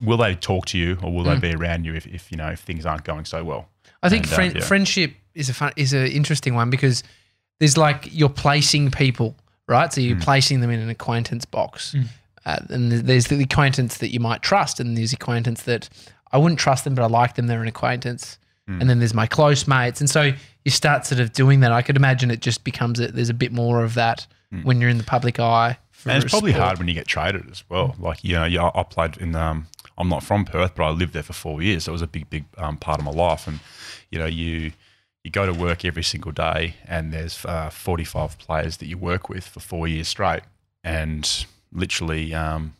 Will 0.00 0.16
they 0.16 0.34
talk 0.34 0.66
to 0.66 0.78
you, 0.78 0.98
or 1.00 1.12
will 1.12 1.22
they 1.22 1.38
be 1.38 1.54
around 1.54 1.84
you 1.84 1.94
if, 1.94 2.08
if 2.08 2.32
you 2.32 2.36
know 2.36 2.48
if 2.48 2.58
things 2.58 2.84
aren't 2.84 3.04
going 3.04 3.24
so 3.24 3.44
well? 3.44 3.68
I 4.02 4.08
think 4.08 4.26
And, 4.32 4.56
uh, 4.56 4.58
yeah. 4.58 4.64
friendship 4.64 5.14
is 5.36 5.48
a 5.48 5.54
fun, 5.54 5.72
is 5.76 5.92
an 5.92 6.08
interesting 6.08 6.56
one 6.56 6.70
because 6.70 7.04
there's 7.60 7.76
like 7.76 8.08
you're 8.10 8.28
placing 8.28 8.90
people, 8.90 9.36
right? 9.68 9.92
So 9.92 10.00
you're 10.00 10.18
placing 10.18 10.58
them 10.58 10.70
in 10.70 10.80
an 10.80 10.90
acquaintance 10.90 11.44
box, 11.44 11.94
uh, 12.44 12.58
and 12.68 12.90
there's 12.90 13.28
the 13.28 13.40
acquaintance 13.40 13.98
that 13.98 14.12
you 14.12 14.18
might 14.18 14.42
trust, 14.42 14.80
and 14.80 14.96
there's 14.96 15.12
acquaintance 15.12 15.62
that 15.62 15.88
I 16.32 16.38
wouldn't 16.38 16.58
trust 16.58 16.82
them, 16.82 16.96
but 16.96 17.04
I 17.04 17.06
like 17.06 17.36
them. 17.36 17.46
They're 17.46 17.62
an 17.62 17.68
acquaintance, 17.68 18.38
Hmm. 18.74 18.80
and 18.80 18.90
then 18.90 18.98
there's 18.98 19.14
my 19.14 19.26
close 19.26 19.66
mates, 19.66 20.00
and 20.00 20.08
so 20.08 20.32
you 20.64 20.70
start 20.70 21.06
sort 21.06 21.20
of 21.20 21.32
doing 21.32 21.60
that. 21.60 21.72
I 21.72 21.82
could 21.82 21.96
imagine 21.96 22.30
it 22.30 22.40
just 22.40 22.64
becomes 22.64 23.00
a, 23.00 23.08
there's 23.08 23.30
a 23.30 23.34
bit 23.34 23.52
more 23.52 23.82
of 23.82 23.94
that 23.94 24.26
when 24.62 24.80
you're 24.80 24.90
in 24.90 24.98
the 24.98 25.04
public 25.04 25.40
eye. 25.40 25.78
And 26.04 26.22
it's 26.22 26.30
probably 26.30 26.52
sport. 26.52 26.64
hard 26.64 26.78
when 26.78 26.88
you 26.88 26.94
get 26.94 27.06
traded 27.06 27.50
as 27.50 27.64
well. 27.68 27.94
Like, 27.98 28.22
you 28.24 28.34
know, 28.34 28.44
yeah, 28.44 28.70
I 28.74 28.82
played 28.82 29.16
in, 29.18 29.34
um, 29.34 29.68
I'm 29.96 30.08
not 30.08 30.22
from 30.22 30.44
Perth, 30.44 30.74
but 30.74 30.84
I 30.84 30.90
lived 30.90 31.12
there 31.12 31.22
for 31.22 31.32
four 31.32 31.62
years. 31.62 31.84
So 31.84 31.92
it 31.92 31.94
was 31.94 32.02
a 32.02 32.06
big, 32.06 32.28
big 32.28 32.44
um, 32.58 32.76
part 32.76 32.98
of 32.98 33.04
my 33.04 33.12
life. 33.12 33.46
And, 33.46 33.60
you 34.10 34.18
know, 34.18 34.26
you, 34.26 34.72
you 35.22 35.30
go 35.30 35.46
to 35.46 35.52
work 35.52 35.84
every 35.84 36.02
single 36.02 36.32
day 36.32 36.74
and 36.86 37.12
there's 37.12 37.44
uh, 37.44 37.70
45 37.70 38.38
players 38.38 38.78
that 38.78 38.86
you 38.86 38.98
work 38.98 39.28
with 39.28 39.46
for 39.46 39.60
four 39.60 39.86
years 39.86 40.08
straight. 40.08 40.42
And 40.82 41.46
literally, 41.72 42.34
um, 42.34 42.74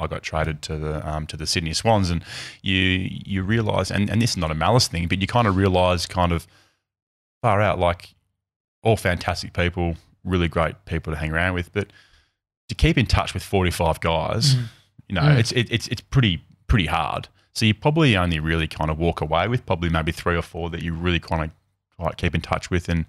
I 0.00 0.06
got 0.06 0.22
traded 0.22 0.62
to 0.62 0.76
the 0.76 1.08
um, 1.08 1.26
to 1.28 1.36
the 1.36 1.46
Sydney 1.46 1.72
Swans, 1.74 2.10
and 2.10 2.24
you 2.62 2.74
you 2.74 3.42
realise, 3.42 3.90
and, 3.90 4.10
and 4.10 4.20
this 4.20 4.30
is 4.30 4.36
not 4.36 4.50
a 4.50 4.54
malice 4.54 4.88
thing, 4.88 5.08
but 5.08 5.20
you 5.20 5.26
kind 5.26 5.46
of 5.46 5.56
realise, 5.56 6.06
kind 6.06 6.32
of 6.32 6.46
far 7.42 7.60
out, 7.60 7.78
like 7.78 8.14
all 8.82 8.96
fantastic 8.96 9.52
people, 9.52 9.96
really 10.24 10.48
great 10.48 10.84
people 10.84 11.12
to 11.12 11.18
hang 11.18 11.32
around 11.32 11.54
with, 11.54 11.72
but 11.72 11.88
to 12.68 12.74
keep 12.74 12.96
in 12.96 13.06
touch 13.06 13.34
with 13.34 13.42
45 13.42 14.00
guys, 14.00 14.54
you 15.08 15.14
know, 15.14 15.22
it's 15.38 15.52
it, 15.52 15.70
it's 15.70 15.88
it's 15.88 16.00
pretty 16.00 16.42
pretty 16.66 16.86
hard. 16.86 17.28
So 17.52 17.66
you 17.66 17.74
probably 17.74 18.16
only 18.16 18.38
really 18.38 18.68
kind 18.68 18.90
of 18.90 18.98
walk 18.98 19.20
away 19.20 19.48
with 19.48 19.66
probably 19.66 19.90
maybe 19.90 20.12
three 20.12 20.36
or 20.36 20.42
four 20.42 20.70
that 20.70 20.82
you 20.82 20.94
really 20.94 21.18
kind 21.18 21.44
of 21.44 21.50
like 21.98 22.16
keep 22.16 22.34
in 22.34 22.40
touch 22.40 22.70
with, 22.70 22.88
and 22.88 23.06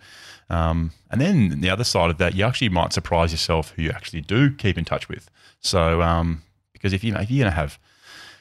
um, 0.49 0.91
and 1.09 1.21
then 1.21 1.61
the 1.61 1.69
other 1.69 1.83
side 1.83 2.09
of 2.09 2.17
that, 2.17 2.35
you 2.35 2.43
actually 2.43 2.69
might 2.69 2.91
surprise 2.91 3.31
yourself 3.31 3.71
who 3.75 3.83
you 3.83 3.91
actually 3.91 4.21
do 4.21 4.51
keep 4.51 4.77
in 4.77 4.83
touch 4.83 5.07
with. 5.07 5.29
So 5.59 6.01
um, 6.01 6.41
because 6.81 6.93
if 6.93 7.03
you 7.03 7.11
know 7.11 7.19
if 7.21 7.29
you're 7.29 7.43
gonna 7.45 7.55
have 7.55 7.77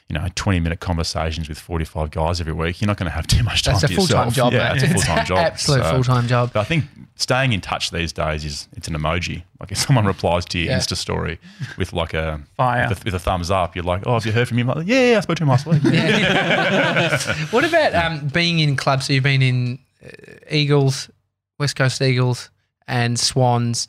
you 0.09 0.19
know, 0.19 0.27
20 0.35 0.59
minute 0.59 0.81
conversations 0.81 1.47
with 1.47 1.57
45 1.57 2.11
guys 2.11 2.41
every 2.41 2.51
week, 2.51 2.81
you're 2.81 2.87
not 2.87 2.97
going 2.97 3.09
to 3.09 3.15
have 3.15 3.25
too 3.27 3.43
much 3.43 3.63
time 3.63 3.75
That's 3.75 3.83
a 3.85 3.87
for 3.87 3.93
full 3.93 4.07
time 4.07 4.27
yourself. 4.27 4.51
job, 4.51 4.51
Yeah, 4.53 4.73
mate. 4.73 4.83
it's 4.83 4.91
a 4.91 4.93
full 4.93 5.01
time 5.03 5.25
job. 5.31 5.37
Absolute 5.37 5.83
So- 5.85 5.91
full 5.93 6.03
time 6.03 6.27
job. 6.27 6.51
but 6.51 6.59
I 6.59 6.63
think 6.65 6.83
staying 7.15 7.53
in 7.53 7.61
touch 7.61 7.91
these 7.91 8.11
days 8.11 8.43
is 8.43 8.67
it's 8.75 8.89
an 8.89 8.93
emoji. 8.95 9.43
Like 9.61 9.71
if 9.71 9.77
someone 9.77 10.05
replies 10.05 10.43
to 10.47 10.59
your 10.59 10.71
Yeah. 10.71 10.79
Insta 10.79 10.97
story 10.97 11.39
with 11.77 11.93
like 11.93 12.13
a 12.13 12.41
Fire. 12.57 12.89
with, 12.89 12.99
a, 12.99 13.03
with 13.05 13.13
a 13.13 13.19
thumbs 13.19 13.49
up, 13.49 13.73
you're 13.73 13.85
like, 13.85 14.03
oh, 14.05 14.15
have 14.15 14.25
you 14.25 14.33
heard 14.33 14.49
from 14.49 14.57
him? 14.57 14.67
Like, 14.67 14.85
yeah, 14.85 15.11
yeah, 15.11 15.17
I 15.17 15.21
spoke 15.21 15.37
to 15.37 15.43
him 15.43 15.47
last 15.49 15.65
week. 15.65 15.81
what 17.51 17.63
about 17.63 17.95
um, 17.95 18.27
being 18.27 18.59
in 18.59 18.75
clubs? 18.75 19.05
So 19.07 19.13
you've 19.13 19.23
been 19.23 19.41
in 19.41 19.79
uh, 20.05 20.09
Eagles, 20.49 21.09
West 21.57 21.77
Coast 21.77 22.01
Eagles, 22.01 22.49
and 22.85 23.17
Swans. 23.17 23.87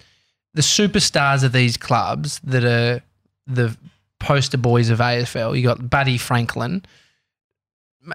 The 0.54 0.62
superstars 0.62 1.42
of 1.42 1.50
these 1.52 1.76
clubs 1.76 2.38
that 2.44 2.64
are 2.64 3.02
the 3.48 3.76
poster 4.22 4.56
boys 4.56 4.88
of 4.88 5.00
AFL. 5.00 5.56
You 5.56 5.64
got 5.64 5.90
Buddy 5.90 6.16
Franklin, 6.16 6.84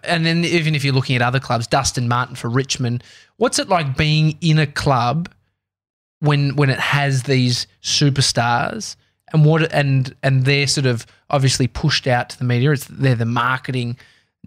and 0.04 0.26
then 0.26 0.44
even 0.44 0.74
if 0.74 0.84
you're 0.84 0.94
looking 0.94 1.16
at 1.16 1.22
other 1.22 1.40
clubs, 1.40 1.68
Dustin 1.68 2.08
Martin 2.08 2.36
for 2.36 2.50
Richmond. 2.50 3.04
What's 3.36 3.60
it 3.60 3.70
like 3.70 3.96
being 3.96 4.38
in 4.42 4.58
a 4.58 4.66
club 4.66 5.30
when 6.20 6.56
when 6.56 6.70
it 6.70 6.80
has 6.80 7.24
these 7.24 7.68
superstars? 7.84 8.96
And 9.34 9.46
what 9.46 9.72
and 9.74 10.16
and 10.24 10.46
they're 10.46 10.68
sort 10.68 10.86
of 10.86 11.06
obviously 11.30 11.68
pushed 11.68 12.08
out 12.08 12.30
to 12.30 12.40
the 12.40 12.46
media. 12.46 12.72
It's 12.72 12.86
they're 12.86 13.16
the 13.16 13.26
marketing 13.26 13.98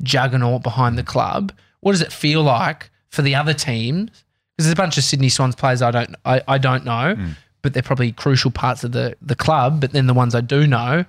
juggernaut 0.02 0.62
behind 0.62 0.96
the 0.96 1.02
club. 1.02 1.52
What 1.80 1.92
does 1.92 2.02
it 2.02 2.12
feel 2.12 2.42
like 2.42 2.90
for 3.10 3.22
the 3.22 3.34
other 3.34 3.54
teams? 3.54 4.10
Because 4.56 4.66
there's 4.66 4.72
a 4.72 4.76
bunch 4.76 4.96
of 4.98 5.04
Sydney 5.04 5.28
Swans 5.28 5.54
players 5.54 5.82
I 5.82 5.90
don't 5.90 6.16
I, 6.24 6.42
I 6.48 6.58
don't 6.58 6.84
know, 6.84 7.14
hmm. 7.14 7.30
but 7.60 7.74
they're 7.74 7.82
probably 7.82 8.12
crucial 8.12 8.50
parts 8.50 8.82
of 8.82 8.92
the 8.92 9.16
the 9.20 9.36
club. 9.36 9.80
But 9.80 9.92
then 9.92 10.06
the 10.06 10.14
ones 10.14 10.34
I 10.34 10.40
do 10.40 10.66
know 10.66 11.04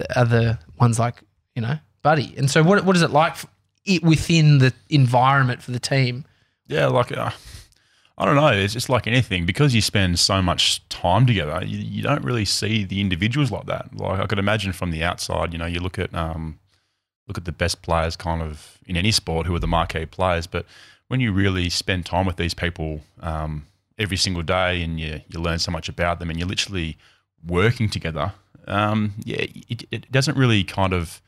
are 0.00 0.06
other 0.16 0.58
ones 0.78 0.98
like 0.98 1.22
you 1.54 1.62
know 1.62 1.78
Buddy. 2.02 2.34
And 2.36 2.50
so 2.50 2.62
what 2.62 2.84
what 2.84 2.96
is 2.96 3.02
it 3.02 3.10
like 3.10 3.36
it 3.84 4.02
within 4.02 4.58
the 4.58 4.72
environment 4.88 5.62
for 5.62 5.72
the 5.72 5.80
team? 5.80 6.24
Yeah, 6.66 6.86
like 6.86 7.10
uh, 7.16 7.30
I 8.16 8.24
don't 8.24 8.36
know. 8.36 8.48
It's 8.48 8.72
just 8.72 8.88
like 8.88 9.06
anything 9.06 9.46
because 9.46 9.74
you 9.74 9.80
spend 9.80 10.18
so 10.18 10.40
much 10.40 10.86
time 10.88 11.26
together. 11.26 11.64
You, 11.64 11.78
you 11.78 12.02
don't 12.02 12.24
really 12.24 12.44
see 12.44 12.84
the 12.84 13.00
individuals 13.00 13.50
like 13.50 13.66
that. 13.66 13.94
Like 13.96 14.20
I 14.20 14.26
could 14.26 14.38
imagine 14.38 14.72
from 14.72 14.90
the 14.90 15.02
outside, 15.02 15.52
you 15.52 15.58
know, 15.58 15.66
you 15.66 15.80
look 15.80 15.98
at 15.98 16.14
um, 16.14 16.58
look 17.26 17.36
at 17.36 17.44
the 17.44 17.52
best 17.52 17.82
players, 17.82 18.16
kind 18.16 18.42
of 18.42 18.78
in 18.86 18.96
any 18.96 19.10
sport, 19.10 19.46
who 19.46 19.54
are 19.54 19.60
the 19.60 19.66
marquee 19.66 20.06
players. 20.06 20.46
But 20.46 20.66
when 21.08 21.20
you 21.20 21.32
really 21.32 21.68
spend 21.68 22.06
time 22.06 22.26
with 22.26 22.36
these 22.36 22.54
people 22.54 23.00
um, 23.20 23.66
every 23.98 24.16
single 24.16 24.42
day, 24.42 24.82
and 24.82 25.00
you 25.00 25.20
you 25.28 25.40
learn 25.40 25.58
so 25.58 25.72
much 25.72 25.88
about 25.88 26.20
them, 26.20 26.30
and 26.30 26.38
you're 26.38 26.48
literally 26.48 26.96
working 27.44 27.88
together. 27.88 28.32
Um, 28.68 29.14
yeah, 29.24 29.46
it, 29.68 29.84
it 29.90 30.12
doesn't 30.12 30.36
really 30.36 30.64
kind 30.64 30.92
of 30.92 31.20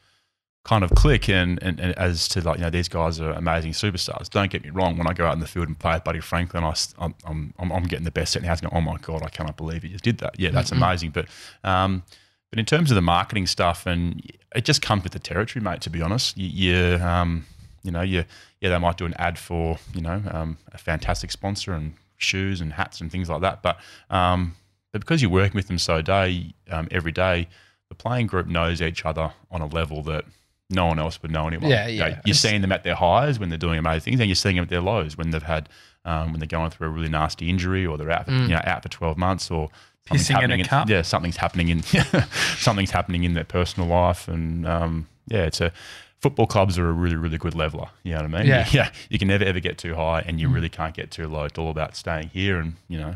kind 0.63 0.85
of 0.85 0.91
click 0.91 1.29
and, 1.29 1.59
and, 1.63 1.81
and 1.81 1.97
as 1.99 2.29
to 2.29 2.41
like 2.43 2.59
you 2.59 2.65
know 2.65 2.71
these 2.71 2.89
guys 2.89 3.21
are 3.21 3.33
amazing 3.33 3.73
superstars. 3.73 4.29
Don't 4.29 4.51
get 4.51 4.63
me 4.63 4.71
wrong. 4.71 4.97
When 4.99 5.07
I 5.07 5.13
go 5.13 5.27
out 5.27 5.35
in 5.35 5.41
the 5.41 5.47
field 5.47 5.69
and 5.69 5.79
play 5.79 5.95
with 5.95 6.05
Buddy 6.05 6.21
Franklin, 6.21 6.65
I, 6.65 6.75
am 6.99 7.15
I'm, 7.25 7.55
I'm, 7.59 7.73
I'm 7.73 7.85
getting 7.85 8.05
the 8.05 8.11
best 8.11 8.33
set 8.33 8.41
in 8.41 8.45
the 8.45 8.49
house. 8.49 8.61
Going, 8.61 8.75
oh 8.75 8.81
my 8.81 8.97
god, 8.99 9.23
I 9.23 9.29
cannot 9.29 9.57
believe 9.57 9.83
he 9.83 9.89
just 9.89 10.05
did 10.05 10.19
that. 10.19 10.39
Yeah, 10.39 10.51
that's 10.51 10.73
amazing. 10.73 11.11
But 11.11 11.27
um, 11.65 12.03
but 12.51 12.59
in 12.59 12.67
terms 12.67 12.91
of 12.91 12.95
the 12.97 13.03
marketing 13.03 13.47
stuff, 13.47 13.87
and 13.87 14.23
it 14.55 14.65
just 14.65 14.83
comes 14.83 15.03
with 15.03 15.13
the 15.13 15.19
territory, 15.19 15.63
mate. 15.63 15.81
To 15.83 15.91
be 15.91 16.03
honest, 16.03 16.37
you, 16.37 16.49
you 16.49 16.97
um, 17.03 17.47
you 17.83 17.91
know, 17.91 18.03
you 18.03 18.25
yeah, 18.61 18.71
they 18.71 18.79
might 18.79 18.99
do 18.99 19.07
an 19.07 19.15
ad 19.19 19.39
for 19.39 19.79
you 19.95 20.03
know 20.03 20.23
um, 20.31 20.59
a 20.73 20.79
fantastic 20.79 21.31
sponsor 21.31 21.73
and 21.73 21.95
shoes 22.19 22.61
and 22.61 22.75
hats 22.75 23.01
and 23.01 23.11
things 23.11 23.31
like 23.31 23.41
that. 23.41 23.63
But 23.63 23.79
um, 24.11 24.55
but 24.93 25.01
because 25.01 25.23
you're 25.23 25.31
working 25.31 25.57
with 25.57 25.67
them 25.69 25.79
so 25.79 26.03
day 26.03 26.55
um, 26.71 26.89
every 26.91 27.13
day, 27.13 27.49
the 27.89 27.95
playing 27.95 28.27
group 28.27 28.47
knows 28.47 28.81
each 28.83 29.05
other 29.05 29.33
on 29.51 29.61
a 29.61 29.67
level 29.67 30.03
that 30.05 30.25
no 30.69 30.87
one 30.87 30.99
else 31.01 31.21
would 31.23 31.31
know 31.33 31.49
anyone. 31.49 31.69
Yeah, 31.71 31.87
You 31.89 31.99
know, 32.01 32.07
yeah. 32.09 32.21
you're 32.25 32.35
seeing 32.35 32.61
them 32.61 32.71
at 32.73 32.85
their 32.85 32.95
highs 32.95 33.39
when 33.41 33.49
they're 33.49 33.59
doing 33.59 33.79
amazing 33.79 34.13
things, 34.13 34.21
and 34.21 34.29
you're 34.29 34.35
seeing 34.37 34.57
them 34.57 34.63
at 34.65 34.69
their 34.69 34.81
lows 34.81 35.17
when 35.17 35.31
they've 35.31 35.43
had 35.43 35.69
um, 36.05 36.31
when 36.33 36.41
they're 36.41 36.47
going 36.47 36.71
through 36.71 36.87
a 36.87 36.91
really 36.91 37.09
nasty 37.11 37.51
injury 37.51 37.85
or 37.85 37.99
they're 37.99 38.11
out 38.11 38.25
for, 38.27 38.31
Mm. 38.31 38.43
you 38.43 38.55
know 38.55 38.61
out 38.65 38.83
for 38.83 38.89
12 38.89 39.19
months 39.19 39.51
or 39.51 39.69
something's 40.09 40.29
Pissing 40.29 40.31
in 40.31 40.37
a 40.37 40.41
happening 40.41 40.65
cup. 40.65 40.89
yeah 40.89 41.03
something's 41.03 41.37
happening 41.37 41.69
in 41.69 41.83
something's 42.59 42.91
happening 42.91 43.25
in 43.25 43.35
their 43.35 43.45
personal 43.45 43.89
life 43.89 44.27
and 44.29 44.67
um, 44.67 45.09
yeah 45.27 45.43
it's 45.45 45.61
a 45.61 45.73
football 46.21 46.47
clubs 46.47 46.79
are 46.79 46.89
a 46.89 46.93
really 46.93 47.17
really 47.17 47.37
good 47.39 47.55
leveler 47.55 47.89
you 48.03 48.13
know 48.13 48.23
what 48.23 48.35
I 48.35 48.39
mean 48.39 48.47
Yeah. 48.47 48.67
yeah 48.73 48.91
you 49.11 49.19
can 49.19 49.29
never 49.29 49.45
ever 49.45 49.61
get 49.61 49.77
too 49.79 49.95
high 49.95 50.21
and 50.27 50.41
you 50.41 50.49
Mm. 50.49 50.55
really 50.55 50.69
can't 50.71 50.95
get 50.95 51.11
too 51.11 51.29
low 51.29 51.45
it's 51.45 51.59
all 51.59 51.71
about 51.71 51.97
staying 51.97 52.29
here 52.33 52.59
and 52.59 52.75
you 52.89 52.99
know 52.99 53.15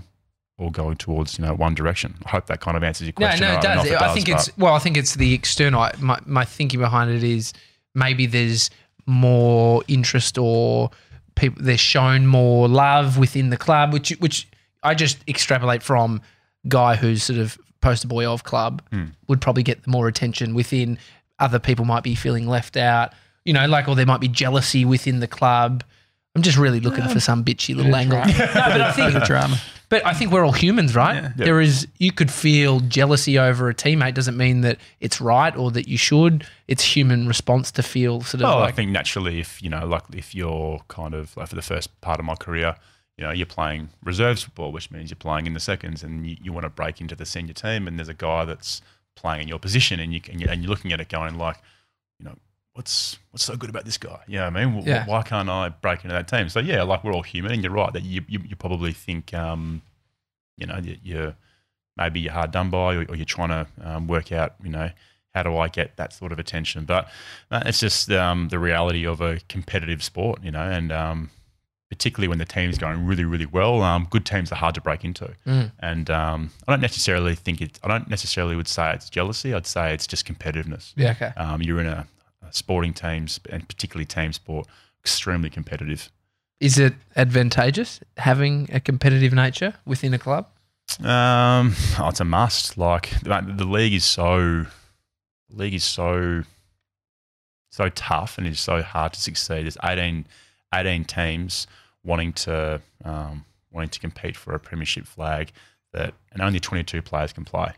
all 0.59 0.71
going 0.71 0.97
towards 0.97 1.39
you 1.39 1.45
know 1.45 1.53
one 1.55 1.75
direction 1.75 2.15
I 2.25 2.31
hope 2.31 2.47
that 2.47 2.61
kind 2.61 2.77
of 2.77 2.85
answers 2.85 3.07
your 3.09 3.13
question 3.13 3.41
no, 3.41 3.49
no, 3.49 3.55
it 3.55 3.59
I 3.59 3.75
don't 3.75 3.85
does. 3.87 4.03
I 4.03 4.15
think 4.15 4.29
it's 4.29 4.57
well. 4.57 4.75
I 4.75 4.79
think 4.79 4.97
it's 4.97 5.15
the 5.17 5.35
external. 5.35 5.89
My 5.99 6.19
my 6.27 6.45
thinking 6.45 6.81
behind 6.81 7.11
it 7.11 7.25
is 7.25 7.53
maybe 7.95 8.27
there's 8.27 8.71
more 9.07 9.83
interest 9.89 10.39
or 10.39 10.91
people 11.35 11.63
they're 11.63 11.77
shown 11.77 12.27
more 12.27 12.69
love 12.69 13.19
within 13.19 13.51
the 13.51 13.57
club, 13.57 13.93
which 13.93 14.11
which 14.21 14.49
I 14.83 14.95
just 14.95 15.19
extrapolate 15.29 15.83
from 15.83 16.21
guy 16.69 16.97
who's 16.97 17.23
sort 17.23 17.39
of 17.39 17.59
poster 17.81 18.09
boy 18.09 18.27
of 18.27 18.45
club 18.45 18.83
Hmm. 18.91 19.07
would 19.29 19.41
probably 19.41 19.63
get 19.63 19.87
more 19.87 20.09
attention 20.09 20.55
within. 20.55 20.99
Other 21.41 21.59
people 21.59 21.85
might 21.85 22.05
be 22.05 22.15
feeling 22.15 22.47
left 22.47 22.77
out. 22.77 23.13
You 23.45 23.53
know, 23.53 23.67
like 23.67 23.89
or 23.89 23.97
there 23.97 24.07
might 24.07 24.21
be 24.21 24.29
jealousy 24.29 24.85
within 24.85 25.19
the 25.21 25.27
club. 25.29 25.83
I'm 26.37 26.43
just 26.43 26.57
really 26.57 26.81
looking 26.81 27.07
for 27.09 27.21
some 27.21 27.45
bitchy 27.45 27.77
little 27.77 27.95
angle. 27.95 28.19
no, 28.19 28.25
but 28.55 28.81
I 28.81 28.93
think 28.93 29.25
drama. 29.25 29.61
But 29.95 30.05
I 30.05 30.13
think 30.13 30.33
we're 30.33 30.45
all 30.45 30.51
humans, 30.51 30.97
right? 30.97 31.23
Yeah. 31.23 31.33
There 31.37 31.61
is 31.61 31.87
you 31.99 32.11
could 32.11 32.33
feel 32.33 32.81
jealousy 32.81 33.39
over 33.39 33.69
a 33.69 33.75
teammate 33.75 34.15
doesn't 34.15 34.37
mean 34.37 34.63
that 34.63 34.79
it's 34.99 35.21
right 35.21 35.55
or 35.57 35.71
that 35.71 35.87
you 35.87 35.97
should. 35.97 36.49
It's 36.67 36.83
human 36.83 37.29
response 37.29 37.71
to 37.73 37.83
feel 37.85 38.21
sort 38.23 38.43
of 38.43 38.51
Oh, 38.51 38.59
I 38.59 38.73
think 38.73 38.91
naturally, 38.91 39.39
if 39.39 39.63
you 39.63 39.71
know, 39.71 39.87
like 39.87 40.03
if 40.13 40.35
you're 40.35 40.81
kind 40.89 41.15
of 41.15 41.37
like 41.37 41.47
for 41.47 41.55
the 41.55 41.63
first 41.63 42.01
part 42.01 42.19
of 42.19 42.27
my 42.27 42.35
career, 42.35 42.75
you 43.17 43.23
know, 43.23 43.31
you're 43.31 43.47
playing 43.47 43.91
reserves 44.03 44.43
football, 44.43 44.73
which 44.73 44.91
means 44.91 45.11
you're 45.11 45.17
playing 45.17 45.47
in 45.47 45.55
the 45.55 45.61
seconds, 45.61 46.03
and 46.03 46.27
you, 46.27 46.37
you 46.43 46.53
want 46.53 46.65
to 46.65 46.71
break 46.71 47.01
into 47.01 47.15
the 47.15 47.25
senior 47.25 47.55
team, 47.55 47.87
and 47.87 47.97
there's 47.97 48.09
a 48.09 48.15
guy 48.15 48.45
that's 48.45 48.83
playing 49.15 49.43
in 49.43 49.49
your 49.49 49.61
position, 49.61 50.01
and 50.01 50.13
you 50.13 50.21
can, 50.21 50.43
and 50.49 50.63
you're 50.65 50.71
looking 50.71 50.93
at 50.93 51.01
it 51.01 51.09
going 51.09 51.39
like, 51.39 51.59
what's 52.75 53.19
what's 53.31 53.45
so 53.45 53.57
good 53.57 53.71
about 53.71 53.85
this 53.85 53.99
guy? 53.99 54.21
You 54.27 54.39
know 54.39 54.51
what 54.51 54.57
I 54.57 54.67
mean? 54.67 54.83
Yeah. 54.87 55.07
Why 55.07 55.23
can't 55.23 55.49
I 55.49 55.71
break 55.71 56.05
into 56.05 56.15
that 56.15 56.29
team? 56.29 56.49
So 56.49 56.61
yeah, 56.61 56.83
like 56.83 57.03
we're 57.03 57.15
all 57.15 57.23
human, 57.23 57.53
and 57.53 57.63
you're 57.63 57.73
right 57.73 57.93
that 57.93 58.05
you 58.05 58.25
you, 58.29 58.41
you 58.47 58.57
probably 58.57 58.93
think, 58.93 59.33
um, 59.33 59.83
you 60.57 60.67
know, 60.67 60.79
you, 60.79 60.99
you're 61.03 61.35
maybe 61.97 62.21
you're 62.21 62.33
hard 62.33 62.51
done 62.51 62.71
by, 62.71 62.95
or, 62.97 63.05
or 63.09 63.17
you're 63.17 63.25
trying 63.25 63.49
to 63.49 63.67
um, 63.83 64.07
work 64.09 64.33
out, 64.33 64.55
you 64.63 64.71
know, 64.71 64.91
how 65.35 65.43
do 65.43 65.57
I 65.57 65.69
get 65.69 65.97
that 65.97 66.13
sort 66.13 66.33
of 66.33 66.39
attention? 66.39 66.85
But 66.85 67.09
uh, 67.51 67.63
it's 67.67 67.81
just 67.81 68.11
um, 68.11 68.49
the 68.49 68.59
reality 68.59 69.07
of 69.07 69.21
a 69.21 69.41
competitive 69.49 70.03
sport, 70.03 70.43
you 70.43 70.51
know, 70.51 70.69
and 70.69 70.91
um, 70.91 71.31
particularly 71.89 72.29
when 72.29 72.39
the 72.39 72.45
team's 72.45 72.79
going 72.79 73.07
really, 73.07 73.25
really 73.25 73.47
well, 73.47 73.83
um, 73.83 74.09
good 74.11 74.27
teams 74.27 74.51
are 74.51 74.57
hard 74.57 74.75
to 74.75 74.81
break 74.81 75.05
into. 75.05 75.33
Mm. 75.47 75.71
And 75.79 76.11
um, 76.11 76.51
I 76.67 76.73
don't 76.73 76.81
necessarily 76.81 77.37
think 77.37 77.61
it. 77.61 77.79
I 77.85 77.89
don't 77.89 78.09
necessarily 78.09 78.57
would 78.57 78.69
say 78.69 78.93
it's 78.93 79.09
jealousy. 79.09 79.55
I'd 79.55 79.67
say 79.67 79.95
it's 79.95 80.07
just 80.07 80.27
competitiveness. 80.27 80.93
yeah, 80.97 81.13
okay. 81.13 81.33
Um, 81.37 81.63
you're 81.63 81.81
in 81.81 81.87
a 81.87 82.07
sporting 82.55 82.93
teams 82.95 83.41
and 83.51 83.69
particularly 83.69 84.05
team 84.07 84.33
sport, 84.33 84.67
extremely 85.03 85.51
competitive. 85.51 86.11
Is 86.61 86.79
it 86.79 86.95
advantageous 87.17 88.01
having 88.17 88.69
a 88.73 88.81
competitive 88.81 89.33
nature 89.33 89.75
within 89.85 90.15
a 90.15 90.19
club? 90.19 90.47
Um, 91.01 91.75
oh, 91.99 92.09
it's 92.09 92.21
a 92.21 92.25
must. 92.25 92.79
Like 92.79 93.11
the, 93.23 93.43
the 93.57 93.65
league 93.65 93.93
is 93.93 94.05
so, 94.05 94.67
league 95.51 95.75
is 95.75 95.85
so, 95.85 96.45
so 97.71 97.89
tough 97.91 98.39
and 98.39 98.47
it's 98.47 98.61
so 98.61 98.83
hard 98.83 99.13
to 99.15 99.21
succeed. 99.21 99.65
There's 99.65 99.79
18, 99.83 100.27
18 100.75 101.05
teams 101.05 101.67
wanting 102.05 102.33
to 102.35 102.81
um, 103.05 103.45
wanting 103.73 103.91
to 103.91 103.99
compete 104.01 104.37
for 104.37 104.55
a 104.55 104.61
premiership 104.61 105.07
flag 105.07 105.51
that, 105.93 106.15
and 106.33 106.41
only 106.41 106.61
22 106.61 107.03
players 107.03 107.33
can 107.33 107.45
play 107.45 107.73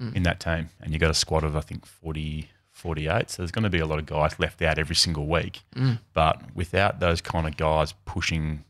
Mm. 0.00 0.14
in 0.14 0.22
that 0.22 0.38
team. 0.38 0.68
And 0.80 0.92
you 0.92 1.00
got 1.00 1.10
a 1.10 1.14
squad 1.14 1.42
of 1.42 1.56
I 1.56 1.60
think 1.60 1.84
40, 1.84 2.48
48. 2.78 3.30
So 3.30 3.42
there's 3.42 3.50
going 3.50 3.64
to 3.64 3.70
be 3.70 3.80
a 3.80 3.86
lot 3.86 3.98
of 3.98 4.06
guys 4.06 4.38
left 4.38 4.62
out 4.62 4.78
every 4.78 4.96
single 4.96 5.26
week. 5.26 5.62
Mm. 5.74 5.98
But 6.14 6.42
without 6.54 7.00
those 7.00 7.20
kind 7.20 7.46
of 7.46 7.56
guys 7.56 7.92
pushing, 8.04 8.64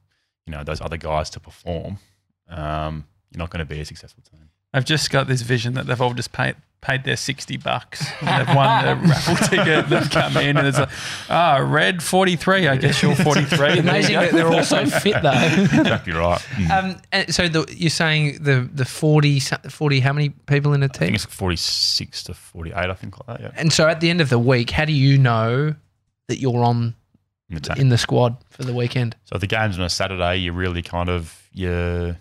you 0.47 0.53
know, 0.53 0.65
those 0.65 0.81
other 0.81 0.97
guys 0.97 1.31
to 1.31 1.41
perform, 1.41 1.99
um, 2.49 3.07
you're 3.31 3.39
not 3.39 3.51
going 3.51 3.61
to 3.61 3.67
be 3.67 3.81
a 3.81 3.85
successful 3.85 4.23
team. 4.31 4.49
I've 4.73 4.85
just 4.85 5.11
got 5.11 5.27
this 5.27 5.43
vision 5.43 5.75
that 5.75 5.87
they've 5.87 6.01
all 6.01 6.15
just 6.15 6.33
paid 6.33 6.57
paid 6.81 7.05
their 7.05 7.17
sixty 7.17 7.57
bucks. 7.57 8.07
And 8.21 8.47
they've 8.47 8.57
won 8.57 8.85
the 8.85 8.95
raffle 9.09 9.37
ticket. 9.49 9.89
They've 9.89 10.11
come 10.11 10.37
in 10.37 10.57
and 10.57 10.67
it's 10.67 10.79
like, 10.79 10.91
ah, 11.29 11.65
red 11.67 12.03
forty 12.03 12.37
three. 12.37 12.69
I 12.69 12.77
guess 12.77 13.03
you're 13.03 13.15
forty 13.17 13.45
three. 13.45 13.79
Amazing 13.79 14.15
that 14.17 14.33
they're 14.33 14.47
all 14.49 14.63
so 14.65 14.87
fit 14.87 15.23
though. 15.23 15.31
exactly 15.33 16.13
right. 16.13 16.39
Mm. 16.55 16.71
um, 16.71 17.01
and 17.13 17.35
so 17.35 17.49
the, 17.49 17.67
you're 17.77 17.91
saying 17.91 18.43
the 18.43 18.69
the 18.73 18.85
40, 18.85 19.41
40 19.41 20.01
how 20.01 20.13
many 20.13 20.31
people 20.31 20.73
in 20.73 20.83
a 20.83 20.87
I 20.87 20.89
think 20.89 21.09
team? 21.11 21.15
it's 21.15 21.25
46 21.25 22.25
to 22.25 22.35
48, 22.35 22.75
I 22.77 22.95
think, 22.95 23.19
like 23.19 23.39
that, 23.39 23.41
yeah. 23.41 23.61
And 23.61 23.73
so 23.73 23.89
at 23.89 24.01
the 24.01 24.11
end 24.11 24.21
of 24.21 24.29
the 24.31 24.39
week, 24.39 24.71
how 24.71 24.85
do 24.85 24.93
you 24.93 25.19
know 25.19 25.75
that 26.29 26.39
you're 26.39 26.63
on 26.65 26.95
In 27.51 27.59
the 27.59 27.75
in 27.79 27.89
the 27.89 27.99
squad 27.99 28.37
for 28.51 28.63
the 28.65 28.73
weekend? 28.75 29.17
So 29.25 29.35
if 29.37 29.41
the 29.41 29.47
game's 29.47 29.79
on 29.79 29.85
a 29.85 29.89
Saturday, 29.89 30.37
you 30.37 30.53
really 30.53 30.83
kind 30.83 31.09
of 31.09 31.49
you 31.53 32.17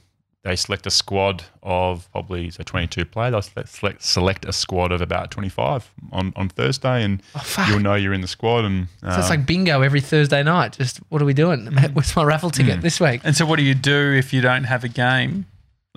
they 0.48 0.56
select 0.56 0.88
a 0.88 0.90
squad 0.90 1.44
of 1.62 2.10
probably 2.14 2.50
so 2.50 2.64
22 2.64 3.04
players. 3.04 3.32
They'll 3.34 3.42
select, 3.42 3.70
select 3.70 4.04
select 4.04 4.46
a 4.46 4.54
squad 4.54 4.94
of 4.94 5.02
about 5.02 5.30
25 5.30 5.92
on, 6.14 6.32
on 6.38 6.48
Thursday, 6.48 7.04
and 7.04 7.22
Oh 7.36 7.66
you'll 7.68 7.82
know 7.82 7.96
you're 7.96 8.14
in 8.14 8.22
the 8.22 8.30
squad. 8.30 8.64
And 8.64 8.88
So 9.02 9.08
it's 9.10 9.18
um, 9.26 9.30
like 9.30 9.46
bingo 9.46 9.82
every 9.82 10.00
Thursday 10.00 10.44
night. 10.44 10.78
Just 10.78 11.00
what 11.10 11.22
are 11.22 11.26
we 11.26 11.34
doing? 11.34 11.66
What's 11.94 12.16
my 12.16 12.24
raffle 12.24 12.50
ticket 12.50 12.80
Mm. 12.80 12.82
this 12.82 13.02
week? 13.02 13.22
And 13.26 13.36
so, 13.36 13.46
what 13.46 13.58
do 13.58 13.64
you 13.64 13.74
do 13.76 14.14
if 14.14 14.32
you 14.32 14.40
don't 14.40 14.64
have 14.64 14.86
a 14.86 14.88
game? 14.88 15.48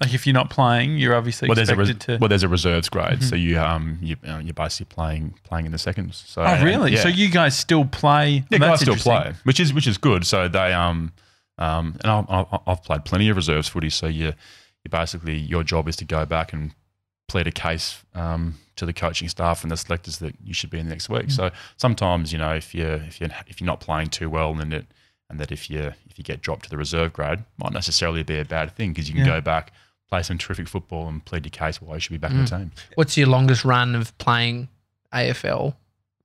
Like 0.01 0.14
if 0.14 0.26
you're 0.26 0.34
not 0.34 0.51
playing, 0.51 0.98
you're 0.98 1.14
obviously 1.14 1.46
well, 1.48 1.55
there's 1.55 1.68
a 1.68 1.74
expected 1.74 1.96
res- 1.96 2.05
to. 2.07 2.12
Mm-hmm. 2.12 2.20
well, 2.20 2.28
there's 2.28 2.42
a 2.42 2.48
reserves 2.48 2.88
grade, 2.88 3.22
so 3.22 3.36
you 3.36 3.57
um 3.61 3.98
you 4.03 4.16
uh, 4.26 4.38
you're 4.38 4.55
basically 4.55 4.86
playing 4.92 5.34
playing 5.44 5.66
in 5.66 5.72
the 5.72 5.78
seconds. 5.78 6.24
So 6.26 6.42
oh, 6.42 6.64
really? 6.64 6.92
yeah. 6.94 7.03
So 7.03 7.09
you 7.09 7.28
guys 7.30 7.57
still 7.57 7.84
play? 7.84 8.44
Yeah, 8.51 8.59
guys 8.59 8.80
still 8.80 8.96
play, 8.96 9.34
which 9.44 9.61
is 9.61 9.72
which 9.72 9.86
is 9.86 9.96
good. 9.98 10.26
So 10.26 10.48
they 10.48 10.72
um 10.72 11.12
um 11.61 11.96
and 12.02 12.11
I, 12.11 12.46
I've 12.66 12.82
played 12.82 13.04
plenty 13.04 13.28
of 13.28 13.36
reserves 13.36 13.68
footy. 13.68 13.90
So 13.90 14.06
you 14.06 14.32
you 14.84 14.90
basically 14.90 15.36
your 15.38 15.62
job 15.62 15.88
is 15.88 15.96
to 15.96 16.04
go 16.04 16.24
back 16.26 16.52
and 16.52 16.74
plead 17.28 17.46
a 17.46 17.52
case 17.52 18.02
um, 18.14 18.54
to 18.74 18.84
the 18.84 18.92
coaching 18.92 19.28
staff 19.28 19.62
and 19.62 19.70
the 19.70 19.76
selectors 19.76 20.18
that 20.18 20.34
you 20.42 20.52
should 20.52 20.70
be 20.70 20.78
in 20.80 20.86
the 20.86 20.90
next 20.90 21.08
week. 21.08 21.30
So 21.30 21.50
sometimes 21.76 22.32
you 22.32 22.38
know 22.38 22.54
if 22.54 22.74
you 22.74 22.86
if 22.86 23.20
you 23.20 23.28
if 23.46 23.61
you're 23.61 23.66
not 23.66 23.80
playing 23.80 24.08
too 24.08 24.28
well, 24.30 24.52
then 24.54 24.72
it 24.72 24.86
and 25.28 25.38
that 25.38 25.52
if 25.52 25.70
you 25.70 25.92
if 26.08 26.18
you 26.18 26.24
get 26.24 26.40
dropped 26.40 26.64
to 26.64 26.70
the 26.70 26.76
reserve 26.76 27.12
grade, 27.12 27.44
might 27.58 27.72
necessarily 27.72 28.22
be 28.24 28.38
a 28.40 28.44
bad 28.44 28.74
thing 28.74 28.90
because 28.92 29.08
you 29.08 29.14
can 29.14 29.24
Yeah. 29.26 29.34
go 29.36 29.40
back, 29.40 29.72
play 30.08 30.22
some 30.24 30.38
terrific 30.38 30.66
football, 30.66 31.06
and 31.08 31.24
plead 31.24 31.44
your 31.44 31.50
case 31.50 31.80
why 31.80 31.94
you 31.94 32.00
should 32.00 32.12
be 32.12 32.18
back 32.18 32.32
in 32.32 32.42
the 32.44 32.50
team. 32.50 32.72
What's 32.96 33.16
your 33.16 33.28
longest 33.28 33.64
run 33.64 33.94
of 33.94 34.16
playing 34.18 34.68
AFL 35.12 35.74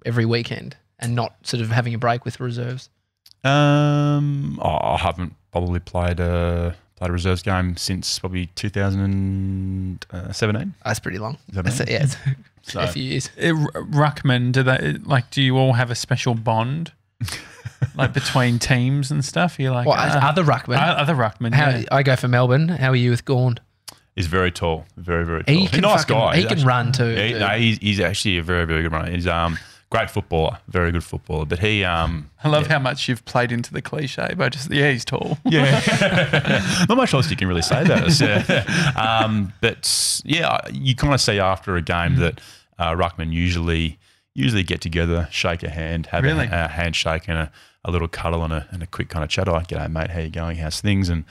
every 0.06 0.26
weekend 0.26 0.76
and 0.98 1.14
not 1.14 1.36
sort 1.46 1.62
of 1.62 1.70
having 1.70 1.94
a 1.94 1.98
break 2.00 2.26
with 2.26 2.40
reserves? 2.40 2.90
Um, 3.46 4.60
oh, 4.62 4.78
I 4.82 4.98
haven't 4.98 5.34
probably 5.52 5.80
played 5.80 6.20
a 6.20 6.76
played 6.96 7.10
a 7.10 7.14
reserves 7.14 7.42
game 7.42 7.76
since 7.78 8.20
probably 8.20 8.48
2017. 8.56 10.74
That's 10.84 11.00
pretty 11.00 11.18
long. 11.18 11.38
Is 11.50 11.56
that 11.56 11.66
That's 11.66 11.80
right? 11.80 11.90
it, 11.90 11.92
yeah, 11.92 12.04
it's 12.04 12.18
So- 12.74 12.80
a 12.82 12.88
few 12.88 13.04
years. 13.04 13.30
Uh, 13.40 13.50
R- 13.50 13.84
Ruckman, 13.84 14.52
do 14.52 14.64
they 14.64 14.94
like? 15.04 15.30
Do 15.30 15.42
you 15.42 15.58
all 15.58 15.74
have 15.74 15.92
a 15.92 15.96
special 15.96 16.34
bond, 16.34 16.92
like 17.96 18.14
between 18.14 18.58
teams 18.60 19.12
and 19.12 19.24
stuff? 19.24 19.60
You're 19.60 19.72
like 19.72 19.86
Well, 19.88 19.98
ah, 20.00 20.30
other 20.30 20.44
ruckman. 20.44 20.78
uh, 20.78 20.96
other 20.96 21.14
Ruckman. 21.14 21.54
how, 21.54 21.70
yeah. 21.70 21.84
I 21.92 22.02
go 22.04 22.16
for 22.16 22.28
Melbourne. 22.28 22.70
How 22.70 22.90
are 22.90 22.96
you 22.96 23.12
with 23.12 23.24
Gawn? 23.26 23.60
He's 24.16 24.28
very 24.28 24.52
tall, 24.52 24.86
very 24.98 25.26
very 25.26 25.44
tall. 25.44 25.54
He 25.54 25.62
He's 25.62 25.70
can 25.72 25.80
a 25.80 25.90
nice 25.90 26.02
fucking- 26.06 26.16
guy. 26.18 26.36
He 26.36 26.42
He's 26.42 26.48
can 26.48 26.54
actually- 26.58 26.68
run 26.68 26.92
too. 26.94 27.10
Yeah, 27.12 27.28
he- 27.28 27.34
no, 27.34 27.48
he's, 27.50 27.78
he's 27.80 28.00
actually 28.00 28.38
a 28.38 28.44
very 28.44 28.66
very 28.66 28.82
good 28.82 28.92
runner. 28.94 29.12
He's 29.12 29.28
um 29.28 29.60
great 29.96 30.10
footballer, 30.10 30.58
very 30.68 30.92
good 30.92 31.04
footballer. 31.04 31.46
But 31.46 31.60
he 31.60 31.84
um 31.84 32.30
I 32.44 32.50
love 32.50 32.68
how 32.68 32.80
much 32.80 33.08
you've 33.08 33.24
played 33.26 33.52
into 33.52 33.72
the 33.74 33.82
cliche, 33.82 34.34
but 34.38 34.52
just 34.54 34.70
yeah, 34.72 34.92
he's 34.92 35.06
tall. 35.06 35.38
yeah, 35.46 35.82
not 36.90 36.98
much 36.98 37.14
else 37.14 37.30
you 37.30 37.38
can 37.38 37.48
really 37.48 37.62
say 37.62 37.82
about 37.84 38.04
us. 38.04 38.20
Yeah. 38.22 38.44
Um, 38.96 39.54
but 39.62 40.22
yeah, 40.26 40.58
you 40.72 40.96
kind 40.96 41.14
of 41.14 41.20
see 41.22 41.40
after 41.40 41.76
a 41.76 41.82
game 41.82 42.16
that 42.18 42.40
uh, 42.80 42.92
Ruckman 42.92 43.32
usually 43.32 43.98
usually 44.34 44.64
get 44.64 44.82
together, 44.82 45.28
shake 45.32 45.64
a 45.64 45.70
hand, 45.70 46.08
have 46.08 46.24
Really? 46.24 46.46
a, 46.48 46.66
a 46.66 46.68
handshake 46.68 47.24
and 47.28 47.38
a, 47.38 47.52
a 47.86 47.92
little 47.92 48.08
cuddle 48.08 48.44
and 48.44 48.52
a, 48.52 48.68
and 48.72 48.84
a 48.84 48.88
quick 48.88 49.08
kind 49.10 49.24
of 49.24 49.30
chat. 49.30 49.48
Oh, 49.48 49.54
g'day 49.60 49.90
mate, 49.92 50.10
how 50.12 50.20
you 50.20 50.30
going? 50.30 50.58
How's 50.58 50.82
things? 50.82 51.08
And 51.10 51.24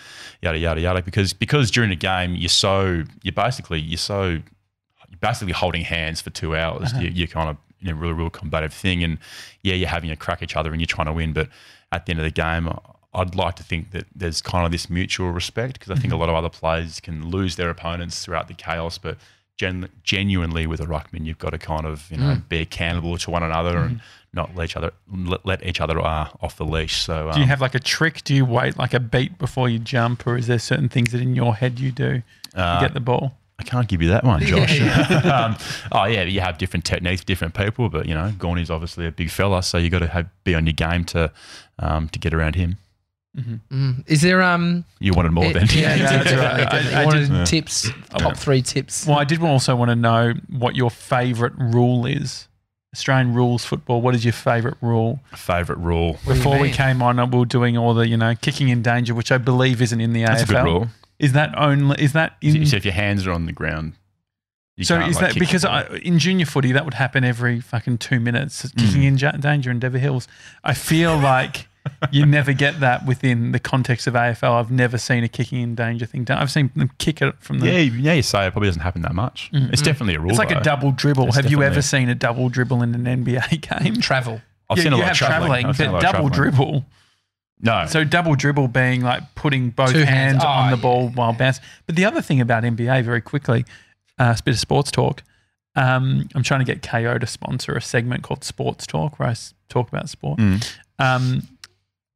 yada 0.43 0.59
yada 0.59 0.81
yada. 0.81 1.03
Because 1.03 1.33
because 1.33 1.71
during 1.71 1.91
the 1.91 1.97
game 1.97 2.35
you're 2.35 2.49
so 2.49 3.03
you're 3.23 3.33
basically 3.33 3.81
you're 3.81 3.99
so 3.99 4.29
you're 4.29 5.21
basically 5.21 5.53
holding 5.53 5.83
hands 5.83 6.21
for 6.21 6.31
two 6.31 6.57
hours. 6.57 6.93
You, 6.95 7.09
you're 7.09 7.29
kind 7.29 7.51
of 7.51 7.57
in 7.85 7.91
a 7.91 7.95
really, 7.95 8.15
real 8.15 8.31
combative 8.31 8.73
thing, 8.73 9.05
and 9.05 9.19
yeah, 9.63 9.75
you're 9.75 9.89
having 9.89 10.11
a 10.11 10.17
crack 10.17 10.39
at 10.39 10.45
each 10.45 10.57
other 10.57 10.73
and 10.73 10.81
you're 10.81 10.87
trying 10.87 11.07
to 11.07 11.13
win, 11.13 11.33
but 11.33 11.49
at 11.93 12.07
the 12.07 12.11
end 12.11 12.21
of 12.21 12.25
the 12.25 12.31
game. 12.31 12.69
I'd 13.17 13.37
like 13.37 13.55
to 13.55 13.63
think 13.63 13.93
that 13.93 14.07
there's 14.13 14.43
kind 14.43 14.67
of 14.67 14.73
this 14.73 14.91
mutual 14.91 15.31
respect 15.31 15.75
because 15.75 15.93
I 15.93 15.95
think 15.95 16.13
a 16.13 16.17
lot 16.17 16.29
of 16.29 16.35
other 16.35 16.49
players 16.49 16.99
can 16.99 17.31
lose 17.31 17.55
their 17.55 17.71
opponents 17.71 18.25
throughout 18.25 18.49
the 18.49 18.55
chaos, 18.55 18.99
but 18.99 19.19
gen- 19.57 19.89
genuinely 20.03 20.67
with 20.67 20.81
a 20.81 20.85
ruckman, 20.87 21.25
you've 21.25 21.39
got 21.39 21.51
to 21.51 21.59
kind 21.59 21.87
of 21.87 22.11
you 22.11 22.17
know 22.17 22.39
be 22.49 22.59
accountable 22.59 23.17
to 23.19 23.31
one 23.31 23.43
another 23.43 23.79
and 23.79 24.01
not 24.33 24.55
let 24.57 24.65
each 24.65 24.77
other 24.77 24.93
let, 25.13 25.47
let 25.47 25.65
each 25.65 25.81
other 25.81 26.01
uh, 26.01 26.29
off 26.43 26.57
the 26.57 26.65
leash. 26.65 27.03
So 27.03 27.31
Do 27.33 27.39
you 27.39 27.45
um, 27.45 27.49
have 27.49 27.61
like 27.61 27.75
a 27.75 27.81
trick? 27.81 28.25
Do 28.25 28.35
you 28.35 28.45
wait 28.45 28.77
like 28.79 28.95
a 28.95 29.01
beat 29.01 29.39
before 29.39 29.69
you 29.69 29.79
jump, 29.79 30.27
or 30.27 30.37
is 30.37 30.47
there 30.49 30.59
certain 30.59 30.89
things 30.89 31.13
that 31.13 31.21
in 31.21 31.37
your 31.37 31.55
head 31.55 31.79
you 31.79 31.93
do 31.93 32.23
to 32.55 32.61
uh, 32.61 32.81
get 32.81 32.95
the 32.95 33.01
ball? 33.01 33.37
I 33.59 33.63
can't 33.63 33.87
give 33.87 34.03
you 34.03 34.09
that 34.09 34.25
one, 34.25 34.41
Josh. 34.41 34.81
Yeah, 34.81 35.47
um, 35.47 35.57
oh 35.93 36.05
yeah, 36.05 36.25
you 36.25 36.41
have 36.41 36.59
different 36.59 36.85
techniques, 36.85 37.25
different 37.25 37.55
people, 37.55 37.89
but 37.89 38.07
you 38.07 38.15
know, 38.15 38.33
Gawny's 38.39 38.71
obviously 38.71 39.07
a 39.07 39.13
big 39.13 39.31
fella, 39.31 39.63
so 39.63 39.79
you 39.79 39.91
got 39.91 40.01
to 40.01 40.09
have, 40.09 40.27
be 40.43 40.55
on 40.55 40.67
your 40.67 40.73
game 40.73 41.05
to 41.07 41.31
um, 41.79 42.09
to 42.09 42.19
get 42.19 42.35
around 42.35 42.57
him. 42.57 42.79
Mm. 43.37 44.05
Is 44.09 44.23
there 44.23 44.43
um? 44.43 44.85
You 45.01 45.13
wanted 45.13 45.33
more 45.33 45.47
it- 45.47 45.55
than 45.55 45.67
yeah, 45.71 45.95
Yeah, 45.95 45.97
that's 46.23 46.33
right. 46.33 46.43
I- 46.55 46.65
definitely. 46.65 46.95
I 46.95 47.05
wanted 47.05 47.29
did- 47.31 47.47
tips, 47.47 47.91
top 48.19 48.37
three 48.37 48.63
tips. 48.63 49.07
Well, 49.07 49.19
I 49.19 49.25
did 49.25 49.41
also 49.43 49.75
want 49.77 49.91
to 49.91 49.97
know 49.97 50.35
what 50.51 50.77
your 50.77 50.91
favourite 50.91 51.53
rule 51.59 52.07
is. 52.07 52.49
Australian 52.95 53.35
rules 53.35 53.65
football. 53.65 54.01
What 54.01 54.15
is 54.15 54.25
your 54.25 54.33
favourite 54.33 54.77
rule? 54.81 55.19
favorite 55.35 55.79
rule. 55.79 56.13
What 56.25 56.35
Before 56.35 56.61
we 56.61 56.71
came 56.71 57.03
on, 57.03 57.17
we 57.33 57.39
were 57.41 57.45
doing 57.45 57.77
all 57.77 57.93
the 57.93 58.07
you 58.07 58.17
know 58.17 58.35
kicking 58.37 58.69
in 58.69 58.83
danger, 58.83 59.15
which 59.15 59.33
I 59.33 59.39
believe 59.39 59.83
isn't 59.83 60.01
in 60.01 60.13
the 60.13 60.23
That's 60.25 60.43
AFL. 60.45 60.49
a 60.51 60.53
good 60.53 60.65
rule. 60.65 60.89
Is 61.19 61.33
that 61.33 61.57
only? 61.57 62.03
Is 62.03 62.13
that 62.13 62.37
in? 62.43 62.67
So 62.67 62.77
if 62.77 62.85
your 62.85 62.95
hands 62.95 63.27
are 63.27 63.33
on 63.33 63.47
the 63.47 63.53
ground, 63.53 63.95
you 64.77 64.85
So 64.85 64.97
can't, 64.99 65.11
is 65.11 65.17
like, 65.17 65.27
that 65.27 65.33
kick 65.35 65.41
because. 65.41 65.65
I, 65.65 65.85
in 66.03 66.19
junior 66.19 66.47
footy 66.47 66.73
that 66.73 66.85
would 66.85 66.95
happen 66.95 67.25
every 67.25 67.61
fucking 67.61 67.99
two 67.99 68.19
minutes, 68.21 68.63
kicking 68.77 69.03
Mm. 69.03 69.07
in 69.07 69.19
ja- 69.19 69.33
danger 69.33 69.71
in 69.71 69.79
Dever 69.79 69.99
Hills? 69.99 70.27
I 70.65 70.75
feel 70.75 71.17
like 71.17 71.69
you 72.11 72.25
never 72.27 72.53
get 72.55 72.81
that 72.81 73.05
within 73.07 73.53
the 73.53 73.59
context 73.61 74.07
of 74.07 74.15
AFL. 74.15 74.53
I've 74.59 74.71
never 74.71 74.97
seen 74.99 75.23
a 75.23 75.29
kicking 75.29 75.61
in 75.61 75.75
danger 75.75 76.07
thing 76.07 76.25
done. 76.25 76.39
I've 76.39 76.51
seen 76.51 76.71
them 76.75 76.91
kick 76.99 77.21
it 77.23 77.35
from 77.41 77.61
the. 77.61 77.67
yeah, 77.67 77.79
yeah, 77.79 78.13
you 78.15 78.23
say 78.23 78.47
it 78.47 78.51
probably 78.53 78.69
doesn't 78.69 78.83
happen 78.83 79.03
that 79.03 79.15
much. 79.15 79.51
It's 79.53 79.83
definitely 79.83 80.15
a 80.15 80.19
rule. 80.19 80.29
Mm, 80.29 80.31
It's 80.31 80.39
like 80.39 80.49
though. 80.49 80.59
a 80.59 80.63
double 80.65 80.91
dribble. 80.93 81.29
It's 81.29 81.37
Have 81.37 81.51
you 81.51 81.63
ever 81.63 81.83
seen 81.83 82.09
a 82.09 82.15
double 82.15 82.49
dribble 82.49 82.83
in 82.83 82.95
an 82.95 83.25
NBA 83.25 83.83
game? 83.83 84.01
Travel. 84.01 84.41
I've 84.71 84.79
yeah, 84.79 84.85
seen 84.85 84.93
a 84.95 84.97
lot 84.97 85.11
of 85.11 85.17
traveling, 85.17 85.67
I've 85.67 85.79
a 85.79 85.85
but 85.85 85.93
lot 85.93 86.05
of 86.05 86.13
double 86.13 86.31
traveling. 86.31 86.33
dribble. 86.57 86.87
No, 87.61 87.87
So 87.87 88.05
double 88.05 88.35
dribble 88.35 88.69
being 88.69 89.01
like 89.01 89.23
putting 89.35 89.71
both 89.71 89.93
hands, 89.93 90.09
hands. 90.09 90.45
Oh, 90.45 90.49
on 90.49 90.71
the 90.71 90.77
yeah, 90.77 90.83
ball 90.83 91.09
while 91.11 91.33
bouncing. 91.33 91.65
But 91.87 91.97
the 91.97 92.05
other 92.05 92.21
thing 92.21 92.41
about 92.41 92.63
NBA, 92.63 93.05
very 93.05 93.21
quickly, 93.21 93.65
uh, 94.19 94.35
a 94.39 94.43
bit 94.43 94.55
of 94.55 94.61
sports 94.61 94.91
talk. 94.91 95.23
Um, 95.77 96.29
I'm 96.35 96.43
trying 96.43 96.61
to 96.61 96.67
get 96.67 96.83
Kayo 96.83 97.19
to 97.19 97.27
sponsor 97.27 97.73
a 97.73 97.81
segment 97.81 98.23
called 98.23 98.45
Sports 98.45 98.87
Talk, 98.87 99.19
where 99.19 99.29
I 99.29 99.35
talk 99.69 99.89
about 99.89 100.09
sport. 100.09 100.39
Mm. 100.39 100.77
Um, 100.99 101.43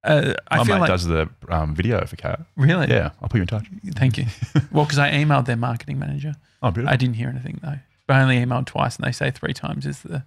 uh, 0.05 0.35
I 0.49 0.59
my 0.59 0.65
feel 0.65 0.75
mate 0.77 0.81
like 0.83 0.89
does 0.91 1.07
the 1.07 1.29
um, 1.49 1.75
video 1.75 2.05
for 2.07 2.17
Kayo. 2.17 2.47
really. 2.57 2.89
Yeah, 2.89 3.11
I'll 3.21 3.29
put 3.29 3.39
you 3.39 3.43
in 3.43 3.49
touch. 3.49 3.67
Thank 3.95 4.17
you. 4.19 4.27
well, 4.73 4.85
because 4.85 4.99
I 4.99 5.11
emailed 5.11 5.47
their 5.47 5.57
marketing 5.57 5.99
manager. 5.99 6.35
Oh, 6.63 6.71
beautiful. 6.71 6.93
I 6.93 6.97
didn't 6.97 7.17
hear 7.17 7.29
anything 7.29 7.59
though. 7.63 7.79
But 8.07 8.17
I 8.17 8.23
only 8.23 8.37
emailed 8.39 8.67
twice, 8.67 8.97
and 8.97 9.05
they 9.05 9.13
say 9.13 9.31
three 9.31 9.55
times 9.55 9.87
is 9.87 10.03
the. 10.03 10.25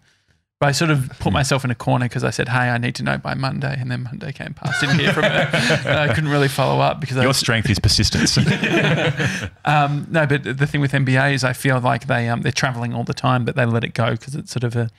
But 0.61 0.67
I 0.67 0.73
sort 0.73 0.91
of 0.91 1.09
put 1.17 1.33
myself 1.33 1.65
in 1.65 1.71
a 1.71 1.75
corner 1.75 2.05
because 2.05 2.23
I 2.23 2.29
said, 2.29 2.47
"Hey, 2.47 2.69
I 2.69 2.77
need 2.77 2.93
to 2.93 3.03
know 3.03 3.17
by 3.17 3.33
Monday," 3.33 3.75
and 3.79 3.89
then 3.89 4.03
Monday 4.03 4.31
came 4.31 4.53
past. 4.53 4.79
Didn't 4.79 4.99
hear 4.99 5.11
from 5.11 5.23
her. 5.23 5.49
And 5.89 5.99
I 5.99 6.13
couldn't 6.13 6.29
really 6.29 6.49
follow 6.49 6.79
up 6.79 7.01
because 7.01 7.17
I 7.17 7.21
Your 7.21 7.29
was, 7.29 7.37
strength 7.37 7.67
is 7.67 7.79
persistence. 7.79 8.37
um, 9.65 10.05
no. 10.11 10.27
But 10.27 10.43
the 10.43 10.67
thing 10.67 10.79
with 10.79 10.91
NBA 10.91 11.33
is, 11.33 11.43
I 11.43 11.53
feel 11.53 11.79
like 11.79 12.05
they 12.05 12.29
um, 12.29 12.43
they're 12.43 12.51
traveling 12.51 12.93
all 12.93 13.03
the 13.03 13.15
time, 13.15 13.43
but 13.43 13.55
they 13.55 13.65
let 13.65 13.83
it 13.83 13.95
go 13.95 14.11
because 14.11 14.35
it's 14.35 14.51
sort 14.51 14.63
of 14.63 14.75
a, 14.75 14.91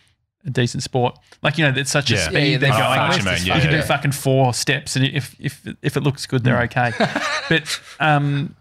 a 0.44 0.50
decent 0.50 0.82
sport. 0.82 1.16
Like 1.44 1.58
you 1.58 1.64
know, 1.64 1.78
it's 1.78 1.92
such 1.92 2.10
a 2.10 2.16
speed. 2.16 2.32
Yeah, 2.34 2.40
yeah, 2.40 2.58
they're 2.58 2.58
they're 2.58 2.78
going. 2.80 2.98
fast 2.98 3.24
you 3.24 3.30
as 3.30 3.38
mean, 3.38 3.46
you 3.46 3.52
yeah, 3.54 3.60
can 3.60 3.70
do 3.70 3.76
yeah. 3.76 3.84
fucking 3.84 4.12
four 4.12 4.54
steps, 4.54 4.96
and 4.96 5.04
if 5.04 5.36
if 5.38 5.64
if 5.80 5.96
it 5.96 6.00
looks 6.00 6.26
good, 6.26 6.42
they're 6.42 6.62
okay. 6.62 6.90
but 7.48 7.80
um, 8.00 8.56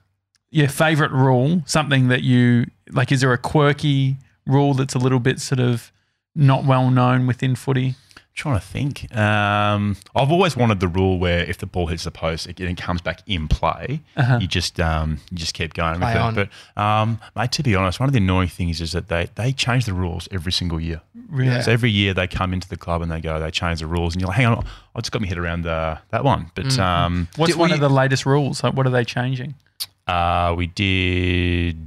your 0.52 0.68
favorite 0.68 1.10
rule, 1.10 1.64
something 1.66 2.10
that 2.10 2.22
you 2.22 2.68
like, 2.91 3.12
is 3.12 3.22
there 3.22 3.34
a 3.34 3.39
quirky 3.39 4.18
rule 4.45 4.76
that's 4.76 4.93
a 4.93 4.99
little 4.99 5.20
bit 5.20 5.39
sort 5.39 5.60
of 5.60 5.91
not 6.36 6.64
well 6.66 6.90
known 6.90 7.28
within 7.28 7.56
footy? 7.56 7.96
trying 8.34 8.58
to 8.58 8.66
think. 8.66 9.14
Um, 9.16 9.98
I've 10.16 10.32
always 10.32 10.56
wanted 10.56 10.80
the 10.80 10.88
rule 10.88 11.20
where 11.20 11.44
if 11.44 11.58
the 11.58 11.66
ball 11.66 11.88
hits 11.88 12.06
the 12.06 12.12
post, 12.12 12.48
it, 12.48 12.60
it 12.62 12.78
comes 12.78 13.02
back 13.02 13.22
in 13.28 13.50
play. 13.50 14.00
Uh-huh. 14.16 14.40
You 14.42 14.48
just 14.48 14.80
um, 14.80 15.20
you 15.30 15.38
just 15.38 15.54
keep 15.54 15.74
going 15.74 16.00
Play 16.00 16.14
with 16.14 16.22
on. 16.22 16.38
it. 16.40 16.50
But 16.76 16.82
um, 16.82 17.20
mate, 17.36 17.52
to 17.52 17.62
be 17.62 17.76
honest, 17.76 18.00
one 18.00 18.08
of 18.08 18.14
the 18.14 18.20
annoying 18.20 18.48
things 18.48 18.80
is 18.80 18.94
that 18.94 19.10
they 19.10 19.28
they 19.36 19.52
change 19.52 19.86
the 19.86 19.94
rules 19.94 20.30
every 20.32 20.54
single 20.54 20.80
year. 20.80 21.02
Really? 21.30 21.52
Yeah. 21.52 21.62
So 21.62 21.72
every 21.74 21.92
year 21.92 22.14
they 22.14 22.26
come 22.26 22.54
into 22.54 22.70
the 22.70 22.78
club 22.78 23.02
and 23.02 23.12
they 23.12 23.20
go, 23.20 23.38
they 23.38 23.52
change 23.52 23.80
the 23.82 23.86
rules, 23.88 24.16
and 24.16 24.22
you're 24.22 24.30
like, 24.30 24.38
hang 24.38 24.46
on, 24.48 24.66
I 24.96 25.02
just 25.02 25.12
got 25.12 25.22
my 25.22 25.28
head 25.28 25.38
around 25.38 25.68
uh, 25.68 25.98
that 26.12 26.24
one. 26.24 26.50
But 26.56 26.80
um, 26.80 27.28
What's 27.36 27.52
Did 27.52 27.60
one 27.60 27.70
we- 27.72 27.76
of 27.76 27.82
the 27.82 27.90
latest 27.90 28.26
rules? 28.26 28.64
Like, 28.64 28.74
what 28.74 28.88
are 28.88 28.92
they 28.92 29.04
changing? 29.04 29.56
uh, 30.08 30.56
we 30.58 30.68
did. 30.68 31.78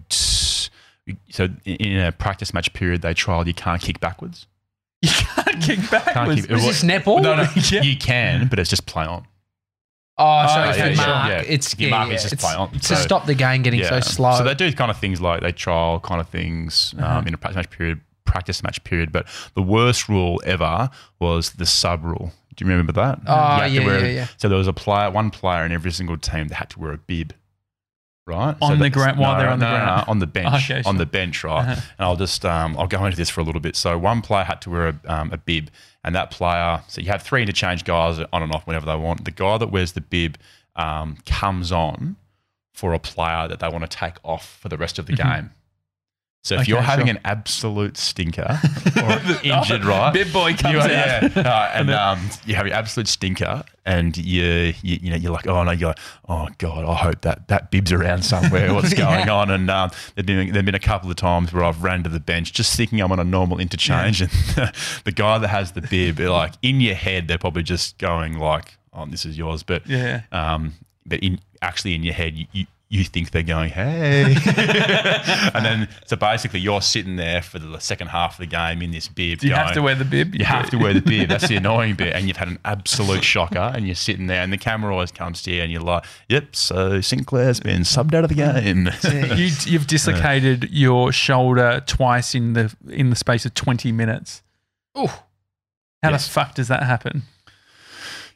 So 1.30 1.48
in- 1.64 2.00
a 2.00 2.12
practice 2.12 2.54
match 2.54 2.72
period, 2.72 3.02
they 3.02 3.14
trialed 3.14 3.46
you 3.46 3.54
can't 3.54 3.80
kick 3.80 4.00
backwards. 4.00 4.46
You 5.02 5.10
can't 5.10 5.62
kick 5.62 5.90
backwards. 5.90 6.42
kick- 6.42 6.50
Is 6.50 6.62
What- 6.62 6.68
this 6.68 6.82
netball? 6.84 7.22
No, 7.22 7.36
no, 7.36 7.46
Yeah. 7.70 7.82
you 7.82 7.96
can, 7.96 8.48
but 8.48 8.58
it's 8.58 8.70
just 8.70 8.86
play 8.86 9.04
on. 9.04 9.26
Oh, 10.16 10.46
so 10.46 10.54
Oh, 10.60 10.64
yeah, 10.64 10.86
yeah, 10.90 10.94
mark, 10.96 11.28
yeah. 11.28 11.42
it's 11.46 11.76
yeah, 11.78 11.90
mark, 11.90 12.08
yeah, 12.08 12.14
it's 12.14 12.22
just 12.30 12.38
play 12.38 12.54
on. 12.54 12.70
to 12.70 12.82
So- 12.82 12.94
stop 12.94 13.26
the 13.26 13.34
game 13.34 13.62
getting 13.62 13.82
so 13.84 14.00
slow. 14.00 14.36
So 14.38 14.44
they 14.44 14.54
do 14.54 14.72
kind 14.72 14.90
of 14.90 14.96
things 14.96 15.20
like 15.20 15.40
they 15.42 15.52
trial 15.52 16.00
kind 16.00 16.20
of 16.20 16.28
things 16.28 16.94
Uh-huh. 16.98 17.18
um, 17.18 17.26
in 17.26 17.34
a 17.34 17.36
practice 17.36 17.56
match 17.56 17.70
period, 17.70 18.00
practice 18.24 18.62
match 18.62 18.82
period. 18.84 19.12
But 19.12 19.26
the 19.54 19.62
worst 19.62 20.08
rule 20.08 20.40
ever 20.46 20.88
was 21.18 21.50
the 21.52 21.66
sub 21.66 22.04
rule. 22.04 22.32
Do 22.56 22.64
you 22.64 22.70
remember 22.70 22.92
that? 22.92 23.18
Oh, 23.26 23.56
yeah, 23.58 23.66
yeah, 23.66 23.98
yeah. 24.06 24.26
So 24.36 24.48
there 24.48 24.56
was 24.56 24.68
a 24.68 24.72
player, 24.72 25.10
one 25.10 25.30
player 25.30 25.64
in 25.66 25.72
every 25.72 25.90
single 25.90 26.16
team 26.16 26.46
that 26.48 26.54
had 26.54 26.70
to 26.70 26.78
wear 26.78 26.92
a 26.92 26.98
bib. 26.98 27.34
Right 28.26 28.56
On 28.62 28.72
So 28.72 28.82
the 28.82 28.88
ground- 28.88 29.18
while 29.18 29.36
they're 29.38 29.50
on 29.50 29.58
the 29.58 29.66
no, 29.66 29.72
no, 29.72 29.78
no, 29.78 29.84
ground? 29.84 30.04
on 30.08 30.18
the 30.18 30.26
bench, 30.26 30.70
Okay, 30.70 30.82
on 30.86 30.96
the 30.96 31.04
bench, 31.04 31.44
right? 31.44 31.60
Uh-huh. 31.60 31.80
And 31.98 32.06
I'll 32.06 32.16
just 32.16 32.44
um, 32.46 32.74
I'll 32.78 32.86
go 32.86 33.04
into 33.04 33.18
this 33.18 33.28
for 33.28 33.42
a 33.42 33.44
little 33.44 33.60
bit. 33.60 33.76
So 33.76 33.98
one 33.98 34.22
player 34.22 34.44
had 34.44 34.62
to 34.62 34.70
wear 34.70 34.88
a, 34.88 35.00
um, 35.06 35.30
a 35.30 35.36
bib, 35.36 35.70
and 36.02 36.14
that 36.14 36.30
player. 36.30 36.82
So 36.88 37.02
you 37.02 37.08
have 37.08 37.20
three 37.22 37.42
interchange 37.42 37.84
guys 37.84 38.18
on 38.32 38.42
and 38.42 38.50
off 38.54 38.66
whenever 38.66 38.86
they 38.86 38.96
want. 38.96 39.26
The 39.26 39.30
guy 39.30 39.58
that 39.58 39.70
wears 39.70 39.92
the 39.92 40.00
bib 40.00 40.38
um, 40.74 41.18
comes 41.26 41.70
on 41.70 42.16
for 42.72 42.94
a 42.94 42.98
player 42.98 43.46
that 43.46 43.60
they 43.60 43.68
want 43.68 43.82
to 43.88 43.94
take 43.96 44.14
off 44.24 44.56
for 44.58 44.68
the 44.70 44.78
rest 44.78 44.98
of 44.98 45.04
the 45.06 45.12
game. 45.12 45.50
So 46.44 46.56
if 46.56 46.60
Okay, 46.60 46.70
you're 46.72 46.82
having 46.82 47.06
sure. 47.06 47.16
an 47.16 47.20
absolute 47.24 47.96
stinker 47.96 48.60
or 49.02 49.12
injured, 49.42 49.82
right? 49.86 50.12
Bib 50.12 50.30
boy 50.30 50.52
comes 50.54 50.74
you, 50.74 50.80
out. 50.80 50.90
Yeah, 50.90 51.30
uh, 51.36 51.70
and 51.74 51.90
um, 51.90 52.20
you 52.44 52.54
have 52.54 52.66
an 52.66 52.72
absolute 52.72 53.08
stinker, 53.08 53.64
and 53.86 54.14
you, 54.14 54.74
you 54.82 54.98
you 55.02 55.10
know 55.10 55.16
you're 55.16 55.32
like, 55.32 55.46
oh 55.46 55.62
no, 55.64 55.70
you're 55.70 55.88
like, 55.88 55.98
oh 56.28 56.48
god, 56.58 56.84
I 56.84 56.94
hope 56.96 57.22
that 57.22 57.48
that 57.48 57.70
bib's 57.70 57.92
around 57.92 58.24
somewhere. 58.26 58.74
What's 58.78 58.92
going 58.92 59.30
on? 59.30 59.50
And 59.50 59.70
um, 59.70 59.90
there've 60.14 60.26
been 60.26 60.52
there've 60.52 60.66
been 60.66 60.74
a 60.74 60.78
couple 60.78 61.08
of 61.10 61.16
times 61.16 61.50
where 61.50 61.64
I've 61.64 61.82
ran 61.82 62.02
to 62.02 62.10
the 62.10 62.20
bench 62.20 62.52
just 62.52 62.76
thinking 62.76 63.00
I'm 63.00 63.10
on 63.10 63.18
a 63.20 63.24
normal 63.24 63.58
interchange, 63.58 64.20
and 64.20 64.30
the 65.04 65.12
guy 65.14 65.38
that 65.38 65.48
has 65.48 65.72
the 65.72 65.80
bib, 65.80 66.18
like 66.20 66.52
in 66.60 66.80
your 66.82 66.94
head, 66.94 67.26
they're 67.26 67.38
probably 67.38 67.62
just 67.62 67.96
going 67.96 68.38
like, 68.38 68.76
oh, 68.92 69.06
this 69.06 69.24
is 69.24 69.38
yours, 69.38 69.62
but 69.62 69.86
Yeah. 69.86 70.22
um, 70.30 70.74
but 71.06 71.20
in 71.20 71.40
actually 71.62 71.94
in 71.94 72.02
your 72.02 72.12
head, 72.14 72.34
you, 72.36 72.46
you, 72.52 72.66
you 72.94 73.02
think 73.04 73.32
they're 73.32 73.42
going, 73.42 73.70
hey. 73.70 74.22
and 75.54 75.64
then, 75.64 75.88
so 76.06 76.14
basically, 76.16 76.60
you're 76.60 76.80
sitting 76.80 77.16
there 77.16 77.42
for 77.42 77.58
the 77.58 77.80
second 77.80 78.06
half 78.08 78.34
of 78.34 78.38
the 78.38 78.46
game 78.46 78.82
in 78.82 78.92
this 78.92 79.08
bib. 79.08 79.40
Do 79.40 79.48
you 79.48 79.54
have 79.54 79.74
to 79.74 79.82
wear 79.82 79.96
the 79.96 80.04
bib? 80.04 80.34
You 80.34 80.44
have 80.44 80.70
to 80.70 80.76
wear 80.76 80.94
the 80.94 81.00
bib. 81.00 81.28
That's 81.34 81.48
the 81.48 81.56
annoying 81.56 81.96
bit. 81.96 82.14
And 82.14 82.28
you've 82.28 82.36
had 82.36 82.46
an 82.46 82.60
absolute 82.64 83.24
shocker, 83.24 83.72
and 83.74 83.86
you're 83.86 83.96
sitting 83.96 84.28
there, 84.28 84.42
and 84.42 84.52
the 84.52 84.58
camera 84.58 84.92
always 84.94 85.10
comes 85.10 85.42
to 85.42 85.50
you, 85.50 85.62
and 85.62 85.72
you're 85.72 85.80
like, 85.82 86.04
yep, 86.28 86.54
so 86.54 87.00
Sinclair's 87.00 87.58
been 87.58 87.82
subbed 87.82 88.14
out 88.14 88.22
of 88.22 88.28
the 88.28 88.36
game. 88.36 88.88
you, 89.36 89.50
you've 89.66 89.88
dislocated 89.88 90.70
your 90.70 91.10
shoulder 91.10 91.82
twice 91.86 92.34
in 92.34 92.52
the 92.52 92.72
in 92.88 93.10
the 93.10 93.16
space 93.16 93.44
of 93.44 93.54
twenty 93.54 93.90
minutes. 93.90 94.42
Oh. 94.94 95.24
How 96.02 96.10
Yes. 96.10 96.26
the 96.26 96.32
fuck 96.32 96.54
does 96.54 96.68
that 96.68 96.82
happen? 96.84 97.22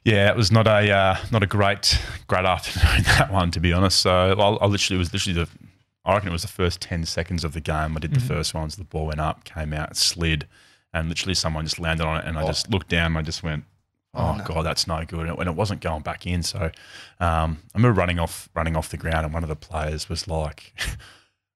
Yeah, 0.05 0.31
it 0.31 0.37
was 0.37 0.51
not 0.51 0.67
a 0.67 0.91
uh, 0.91 1.17
not 1.31 1.43
a 1.43 1.47
great 1.47 2.01
great 2.27 2.45
afternoon 2.45 3.03
that 3.19 3.33
one 3.33 3.51
to 3.51 3.61
be 3.61 3.73
honest. 3.73 3.99
So 4.01 4.11
I, 4.11 4.65
I 4.65 4.67
literally 4.67 4.97
it 4.97 4.99
was 4.99 5.13
literally 5.13 5.45
the 5.45 5.49
I 6.05 6.15
reckon 6.15 6.31
it 6.31 6.33
was 6.33 6.43
the 6.43 6.49
first 6.49 6.81
ten 6.81 7.05
seconds 7.05 7.45
of 7.45 7.53
the 7.53 7.61
game. 7.61 7.97
I 7.97 8.01
did 8.01 8.15
the 8.15 8.21
first 8.21 8.55
ones. 8.55 8.77
The 8.77 8.85
ball 8.85 9.07
went 9.07 9.21
up, 9.21 9.45
came 9.45 9.75
out, 9.75 9.97
slid, 9.97 10.47
and 10.95 11.09
literally 11.09 11.35
someone 11.35 11.65
just 11.67 11.79
landed 11.79 12.07
on 12.07 12.21
it. 12.21 12.25
And 12.25 12.39
I 12.39 12.47
just 12.47 12.71
looked 12.71 12.89
down. 12.89 13.09
and 13.13 13.19
I 13.19 13.23
just 13.23 13.43
went, 13.43 13.65
"Oh, 14.15 14.41
god, 14.47 14.63
that's 14.63 14.87
no 14.87 15.05
good." 15.05 15.29
And 15.29 15.49
it, 15.49 15.55
wasn't 15.55 15.83
going 15.83 16.03
back 16.03 16.27
in. 16.27 16.43
So 16.43 16.71
um, 17.21 17.59
I 17.75 17.79
remember 17.79 17.93
running 17.99 18.19
off 18.19 18.49
running 18.55 18.75
off 18.75 18.89
the 18.89 18.97
ground, 18.97 19.27
and 19.27 19.35
one 19.35 19.43
of 19.43 19.49
the 19.49 19.57
players 19.57 20.09
was 20.09 20.27
like. 20.27 20.73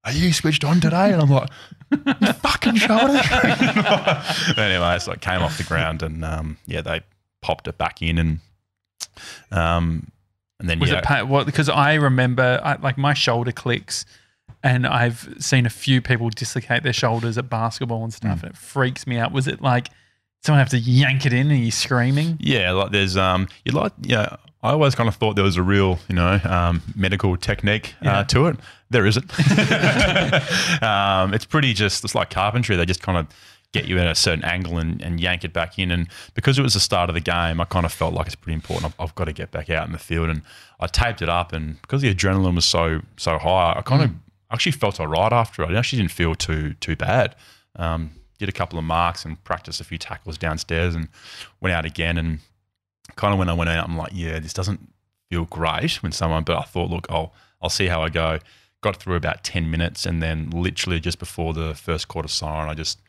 Are 0.05 0.11
you 0.11 0.33
switched 0.33 0.65
on 0.65 0.81
today? 0.81 1.13
And 1.13 1.21
I'm 1.21 1.29
like, 1.29 1.49
"You 1.89 2.33
fucking 2.33 2.75
shoulder. 2.75 3.21
anyway, 4.57 4.99
so 4.99 5.13
I 5.13 5.15
came 5.17 5.41
off 5.41 5.57
the 5.57 5.63
ground 5.65 6.03
and 6.03 6.25
um, 6.25 6.57
yeah, 6.65 6.81
they 6.81 7.03
popped 7.43 7.67
it 7.67 7.77
back 7.77 8.01
in 8.01 8.17
and 8.17 8.39
um, 9.51 10.07
and 10.59 10.69
then 10.69 10.79
Was 10.79 10.89
yeah, 10.91 10.99
it 10.99 11.03
pain? 11.03 11.29
Well, 11.29 11.45
because 11.45 11.69
I 11.69 11.95
remember, 11.95 12.59
I, 12.63 12.75
like 12.77 12.97
my 12.97 13.13
shoulder 13.13 13.51
clicks, 13.51 14.05
and 14.63 14.87
I've 14.87 15.35
seen 15.39 15.65
a 15.65 15.69
few 15.69 16.01
people 16.01 16.29
dislocate 16.29 16.83
their 16.83 16.93
shoulders 16.93 17.37
at 17.37 17.49
basketball 17.49 18.03
and 18.03 18.13
stuff, 18.13 18.39
Mm. 18.39 18.43
and 18.43 18.51
it 18.51 18.57
freaks 18.57 19.05
me 19.05 19.17
out. 19.17 19.31
Was 19.33 19.47
it 19.47 19.61
like 19.61 19.89
someone 20.41 20.59
have 20.59 20.69
to 20.69 20.79
yank 20.79 21.25
it 21.25 21.33
in 21.33 21.51
and 21.51 21.61
you're 21.61 21.71
screaming? 21.71 22.37
yeah, 22.39 22.71
like 22.71 22.91
there's 22.91 23.17
um, 23.17 23.47
you 23.65 23.71
like 23.73 23.91
yeah. 24.01 24.37
I 24.65 24.69
always 24.71 24.95
kind 24.95 25.09
of 25.09 25.15
thought 25.15 25.35
there 25.35 25.43
was 25.43 25.57
a 25.57 25.61
real, 25.61 25.99
you 26.07 26.15
know, 26.15 26.39
um, 26.45 26.81
medical 26.95 27.35
technique 27.35 27.95
Yeah. 28.01 28.19
uh, 28.19 28.23
to 28.25 28.47
it. 28.47 28.55
There 28.91 29.05
isn't. 29.05 29.29
um, 30.81 31.33
it's 31.33 31.43
pretty 31.45 31.73
just 31.73 32.03
it's 32.05 32.15
like 32.15 32.29
carpentry. 32.29 32.77
They 32.77 32.85
just 32.85 33.01
kind 33.01 33.17
of 33.17 33.27
get 33.73 33.85
you 33.85 33.97
at 33.97 34.07
a 34.07 34.15
certain 34.15 34.45
angle 34.45 34.77
and, 34.77 35.01
and 35.01 35.19
yank 35.19 35.43
it 35.43 35.51
back 35.51 35.77
in. 35.77 35.91
And 35.91 36.07
because 36.35 36.57
it 36.59 36.61
was 36.61 36.75
the 36.75 36.79
start 36.79 37.09
of 37.09 37.15
the 37.15 37.21
game, 37.21 37.59
I 37.59 37.65
kind 37.65 37.85
of 37.85 37.91
felt 37.91 38.13
like 38.13 38.27
it's 38.27 38.35
pretty 38.35 38.53
important. 38.53 38.85
I've, 38.85 38.95
I've 38.99 39.15
got 39.15 39.25
to 39.25 39.33
get 39.33 39.51
back 39.51 39.69
out 39.69 39.85
in 39.87 39.91
the 39.91 39.99
field, 39.99 40.29
and 40.29 40.43
I 40.79 40.87
taped 40.87 41.21
it 41.21 41.29
up. 41.29 41.51
And 41.51 41.81
because 41.81 42.01
the 42.01 42.13
adrenaline 42.13 42.55
was 42.55 42.65
so 42.65 43.01
so 43.17 43.37
high, 43.37 43.73
I 43.75 43.81
kind 43.81 44.03
of 44.03 44.11
actually 44.51 44.73
felt 44.73 44.99
all 44.99 45.07
right 45.07 45.33
after 45.33 45.63
it. 45.63 45.71
I 45.71 45.77
actually 45.77 45.99
didn't 45.99 46.11
feel 46.11 46.35
too 46.35 46.75
too 46.75 46.95
bad. 46.95 47.35
Um, 47.75 48.11
did 48.37 48.49
a 48.49 48.53
couple 48.53 48.77
of 48.77 48.85
marks 48.85 49.25
and 49.25 49.43
practiced 49.43 49.81
a 49.81 49.83
few 49.83 49.97
tackles 49.97 50.37
downstairs, 50.37 50.95
and 50.95 51.09
went 51.59 51.73
out 51.73 51.85
again. 51.85 52.17
And 52.17 52.39
kind 53.15 53.33
of 53.33 53.39
when 53.39 53.49
I 53.49 53.53
went 53.53 53.69
out, 53.69 53.89
I'm 53.89 53.97
like, 53.97 54.11
yeah, 54.13 54.39
this 54.39 54.53
doesn't 54.53 54.87
feel 55.29 55.45
great 55.45 56.03
when 56.03 56.11
someone. 56.11 56.43
But 56.43 56.57
I 56.57 56.61
thought, 56.61 56.91
look, 56.91 57.07
I'll 57.09 57.33
I'll 57.61 57.69
see 57.69 57.87
how 57.87 58.03
I 58.03 58.09
go. 58.09 58.39
Got 58.81 58.97
through 58.97 59.15
about 59.15 59.43
ten 59.43 59.71
minutes, 59.71 60.05
and 60.05 60.21
then 60.21 60.51
literally 60.51 60.99
just 60.99 61.17
before 61.17 61.53
the 61.53 61.73
first 61.73 62.07
quarter 62.07 62.27
siren, 62.27 62.69
I 62.69 62.75
just 62.75 62.99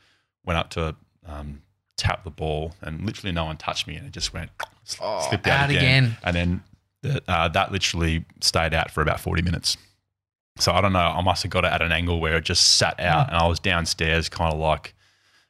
went 0.44 0.58
up 0.58 0.70
to 0.70 0.94
um, 1.26 1.62
tap 1.96 2.24
the 2.24 2.30
ball, 2.30 2.74
and 2.82 3.04
literally 3.04 3.32
no 3.32 3.44
one 3.44 3.56
touched 3.56 3.86
me, 3.86 3.96
and 3.96 4.06
it 4.06 4.12
just 4.12 4.32
went 4.34 4.50
slipped 4.84 5.46
out, 5.46 5.64
out 5.64 5.70
again. 5.70 6.04
again. 6.04 6.16
and 6.24 6.36
then 6.36 6.62
the, 7.02 7.22
uh, 7.28 7.48
that 7.48 7.72
literally 7.72 8.24
stayed 8.40 8.74
out 8.74 8.90
for 8.90 9.02
about 9.02 9.20
forty 9.20 9.42
minutes. 9.42 9.76
So 10.58 10.72
I 10.72 10.80
don't 10.80 10.92
know. 10.92 11.00
I 11.00 11.20
must 11.20 11.42
have 11.42 11.50
got 11.50 11.64
it 11.64 11.72
at 11.72 11.82
an 11.82 11.90
angle 11.90 12.20
where 12.20 12.36
it 12.36 12.44
just 12.44 12.76
sat 12.76 13.00
out, 13.00 13.28
and 13.28 13.36
I 13.36 13.46
was 13.46 13.58
downstairs, 13.58 14.28
kind 14.28 14.52
of 14.52 14.58
like. 14.58 14.94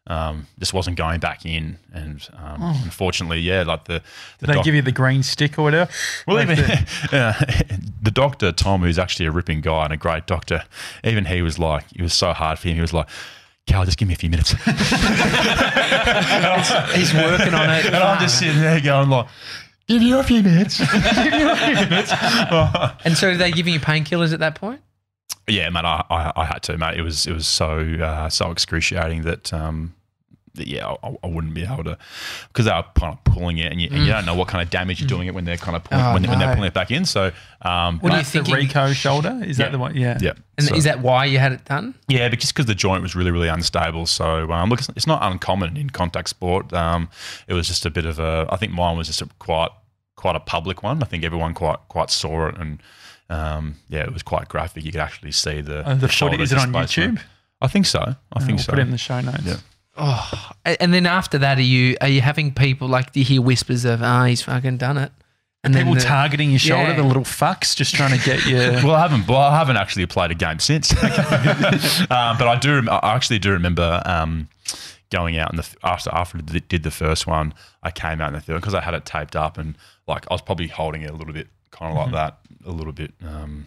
Um, 0.06 0.48
just 0.58 0.74
wasn't 0.74 0.98
going 0.98 1.18
back 1.18 1.46
in, 1.46 1.78
and 1.90 2.28
um, 2.36 2.60
unfortunately, 2.84 3.38
yeah, 3.38 3.62
like 3.62 3.84
the, 3.84 4.02
the 4.38 4.46
Did 4.46 4.48
they 4.48 4.52
doc- 4.56 4.64
give 4.66 4.74
you 4.74 4.82
the 4.82 4.92
green 4.92 5.22
stick 5.22 5.58
or 5.58 5.62
whatever? 5.62 5.90
well, 6.26 6.42
even 6.42 6.58
uh, 7.10 7.32
the 8.02 8.10
doctor 8.12 8.52
Tom, 8.52 8.82
who's 8.82 8.98
actually 8.98 9.24
a 9.24 9.30
ripping 9.30 9.62
guy 9.62 9.84
and 9.84 9.94
a 9.94 9.96
great 9.96 10.26
doctor, 10.26 10.64
even 11.04 11.24
he 11.24 11.40
was 11.40 11.58
like, 11.58 11.84
it 11.96 12.02
was 12.02 12.12
so 12.12 12.34
hard 12.34 12.58
for 12.58 12.68
him. 12.68 12.74
He 12.74 12.82
was 12.82 12.92
like, 12.92 13.08
"Cal, 13.66 13.84
just 13.84 13.98
give 13.98 14.08
me 14.08 14.14
a 14.14 14.16
few 14.16 14.30
minutes." 14.30 14.50
He's 16.94 17.14
working 17.14 17.54
on 17.54 17.70
it. 17.70 17.86
and 17.86 17.96
I'm 17.96 18.20
just 18.20 18.38
sitting 18.38 18.60
there 18.60 18.80
going 18.80 19.08
like, 19.10 19.26
"Give 19.86 20.02
you 20.02 20.18
a 20.18 20.22
few 20.22 20.42
minutes." 20.42 20.78
give 20.92 21.34
you 21.34 21.50
a 21.50 21.56
few 21.56 21.74
minutes. 21.74 22.12
And 23.04 23.16
so, 23.16 23.30
are 23.30 23.36
they 23.36 23.50
giving 23.50 23.72
you 23.74 23.80
painkillers 23.80 24.32
at 24.32 24.40
that 24.40 24.54
point? 24.54 24.80
yeah, 25.48 25.68
mate, 25.70 25.84
I, 25.84 26.02
I, 26.10 26.32
I 26.36 26.44
had 26.46 26.62
to, 26.64 26.78
mate. 26.78 26.96
It 26.98 27.02
was 27.02 27.26
it 27.26 27.32
was 27.32 27.46
so 27.46 27.78
uh, 27.78 28.28
so 28.28 28.50
excruciating 28.50 29.22
that. 29.22 29.52
Um, 29.52 29.94
that, 29.94 30.03
yeah, 30.54 30.86
I, 31.02 31.16
I 31.22 31.26
wouldn't 31.26 31.52
be 31.54 31.64
able 31.64 31.84
to 31.84 31.98
because 32.48 32.66
they 32.66 32.70
were 32.72 32.84
kind 32.94 33.12
of 33.18 33.24
pulling 33.24 33.58
it, 33.58 33.72
and 33.72 33.80
you, 33.80 33.88
and 33.90 34.00
you 34.04 34.12
don't 34.12 34.24
know 34.24 34.34
what 34.34 34.48
kind 34.48 34.62
of 34.62 34.70
damage 34.70 35.00
you're 35.00 35.08
doing 35.08 35.26
it 35.26 35.34
when 35.34 35.44
they're 35.44 35.56
kind 35.56 35.76
of 35.76 35.84
pulling, 35.84 36.04
Oh, 36.04 36.14
when, 36.14 36.22
when 36.28 36.38
they're 36.38 36.54
pulling 36.54 36.68
it 36.68 36.74
back 36.74 36.90
in. 36.90 37.04
So, 37.04 37.32
um, 37.62 37.98
What 38.00 38.12
are 38.12 38.16
you 38.18 38.22
That's 38.22 38.32
the? 38.32 38.40
reco 38.40 38.94
shoulder? 38.94 39.40
Is 39.44 39.58
Yeah. 39.58 39.64
that 39.66 39.72
the 39.72 39.78
one? 39.78 39.96
Yeah. 39.96 40.18
yeah, 40.20 40.32
And 40.56 40.66
so- 40.68 40.74
is 40.74 40.84
that 40.84 41.00
why 41.00 41.24
you 41.24 41.38
had 41.38 41.52
it 41.52 41.64
done? 41.64 41.94
Yeah, 42.08 42.28
because 42.28 42.52
because 42.52 42.66
the 42.66 42.74
joint 42.74 43.02
was 43.02 43.14
really 43.16 43.30
really 43.30 43.48
unstable. 43.48 44.06
So 44.06 44.50
um, 44.52 44.70
look, 44.70 44.78
it's, 44.80 44.88
it's 44.96 45.06
not 45.06 45.22
uncommon 45.22 45.76
in 45.76 45.90
contact 45.90 46.28
sport. 46.28 46.72
Um, 46.72 47.08
it 47.48 47.54
was 47.54 47.66
just 47.68 47.84
a 47.86 47.90
bit 47.90 48.06
of 48.06 48.18
a. 48.18 48.46
I 48.50 48.56
think 48.56 48.72
mine 48.72 48.96
was 48.96 49.08
just 49.08 49.22
a 49.22 49.28
quite 49.38 49.70
quite 50.16 50.36
a 50.36 50.40
public 50.40 50.82
one. 50.82 51.02
I 51.02 51.06
think 51.06 51.24
everyone 51.24 51.54
quite 51.54 51.78
quite 51.88 52.10
saw 52.10 52.46
it, 52.46 52.56
and 52.58 52.80
um, 53.28 53.76
yeah, 53.88 54.02
it 54.04 54.12
was 54.12 54.22
quite 54.22 54.48
graphic. 54.48 54.84
You 54.84 54.92
could 54.92 55.00
actually 55.00 55.32
see 55.32 55.60
the 55.60 55.86
Uh, 55.88 55.94
the 55.94 56.08
shoulder 56.08 56.40
is 56.40 56.52
it 56.52 56.58
on. 56.58 56.72
YouTube? 56.72 57.20
I 57.60 57.66
think 57.68 57.86
so. 57.86 58.14
I 58.32 58.38
think 58.40 58.50
we'll 58.50 58.58
so. 58.58 58.72
put 58.72 58.78
it 58.78 58.82
in 58.82 58.90
the 58.90 58.98
show 58.98 59.20
notes. 59.20 59.42
Yeah. 59.44 59.56
Oh, 59.96 60.50
and 60.64 60.92
then 60.92 61.06
after 61.06 61.38
that, 61.38 61.58
are 61.58 61.62
you 61.62 61.96
are 62.00 62.08
you 62.08 62.20
having 62.20 62.52
people 62.52 62.88
like 62.88 63.12
do 63.12 63.20
you 63.20 63.26
hear 63.26 63.40
whispers 63.42 63.84
of 63.84 64.02
ah 64.02 64.24
he's 64.24 64.42
fucking 64.42 64.76
done 64.78 64.98
it, 64.98 65.12
and 65.62 65.74
People 65.74 65.94
the- 65.94 66.00
targeting 66.00 66.50
your 66.50 66.58
shoulder, 66.58 66.90
Yeah. 66.90 66.96
the 66.96 67.04
little 67.04 67.22
fucks, 67.22 67.76
just 67.76 67.94
trying 67.94 68.18
to 68.18 68.24
get 68.24 68.44
you. 68.46 68.56
Well, 68.86 68.96
I 68.96 69.02
haven't. 69.02 69.28
Well, 69.28 69.38
I 69.40 69.56
haven't 69.56 69.76
actually 69.76 70.06
played 70.06 70.30
a 70.30 70.34
game 70.34 70.58
since. 70.58 70.92
um, 71.02 72.36
but 72.38 72.48
I 72.48 72.58
do. 72.60 72.82
I 72.90 73.14
actually 73.14 73.38
do 73.38 73.50
remember 73.52 74.02
um, 74.04 74.48
going 75.10 75.38
out 75.38 75.50
and 75.50 75.58
the 75.58 75.68
after 75.84 76.10
after 76.12 76.38
I 76.38 76.58
did 76.58 76.82
the 76.82 76.90
first 76.90 77.26
one, 77.26 77.54
I 77.82 77.90
came 77.90 78.20
out 78.20 78.28
in 78.28 78.34
the 78.34 78.40
field 78.40 78.60
because 78.60 78.74
I 78.74 78.80
had 78.80 78.94
it 78.94 79.04
taped 79.04 79.36
up 79.36 79.58
and 79.58 79.76
like 80.08 80.26
I 80.30 80.34
was 80.34 80.42
probably 80.42 80.68
holding 80.68 81.02
it 81.02 81.10
a 81.10 81.14
little 81.14 81.32
bit, 81.34 81.46
kind 81.70 81.96
of 81.96 81.96
like 82.04 82.12
that, 82.12 82.38
a 82.66 82.70
little 82.72 82.92
bit 82.92 83.12
um, 83.24 83.66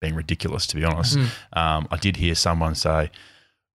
being 0.00 0.14
ridiculous 0.14 0.66
to 0.68 0.76
be 0.76 0.84
honest. 0.84 1.18
Um, 1.52 1.86
I 1.90 1.96
did 2.00 2.16
hear 2.16 2.34
someone 2.34 2.74
say. 2.74 3.10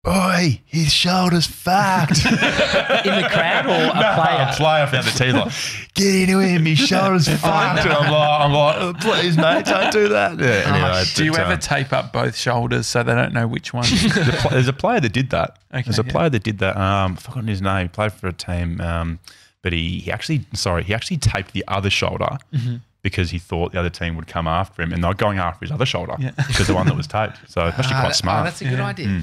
Boy, 0.06 0.62
his 0.66 0.94
shoulder's 0.94 1.48
fucked. 1.48 2.24
in 2.26 2.32
the 2.32 3.28
crowd 3.32 3.66
or 3.66 3.90
a 3.90 4.14
player? 4.16 4.48
A 4.50 4.54
player 4.56 4.86
found 4.88 5.06
the 5.08 5.12
tee 5.12 5.32
like, 5.32 5.52
get 5.96 6.14
into 6.30 6.40
him, 6.40 6.66
his 6.66 6.78
shoulder's 6.80 7.28
fucked. 7.28 7.80
And 7.80 7.92
I'm 7.92 8.12
like, 8.12 8.42
I'm 8.42 8.54
like, 8.54 8.76
oh, 8.78 8.94
please, 9.00 9.36
mate, 9.36 9.66
don't 9.66 9.92
do 9.92 10.08
that. 10.10 10.38
Yeah, 10.40 10.74
anyway, 10.74 11.04
Do 11.16 11.26
you 11.26 11.32
but, 11.32 11.40
ever 11.42 11.54
um, 11.54 11.60
tape 11.60 11.92
up 11.92 12.14
both 12.14 12.36
shoulders 12.38 12.86
so 12.86 13.02
they 13.02 13.16
don't 13.16 13.34
know 13.34 13.48
which 13.48 13.74
one? 13.74 13.86
there's 14.52 14.68
a 14.68 14.74
player 14.74 15.00
that 15.00 15.12
did 15.12 15.32
that. 15.32 15.58
Okay, 15.74 15.82
there's 15.82 15.98
a 15.98 16.04
yeah. 16.06 16.12
player 16.12 16.30
that 16.30 16.44
did 16.44 16.60
that. 16.60 16.78
Um, 16.78 17.14
I've 17.14 17.20
forgotten 17.20 17.48
his 17.48 17.62
name. 17.64 17.86
He 17.86 17.90
played 17.90 18.14
for 18.14 18.28
a 18.28 18.34
team, 18.34 18.80
um, 18.82 19.18
but 19.64 19.74
he, 19.74 20.00
he 20.02 20.12
actually, 20.12 20.46
sorry, 20.54 20.84
he 20.84 20.94
actually 20.94 21.18
taped 21.18 21.54
the 21.54 21.64
other 21.68 21.90
shoulder 21.90 22.38
Mm-hmm. 22.54 22.76
because 23.02 23.32
he 23.32 23.40
thought 23.40 23.72
the 23.72 23.80
other 23.80 23.90
team 23.90 24.16
would 24.18 24.28
come 24.28 24.48
after 24.48 24.84
him, 24.84 24.94
and 24.94 25.04
they're 25.04 25.16
going 25.16 25.40
after 25.40 25.66
his 25.66 25.72
other 25.72 25.86
shoulder 25.88 26.16
Yeah. 26.20 26.32
because 26.48 26.68
the 26.68 26.76
one 26.76 26.86
that 26.86 26.96
was 26.96 27.08
taped. 27.08 27.38
So 27.50 27.66
it's 27.66 27.80
actually 27.80 27.96
Ah, 27.96 28.00
quite 28.02 28.10
that- 28.10 28.16
smart. 28.16 28.42
Oh, 28.42 28.44
that's 28.44 28.62
a 28.62 28.66
good 28.66 28.78
Yeah. 28.78 28.86
idea. 28.86 29.22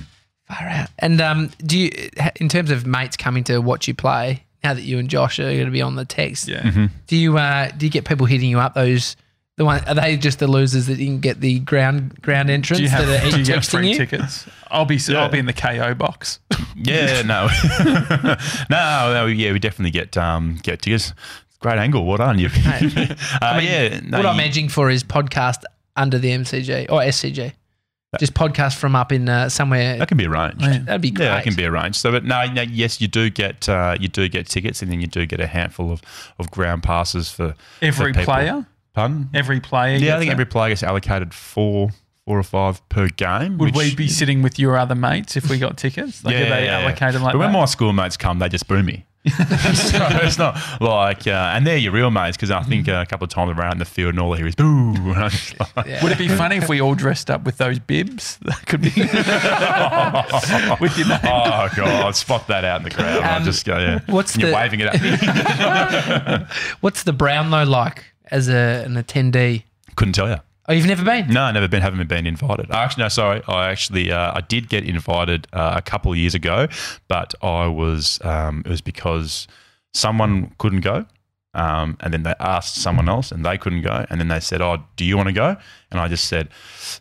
Far 0.58 0.68
out. 0.68 0.88
And 0.98 1.20
um, 1.20 1.50
do 1.64 1.78
you, 1.78 1.90
in 2.36 2.48
terms 2.48 2.70
of 2.70 2.86
mates 2.86 3.16
coming 3.16 3.44
to 3.44 3.58
watch 3.58 3.88
you 3.88 3.94
play, 3.94 4.44
now 4.62 4.74
that 4.74 4.82
you 4.82 4.98
and 4.98 5.08
Josh 5.08 5.38
are 5.38 5.44
going 5.44 5.64
to 5.64 5.70
be 5.70 5.82
on 5.82 5.96
the 5.96 6.04
text, 6.04 6.48
yeah. 6.48 6.62
Mm-hmm. 6.62 6.86
do 7.06 7.16
you 7.16 7.38
uh, 7.38 7.70
do 7.76 7.86
you 7.86 7.90
get 7.90 8.04
people 8.04 8.26
hitting 8.26 8.50
you 8.50 8.58
up? 8.58 8.74
Those 8.74 9.16
the 9.56 9.64
one 9.64 9.86
are 9.86 9.94
they 9.94 10.16
just 10.16 10.38
the 10.38 10.46
losers 10.46 10.86
that 10.86 10.96
didn't 10.96 11.20
get 11.20 11.40
the 11.40 11.58
ground 11.60 12.20
ground 12.22 12.48
entrance 12.48 12.78
Do 12.78 12.84
you 12.84 12.90
have, 12.90 13.06
that 13.06 13.24
are 13.24 13.30
do 13.32 13.38
you 13.38 13.44
get 13.44 13.64
free 13.64 13.90
you? 13.90 13.96
tickets? 13.96 14.46
I'll 14.70 14.84
be 14.84 14.96
Yeah. 14.96 15.22
I'll 15.22 15.28
be 15.28 15.38
in 15.38 15.46
the 15.46 15.52
Kayo 15.52 15.96
box. 15.96 16.40
yeah, 16.76 17.22
no, 17.22 17.48
no, 18.70 19.12
no, 19.12 19.26
yeah, 19.26 19.52
we 19.52 19.58
definitely 19.58 19.90
get 19.90 20.16
um, 20.16 20.58
get 20.62 20.82
tickets. 20.82 21.12
Great 21.60 21.78
angle. 21.78 22.04
Well 22.04 22.18
done. 22.18 22.38
You. 22.38 22.48
uh, 22.48 23.60
yeah, 23.62 24.00
no, 24.02 24.18
what 24.18 24.26
I'm 24.26 24.40
edging 24.40 24.68
for 24.68 24.90
is 24.90 25.04
podcast 25.04 25.62
under 25.96 26.18
the 26.18 26.30
MCG 26.30 26.90
or 26.90 27.00
SCG. 27.00 27.52
Just 28.18 28.34
podcast 28.34 28.76
from 28.76 28.94
up 28.94 29.10
in 29.10 29.26
uh, 29.26 29.48
somewhere. 29.48 29.96
that 29.96 30.06
can 30.06 30.18
be 30.18 30.26
arranged. 30.26 30.60
Yeah. 30.60 30.78
That'd 30.80 31.00
be 31.00 31.10
great. 31.10 31.24
Yeah, 31.26 31.38
it 31.38 31.44
can 31.44 31.54
be 31.56 31.64
arranged. 31.64 31.96
So, 31.98 32.12
but 32.12 32.24
no, 32.24 32.44
no 32.52 32.60
yes, 32.60 33.00
you 33.00 33.08
do 33.08 33.30
get 33.30 33.68
uh, 33.70 33.96
you 33.98 34.08
do 34.08 34.28
get 34.28 34.46
tickets, 34.46 34.82
and 34.82 34.92
then 34.92 35.00
you 35.00 35.06
do 35.06 35.24
get 35.24 35.40
a 35.40 35.46
handful 35.46 35.90
of, 35.90 36.02
of 36.38 36.50
ground 36.50 36.82
passes 36.82 37.30
for 37.30 37.54
Every 37.80 38.12
for 38.12 38.22
player, 38.24 38.66
Pardon? 38.92 39.30
every 39.32 39.60
player. 39.60 39.96
Yeah, 39.96 40.16
I 40.16 40.18
think 40.18 40.28
that? 40.28 40.32
every 40.32 40.44
player 40.44 40.68
gets 40.70 40.82
allocated 40.82 41.32
four 41.32 41.90
four 42.26 42.38
or 42.38 42.42
five 42.42 42.86
per 42.90 43.08
game. 43.08 43.56
Would 43.56 43.74
which- 43.74 43.90
we 43.92 43.94
be 43.96 44.08
sitting 44.08 44.42
with 44.42 44.58
your 44.58 44.76
other 44.76 44.94
mates 44.94 45.36
if 45.36 45.48
we 45.48 45.58
got 45.58 45.78
tickets? 45.78 46.22
Like, 46.22 46.34
yeah, 46.34 46.40
are 46.40 46.44
they 46.50 46.64
yeah, 46.66 46.78
yeah. 46.80 46.86
allocated 46.86 47.22
like 47.22 47.32
But 47.32 47.38
when 47.38 47.52
that? 47.52 47.58
my 47.58 47.64
schoolmates 47.64 48.18
come, 48.18 48.38
they 48.40 48.48
just 48.50 48.68
boo 48.68 48.82
me. 48.82 49.06
so 49.28 49.98
it's 50.22 50.36
not 50.36 50.56
like, 50.80 51.28
uh, 51.28 51.52
and 51.54 51.64
they're 51.64 51.76
your 51.76 51.92
real 51.92 52.10
mates 52.10 52.36
because 52.36 52.50
I 52.50 52.62
think 52.64 52.88
uh, 52.88 53.04
a 53.06 53.06
couple 53.08 53.24
of 53.24 53.30
times 53.30 53.56
around 53.56 53.78
the 53.78 53.84
field 53.84 54.10
and 54.10 54.18
all 54.20 54.34
I 54.34 54.38
hear 54.38 54.48
is 54.48 54.56
boo. 54.56 54.94
And 54.96 55.16
like, 55.16 55.86
Yeah. 55.86 56.02
Would 56.02 56.10
it 56.12 56.18
be 56.18 56.26
funny 56.28 56.56
if 56.56 56.68
we 56.68 56.80
all 56.80 56.94
dressed 56.96 57.30
up 57.30 57.44
with 57.44 57.56
those 57.58 57.78
bibs? 57.78 58.38
That 58.44 58.66
could 58.66 58.80
be 58.80 58.90
with 60.80 60.98
your 60.98 61.08
name. 61.08 61.20
oh 61.24 61.68
god, 61.76 62.16
spot 62.16 62.46
that 62.48 62.64
out 62.64 62.78
in 62.80 62.84
the 62.84 62.90
crowd. 62.90 63.18
and 63.18 63.24
I 63.24 63.36
Um, 63.36 63.44
just 63.44 63.64
go, 63.64 63.78
yeah. 63.78 64.00
what's 64.06 64.34
and 64.34 64.42
you're 64.42 64.50
the- 64.50 64.56
waving 64.56 64.80
it 64.80 64.88
at 64.92 66.40
me. 66.40 66.46
What's 66.80 67.04
the 67.04 67.12
Brownlow 67.12 67.64
like 67.64 68.04
as 68.30 68.48
a, 68.48 68.82
an 68.84 68.94
attendee? 68.94 69.64
Couldn't 69.96 70.14
tell 70.14 70.28
you. 70.28 70.36
Oh, 70.68 70.72
you've 70.72 70.86
never 70.86 71.04
been? 71.04 71.28
No, 71.28 71.50
never 71.50 71.66
been. 71.66 71.82
Haven't 71.82 72.06
been 72.08 72.26
invited. 72.26 72.70
Actually, 72.70 73.02
no. 73.04 73.08
Sorry, 73.08 73.42
I 73.48 73.70
actually 73.70 74.12
uh, 74.12 74.32
I 74.34 74.40
did 74.42 74.68
get 74.68 74.84
invited 74.84 75.48
uh, 75.52 75.74
a 75.76 75.82
couple 75.82 76.12
of 76.12 76.18
years 76.18 76.34
ago, 76.34 76.68
but 77.08 77.34
I 77.42 77.66
was 77.66 78.20
um, 78.22 78.62
it 78.64 78.68
was 78.68 78.80
because 78.80 79.48
someone 79.92 80.54
couldn't 80.58 80.80
go, 80.82 81.04
um, 81.54 81.98
and 82.00 82.14
then 82.14 82.22
they 82.22 82.34
asked 82.40 82.76
someone 82.76 83.08
else, 83.08 83.30
and 83.30 83.44
they 83.44 83.58
couldn't 83.58 83.82
go, 83.82 84.06
and 84.08 84.18
then 84.18 84.28
they 84.28 84.40
said, 84.40 84.62
"Oh, 84.62 84.78
do 84.96 85.04
you 85.04 85.16
want 85.16 85.28
to 85.28 85.34
go?" 85.34 85.56
And 85.90 86.00
I 86.00 86.08
just 86.08 86.24
said, 86.24 86.48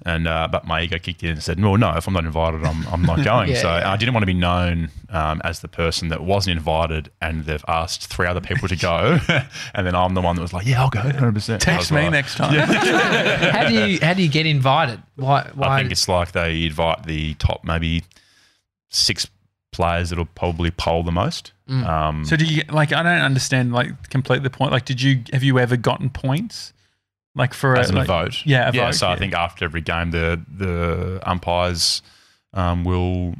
and 0.05 0.27
uh, 0.27 0.49
but 0.51 0.65
my 0.65 0.81
ego 0.81 0.97
kicked 0.99 1.23
in 1.23 1.31
and 1.31 1.43
said, 1.43 1.57
"No, 1.57 1.77
no. 1.77 1.95
If 1.95 2.05
I'm 2.05 2.13
not 2.13 2.25
invited, 2.25 2.65
I'm, 2.65 2.85
I'm 2.87 3.03
not 3.03 3.23
going." 3.23 3.51
Yeah, 3.51 3.61
so 3.61 3.69
yeah. 3.69 3.89
I 3.89 3.95
didn't 3.95 4.13
want 4.13 4.23
to 4.23 4.27
be 4.27 4.33
known 4.33 4.89
um, 5.09 5.41
as 5.45 5.61
the 5.61 5.69
person 5.69 6.09
that 6.09 6.21
wasn't 6.21 6.57
invited, 6.57 7.11
and 7.21 7.45
they've 7.45 7.63
asked 7.69 8.07
three 8.07 8.27
other 8.27 8.41
people 8.41 8.67
to 8.67 8.75
go, 8.75 9.19
and 9.73 9.87
then 9.87 9.95
I'm 9.95 10.15
the 10.15 10.21
one 10.21 10.35
that 10.35 10.41
was 10.41 10.51
like, 10.51 10.67
"Yeah, 10.67 10.81
I'll 10.81 10.89
go, 10.89 10.99
100." 11.01 11.33
percent 11.33 11.61
Text 11.61 11.91
me 11.91 12.09
next 12.09 12.35
time. 12.35 12.53
how 12.67 13.69
do 13.69 13.73
you 13.73 13.99
how 14.01 14.13
do 14.13 14.21
you 14.21 14.29
get 14.29 14.45
invited? 14.45 15.01
Why? 15.15 15.49
why 15.55 15.67
I 15.67 15.79
think 15.79 15.93
it's 15.93 16.09
like 16.09 16.33
they 16.33 16.65
invite 16.65 17.03
the 17.05 17.35
top 17.35 17.63
maybe 17.63 18.03
six 18.89 19.27
players 19.71 20.09
that'll 20.09 20.25
probably 20.25 20.71
poll 20.71 21.03
the 21.03 21.11
most. 21.11 21.53
Mm. 21.69 21.85
Um, 21.87 22.25
So 22.25 22.35
do 22.35 22.45
you 22.45 22.63
like? 22.69 22.91
I 22.93 23.01
don't 23.03 23.21
understand. 23.21 23.71
Like, 23.73 24.09
complete 24.09 24.43
the 24.43 24.49
point. 24.49 24.71
Like, 24.71 24.85
did 24.85 25.01
you 25.01 25.23
have 25.31 25.43
you 25.43 25.59
ever 25.59 25.77
gotten 25.77 26.09
points? 26.09 26.73
Like 27.33 27.53
for 27.53 27.77
as 27.77 27.89
in 27.89 27.95
like, 27.95 28.05
a 28.05 28.07
vote, 28.07 28.45
Yeah, 28.45 28.69
a 28.69 28.73
yeah. 28.73 28.85
vote, 28.87 28.95
so 28.95 29.07
I 29.07 29.15
think 29.15 29.33
after 29.33 29.63
every 29.63 29.79
game, 29.81 30.11
the 30.11 30.41
the 30.53 31.21
umpires 31.23 32.01
um, 32.53 32.83
will 32.83 33.35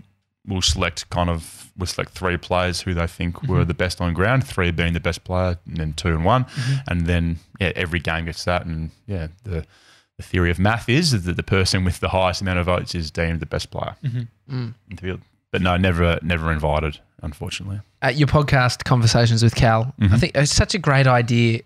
will 0.48 0.62
select 0.62 1.10
kind 1.10 1.30
of 1.30 1.72
will 1.78 1.86
select 1.88 2.12
three 2.14 2.38
players 2.38 2.80
who 2.82 2.94
they 2.94 3.06
think 3.08 3.36
Mm-hmm. 3.36 3.52
were 3.52 3.66
the 3.66 3.74
best 3.74 4.00
on 4.00 4.14
ground, 4.14 4.48
three 4.48 4.72
being 4.72 4.94
the 4.94 5.02
best 5.02 5.26
player, 5.26 5.58
and 5.68 5.76
then 5.78 5.92
two 5.94 6.08
and 6.08 6.24
one, 6.24 6.46
Mm-hmm. 6.46 6.76
and 6.88 7.06
then 7.06 7.40
yeah, 7.60 7.74
every 7.76 8.00
game 8.00 8.26
gets 8.26 8.46
that, 8.46 8.66
and 8.66 8.92
yeah, 9.08 9.28
the 9.44 9.66
the 10.18 10.24
theory 10.24 10.52
of 10.52 10.58
math 10.60 10.88
is 10.88 11.12
that 11.26 11.36
the 11.36 11.44
person 11.44 11.84
with 11.84 12.00
the 12.00 12.10
highest 12.10 12.42
amount 12.42 12.60
of 12.60 12.68
votes 12.68 12.96
is 12.96 13.12
deemed 13.12 13.42
the 13.42 13.46
best 13.46 13.72
player 13.72 13.96
Mhm. 14.06 14.28
Mm. 14.50 14.74
in 14.90 14.96
the 14.96 15.02
field. 15.02 15.22
But 15.52 15.62
no, 15.62 15.78
never 15.78 16.18
never 16.22 16.52
invited, 16.52 17.00
unfortunately. 17.22 17.80
uh, 18.04 18.08
your 18.10 18.28
podcast 18.28 18.84
conversations 18.84 19.44
with 19.44 19.56
Cal. 19.56 19.94
Mm-hmm. 20.00 20.14
I 20.14 20.18
think 20.18 20.32
it's 20.36 20.54
such 20.54 20.74
a 20.74 20.80
great 20.80 21.08
idea. 21.08 21.62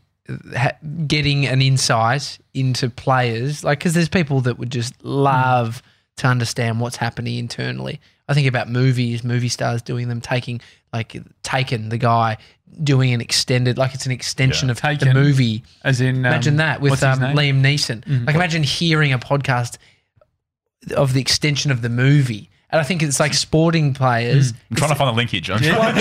Ha- 0.58 0.72
getting 1.06 1.46
an 1.46 1.62
insight 1.62 2.40
into 2.56 2.90
players, 2.90 3.64
like 3.64 3.78
because 3.80 3.94
there's 3.94 4.10
people 4.10 4.42
that 4.42 4.58
would 4.58 4.72
just 4.72 4.94
love 5.06 5.84
to 6.18 6.28
understand 6.28 6.80
what's 6.80 6.96
happening 6.96 7.38
internally. 7.38 8.00
I 8.28 8.34
think 8.34 8.48
about 8.48 8.68
movies, 8.70 9.24
movie 9.24 9.50
stars 9.50 9.84
doing 9.84 10.08
them, 10.08 10.20
taking 10.22 10.62
like 10.92 11.16
Taken, 11.44 11.90
the 11.90 12.00
guy 12.00 12.38
doing 12.84 13.14
an 13.14 13.22
extended, 13.22 13.78
like 13.78 13.94
it's 13.94 14.08
an 14.08 14.12
extension 14.12 14.68
Yeah. 14.68 14.72
of 14.72 14.82
Taken. 14.82 15.10
the 15.10 15.14
movie. 15.14 15.64
As 15.84 16.02
in, 16.02 16.16
um, 16.18 16.26
Imagine 16.26 16.56
that 16.56 16.82
with 16.82 17.04
um. 17.04 17.20
Liam 17.20 17.62
Neeson. 17.62 18.04
Mhm. 18.06 18.26
Like 18.26 18.36
imagine 18.36 18.64
hearing 18.64 19.14
a 19.14 19.20
podcast 19.20 19.78
of 20.96 21.14
the 21.14 21.22
extension 21.22 21.70
of 21.70 21.82
the 21.84 21.90
movie. 21.90 22.50
And 22.72 22.82
I 22.82 22.84
think 22.84 23.04
it's 23.04 23.20
like 23.20 23.34
sporting 23.34 23.94
players. 23.94 24.54
I'm 24.72 24.76
trying 24.78 24.90
to 24.90 24.96
find 24.96 25.08
the 25.10 25.18
linkage 25.18 25.50
link 25.50 25.62
here, 25.62 25.74
John. 25.74 25.94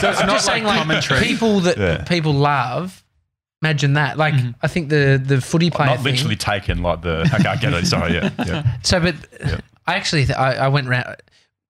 so 0.00 0.10
it's 0.10 0.20
I'm 0.20 0.26
not 0.26 0.34
just 0.34 0.46
saying, 0.46 0.64
like 0.64 0.76
like 0.78 0.86
commentary. 0.86 1.20
people 1.20 1.60
that 1.60 1.76
Yeah. 1.78 2.04
people 2.04 2.32
love. 2.32 3.04
Imagine 3.62 3.94
that. 3.94 4.16
Like 4.18 4.34
I 4.62 4.66
think 4.68 4.88
the 4.90 5.22
the 5.24 5.40
footy 5.40 5.70
player 5.70 5.88
Not 5.90 6.00
thing- 6.02 6.14
literally 6.14 6.36
taken 6.36 6.82
like 6.82 7.02
the. 7.02 7.20
Okay, 7.34 7.48
I 7.48 7.56
get 7.56 7.72
it. 7.72 7.86
Sorry, 7.86 8.14
yeah, 8.14 8.30
yeah. 8.46 8.76
So, 8.82 9.00
but 9.00 9.14
I 9.86 9.94
actually 9.94 10.26
th- 10.26 10.38
I, 10.38 10.54
I 10.54 10.68
went 10.68 10.88
round. 10.88 11.16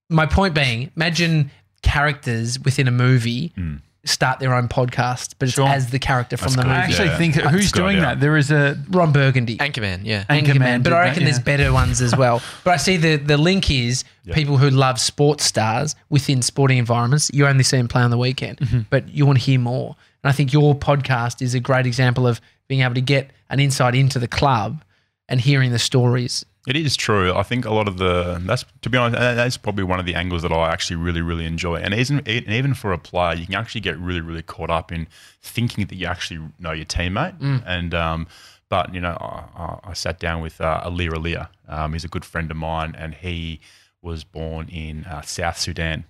My 0.08 0.26
point 0.26 0.54
being, 0.54 0.90
imagine 0.96 1.50
characters 1.82 2.58
within 2.60 2.88
a 2.88 2.92
movie 2.92 3.52
Hmm. 3.56 3.76
Start 4.06 4.38
their 4.40 4.54
own 4.54 4.68
podcast, 4.68 5.34
but 5.38 5.48
it's 5.48 5.54
Sure. 5.56 5.68
as 5.68 5.90
the 5.90 5.98
character 5.98 6.36
from 6.36 6.52
That's 6.52 6.56
the 6.56 6.62
good. 6.62 6.70
I 6.70 6.74
movie. 6.80 6.92
actually 6.92 7.08
Yeah. 7.08 7.18
think 7.18 7.34
That's 7.34 7.50
who's 7.50 7.72
good 7.72 7.80
doing 7.80 7.96
idea. 7.96 8.02
that? 8.06 8.20
There 8.20 8.36
is 8.36 8.50
a 8.50 8.78
Ron 8.90 9.12
Burgundy. 9.12 9.56
Anchorman, 9.58 10.00
yeah. 10.04 10.24
Anchorman 10.30 10.44
Anchorman, 10.56 10.72
did 10.74 10.82
but 10.84 10.92
I 10.92 10.96
that, 10.96 11.02
reckon 11.08 11.22
yeah. 11.22 11.30
there's 11.30 11.38
better 11.42 11.72
ones 11.72 12.00
as 12.00 12.14
well. 12.16 12.40
But 12.64 12.70
I 12.74 12.76
see 12.76 12.96
the 12.96 13.16
the 13.16 13.36
link 13.36 13.70
is 13.70 14.04
people 14.32 14.56
who 14.58 14.70
love 14.70 14.98
sports 15.00 15.44
stars 15.44 15.94
within 16.08 16.42
sporting 16.42 16.78
environments. 16.78 17.30
You 17.34 17.46
only 17.46 17.62
see 17.64 17.76
them 17.76 17.88
play 17.88 18.02
on 18.02 18.10
the 18.10 18.18
weekend, 18.18 18.58
Mm-hmm. 18.58 18.80
but 18.90 19.08
you 19.08 19.26
want 19.26 19.38
to 19.38 19.44
hear 19.44 19.58
more. 19.58 19.96
And 20.22 20.30
I 20.30 20.32
think 20.32 20.52
your 20.52 20.74
podcast 20.74 21.42
is 21.42 21.54
a 21.54 21.60
great 21.60 21.86
example 21.86 22.26
of 22.26 22.40
being 22.68 22.80
able 22.82 22.94
to 22.94 23.00
get 23.00 23.30
an 23.50 23.60
insight 23.60 23.94
into 23.94 24.18
the 24.18 24.26
club 24.28 24.82
and 25.28 25.40
hearing 25.40 25.70
the 25.72 25.78
stories. 25.78 26.44
It 26.66 26.74
is 26.76 26.96
true. 26.96 27.32
I 27.32 27.44
think 27.44 27.64
a 27.64 27.72
lot 27.72 27.86
of 27.86 27.98
the 27.98 28.42
that's 28.44 28.64
to 28.82 28.90
be 28.90 28.98
honest, 28.98 29.18
that's 29.20 29.56
probably 29.56 29.84
one 29.84 30.00
of 30.00 30.06
the 30.06 30.14
angles 30.16 30.42
that 30.42 30.50
I 30.52 30.72
actually 30.72 30.96
really, 30.96 31.22
really 31.22 31.44
enjoy. 31.46 31.76
And 31.76 31.94
even 31.94 32.18
and 32.26 32.48
even 32.48 32.74
for 32.74 32.92
a 32.92 32.98
player, 32.98 33.34
you 33.36 33.46
can 33.46 33.54
actually 33.54 33.82
get 33.82 33.96
really, 33.98 34.20
really 34.20 34.42
caught 34.42 34.70
up 34.70 34.90
in 34.90 35.06
thinking 35.40 35.86
that 35.86 35.94
you 35.94 36.06
actually 36.06 36.40
know 36.58 36.72
your 36.72 36.84
teammate. 36.86 37.36
And 37.64 37.94
um, 37.94 38.26
but 38.68 38.92
you 38.92 39.00
know, 39.00 39.16
I, 39.20 39.78
I- 39.90 39.92
sat 39.92 40.18
down 40.18 40.42
with 40.42 40.60
uh, 40.60 40.82
Aliir 40.84 41.12
Aliir. 41.12 41.48
Um, 41.68 41.92
he's 41.92 42.04
a 42.04 42.08
good 42.08 42.24
friend 42.24 42.50
of 42.50 42.56
mine, 42.56 42.94
and 42.98 43.14
he 43.14 43.60
was 44.02 44.24
born 44.24 44.68
in 44.68 45.04
uh, 45.04 45.22
South 45.22 45.58
Sudan, 45.58 46.04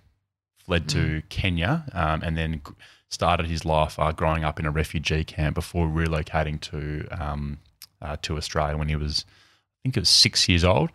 fled 0.64 0.88
to 0.88 1.22
Kenya, 1.28 1.84
um, 1.92 2.22
and 2.22 2.36
then 2.36 2.62
started 3.08 3.46
his 3.46 3.64
life 3.64 3.98
uh, 3.98 4.10
growing 4.12 4.42
up 4.42 4.58
in 4.58 4.64
a 4.66 4.70
refugee 4.70 5.22
camp 5.24 5.54
before 5.54 5.86
relocating 5.86 6.60
to 6.62 7.06
um, 7.10 7.58
uh, 8.00 8.16
to 8.22 8.36
Australia 8.38 8.76
when 8.78 8.88
he 8.88 8.96
was 8.96 9.24
think 9.86 9.96
it 9.96 10.00
was 10.00 10.08
six 10.08 10.48
years 10.48 10.64
old. 10.64 10.90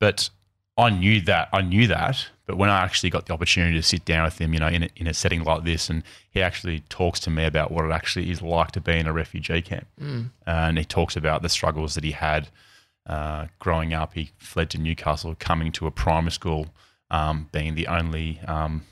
But 0.00 0.30
I 0.76 0.90
knew 0.90 1.20
that. 1.22 1.48
I 1.52 1.62
knew 1.62 1.86
that. 1.86 2.26
But 2.46 2.56
when 2.56 2.68
I 2.68 2.82
actually 2.82 3.10
got 3.10 3.26
the 3.26 3.32
opportunity 3.32 3.76
to 3.76 3.82
sit 3.82 4.04
down 4.04 4.24
with 4.24 4.38
him, 4.38 4.52
you 4.52 4.58
know, 4.60 4.66
in 4.66 4.82
a, 4.82 4.88
in 4.96 5.06
a 5.06 5.14
setting 5.14 5.44
like 5.44 5.64
this, 5.64 5.88
and 5.88 6.02
he 6.30 6.42
actually 6.42 6.80
talks 6.88 7.20
to 7.20 7.30
me 7.30 7.44
about 7.44 7.70
what 7.70 7.84
it 7.84 7.92
actually 7.92 8.30
is 8.30 8.42
like 8.42 8.72
to 8.72 8.80
be 8.80 8.98
in 8.98 9.06
a 9.06 9.12
refugee 9.12 9.62
camp, 9.62 9.86
and 10.46 10.76
he 10.78 10.84
talks 10.84 11.16
about 11.16 11.42
the 11.42 11.48
struggles 11.48 11.94
that 11.94 12.04
he 12.04 12.10
had 12.12 12.48
uh, 13.06 13.46
growing 13.60 13.94
up. 13.94 14.14
He 14.14 14.32
fled 14.38 14.70
to 14.70 14.78
Newcastle, 14.78 15.36
coming 15.38 15.70
to 15.72 15.86
a 15.86 15.90
primary 15.92 16.32
school, 16.32 16.66
um, 17.10 17.48
being 17.52 17.74
the 17.76 17.86
only 17.86 18.40
um, 18.46 18.82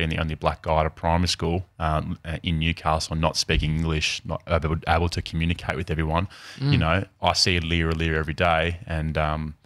being 0.00 0.08
the 0.08 0.18
only 0.18 0.34
black 0.34 0.62
guy 0.62 0.80
at 0.80 0.86
a 0.86 0.90
primary 0.90 1.28
school 1.28 1.66
um, 1.78 2.18
in 2.42 2.58
Newcastle, 2.58 3.14
not 3.16 3.36
speaking 3.36 3.76
English, 3.76 4.22
not 4.24 4.42
able, 4.48 4.76
able 4.88 5.10
to 5.10 5.20
communicate 5.20 5.76
with 5.76 5.90
everyone. 5.90 6.26
You 6.72 6.78
know, 6.78 7.04
I 7.20 7.32
see 7.34 7.60
Lear 7.60 7.92
Lear 7.92 8.18
every 8.18 8.32
day, 8.32 8.78
and 8.86 9.18
um, 9.18 9.56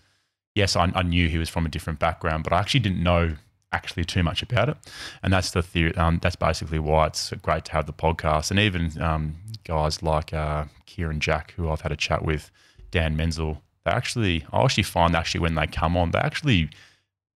yes, 0.56 0.74
I, 0.74 0.90
I 0.92 1.02
knew 1.02 1.28
he 1.28 1.38
was 1.38 1.48
from 1.48 1.66
a 1.66 1.68
different 1.68 2.00
background, 2.00 2.42
but 2.42 2.52
I 2.52 2.58
actually 2.58 2.80
didn't 2.80 3.00
know 3.00 3.36
actually 3.70 4.04
too 4.04 4.24
much 4.24 4.42
about 4.42 4.68
it, 4.70 4.76
and 5.22 5.32
that's 5.32 5.52
the 5.52 5.62
theory. 5.62 5.94
Um, 5.96 6.18
that's 6.20 6.34
basically 6.34 6.80
why 6.80 7.06
it's 7.06 7.30
great 7.40 7.64
to 7.66 7.72
have 7.72 7.86
the 7.86 7.92
podcast, 7.92 8.50
and 8.50 8.58
even 8.58 9.00
um, 9.00 9.36
guys 9.62 10.02
like 10.02 10.34
uh, 10.34 10.64
Kieran 10.86 11.20
Jack, 11.20 11.54
who 11.56 11.70
I've 11.70 11.82
had 11.82 11.92
a 11.92 11.96
chat 11.96 12.24
with, 12.24 12.50
Dan 12.90 13.16
Menzel. 13.16 13.62
They 13.84 13.92
actually, 13.92 14.46
I 14.52 14.64
actually 14.64 14.82
find 14.82 15.14
actually 15.14 15.42
when 15.42 15.54
they 15.54 15.68
come 15.68 15.96
on, 15.96 16.10
they 16.10 16.18
actually 16.18 16.70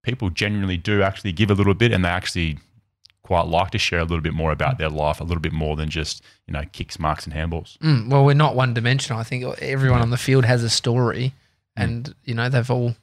people 0.02 0.30
genuinely 0.32 0.78
do 0.78 1.04
actually 1.04 1.34
give 1.34 1.52
a 1.52 1.54
little 1.54 1.76
bit, 1.76 1.92
and 1.92 2.04
they 2.04 2.10
actually 2.10 2.58
quite 3.28 3.46
like 3.48 3.72
to 3.72 3.78
share 3.78 4.00
a 4.00 4.04
little 4.04 4.22
bit 4.22 4.34
more 4.34 4.52
about 4.52 4.78
their 4.78 4.90
life, 4.90 5.20
a 5.20 5.24
little 5.24 5.42
bit 5.42 5.52
more 5.54 5.76
than 5.76 5.90
just 5.90 6.24
you 6.48 6.54
know 6.54 6.64
kicks, 6.72 6.98
marks, 6.98 7.26
and 7.26 7.34
handballs. 7.36 7.78
Mm, 7.80 8.10
well, 8.10 8.24
we're 8.26 8.34
not 8.46 8.56
one 8.56 8.74
dimensional. 8.74 9.20
I 9.20 9.24
think 9.24 9.44
everyone 9.62 10.02
on 10.02 10.10
the 10.10 10.18
field 10.18 10.46
has 10.46 10.64
a 10.64 10.70
story, 10.70 11.34
Mm. 11.78 11.84
and 11.84 12.16
you 12.24 12.34
know 12.34 12.48
they've 12.50 12.72
all 12.72 12.96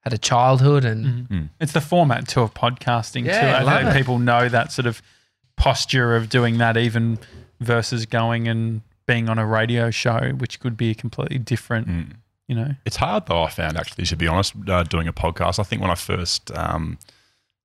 had 0.00 0.12
a 0.12 0.18
childhood, 0.18 0.84
and 0.84 1.48
It's 1.60 1.72
the 1.72 1.80
format 1.80 2.28
too 2.28 2.42
of 2.42 2.54
podcasting 2.54 3.24
Yeah, 3.24 3.40
too. 3.40 3.46
I 3.46 3.58
I 3.60 3.62
love 3.62 3.78
think 3.82 3.94
it. 3.94 3.98
people 3.98 4.18
know 4.18 4.48
that 4.48 4.72
sort 4.72 4.86
of 4.86 5.00
posture 5.56 6.14
of 6.16 6.28
doing 6.28 6.58
that 6.58 6.76
even 6.76 7.18
versus 7.60 8.06
going 8.06 8.46
and 8.48 8.82
being 9.06 9.28
on 9.28 9.38
a 9.38 9.46
radio 9.46 9.90
show, 9.90 10.32
which 10.38 10.60
could 10.60 10.76
be 10.76 10.90
a 10.90 10.94
completely 10.94 11.38
different, 11.38 11.88
Mm. 11.88 12.12
you 12.46 12.54
know. 12.54 12.74
It's 12.84 12.96
hard 12.96 13.26
though. 13.26 13.42
I 13.44 13.50
found 13.50 13.76
actually, 13.76 14.04
to 14.06 14.16
be 14.16 14.26
honest, 14.28 14.54
uh, 14.68 14.82
doing 14.84 15.08
a 15.08 15.12
podcast. 15.12 15.58
I 15.58 15.62
think 15.62 15.80
when 15.82 15.90
I 15.90 15.94
first, 15.96 16.50
um, 16.56 16.98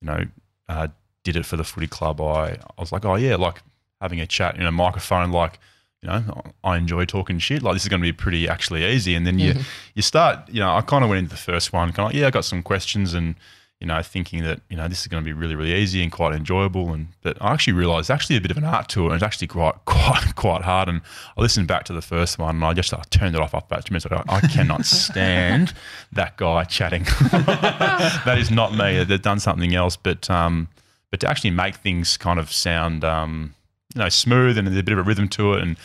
you 0.01 0.07
know, 0.07 0.25
uh, 0.69 0.87
did 1.23 1.35
it 1.35 1.45
for 1.45 1.57
the 1.57 1.63
footy 1.63 1.87
club, 1.87 2.21
I, 2.21 2.57
I 2.77 2.81
was 2.81 2.91
like, 2.91 3.05
oh 3.05 3.15
yeah, 3.15 3.35
like 3.35 3.61
having 4.01 4.19
a 4.19 4.27
chat 4.27 4.55
in 4.55 4.65
a 4.65 4.71
microphone, 4.71 5.31
like 5.31 5.59
you 6.03 6.09
know, 6.09 6.43
I 6.65 6.77
enjoy 6.77 7.05
talking 7.05 7.39
shit. 7.39 7.63
Like 7.63 7.75
this 7.75 7.83
is 7.83 7.89
going 7.89 8.01
to 8.01 8.05
be 8.05 8.11
pretty 8.11 8.47
actually 8.47 8.85
easy. 8.85 9.15
And 9.15 9.25
then 9.25 9.39
you 9.39 9.55
you 9.95 10.01
start, 10.01 10.49
you 10.49 10.59
know, 10.59 10.75
I 10.75 10.81
kind 10.81 11.03
of 11.03 11.09
went 11.09 11.19
into 11.19 11.31
the 11.31 11.37
first 11.37 11.71
one, 11.71 11.93
kind 11.93 12.11
of, 12.11 12.19
yeah, 12.19 12.27
I 12.27 12.29
got 12.29 12.45
some 12.45 12.61
questions 12.61 13.13
and. 13.13 13.35
You 13.79 13.87
know, 13.87 14.01
thinking 14.01 14.45
that 14.45 14.61
you 14.69 14.77
know 14.77 14.87
this 14.87 15.01
is 15.01 15.07
going 15.07 15.21
to 15.21 15.25
be 15.25 15.33
really, 15.33 15.55
really 15.55 15.73
easy 15.73 16.01
and 16.01 16.09
quite 16.09 16.33
enjoyable, 16.33 16.93
and 16.93 17.07
but 17.21 17.35
I 17.41 17.51
actually 17.51 17.73
realised 17.73 18.05
it's 18.05 18.09
actually 18.11 18.37
a 18.37 18.39
bit 18.39 18.49
of 18.49 18.55
an 18.55 18.63
art 18.63 18.87
to 18.89 19.01
it. 19.01 19.05
And 19.07 19.15
it's 19.15 19.23
actually 19.23 19.47
quite, 19.47 19.73
quite, 19.85 20.35
quite 20.37 20.61
hard. 20.61 20.87
And 20.87 21.01
I 21.37 21.41
listened 21.41 21.67
back 21.67 21.83
to 21.85 21.93
the 21.93 22.01
first 22.01 22.39
one, 22.39 22.55
and 22.55 22.63
I 22.63 22.71
just 22.71 22.93
I 22.93 23.01
turned 23.09 23.35
it 23.35 23.41
off 23.41 23.53
after 23.53 23.73
about 23.73 23.85
two 23.85 23.91
minutes. 23.91 24.05
I, 24.09 24.23
I 24.29 24.39
cannot 24.39 24.85
stand 24.85 25.73
that 26.13 26.37
guy 26.37 26.63
chatting. 26.63 27.03
that 27.33 28.37
is 28.37 28.49
not 28.49 28.73
me. 28.73 29.03
They've 29.03 29.21
done 29.21 29.41
something 29.41 29.75
else, 29.75 29.97
but 29.97 30.29
um, 30.29 30.69
but 31.13 31.19
to 31.19 31.29
actually 31.29 31.51
make 31.51 31.75
things 31.75 32.17
kind 32.17 32.39
of 32.39 32.51
sound 32.51 33.03
um, 33.03 33.53
you 33.93 34.01
know 34.01 34.09
smooth 34.09 34.57
and 34.57 34.67
there's 34.67 34.79
a 34.79 34.81
bit 34.81 34.93
of 34.93 34.97
a 34.97 35.03
rhythm 35.03 35.27
to 35.29 35.53
it, 35.53 35.61
and 35.61 35.77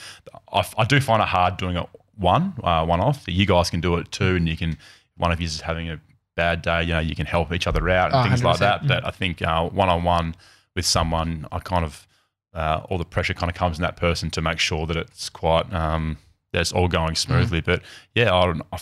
I, 0.50 0.66
I 0.78 0.84
do 0.86 1.00
find 1.00 1.20
it 1.20 1.28
hard 1.28 1.58
doing 1.58 1.76
it 1.76 1.86
one 2.16 2.54
uh, 2.64 2.86
one 2.86 3.00
off. 3.00 3.24
You 3.26 3.44
guys 3.44 3.68
can 3.68 3.82
do 3.82 3.96
it 3.96 4.10
too, 4.10 4.36
and 4.36 4.48
you 4.48 4.56
can 4.56 4.78
one 5.18 5.30
of 5.30 5.38
you 5.38 5.44
is 5.44 5.60
having 5.60 5.90
a 5.90 6.00
bad 6.34 6.62
day, 6.62 6.84
you 6.84 6.92
know, 6.94 7.00
you 7.00 7.14
can 7.14 7.26
help 7.26 7.52
each 7.52 7.66
other 7.66 7.86
out 7.90 8.12
and 8.12 8.20
Oh, 8.20 8.22
things 8.24 8.42
like 8.42 8.56
100%. 8.56 8.58
that. 8.60 8.86
But 8.88 9.06
I 9.06 9.10
think 9.10 9.40
one 9.40 9.88
on 9.90 10.02
one 10.04 10.34
with 10.74 10.86
someone, 10.86 11.46
I 11.52 11.58
kind 11.58 11.84
of 11.84 12.06
uh, 12.54 12.80
all 12.88 12.96
the 12.96 13.04
pressure 13.04 13.34
kind 13.34 13.50
of 13.50 13.56
comes 13.56 13.76
in 13.76 13.82
that 13.82 13.96
person 13.96 14.30
to 14.30 14.40
make 14.40 14.58
sure 14.60 14.86
that 14.86 14.96
it's 14.96 15.28
quite 15.28 15.70
um, 15.74 16.16
that 16.52 16.60
it's 16.62 16.72
all 16.72 16.88
going 16.88 17.16
smoothly. 17.16 17.60
But 17.60 17.82
yeah, 18.14 18.32
I. 18.32 18.54
I, 18.72 18.78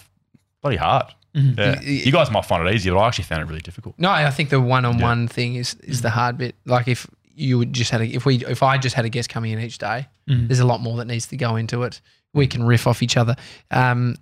bloody 0.62 0.76
hard. 0.78 1.06
Yeah. 1.36 1.80
You- 1.82 1.92
You 2.06 2.12
guys 2.12 2.30
might 2.30 2.44
find 2.46 2.66
it 2.66 2.74
easy, 2.74 2.88
but 2.90 2.98
I 2.98 3.06
actually 3.06 3.24
found 3.24 3.42
it 3.42 3.46
really 3.48 3.60
difficult. 3.60 3.94
no, 3.98 4.10
I 4.10 4.30
think 4.30 4.48
the 4.48 4.60
one-on-one 4.60 5.28
thing 5.28 5.56
is 5.56 5.74
is 5.84 6.00
the 6.02 6.10
hard 6.10 6.38
bit. 6.38 6.54
Like 6.64 6.88
if 6.88 7.06
you 7.34 7.58
would 7.58 7.72
just 7.74 7.90
had 7.90 8.00
a, 8.00 8.06
if 8.06 8.24
we 8.24 8.44
if 8.46 8.62
I 8.62 8.78
just 8.78 8.94
had 8.96 9.04
a 9.04 9.10
guest 9.10 9.28
coming 9.28 9.52
in 9.52 9.60
each 9.60 9.76
day, 9.78 10.08
Mhm. 10.28 10.48
there's 10.48 10.60
a 10.60 10.64
lot 10.66 10.80
more 10.80 10.96
that 10.96 11.04
needs 11.06 11.26
to 11.26 11.36
go 11.36 11.56
into 11.56 11.82
it. 11.82 12.00
We 12.32 12.46
can 12.46 12.62
riff 12.64 12.86
off 12.86 13.02
each 13.02 13.16
other. 13.18 13.36
Um, 13.70 14.16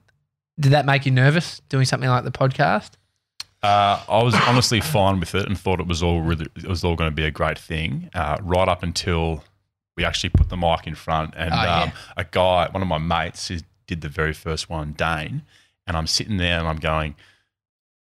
did 0.58 0.72
that 0.72 0.84
make 0.86 1.06
you 1.06 1.12
nervous 1.12 1.60
doing 1.68 1.84
something 1.84 2.08
like 2.08 2.24
the 2.24 2.30
podcast? 2.32 2.90
Uh, 3.62 3.98
I 4.08 4.22
was 4.22 4.34
honestly 4.46 4.80
fine 4.80 5.20
with 5.20 5.34
it 5.34 5.46
and 5.46 5.58
thought 5.58 5.80
it 5.80 5.86
was 5.86 6.02
all 6.02 6.20
really 6.20 6.46
it 6.56 6.66
was 6.66 6.84
all 6.84 6.96
going 6.96 7.10
to 7.10 7.14
be 7.14 7.24
a 7.24 7.30
great 7.30 7.58
thing. 7.58 8.10
Uh, 8.14 8.36
right 8.42 8.68
up 8.68 8.82
until 8.82 9.42
we 9.96 10.04
actually 10.04 10.30
put 10.30 10.48
the 10.48 10.56
mic 10.56 10.86
in 10.86 10.94
front, 10.96 11.34
and 11.36 11.52
Oh, 11.54 11.62
yeah. 11.62 11.82
um, 11.84 11.92
a 12.16 12.24
guy, 12.24 12.68
one 12.72 12.82
of 12.82 12.88
my 12.88 12.98
mates, 12.98 13.46
who 13.48 13.58
did 13.86 14.00
the 14.00 14.08
very 14.08 14.32
first 14.32 14.68
one, 14.68 14.92
Dane, 14.92 15.42
and 15.86 15.96
I'm 15.96 16.06
sitting 16.06 16.36
there 16.36 16.58
and 16.58 16.66
I'm 16.68 16.78
going, 16.78 17.14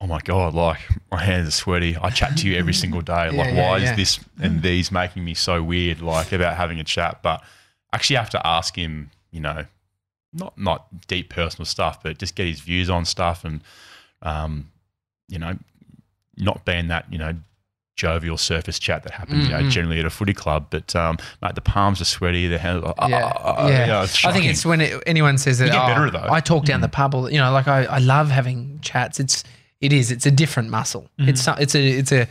"Oh 0.01 0.06
my 0.06 0.20
god!" 0.20 0.55
Like 0.55 0.80
my 1.10 1.22
hands 1.22 1.48
are 1.48 1.52
sweaty. 1.52 1.96
I 1.96 2.10
chat 2.10 2.36
to 2.38 2.48
you 2.48 2.56
every 2.56 2.74
single 2.74 3.01
day. 3.14 3.30
Yeah, 3.30 3.42
Like, 3.42 3.55
yeah, 3.55 3.68
why 3.68 3.78
yeah. 3.78 3.90
is 3.90 3.96
this 3.96 4.20
and 4.40 4.62
these 4.62 4.90
making 4.92 5.24
me 5.24 5.34
so 5.34 5.62
weird? 5.62 6.01
Like 6.01 6.32
about 6.32 6.56
having 6.56 6.80
a 6.80 6.84
chat, 6.84 7.22
but 7.22 7.42
actually 7.92 8.16
have 8.16 8.30
to 8.30 8.46
ask 8.46 8.76
him. 8.76 9.10
You 9.30 9.40
know, 9.40 9.66
not 10.32 10.56
not 10.59 11.06
deep 11.06 11.30
personal 11.30 11.64
stuff, 11.66 12.02
but 12.02 12.18
just 12.18 12.34
get 12.34 12.46
his 12.46 12.60
views 12.60 12.88
on 12.90 13.05
stuff 13.05 13.44
and. 13.44 13.60
Um, 14.22 14.70
you 15.28 15.38
know, 15.38 15.59
not 16.36 16.64
being 16.64 16.88
that, 16.88 17.10
you 17.12 17.18
know, 17.18 17.34
jovial 17.96 18.36
surface 18.36 18.78
chat 18.78 19.02
that 19.04 19.12
happens, 19.12 19.44
you 19.46 19.52
know, 19.52 19.60
Mhm. 19.62 19.70
generally 19.70 20.00
at 20.00 20.04
a 20.04 20.10
footy 20.10 20.34
club. 20.34 20.66
But 20.70 20.94
um, 20.96 21.16
mate, 21.40 21.54
the 21.54 21.60
palms 21.60 22.00
are 22.00 22.04
sweaty, 22.04 22.48
the 22.48 22.58
hands 22.58 22.82
are, 22.84 23.08
Yeah, 23.08 23.32
ah, 23.36 23.68
yeah. 23.68 23.80
you 23.82 23.86
know, 23.86 24.00
I 24.00 24.32
think 24.32 24.46
it's 24.46 24.66
when 24.66 24.80
it, 24.80 25.00
anyone 25.06 25.38
says 25.38 25.58
that. 25.58 25.70
"Oh, 25.70 25.86
better, 25.86 26.10
though." 26.10 26.26
I 26.30 26.40
talk 26.40 26.64
down 26.64 26.80
the 26.80 26.88
pub, 26.88 27.14
you 27.30 27.38
know, 27.38 27.52
like 27.52 27.68
I, 27.68 27.84
I 27.84 27.98
love 27.98 28.30
having 28.30 28.78
chats. 28.82 29.20
It's 29.20 29.44
it 29.80 29.92
is 29.92 30.10
it's 30.10 30.26
a 30.26 30.30
different 30.30 30.70
muscle. 30.70 31.08
It's 31.18 31.46
it's 31.46 31.74
a 31.74 31.86
it's 31.98 32.12
a 32.12 32.26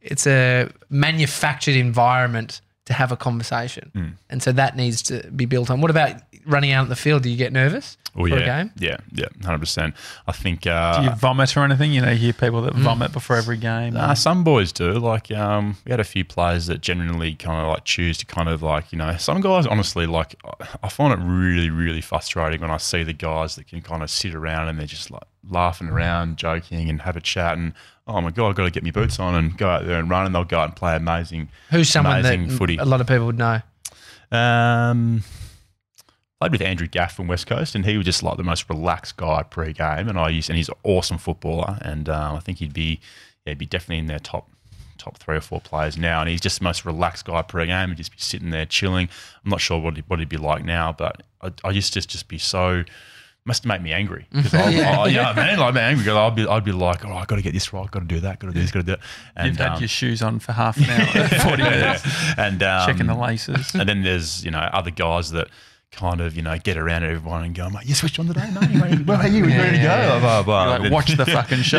it's 0.00 0.26
a 0.26 0.70
manufactured 0.88 1.76
environment 1.76 2.60
to 2.86 2.92
have 2.92 3.12
a 3.12 3.16
conversation, 3.16 3.90
Hmm. 3.94 4.08
and 4.30 4.42
so 4.42 4.50
that 4.52 4.76
needs 4.76 5.02
to 5.02 5.30
be 5.30 5.44
built 5.44 5.70
on. 5.70 5.80
What 5.80 5.90
about 5.90 6.16
running 6.46 6.72
out 6.72 6.82
in 6.82 6.88
the 6.88 6.96
field? 6.96 7.22
Do 7.22 7.30
you 7.30 7.36
get 7.36 7.52
nervous 7.52 7.96
Oh 8.16 8.22
for 8.22 8.28
yeah, 8.30 8.34
a 8.36 8.44
game? 8.64 8.72
yeah, 8.76 8.96
yeah, 9.12 9.26
hundred 9.44 9.60
percent. 9.60 9.94
I 10.26 10.32
think. 10.32 10.66
Uh, 10.66 10.98
Do 10.98 11.04
you 11.04 11.10
vomit 11.14 11.56
or 11.56 11.62
anything? 11.64 11.92
You 11.92 12.00
know, 12.00 12.10
you 12.10 12.18
hear 12.18 12.32
people 12.32 12.60
that 12.62 12.74
vomit 12.74 13.12
before 13.12 13.36
every 13.36 13.56
game. 13.56 13.94
Nah, 13.94 14.14
some 14.14 14.42
boys 14.42 14.72
do. 14.72 14.92
Like, 14.94 15.30
um, 15.30 15.76
we 15.86 15.90
had 15.92 16.00
a 16.00 16.04
few 16.04 16.24
players 16.24 16.66
that 16.66 16.80
generally 16.80 17.34
kind 17.36 17.60
of 17.64 17.68
like 17.68 17.84
choose 17.84 18.18
to 18.18 18.26
kind 18.26 18.48
of 18.48 18.62
like, 18.62 18.90
you 18.90 18.98
know, 18.98 19.16
some 19.16 19.40
guys, 19.40 19.64
honestly, 19.66 20.06
like, 20.06 20.34
I- 20.44 20.66
I 20.82 20.88
find 20.88 21.12
it 21.12 21.24
really, 21.24 21.70
really 21.70 22.00
frustrating 22.00 22.60
when 22.60 22.70
I 22.70 22.78
see 22.78 23.04
the 23.04 23.12
guys 23.12 23.54
that 23.54 23.68
can 23.68 23.80
kind 23.80 24.02
of 24.02 24.10
sit 24.10 24.34
around 24.34 24.68
and 24.68 24.78
they're 24.78 24.86
just 24.88 25.10
like 25.12 25.22
laughing 25.48 25.88
around, 25.88 26.36
joking 26.36 26.88
and 26.88 27.02
have 27.02 27.16
a 27.16 27.20
chat 27.20 27.58
and, 27.58 27.72
oh 28.06 28.20
my 28.20 28.30
God, 28.30 28.48
I've 28.48 28.54
got 28.54 28.64
to 28.64 28.70
get 28.70 28.84
my 28.84 28.90
boots 28.90 29.18
on 29.18 29.34
and 29.34 29.56
go 29.56 29.68
out 29.68 29.86
there 29.86 29.98
and 29.98 30.08
run 30.08 30.26
and 30.26 30.34
they'll 30.34 30.44
go 30.44 30.58
out 30.58 30.68
and 30.68 30.76
play 30.76 30.94
amazing. 30.96 31.48
Who's 31.70 31.88
someone 31.88 32.20
Amazing 32.20 32.48
that 32.48 32.56
footy. 32.56 32.76
a 32.76 32.84
lot 32.84 33.00
of 33.00 33.06
people 33.06 33.26
would 33.26 33.38
know? 33.38 33.60
Um, 34.30 35.22
played 36.40 36.52
with 36.52 36.62
Andrew 36.62 36.86
Gaff 36.86 37.14
from 37.14 37.28
West 37.28 37.46
Coast, 37.46 37.74
and 37.74 37.84
he 37.84 37.96
was 37.96 38.04
just 38.06 38.22
like 38.22 38.36
the 38.36 38.42
most 38.42 38.68
relaxed 38.68 39.16
guy 39.16 39.42
pre-game. 39.42 40.08
And 40.08 40.18
I 40.18 40.28
used, 40.30 40.50
and 40.50 40.56
he's 40.56 40.68
an 40.68 40.74
awesome 40.82 41.18
footballer, 41.18 41.78
and 41.82 42.08
um, 42.08 42.36
I 42.36 42.40
think 42.40 42.58
he'd 42.58 42.72
be, 42.72 43.00
yeah, 43.44 43.50
he'd 43.50 43.58
be 43.58 43.66
definitely 43.66 43.98
in 43.98 44.06
their 44.06 44.18
top 44.18 44.48
top 44.98 45.18
three 45.18 45.36
or 45.36 45.40
four 45.40 45.60
players 45.60 45.98
now. 45.98 46.20
And 46.20 46.28
he's 46.28 46.40
just 46.40 46.60
the 46.60 46.64
most 46.64 46.84
relaxed 46.84 47.26
guy 47.26 47.42
pre-game, 47.42 47.90
and 47.90 47.96
just 47.96 48.10
be 48.10 48.18
sitting 48.18 48.50
there 48.50 48.66
chilling. 48.66 49.08
I'm 49.44 49.50
not 49.50 49.60
sure 49.60 49.78
what 49.78 49.96
he, 49.96 50.02
what 50.06 50.18
he'd 50.18 50.28
be 50.28 50.36
like 50.36 50.64
now, 50.64 50.92
but 50.92 51.22
I, 51.40 51.52
I 51.62 51.70
used 51.70 51.92
to 51.92 51.98
just 51.98 52.08
just 52.08 52.28
be 52.28 52.38
so. 52.38 52.84
Must 53.44 53.66
make 53.66 53.82
me 53.82 53.92
angry 53.92 54.26
because 54.32 54.54
I, 54.54 54.70
Yeah. 54.70 55.00
I, 55.00 55.06
you 55.08 55.16
know, 55.16 55.24
what 55.24 55.38
I 55.38 55.50
mean, 55.50 55.58
like, 55.58 55.74
man, 55.74 55.90
angry. 55.90 56.04
'cause 56.04 56.14
I'd 56.16 56.36
be, 56.36 56.46
I'd 56.46 56.64
be 56.64 56.70
like, 56.70 57.04
oh, 57.04 57.12
I've 57.12 57.26
got 57.26 57.36
to 57.36 57.42
get 57.42 57.52
this 57.52 57.72
right, 57.72 57.90
got 57.90 57.98
to 58.00 58.06
do 58.06 58.20
that, 58.20 58.38
got 58.38 58.46
to 58.48 58.52
do 58.54 58.60
this, 58.60 58.70
got 58.70 58.80
to 58.80 58.84
do 58.86 58.92
that. 58.92 59.00
And 59.34 59.48
You've 59.48 59.56
had 59.56 59.72
um, 59.72 59.80
your 59.80 59.88
shoes 59.88 60.22
on 60.22 60.38
for 60.38 60.52
half 60.52 60.76
an 60.76 60.84
hour, 60.84 61.28
40 61.40 61.62
minutes, 61.64 62.04
and 62.38 62.62
um, 62.62 62.86
checking 62.86 63.06
the 63.06 63.16
laces. 63.16 63.74
and 63.74 63.88
then 63.88 64.02
there's 64.04 64.44
you 64.44 64.52
know 64.52 64.60
other 64.60 64.92
guys 64.92 65.32
that 65.32 65.48
kind 65.90 66.20
of 66.22 66.34
you 66.36 66.40
know 66.42 66.56
get 66.56 66.76
around 66.78 67.02
everyone 67.02 67.42
and 67.44 67.54
go, 67.54 67.68
mate, 67.68 67.84
you 67.84 67.94
switched 67.96 68.20
on 68.20 68.26
today, 68.28 68.48
no? 68.54 68.60
You 68.60 68.80
ready, 68.80 69.02
where 69.02 69.18
are 69.18 69.26
you? 69.28 69.44
You 69.44 69.58
ready 69.58 69.76
to 69.78 69.82
go? 69.82 70.20
Blah, 70.20 70.20
blah, 70.20 70.42
blah. 70.44 70.64
Like, 70.74 70.82
then- 70.82 70.92
watch 70.92 71.10
the 71.16 71.26
fucking 71.26 71.62
show. 71.62 71.78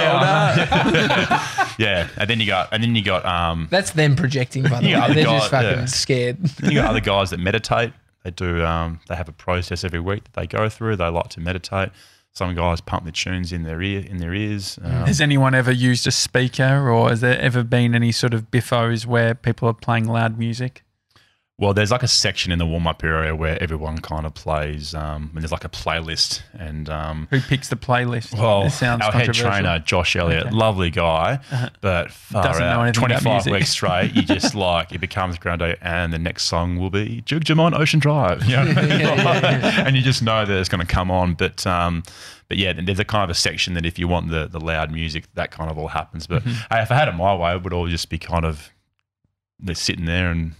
yeah, 1.80 2.08
and 2.18 2.30
then 2.30 2.40
you 2.40 2.46
got 2.46 2.70
and 2.72 2.84
then 2.84 2.96
you 2.96 3.04
got 3.04 3.26
um 3.26 3.68
That's 3.72 3.92
them 3.92 4.16
projecting, 4.18 4.64
by 4.64 4.82
the 4.82 4.90
Yeah, 4.90 5.02
way. 5.02 5.08
the 5.08 5.14
They're 5.16 5.24
guy- 5.26 5.38
just 5.40 5.50
fucking 5.52 5.70
yeah. 5.80 5.86
scared. 5.86 6.44
then 6.44 6.72
you 6.72 6.78
got 6.82 6.90
other 6.90 7.00
guys 7.00 7.30
that 7.30 7.40
meditate. 7.40 7.94
They 8.24 8.32
do 8.32 8.64
um 8.66 9.00
they 9.08 9.16
have 9.16 9.30
a 9.30 9.34
process 9.34 9.84
every 9.84 10.00
week 10.00 10.24
that 10.26 10.34
they 10.34 10.48
go 10.48 10.70
through. 10.70 10.96
They 10.96 11.08
like 11.08 11.30
to 11.30 11.40
meditate. 11.40 11.90
Some 12.32 12.56
guys 12.56 12.82
pump 12.82 13.06
the 13.06 13.12
tunes 13.12 13.54
in 13.54 13.64
their 13.64 13.82
ear 13.82 14.00
in 14.06 14.18
their 14.18 14.34
ears. 14.34 14.80
Um, 14.82 14.92
Has 15.06 15.22
anyone 15.22 15.54
ever 15.54 15.72
used 15.72 16.08
a 16.08 16.12
speaker 16.12 16.90
or 16.90 17.10
has 17.10 17.22
there 17.22 17.40
ever 17.40 17.64
been 17.64 17.94
any 17.94 18.12
sort 18.12 18.34
of 18.34 18.50
biffos 18.50 19.06
where 19.06 19.36
people 19.36 19.68
are 19.68 19.74
playing 19.74 20.06
loud 20.08 20.38
music? 20.40 20.84
Well, 21.60 21.76
there's 21.76 21.92
like 21.92 22.02
a 22.02 22.08
section 22.08 22.52
in 22.52 22.58
the 22.58 22.66
warm 22.66 22.88
up 22.88 23.04
area 23.04 23.36
where 23.36 23.62
everyone 23.62 24.00
kind 24.00 24.26
of 24.26 24.34
plays, 24.34 24.96
um, 24.96 25.30
and 25.34 25.44
there's 25.44 25.52
like 25.52 25.64
a 25.64 25.70
playlist. 25.70 26.42
And 26.54 26.90
um, 26.90 27.28
Who 27.30 27.40
picks 27.40 27.70
the 27.70 27.76
playlist? 27.76 28.34
well, 28.34 28.64
our 28.64 29.12
head 29.12 29.32
trainer 29.36 29.78
Josh 29.78 30.16
Elliott, 30.16 30.52
lovely 30.52 30.90
guy, 30.90 31.40
but 31.80 32.12
far 32.12 32.44
Doesn't 32.44 32.60
know 32.64 32.68
out, 32.70 32.82
anything 32.86 33.02
25 33.04 33.46
weeks 33.46 33.70
straight, 33.70 34.14
you 34.16 34.24
just 34.24 34.56
like 34.70 34.94
it 34.94 34.98
becomes 35.00 35.38
ground 35.38 35.60
day, 35.60 35.78
and 35.80 36.12
the 36.12 36.18
next 36.18 36.46
song 36.46 36.80
will 36.80 36.90
be 36.90 37.22
Duke 37.22 37.44
Dumont 37.44 37.76
Ocean 37.76 38.00
Drive, 38.00 38.44
you 38.46 38.56
know? 38.58 38.64
and 38.64 39.96
you 39.96 40.02
just 40.02 40.24
know 40.24 40.46
that 40.46 40.58
it's 40.60 40.70
going 40.70 40.82
to 40.86 40.92
come 40.92 41.12
on. 41.12 41.36
But 41.36 41.66
um, 41.68 42.02
but 42.50 42.58
yeah, 42.58 42.74
there's 42.74 43.00
a 43.00 43.06
kind 43.06 43.24
of 43.24 43.30
a 43.30 43.36
section 43.40 43.76
that 43.76 43.86
if 43.86 44.00
you 44.00 44.08
want 44.08 44.32
the 44.32 44.48
the 44.48 44.60
loud 44.60 44.92
music, 44.92 45.26
that 45.36 45.52
kind 45.52 45.70
of 45.70 45.78
all 45.78 45.90
happens. 45.90 46.26
But 46.26 46.42
Mm-hmm. 46.44 46.74
hey, 46.76 46.82
if 46.82 46.92
I 46.92 46.96
had 46.96 47.08
it 47.10 47.12
my 47.14 47.36
way, 47.36 47.54
it 47.56 47.64
would 47.64 47.74
all 47.74 47.88
just 47.88 48.10
be 48.10 48.18
kind 48.18 48.44
of 48.44 48.72
they're 49.60 49.76
sitting 49.76 50.06
there 50.06 50.32
and 50.32 50.54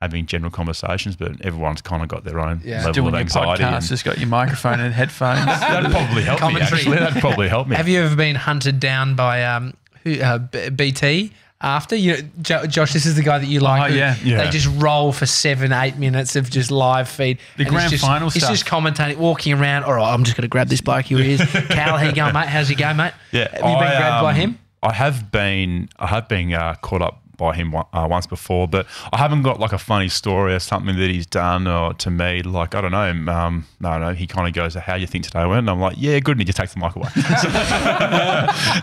having 0.00 0.26
general 0.26 0.50
conversations, 0.50 1.16
but 1.16 1.32
everyone's 1.44 1.80
kind 1.82 2.02
of 2.02 2.08
got 2.08 2.22
their 2.24 2.38
own 2.38 2.60
Yeah. 2.64 2.76
level 2.78 2.92
Doing 2.92 3.06
of 3.08 3.12
your 3.14 3.20
anxiety. 3.20 3.62
podcast, 3.64 3.76
and- 3.78 3.84
just 3.88 4.04
got 4.04 4.18
your 4.18 4.28
microphone 4.28 4.78
and 4.80 4.94
headphones. 4.94 5.44
That'd 5.46 5.90
probably 5.90 6.22
help 6.22 6.40
me. 6.54 6.60
Actually, 6.60 6.96
that'd 6.98 7.20
probably 7.20 7.48
help 7.48 7.66
me. 7.68 7.74
Have 7.76 7.88
you 7.88 8.00
ever 8.02 8.14
been 8.14 8.36
hunted 8.36 8.78
down 8.78 9.16
by 9.16 9.42
um, 9.44 9.74
who, 10.04 10.20
uh, 10.20 10.38
BT 10.70 11.32
after? 11.60 11.96
You 11.96 12.12
know, 12.12 12.28
jo- 12.42 12.66
Josh, 12.66 12.92
this 12.92 13.06
is 13.06 13.16
the 13.16 13.22
guy 13.24 13.38
that 13.40 13.46
you 13.48 13.58
like. 13.58 13.90
Oh, 13.90 13.94
yeah. 13.94 14.14
Yeah. 14.22 14.44
They 14.44 14.50
just 14.50 14.68
roll 14.80 15.12
for 15.12 15.26
seven, 15.26 15.72
eight 15.72 15.96
minutes 15.96 16.36
of 16.36 16.48
just 16.48 16.70
live 16.70 17.08
feed. 17.08 17.38
The 17.56 17.64
grand 17.64 17.90
just, 17.90 18.04
final 18.04 18.30
He's 18.30 18.44
stuff. 18.44 18.54
just 18.54 18.66
commentating, 18.66 19.16
walking 19.16 19.52
around. 19.54 19.82
All 19.82 19.94
right, 19.94 20.14
I'm 20.14 20.22
just 20.22 20.36
going 20.36 20.42
to 20.42 20.48
grab 20.48 20.68
this 20.68 20.80
bloke 20.80 21.06
who 21.06 21.16
he 21.16 21.32
is. 21.32 21.40
Cal, 21.70 21.96
how 21.98 22.04
you 22.06 22.12
going, 22.14 22.34
mate? 22.34 22.46
How's 22.46 22.70
you 22.70 22.76
going, 22.76 22.96
mate? 22.96 23.14
Yeah, 23.32 23.48
Have 23.50 23.54
you 23.54 23.62
been 23.62 23.68
I, 23.88 23.96
grabbed 23.96 24.22
by 24.22 24.30
um, 24.30 24.36
him? 24.36 24.58
I 24.80 24.92
have 24.92 25.32
been. 25.32 25.88
I 25.98 26.06
have 26.06 26.28
been 26.28 26.54
uh, 26.54 26.74
caught 26.76 27.02
up 27.02 27.20
by 27.38 27.54
him 27.54 27.74
uh, 27.74 27.82
once 28.10 28.26
before, 28.26 28.68
but 28.68 28.86
I 29.12 29.16
haven't 29.16 29.42
got 29.42 29.58
like 29.58 29.72
a 29.72 29.78
funny 29.78 30.08
story 30.08 30.54
or 30.54 30.58
something 30.58 30.96
that 30.96 31.08
he's 31.08 31.24
done 31.24 31.66
or 31.66 31.94
to 31.94 32.10
me. 32.10 32.42
Like 32.42 32.74
I 32.74 32.82
don't 32.82 32.90
know. 32.90 33.32
Um, 33.32 33.66
no, 33.80 33.98
no. 33.98 34.12
He 34.12 34.26
kind 34.26 34.46
of 34.46 34.52
goes, 34.52 34.74
"How 34.74 34.96
you 34.96 35.06
think 35.06 35.24
today 35.24 35.46
went?" 35.46 35.60
And 35.60 35.70
I'm 35.70 35.80
like, 35.80 35.94
"Yeah, 35.96 36.18
good." 36.18 36.32
And 36.32 36.40
he 36.40 36.44
just 36.44 36.58
takes 36.58 36.74
the 36.74 36.80
mic 36.80 36.94
away. 36.94 37.08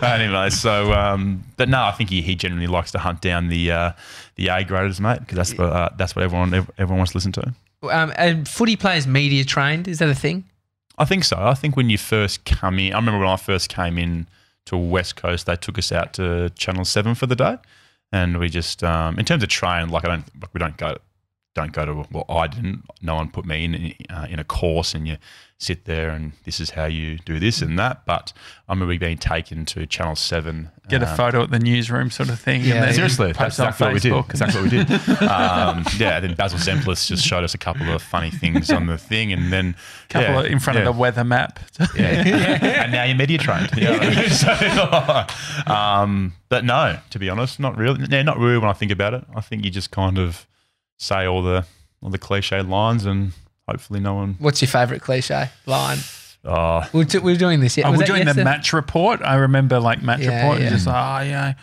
anyway, 0.10 0.50
so 0.50 0.92
um, 0.94 1.44
but 1.58 1.70
no, 1.70 1.84
I 1.84 1.92
think 1.92 2.10
he, 2.10 2.24
he 2.24 2.34
generally 2.34 2.68
likes 2.68 2.92
to 2.94 3.00
hunt 3.00 3.22
down 3.22 3.50
the 3.50 3.72
uh, 3.72 3.92
the 4.36 4.48
A 4.48 4.64
graders, 4.64 5.00
mate, 5.00 5.20
because 5.20 5.36
that's 5.36 5.58
what 5.58 5.70
uh, 5.70 5.90
that's 5.98 6.16
what 6.16 6.24
everyone 6.24 6.54
everyone 6.54 6.98
wants 6.98 7.12
to 7.12 7.18
listen 7.18 7.34
to. 7.34 7.54
Um, 7.84 8.12
and 8.18 8.48
footy 8.48 8.76
players 8.76 9.06
media 9.06 9.44
trained. 9.44 9.88
Is 9.88 10.00
that 10.00 10.10
a 10.10 10.16
thing? 10.16 10.46
I 10.98 11.06
think 11.06 11.24
so. 11.24 11.38
I 11.38 11.54
think 11.54 11.76
when 11.76 11.90
you 11.90 11.98
first 11.98 12.46
come 12.46 12.80
in, 12.80 12.94
I 12.94 12.98
remember 12.98 13.20
when 13.20 13.28
I 13.28 13.36
first 13.36 13.70
came 13.70 13.98
in 13.98 14.28
to 14.66 14.78
West 14.78 15.16
Coast, 15.16 15.46
they 15.46 15.56
took 15.56 15.78
us 15.78 15.92
out 15.92 16.14
to 16.14 16.50
Channel 16.52 16.86
Seven 16.86 17.16
for 17.16 17.28
the 17.28 17.36
day, 17.36 17.58
and 18.12 18.38
we 18.38 18.50
just, 18.50 18.84
um, 18.84 19.18
in 19.20 19.26
terms 19.26 19.44
of 19.44 19.50
train, 19.50 19.90
like 19.90 20.06
I 20.06 20.10
don't, 20.10 20.42
like 20.42 20.54
we 20.54 20.60
don't 20.60 20.78
go, 20.78 20.98
don't 21.56 21.72
go 21.72 21.86
to. 21.86 22.06
Well, 22.12 22.26
I 22.30 22.48
didn't. 22.48 22.84
No 23.02 23.16
one 23.16 23.32
put 23.32 23.46
me 23.46 23.64
in 23.64 23.94
uh, 24.10 24.28
in 24.30 24.40
a 24.40 24.44
course, 24.44 24.94
and 24.94 25.08
you 25.08 25.18
sit 25.58 25.86
there, 25.86 26.10
and 26.10 26.34
this 26.44 26.60
is 26.60 26.72
how 26.72 26.86
you 26.86 27.18
do 27.20 27.40
this 27.40 27.62
and 27.62 27.80
that. 27.80 28.06
But 28.06 28.34
I 28.68 28.74
remember 28.74 28.98
being 28.98 29.18
taken 29.18 29.66
to 29.68 29.86
Channel 29.88 30.16
Seven. 30.18 30.70
Get 30.90 31.02
a 31.02 31.10
um, 31.10 31.18
photo 31.18 31.44
at 31.44 31.52
the 31.52 31.60
newsroom 31.60 32.12
sort 32.12 32.30
of 32.30 32.40
thing. 32.40 32.62
Yeah, 32.62 32.76
and 32.76 32.84
then 32.84 32.94
Seriously, 32.94 33.28
that's 33.28 33.58
post 33.58 33.60
on 33.60 33.68
exactly 33.70 33.88
what 33.88 33.94
we 33.94 34.00
did. 34.02 34.12
Facebook. 34.12 34.30
Exactly 34.30 34.62
what 34.62 34.72
we 34.72 34.78
did. 35.18 35.30
um, 35.30 35.86
yeah, 35.98 36.20
then 36.20 36.36
Basil 36.36 36.60
Zempilas 36.60 37.08
just 37.08 37.26
showed 37.26 37.44
us 37.44 37.54
a 37.54 37.58
couple 37.58 37.90
of 37.90 38.02
funny 38.02 38.32
things 38.32 38.70
on 38.70 38.88
the 38.88 38.98
thing, 38.98 39.32
and 39.32 39.52
then 39.52 39.76
a 40.10 40.14
Couple 40.14 40.30
yeah, 40.30 40.40
of, 40.42 40.46
in 40.48 40.60
front 40.60 40.78
yeah. 40.78 40.88
of 40.88 40.94
the 40.94 41.00
weather 41.00 41.24
map. 41.24 41.60
Yeah. 41.96 42.04
and 42.84 42.92
now 42.92 43.06
you're 43.06 43.16
media 43.16 43.38
trained. 43.38 43.70
You 43.76 43.86
know 43.86 43.94
what 43.94 44.04
I 44.04 44.16
mean? 44.16 44.30
So, 45.68 45.74
um, 45.74 46.34
but 46.50 46.66
no, 46.66 46.98
to 47.10 47.20
be 47.20 47.30
honest, 47.30 47.60
not 47.60 47.78
really. 47.78 48.06
Yeah, 48.10 48.24
not 48.24 48.38
really 48.38 48.58
when 48.58 48.70
I 48.70 48.74
think 48.74 48.92
about 48.92 49.14
it. 49.14 49.24
I 49.36 49.42
think 49.42 49.64
you 49.64 49.72
just 49.72 49.92
kind 49.92 50.18
of 50.18 50.46
say 50.98 51.26
all 51.26 51.42
the 51.44 51.66
all 52.02 52.10
the 52.10 52.18
cliche 52.18 52.62
lines 52.62 53.06
and 53.06 53.32
hopefully 53.68 54.00
no 54.00 54.14
one. 54.16 54.36
What's 54.40 54.62
your 54.62 54.70
favourite 54.70 55.02
cliche 55.02 55.50
line? 55.66 55.98
Uh, 56.44 56.86
We're, 56.94 57.06
t- 57.06 57.18
we're 57.18 57.36
doing 57.38 57.60
this. 57.60 57.76
Yeah, 57.76 57.88
Oh, 57.88 57.92
we're 57.94 57.98
that 58.00 58.06
doing 58.08 58.26
the 58.26 58.36
match 58.44 58.72
report. 58.72 59.20
I 59.24 59.36
remember 59.36 59.80
like 59.80 60.04
match 60.04 60.20
Yeah, 60.20 60.42
report. 60.44 60.60
yeah. 60.60 60.66
And 60.68 60.76
just 60.76 60.86
like, 60.86 60.96
oh 60.96 61.30
yeah. 61.30 61.54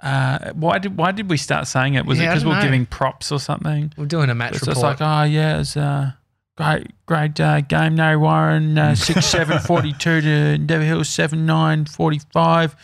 Uh, 0.00 0.52
why 0.52 0.78
did 0.78 0.96
why 0.96 1.10
did 1.12 1.28
we 1.28 1.36
start 1.36 1.66
saying 1.66 1.94
it? 1.94 2.06
Was 2.06 2.18
it 2.18 2.22
Yeah, 2.22 2.28
I 2.30 2.34
because 2.34 2.42
don't 2.44 2.50
we 2.50 2.54
were 2.54 2.60
know. 2.60 2.66
giving 2.66 2.86
props 2.86 3.32
or 3.32 3.40
something? 3.40 3.92
We're 3.98 4.06
doing 4.06 4.30
a 4.30 4.34
match 4.34 4.52
It's 4.52 4.60
report. 4.60 4.74
just 4.76 4.82
like, 4.82 5.00
oh 5.00 5.24
yeah, 5.24 5.56
it 5.56 5.58
was 5.58 5.76
a 5.76 6.16
great 6.56 6.86
great 7.06 7.40
uh, 7.40 7.60
game. 7.62 7.96
Narre 7.96 8.18
Warren 8.20 8.78
uh, 8.78 8.94
six 8.94 9.26
seven 9.26 9.58
forty 9.58 9.92
two 9.92 10.20
to 10.20 10.28
Endeavour 10.30 10.84
Hill 10.84 11.04
seven 11.04 11.44
nine 11.44 11.84
forty 11.84 12.20
five. 12.32 12.76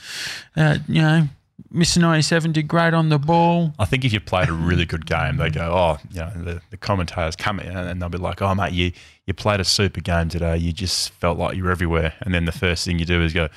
Uh, 0.57 0.79
you 0.89 1.01
know, 1.01 1.29
Mr 1.77 1.99
ninety 1.99 2.23
seven 2.23 2.53
did 2.53 2.67
great 2.69 2.95
on 2.95 3.11
the 3.11 3.19
ball. 3.19 3.75
I 3.79 3.85
think 3.85 4.05
if 4.05 4.13
you 4.13 4.21
played 4.21 4.49
a 4.49 4.53
really 4.53 4.87
good 4.87 5.05
game, 5.07 5.37
they 5.37 5.51
go, 5.51 5.61
oh, 5.73 5.99
you 6.11 6.21
know, 6.21 6.31
the, 6.35 6.63
the 6.71 6.77
commentators 6.77 7.37
come 7.37 7.61
in 7.61 7.77
and 7.77 8.01
they'll 8.01 8.09
be 8.09 8.19
like, 8.19 8.41
oh, 8.41 8.55
mate, 8.55 8.73
you, 8.73 8.93
you 9.27 9.35
played 9.35 9.61
a 9.61 9.65
super 9.65 10.01
game 10.01 10.29
today. 10.31 10.57
You 10.57 10.73
just 10.73 11.11
felt 11.11 11.37
like 11.39 11.55
you 11.57 11.65
were 11.65 11.71
everywhere. 11.71 12.15
And 12.23 12.33
then 12.33 12.47
the 12.47 12.53
first 12.53 12.85
thing 12.87 12.99
you 12.99 13.05
do 13.05 13.23
is 13.23 13.33
go, 13.35 13.49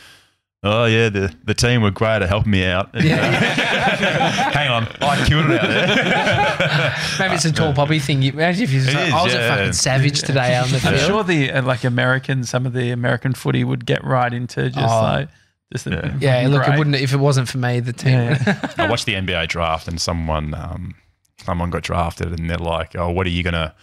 oh, 0.64 0.84
yeah, 0.84 1.08
the, 1.08 1.34
the 1.46 1.54
team 1.54 1.82
were 1.82 1.92
great 1.92 2.22
at 2.22 2.28
helping 2.28 2.52
me 2.52 2.66
out. 2.66 2.90
And, 2.94 3.06
Yeah. 3.06 3.16
uh, 3.26 4.52
hang 4.52 4.70
on, 4.70 4.88
I 5.02 5.26
killed 5.26 5.50
it 5.50 5.62
out 5.64 5.68
there. 5.70 6.96
Maybe 7.20 7.36
it's 7.36 7.46
a 7.46 7.54
tall 7.54 7.72
poppy 7.74 8.00
thing. 8.00 8.22
You, 8.22 8.34
imagine 8.34 8.64
if 8.64 8.72
you 8.74 8.82
like, 8.82 9.08
is, 9.08 9.14
I 9.14 9.24
was 9.24 9.34
a 9.34 9.48
fucking 9.48 9.74
savage 9.74 10.20
today 10.24 10.56
out 10.56 10.66
on 10.66 10.72
the 10.72 10.78
I'm 10.88 10.96
field. 10.96 11.08
sure 11.08 11.24
the 11.24 11.52
uh, 11.52 11.62
like 11.64 11.86
American, 11.86 12.44
some 12.44 12.66
of 12.66 12.74
the 12.74 12.92
American 12.92 13.34
footy 13.34 13.64
would 13.64 13.86
get 13.86 14.04
right 14.04 14.34
into 14.34 14.70
just 14.70 14.78
Oh. 14.94 15.02
like 15.02 15.30
just 15.72 15.86
the, 15.86 15.92
Yeah. 16.20 16.42
Yeah, 16.42 16.48
look, 16.48 16.68
it 16.68 16.78
wouldn't 16.78 16.96
if 16.96 17.14
it 17.14 17.18
wasn't 17.18 17.48
for 17.48 17.58
me. 17.58 17.80
The 17.80 17.94
team. 17.94 18.14
Yeah, 18.14 18.70
I 18.78 18.90
watched 18.90 19.06
the 19.06 19.14
NBA 19.14 19.48
draft 19.50 19.88
and 19.88 20.00
someone 20.02 20.54
um, 20.54 20.96
someone 21.44 21.70
got 21.70 21.84
drafted 21.84 22.38
and 22.40 22.50
they're 22.50 22.58
like, 22.58 22.96
"Oh, 22.96 23.10
what 23.12 23.28
are 23.28 23.32
you 23.32 23.44
gonna 23.44 23.76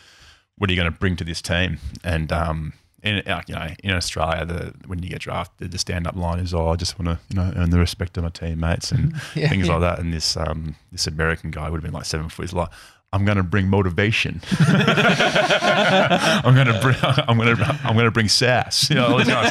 what 0.57 0.69
are 0.69 0.73
you 0.73 0.79
gonna 0.79 0.91
bring 0.91 1.17
to 1.17 1.25
this 1.25 1.41
team?" 1.43 1.79
And 2.03 2.33
um, 2.33 2.73
in 3.03 3.19
uh, 3.27 3.43
you 3.47 3.55
know 3.55 3.69
in 3.85 3.91
Australia, 3.93 4.45
the 4.45 4.75
when 4.87 5.03
you 5.03 5.09
get 5.09 5.21
drafted, 5.21 5.71
the 5.71 5.79
stand 5.79 6.07
up 6.07 6.17
line 6.17 6.39
is, 6.41 6.53
"Oh, 6.53 6.69
I 6.69 6.77
just 6.77 6.99
want 6.99 7.09
to 7.09 7.19
you 7.29 7.37
know 7.37 7.53
earn 7.57 7.71
the 7.71 7.79
respect 7.79 8.17
of 8.17 8.25
my 8.25 8.31
teammates 8.31 8.91
and 8.91 9.13
Yeah, 9.35 9.49
things 9.49 9.69
yeah. 9.69 9.75
like 9.77 9.81
that." 9.83 9.99
And 10.01 10.13
this 10.13 10.37
um, 10.37 10.75
this 10.93 11.07
American 11.07 11.51
guy 11.51 11.71
would 11.71 11.79
have 11.79 11.85
been 11.85 11.95
like 11.95 12.05
seven 12.07 12.29
foot. 12.29 12.43
He's 12.45 12.53
like. 12.53 12.69
I'm 13.17 13.25
going 13.25 13.39
to 13.39 13.43
bring 13.43 13.69
motivation. 13.69 14.41
I'm 14.61 16.55
going 16.55 16.67
to 16.67 16.79
bring, 16.83 16.97
I'm 17.03 17.37
going 17.39 17.57
to, 17.57 17.81
I'm 17.85 17.95
going 17.95 18.05
to 18.05 18.11
bring 18.11 18.29
sass. 18.29 18.89
You 18.91 18.97
know, 18.97 19.07
all 19.19 19.25
kind 19.25 19.47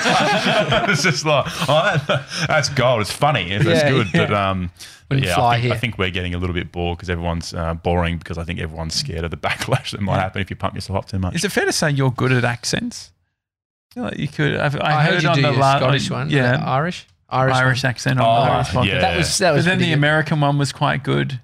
of 0.84 0.90
it's 0.90 1.04
just 1.04 1.26
like, 1.26 1.46
oh, 1.68 1.98
that, 2.08 2.26
that's 2.48 2.70
gold. 2.70 3.02
It's 3.02 3.12
funny. 3.12 3.52
It's, 3.52 3.66
Yeah, 3.66 3.90
good. 3.90 4.08
yeah. 4.14 4.26
But, 4.28 4.34
um, 4.34 4.72
but 5.10 5.24
yeah, 5.24 5.36
fly 5.36 5.50
I 5.50 5.54
think, 5.56 5.64
here. 5.64 5.74
I 5.74 5.78
think 5.78 5.98
we're 5.98 6.10
getting 6.12 6.36
a 6.36 6.38
little 6.38 6.54
bit 6.54 6.72
bored 6.72 6.98
because 6.98 7.10
everyone's 7.10 7.54
uh, 7.54 7.74
boring 7.74 8.18
because 8.20 8.38
I 8.38 8.44
think 8.44 8.60
everyone's 8.60 8.94
scared 8.94 9.24
of 9.24 9.32
the 9.32 9.38
backlash 9.48 9.92
that 9.92 10.02
might 10.02 10.20
happen 10.20 10.42
if 10.42 10.50
you 10.50 10.56
pump 10.56 10.76
yourself 10.76 11.00
up 11.00 11.08
too 11.08 11.20
much. 11.20 11.36
Is 11.36 11.44
it 11.44 11.52
fair 11.52 11.66
to 11.66 11.72
say 11.74 11.90
you're 11.92 12.12
good 12.12 12.32
at 12.32 12.44
accents? 12.46 13.12
I 13.92 13.94
feel 13.96 14.14
you 14.20 14.28
could. 14.28 14.58
I've, 14.58 14.76
I, 14.80 14.80
I, 14.80 15.04
heard, 15.04 15.14
heard, 15.16 15.24
you 15.24 15.30
on 15.30 15.36
do 15.36 15.42
the 15.42 15.50
your 15.52 15.58
last 15.60 15.80
Scottish 15.80 16.10
one. 16.12 16.30
yeah, 16.30 16.64
Irish. 16.66 17.08
Irish. 17.30 17.56
Irish 17.56 17.84
one. 17.84 17.90
accent 17.90 18.20
on 18.20 18.26
Oh, 18.26 18.44
the 18.46 18.50
last 18.52 18.72
podcast. 18.72 18.86
yeah. 18.88 19.00
That 19.00 19.18
was 19.18 19.38
that 19.40 19.56
But 19.56 19.66
then 19.66 19.80
the 19.80 19.86
good. 19.88 19.94
American 19.94 20.40
one 20.42 20.58
was 20.60 20.72
quite 20.72 21.04
good. 21.04 21.40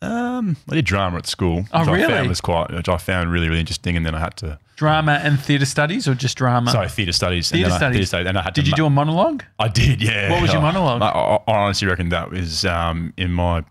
Um, 0.00 0.56
I 0.70 0.76
did 0.76 0.84
drama 0.84 1.18
at 1.18 1.26
school, 1.26 1.64
Oh, 1.72 1.80
which 1.80 1.88
I 1.88 1.92
really? 1.92 2.06
found 2.12 2.28
was 2.28 2.40
quite, 2.40 2.70
which 2.72 2.88
I 2.88 2.98
found 2.98 3.32
really, 3.32 3.48
really 3.48 3.58
interesting. 3.60 3.96
And 3.96 4.06
then 4.06 4.14
I 4.14 4.20
had 4.20 4.36
to, 4.38 4.58
Drama 4.76 5.20
and 5.24 5.40
theatre 5.40 5.66
studies, 5.66 6.06
or 6.06 6.14
just 6.14 6.38
drama? 6.38 6.70
sorry, 6.70 6.88
theatre 6.88 7.10
studies. 7.10 7.50
Theatre 7.50 7.64
then 7.68 7.72
I- 7.72 7.76
studies. 7.78 7.96
Theatre 7.96 8.06
studies. 8.06 8.26
And 8.28 8.38
I 8.38 8.42
had 8.42 8.54
Did 8.54 8.66
to 8.66 8.70
you 8.70 8.76
do 8.76 8.86
a 8.86 8.90
monologue? 8.90 9.42
I 9.58 9.66
did, 9.66 10.00
yeah. 10.00 10.30
What 10.30 10.40
was 10.42 10.52
your 10.52 10.60
Oh, 10.60 10.62
monologue? 10.62 11.02
I, 11.02 11.08
I 11.08 11.34
I 11.52 11.64
honestly 11.64 11.88
reckon 11.88 12.10
that 12.10 12.30
was 12.30 12.64
um, 12.64 13.12
in 13.16 13.32
my 13.32 13.64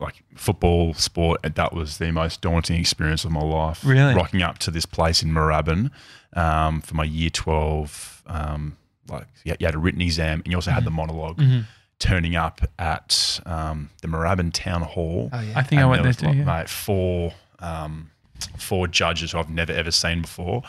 like 0.00 0.22
football 0.34 0.94
sport. 0.94 1.42
That 1.42 1.72
was 1.72 1.98
the 1.98 2.10
most 2.10 2.40
daunting 2.40 2.80
experience 2.80 3.24
of 3.24 3.30
my 3.30 3.42
life. 3.42 3.84
Really? 3.84 4.14
rocking 4.14 4.42
up 4.42 4.58
to 4.60 4.72
this 4.72 4.84
place 4.86 5.22
in 5.22 5.30
Moorabbin 5.30 5.90
um, 6.34 6.80
for 6.80 6.94
my 6.96 7.04
year 7.04 7.30
twelve. 7.30 8.22
Um, 8.26 8.76
like 9.08 9.26
you 9.44 9.54
had- 9.60 9.74
a 9.74 9.78
written 9.78 10.00
exam, 10.02 10.40
and 10.44 10.48
you 10.52 10.56
also 10.56 10.70
had 10.72 10.84
the 10.84 10.90
monolog 10.90 11.64
Turning 11.98 12.36
up 12.36 12.60
at 12.78 13.40
um, 13.44 13.90
the 14.02 14.08
Moorabbin 14.08 14.52
Town 14.52 14.82
Hall. 14.82 15.30
Oh, 15.32 15.40
yeah. 15.40 15.52
I 15.56 15.62
think 15.62 15.82
I 15.82 15.86
went 15.86 16.04
there 16.04 16.12
there 16.12 16.20
too. 16.20 16.26
like, 16.26 16.36
yeah. 16.36 16.58
Mate, 16.60 16.68
four 16.68 17.32
um, 17.58 18.10
four 18.56 18.86
judges 18.86 19.32
who 19.32 19.38
I've 19.38 19.50
never 19.50 19.72
ever 19.72 19.90
seen 19.90 20.22
before. 20.22 20.62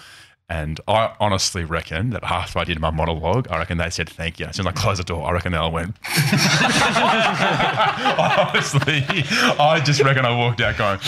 And 0.51 0.81
I 0.87 1.13
honestly 1.19 1.63
reckon 1.63 2.09
that 2.09 2.23
after 2.23 2.57
I 2.57 2.63
did 2.63 2.79
my 2.79 2.89
monologue, 2.89 3.47
I 3.51 3.59
reckon 3.59 3.77
they 3.77 3.91
said 3.91 4.09
thank 4.09 4.39
you. 4.39 4.47
As 4.47 4.55
soon 4.55 4.65
as 4.65 4.73
I 4.73 4.75
closed 4.75 4.99
the 4.99 5.03
door, 5.03 5.23
I 5.27 5.31
reckon 5.31 5.51
they 5.51 5.59
all 5.59 5.71
went. 5.71 5.95
honestly, 8.17 9.05
I 9.59 9.79
just 9.85 10.01
reckon 10.01 10.25
I 10.25 10.35
walked 10.35 10.59
out 10.61 10.75
going, 10.75 10.99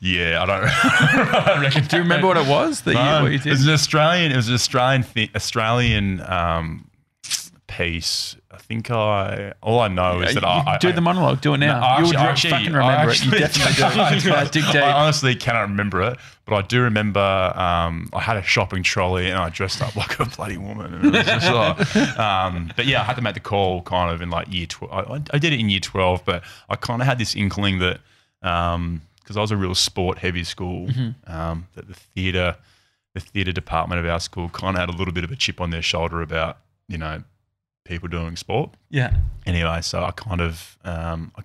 yeah, 0.00 0.42
I 0.42 0.46
don't, 0.46 0.64
I 1.46 1.60
reckon. 1.60 1.84
Do 1.84 1.96
you 1.96 2.02
remember 2.02 2.28
what 2.28 2.38
it 2.38 2.46
was 2.48 2.80
that 2.82 2.94
No, 2.94 3.18
you, 3.18 3.22
what 3.24 3.32
you 3.32 3.50
It 3.50 3.54
was 3.54 3.66
an 3.66 3.74
Australian. 3.74 4.32
It 4.32 4.36
was 4.36 4.48
an 4.48 4.54
Australian 4.54 5.02
thi- 5.02 5.30
Australian 5.34 6.22
um, 6.22 6.88
piece. 7.66 8.36
I 8.52 8.58
think 8.58 8.90
I. 8.90 9.54
All 9.62 9.80
I 9.80 9.88
know 9.88 10.20
is 10.20 10.34
that 10.34 10.44
I, 10.44 10.76
do 10.78 10.88
I- 10.88 10.92
the 10.92 11.00
monologue. 11.00 11.40
Do 11.40 11.54
it 11.54 11.58
now. 11.58 11.80
I 11.80 11.98
You'll 12.00 12.16
actually- 12.16 12.50
actually- 12.50 12.50
fucking 12.50 12.74
I 12.74 12.78
remember 12.78 13.12
it. 13.12 13.24
You 13.24 13.44
actually- 13.44 13.72
definitely 13.74 14.20
do. 14.20 14.32
I, 14.34 14.44
Dig 14.44 14.64
deep. 14.66 14.74
I 14.82 14.92
honestly 14.92 15.34
cannot 15.34 15.62
remember 15.62 16.02
it, 16.02 16.18
but 16.44 16.54
I 16.56 16.62
do 16.62 16.82
remember 16.82 17.20
um, 17.20 18.10
I 18.12 18.20
had 18.20 18.36
a 18.36 18.42
shopping 18.42 18.82
trolley 18.82 19.28
and 19.30 19.38
I 19.38 19.48
dressed 19.48 19.80
up 19.82 19.96
like 20.02 20.18
a 20.20 20.26
bloody 20.26 20.58
woman. 20.58 20.94
And 20.94 21.04
it 21.06 21.12
was 21.12 21.26
just 21.26 21.52
like, 21.96 22.18
um, 22.18 22.70
but 22.76 22.86
yeah, 22.86 23.00
I 23.00 23.04
had 23.04 23.16
to 23.16 23.22
make 23.22 23.34
the 23.34 23.40
call 23.40 23.82
kind 23.82 24.12
of 24.12 24.20
in 24.22 24.30
like 24.30 24.52
year 24.52 24.66
12. 24.66 25.10
I, 25.10 25.22
I 25.34 25.38
did 25.38 25.52
it 25.52 25.60
in 25.60 25.68
year 25.70 25.80
12, 25.80 26.24
but 26.24 26.42
I 26.68 26.76
kind 26.76 27.00
of 27.00 27.06
had 27.06 27.18
this 27.18 27.34
inkling 27.34 27.78
that 27.78 28.00
because 28.40 29.36
I 29.36 29.40
was 29.40 29.50
a 29.50 29.56
real 29.56 29.74
sport 29.74 30.18
heavy 30.18 30.44
school, 30.44 30.88
Mm-hmm. 30.88 31.32
um, 31.32 31.68
that 31.74 31.88
the 31.88 31.94
theatre, 31.94 32.56
the 33.14 33.20
theatre 33.20 33.52
department 33.52 34.00
of 34.00 34.06
our 34.06 34.20
school 34.20 34.48
kind 34.48 34.76
of 34.76 34.80
had 34.80 34.88
a 34.88 34.96
little 34.96 35.14
bit 35.14 35.24
of 35.24 35.30
a 35.30 35.36
chip 35.36 35.60
on 35.60 35.70
their 35.70 35.82
shoulder 35.82 36.22
about, 36.22 36.58
you 36.88 36.98
know, 36.98 37.22
people 37.92 38.08
doing 38.08 38.36
sport 38.36 38.70
Yeah. 38.90 39.16
anyway, 39.46 39.80
so 39.82 40.02
I 40.02 40.10
kind 40.12 40.40
of 40.40 40.78
um, 40.84 41.32
I 41.36 41.42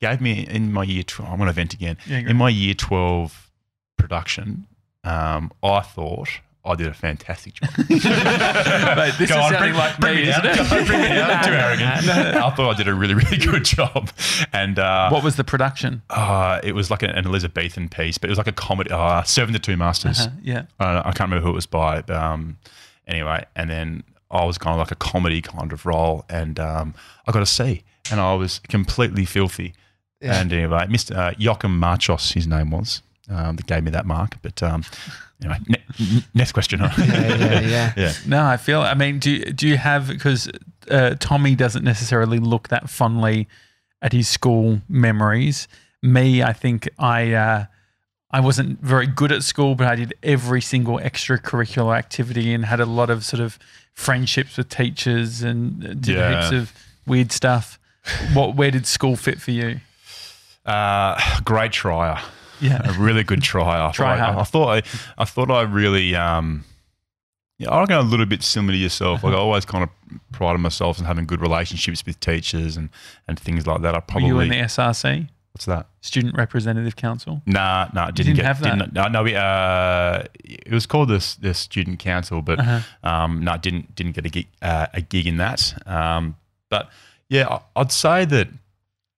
gave 0.00 0.20
me 0.20 0.46
in 0.46 0.72
my 0.72 0.82
year. 0.84 1.02
12, 1.02 1.30
I'm 1.32 1.38
going 1.38 1.48
to 1.48 1.52
vent 1.52 1.72
again. 1.74 1.96
Yeah, 2.06 2.18
in 2.18 2.36
my 2.36 2.48
year 2.50 2.74
twelve 2.74 3.50
production, 3.96 4.66
um, 5.04 5.50
I 5.62 5.80
thought 5.80 6.28
I 6.64 6.74
did 6.74 6.88
a 6.88 6.94
fantastic 6.94 7.54
job. 7.54 7.70
Mate, 7.88 9.14
this 9.18 9.30
Go 9.30 9.38
is 9.38 9.44
on, 9.44 9.52
sounding 9.52 9.58
bring- 9.60 9.74
like 9.74 9.98
bring 9.98 10.14
me, 10.16 10.28
isn't 10.28 10.44
it? 10.44 10.68
Bring 10.86 11.00
me 11.00 11.08
down. 11.08 11.44
Too 11.44 11.50
arrogant. 11.64 12.06
no. 12.06 12.46
I 12.46 12.50
thought 12.54 12.74
I 12.74 12.76
did 12.76 12.86
a 12.88 12.94
really, 12.94 13.14
really 13.14 13.38
good 13.38 13.64
job, 13.64 14.10
and 14.52 14.78
uh, 14.78 15.08
What 15.10 15.24
was 15.24 15.36
the 15.36 15.44
production? 15.44 16.02
uh, 16.10 16.60
it 16.62 16.74
was 16.74 16.90
like 16.90 17.02
an, 17.02 17.10
an 17.10 17.24
Elizabethan 17.26 17.88
piece, 17.88 18.18
but 18.18 18.28
it 18.28 18.32
was 18.32 18.38
like 18.38 18.46
a 18.46 18.52
comedy. 18.52 18.90
Uh, 18.90 19.22
Servant 19.22 19.56
to 19.56 19.62
Two 19.62 19.76
Masters. 19.76 20.20
Uh-huh, 20.20 20.30
yeah. 20.42 20.62
I, 20.78 20.98
I 20.98 21.02
can't 21.12 21.30
remember 21.30 21.40
who 21.44 21.50
it 21.50 21.54
was 21.54 21.66
by. 21.66 22.02
But, 22.02 22.16
um, 22.16 22.58
anyway, 23.06 23.44
and 23.56 23.68
then 23.70 24.02
I 24.30 24.44
was 24.44 24.58
kind 24.58 24.74
of 24.74 24.78
like 24.78 24.92
a 24.92 24.96
comedy 24.96 25.42
kind 25.42 25.72
of 25.72 25.84
role, 25.86 26.24
and 26.28 26.58
um, 26.60 26.94
I 27.26 27.32
got 27.32 27.42
a 27.42 27.46
C, 27.46 27.82
and 28.10 28.20
I 28.20 28.34
was 28.34 28.60
completely 28.68 29.24
filthy. 29.24 29.74
Yeah. 30.20 30.40
And 30.40 30.52
anyway, 30.52 30.86
Mr. 30.88 31.16
Uh, 31.16 31.34
Joachim 31.38 31.78
Marchos, 31.78 32.32
his 32.32 32.46
name 32.46 32.70
was, 32.70 33.02
um, 33.30 33.56
that 33.56 33.66
gave 33.66 33.82
me 33.82 33.90
that 33.90 34.06
mark. 34.06 34.36
But 34.42 34.62
um, 34.62 34.84
anyway, 35.42 35.58
ne- 35.68 36.22
next 36.34 36.52
question. 36.52 36.80
Yeah, 36.98 37.36
yeah, 37.36 37.60
yeah. 37.60 37.92
yeah. 37.96 38.12
No, 38.26 38.44
I 38.44 38.56
feel. 38.56 38.80
I 38.82 38.94
mean, 38.94 39.18
do 39.18 39.42
do 39.44 39.66
you 39.66 39.76
have 39.76 40.08
because 40.08 40.50
uh, 40.90 41.14
Tommy 41.18 41.54
doesn't 41.54 41.84
necessarily 41.84 42.38
look 42.38 42.68
that 42.68 42.90
fondly 42.90 43.48
at 44.02 44.12
his 44.12 44.28
school 44.28 44.80
memories. 44.88 45.68
Me, 46.02 46.42
I 46.42 46.52
think 46.52 46.88
I 46.98 47.32
uh, 47.32 47.64
I 48.32 48.40
wasn't 48.40 48.80
very 48.80 49.06
good 49.08 49.32
at 49.32 49.42
school, 49.42 49.74
but 49.74 49.86
I 49.88 49.96
did 49.96 50.14
every 50.22 50.60
single 50.60 50.98
extracurricular 50.98 51.96
activity 51.98 52.54
and 52.54 52.64
had 52.64 52.78
a 52.80 52.86
lot 52.86 53.10
of 53.10 53.24
sort 53.24 53.40
of 53.40 53.58
friendships 53.94 54.56
with 54.56 54.68
teachers 54.68 55.42
and 55.42 55.80
did 56.00 56.06
Yeah. 56.06 56.42
heaps 56.42 56.52
of 56.52 56.72
weird 57.06 57.32
stuff. 57.32 57.78
What 58.32 58.54
where 58.54 58.70
did 58.70 58.86
school 58.86 59.16
fit 59.16 59.40
for 59.40 59.50
you? 59.50 59.80
Uh, 60.64 61.18
great 61.44 61.72
trier. 61.72 62.18
Yeah. 62.60 62.80
a 62.84 62.92
really 62.98 63.24
good 63.24 63.42
trier. 63.42 63.82
I 63.88 63.90
Try 63.92 64.16
thought, 64.16 64.20
I, 64.20 64.24
hard. 64.32 64.38
I 64.38 64.44
thought 64.44 64.68
I, 65.16 65.22
I 65.22 65.24
thought 65.24 65.50
I 65.50 65.62
really, 65.62 66.14
um, 66.14 66.64
yeah, 67.58 67.70
I 67.70 67.80
reckon 67.80 67.96
a 67.96 68.02
little 68.02 68.26
bit 68.26 68.42
similar 68.42 68.72
to 68.74 68.78
yourself. 68.78 69.24
Like 69.24 69.32
I 69.34 69.36
always 69.36 69.64
kind 69.64 69.82
of 69.84 69.90
prided 70.32 70.60
myself 70.60 70.98
in 70.98 71.04
having 71.06 71.26
good 71.26 71.40
relationships 71.40 72.04
with 72.06 72.20
teachers 72.20 72.76
and, 72.76 72.90
and 73.26 73.38
things 73.40 73.66
like 73.66 73.80
that. 73.82 73.94
I 73.94 74.00
probably 74.00 74.32
Were 74.32 74.44
you 74.44 74.52
in 74.52 74.58
the 74.60 74.64
SRC, 74.66 75.28
what's 75.52 75.64
that? 75.66 75.86
Student 76.00 76.36
Representative 76.36 76.96
Council? 76.96 77.42
Nah, 77.46 77.88
nah, 77.94 78.06
didn't, 78.06 78.16
didn't 78.16 78.36
get. 78.36 78.44
have 78.44 78.60
that? 78.62 78.78
Didn't, 78.78 78.92
no, 78.94 79.08
no, 79.08 79.22
we, 79.22 79.34
uh, 79.34 80.22
it 80.44 80.72
was 80.72 80.86
called 80.86 81.08
the 81.08 81.36
the 81.40 81.54
student 81.54 81.98
council, 81.98 82.42
but 82.42 82.58
Uh-huh. 82.60 82.80
um, 83.02 83.44
no, 83.44 83.56
didn't 83.56 83.94
didn't 83.94 84.12
get 84.12 84.26
a 84.26 84.28
gig 84.30 84.46
uh, 84.62 84.86
a 84.94 85.00
gig 85.00 85.26
in 85.26 85.36
that. 85.38 85.74
Um, 85.86 86.36
but 86.68 86.88
yeah, 87.28 87.48
I- 87.48 87.60
I'd 87.80 87.92
say 87.92 88.24
that 88.26 88.48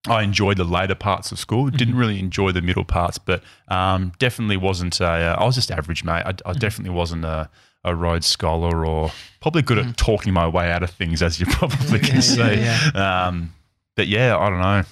I 0.09 0.23
enjoyed 0.23 0.57
the 0.57 0.65
later 0.65 0.95
parts 0.97 1.31
of 1.33 1.39
school. 1.39 1.67
Mm-hmm. 1.67 1.77
Didn't 1.77 1.95
really 1.97 2.19
enjoy 2.19 2.51
the 2.53 2.63
middle 2.63 2.85
parts, 2.85 3.19
but 3.19 3.43
um, 3.69 4.13
definitely 4.19 4.57
wasn't 4.57 5.01
a. 5.01 5.07
Uh, 5.07 5.37
I 5.39 5.45
was 5.45 5.55
just 5.55 5.71
average, 5.71 6.03
mate. 6.05 6.23
I, 6.27 6.33
Mm-hmm. 6.33 6.59
Definitely 6.59 6.95
wasn't 6.95 7.25
a. 7.25 7.49
A 7.85 7.97
Rhodes 7.97 8.29
scholar, 8.29 8.87
or 8.87 9.11
probably 9.41 9.63
good 9.63 9.77
at 9.77 9.97
talking 9.97 10.33
my 10.33 10.47
way 10.47 10.71
out 10.71 10.85
of 10.85 10.91
things, 10.91 11.21
as 11.21 11.41
you 11.41 11.47
probably 11.51 11.99
can 11.99 12.19
Mm-hmm. 12.21 12.41
Yeah, 12.41 12.81
see. 12.81 12.95
yeah, 12.95 13.27
Um, 13.27 13.53
but 13.97 14.07
yeah, 14.07 14.39
I 14.39 14.49
don't 14.51 14.61
know. 14.61 14.85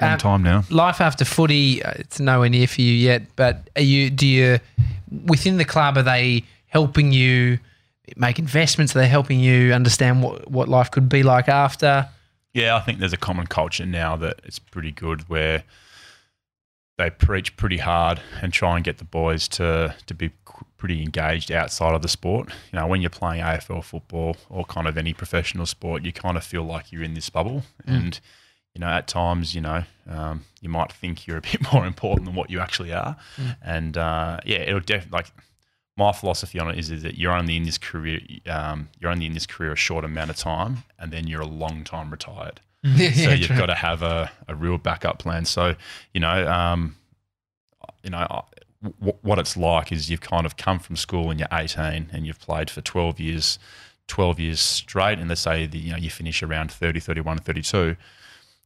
Long 0.00 0.12
Um, 0.12 0.18
time 0.18 0.42
now. 0.42 0.64
Life 0.70 1.00
after 1.00 1.24
footy, 1.24 1.82
uh, 1.82 1.92
it's 1.96 2.20
nowhere 2.20 2.48
near 2.48 2.66
for 2.66 2.80
you 2.82 2.92
yet. 2.92 3.22
But 3.36 3.68
are 3.76 3.82
you? 3.82 4.10
Do 4.10 4.26
you 4.26 4.58
within 5.24 5.56
the 5.58 5.64
club? 5.64 5.96
Are 5.98 6.02
they 6.02 6.44
helping 6.66 7.12
you 7.12 7.58
make 8.16 8.38
investments? 8.38 8.94
Are 8.94 9.00
they 9.00 9.08
helping 9.08 9.40
you 9.40 9.72
understand 9.72 10.22
what 10.22 10.50
what 10.50 10.68
life 10.68 10.90
could 10.90 11.08
be 11.08 11.22
like 11.22 11.48
after? 11.48 12.08
Yeah, 12.54 12.76
I 12.76 12.80
think 12.80 12.98
there's 12.98 13.12
a 13.12 13.16
common 13.18 13.46
culture 13.46 13.86
now 13.86 14.16
that 14.16 14.40
it's 14.44 14.58
pretty 14.58 14.90
good 14.92 15.28
where 15.28 15.64
they 16.96 17.10
preach 17.10 17.56
pretty 17.56 17.76
hard 17.78 18.20
and 18.42 18.52
try 18.52 18.74
and 18.76 18.84
get 18.84 18.98
the 18.98 19.04
boys 19.04 19.46
to 19.48 19.94
to 20.06 20.14
be 20.14 20.30
pretty 20.76 21.02
engaged 21.02 21.50
outside 21.52 21.94
of 21.94 22.02
the 22.02 22.08
sport. 22.08 22.48
You 22.72 22.78
know, 22.78 22.86
when 22.86 23.00
you're 23.00 23.10
playing 23.10 23.42
AFL 23.42 23.82
football 23.84 24.36
or 24.48 24.64
kind 24.64 24.86
of 24.88 24.96
any 24.96 25.12
professional 25.12 25.66
sport, 25.66 26.04
you 26.04 26.12
kind 26.12 26.36
of 26.36 26.44
feel 26.44 26.62
like 26.64 26.90
you're 26.92 27.02
in 27.02 27.14
this 27.14 27.30
bubble, 27.30 27.62
and 27.86 28.18
you 28.74 28.80
know, 28.80 28.86
at 28.88 29.08
times, 29.08 29.54
you 29.54 29.60
know, 29.60 29.82
um, 30.08 30.44
you 30.60 30.68
might 30.68 30.92
think 30.92 31.26
you're 31.26 31.38
a 31.38 31.40
bit 31.52 31.72
more 31.72 31.86
important 31.86 32.26
than 32.26 32.34
what 32.34 32.50
you 32.50 32.60
actually 32.60 32.92
are, 32.92 33.16
and 33.62 33.96
uh, 33.96 34.38
yeah, 34.44 34.58
it'll 34.58 34.80
definitely 34.80 35.16
like. 35.16 35.26
My 35.96 36.12
philosophy 36.12 36.60
on 36.60 36.70
it 36.70 36.78
is, 36.78 36.92
is 36.92 37.02
that 37.02 37.18
you're 37.18 37.32
only 37.32 37.56
in 37.56 37.64
this 37.64 37.76
career, 37.76 38.20
um, 38.48 38.88
you're 39.00 39.10
only 39.10 39.26
in 39.26 39.32
this 39.32 39.46
career 39.46 39.72
a 39.72 39.76
short 39.76 40.04
amount 40.04 40.30
of 40.30 40.36
time, 40.36 40.84
and 40.96 41.10
then 41.10 41.26
you're 41.26 41.40
a 41.40 41.46
long 41.46 41.82
time 41.82 42.08
retired 42.12 42.60
Yeah, 42.84 43.10
so 43.10 43.20
yeah, 43.22 43.34
you've 43.34 43.48
true. 43.48 43.56
got 43.58 43.66
to 43.66 43.74
have 43.74 44.02
a, 44.02 44.30
a 44.46 44.54
real 44.54 44.78
backup 44.78 45.18
plan. 45.18 45.44
So 45.44 45.74
you 46.14 46.20
know, 46.20 46.46
um, 46.48 46.94
you 48.04 48.10
know 48.10 48.18
I- 48.18 48.42
w- 49.00 49.18
what 49.22 49.40
it's 49.40 49.56
like 49.56 49.90
is 49.90 50.08
you've 50.08 50.20
kind 50.20 50.46
of 50.46 50.56
come 50.56 50.78
from 50.78 50.94
school 50.94 51.32
and 51.32 51.40
you're 51.40 51.48
18 51.52 52.10
and 52.12 52.24
you've 52.24 52.38
played 52.38 52.70
for 52.70 52.80
12 52.80 53.18
years, 53.18 53.58
12 54.06 54.38
years 54.38 54.60
straight, 54.60 55.18
and 55.18 55.28
let's 55.28 55.40
say 55.40 55.66
the, 55.66 55.78
you 55.78 55.90
know 55.90 55.98
you 55.98 56.10
finish 56.10 56.44
around 56.44 56.70
30, 56.70 57.00
31, 57.00 57.38
32. 57.38 57.96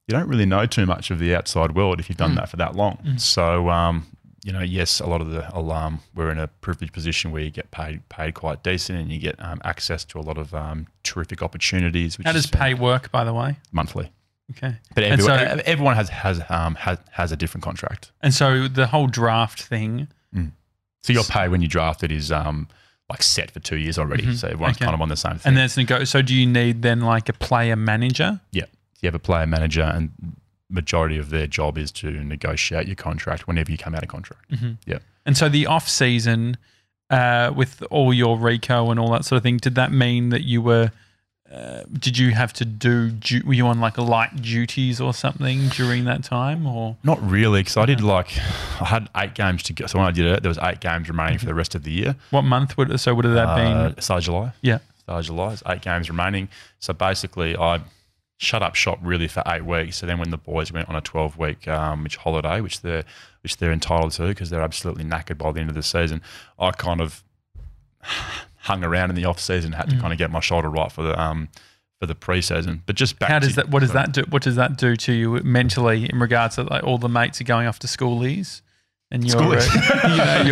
You 0.09 0.13
don't 0.19 0.29
really 0.29 0.47
know 0.47 0.67
too 0.67 0.85
much 0.87 1.11
of 1.11 1.19
the 1.19 1.35
outside 1.35 1.75
world 1.75 2.01
if 2.01 2.09
you've 2.09 2.19
done 2.19 2.35
that 2.35 2.49
for 2.49 2.57
that 2.57 2.75
long. 2.75 2.99
So 3.19 3.71
um, 3.71 4.07
you 4.45 4.53
know, 4.53 4.61
yes, 4.61 4.99
a 5.01 5.07
lot 5.07 5.21
of 5.21 5.31
the 5.31 5.45
alarm 5.57 6.01
we're 6.15 6.31
in 6.31 6.39
a 6.39 6.49
privileged 6.49 6.93
position 6.93 7.31
where 7.31 7.43
you 7.43 7.51
get 7.51 7.71
paid 7.71 8.07
paid 8.09 8.35
quite 8.35 8.63
decent 8.65 8.99
and 8.99 9.11
you 9.13 9.19
get 9.21 9.37
um, 9.39 9.61
access 9.65 10.05
to 10.07 10.19
a 10.19 10.23
lot 10.23 10.39
of 10.39 10.53
um, 10.55 10.89
terrific 11.05 11.43
opportunities. 11.43 12.19
Which 12.19 12.27
How 12.27 12.35
is 12.35 12.43
does 12.43 12.51
pay 12.51 12.75
work, 12.75 13.13
by 13.13 13.23
the 13.25 13.33
way? 13.33 13.57
monthly? 13.71 14.11
Okay. 14.51 14.75
But 14.95 15.05
everyone, 15.05 15.39
so- 15.39 15.63
everyone 15.65 15.95
has 15.95 16.09
has 16.09 16.43
um 16.51 16.75
has, 16.75 16.99
has 17.13 17.31
a 17.33 17.37
different 17.37 17.63
contract. 17.65 18.11
And 18.21 18.35
so 18.35 18.67
the 18.69 18.89
whole 18.89 19.07
draft 19.07 19.63
thing, 19.63 20.09
So 21.05 21.13
your 21.13 21.25
pay 21.25 21.49
when 21.49 21.63
you 21.63 21.69
draft 21.69 22.03
it 22.03 22.11
is 22.13 22.31
um 22.33 22.67
like 23.09 23.23
set 23.23 23.51
for 23.53 23.61
two 23.61 23.77
years 23.77 23.99
already. 23.99 24.35
So 24.37 24.49
everyone's 24.49 24.77
Okay. 24.77 24.85
kind 24.87 24.95
of 24.95 25.01
on 25.01 25.09
the 25.09 25.17
same 25.17 25.33
thing. 25.39 25.43
and 25.51 25.57
then 25.57 25.65
it's 25.67 25.77
nego- 25.77 26.05
So 26.05 26.21
do 26.23 26.35
you 26.35 26.47
need 26.47 26.83
then 26.83 27.01
like 27.01 27.29
a 27.29 27.33
player 27.33 27.77
manager? 27.77 28.41
yeah, 28.51 28.65
you 29.03 29.07
have 29.09 29.15
a 29.15 29.19
player 29.19 29.47
manager, 29.47 29.83
and 29.83 30.11
majority 30.71 31.19
of 31.19 31.29
their 31.31 31.47
job 31.47 31.77
is 31.77 31.93
to 31.93 32.11
negotiate 32.11 32.87
your 32.87 32.97
contract 32.97 33.47
whenever 33.47 33.71
you 33.71 33.77
come 33.77 33.95
out 33.95 34.03
of 34.03 34.09
contract. 34.09 34.45
Yeah. 34.87 34.99
And 35.27 35.37
so 35.37 35.49
the 35.49 35.67
off 35.67 35.89
season, 35.89 36.57
uh, 37.11 37.53
with 37.55 37.83
all 37.91 38.15
your 38.15 38.39
reco 38.39 38.91
and 38.91 38.99
all 38.99 39.11
that 39.13 39.25
sort 39.25 39.37
of 39.37 39.43
thing, 39.43 39.59
did 39.59 39.75
that 39.75 39.93
mean 39.93 40.31
that 40.31 40.43
you 40.45 40.63
were? 40.63 40.91
Uh, 41.53 41.83
did 41.93 42.17
you 42.17 42.31
have 42.31 42.51
to 42.55 42.65
do? 42.65 43.11
du- 43.11 43.43
Were 43.45 43.53
you 43.53 43.67
on 43.67 43.79
like 43.79 43.99
light 43.99 44.41
duties 44.41 44.99
or 45.03 45.13
something 45.13 45.69
during 45.69 46.05
that 46.07 46.25
time, 46.25 46.67
or 46.67 46.97
Not 47.05 47.21
really, 47.23 47.61
because 47.61 47.77
I 47.77 47.85
did 47.85 48.01
like 48.01 48.39
I 48.81 48.87
had 48.87 49.11
eight 49.15 49.35
games 49.35 49.63
to 49.65 49.75
go. 49.75 49.85
So 49.87 49.99
when 49.99 50.09
I 50.09 50.13
did 50.13 50.25
it, 50.25 50.43
there 50.43 50.49
was 50.49 50.59
eight 50.63 50.81
games 50.81 51.09
remaining 51.11 51.39
for 51.39 51.45
the 51.45 51.53
rest 51.55 51.75
of 51.75 51.83
the 51.83 51.91
year. 51.93 52.17
what 52.31 52.43
month 52.43 52.79
would? 52.79 52.99
So 52.99 53.15
would 53.15 53.27
have 53.27 53.35
that 53.35 53.49
Uh, 53.49 53.89
been? 53.91 54.01
start 54.01 54.23
July. 54.23 54.53
Yeah. 54.63 54.79
Start 55.01 55.25
July. 55.27 55.57
Eight 55.67 55.83
games 55.83 56.09
remaining. 56.09 56.49
So 56.81 56.95
basically, 56.95 57.55
I 57.55 57.81
shut 58.43 58.63
up 58.63 58.75
shop 58.75 58.99
really 59.03 59.29
for 59.29 59.43
eight 59.47 59.65
weeks. 59.65 59.97
So 59.99 60.07
then, 60.07 60.19
when 60.19 60.31
the 60.31 60.37
boys 60.37 60.73
went 60.73 60.89
on 60.89 60.97
a 60.97 61.01
twelve 61.01 61.39
week 61.39 61.69
um, 61.69 62.03
which 62.03 62.17
holiday, 62.17 62.61
which 62.61 62.81
they're 62.83 63.05
which 63.43 63.57
they're 63.57 63.73
entitled 63.73 64.13
to 64.13 64.29
because 64.29 64.51
they're 64.51 64.63
absolutely 64.63 65.05
knackered 65.05 65.39
by 65.39 65.53
the 65.53 65.61
end 65.61 65.69
of 65.69 65.75
the 65.75 65.83
season, 65.83 66.21
I 66.59 66.73
kind 66.73 67.01
of 67.01 67.23
hung 68.59 68.85
around 68.85 69.11
in 69.11 69.17
the 69.17 69.25
off 69.25 69.41
season, 69.41 69.73
had 69.73 69.91
to 69.91 69.99
kind 69.99 70.13
of 70.13 70.19
get 70.19 70.31
my 70.31 70.41
shoulder 70.41 70.69
right 70.69 70.91
for 70.91 71.03
the 71.03 71.21
um 71.21 71.49
for 72.01 72.07
the 72.07 72.15
preseason. 72.15 72.81
But 72.85 72.97
just 72.97 73.19
back 73.19 73.31
How 73.31 73.39
to, 73.39 73.47
does 73.47 73.57
that? 73.57 73.69
What 73.69 73.81
does 73.81 73.93
that 73.93 74.13
do? 74.13 74.23
What 74.29 74.43
does 74.43 74.57
that 74.57 74.77
do 74.77 74.97
to 74.97 75.13
you 75.13 75.41
mentally 75.45 76.11
in 76.11 76.19
regards 76.19 76.57
to 76.57 76.65
like 76.65 76.83
all 76.83 76.99
the 76.99 77.09
mates 77.09 77.41
are 77.41 77.45
going 77.45 77.67
off 77.67 77.79
to 77.81 77.87
schoolies? 77.87 78.61
And 79.13 79.25
you're, 79.29 79.37
Schoolies? 79.37 79.69
uh, 79.69 80.09
you 80.13 80.17
know, 80.17 80.43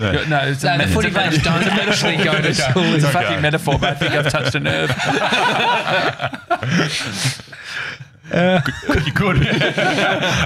you're, 0.00 0.10
you're- 0.12 0.26
no, 0.28 0.38
it's 0.48 0.64
a, 0.64 0.78
No, 0.78 0.86
the 0.86 0.92
footy 0.92 1.08
meta- 1.08 1.20
players 1.20 1.42
don't 1.42 1.62
actually 1.64 2.16
go 2.24 2.40
to 2.40 2.54
school. 2.54 2.82
It's 2.94 3.04
a 3.04 3.08
okay. 3.10 3.22
fucking 3.22 3.42
metaphor, 3.42 3.78
but 3.78 3.90
I 3.90 3.94
think 3.94 4.12
I've 4.12 4.32
touched 4.32 4.54
a 4.54 4.60
nerve. 4.60 4.88
you 9.06 9.12
could. 9.12 9.36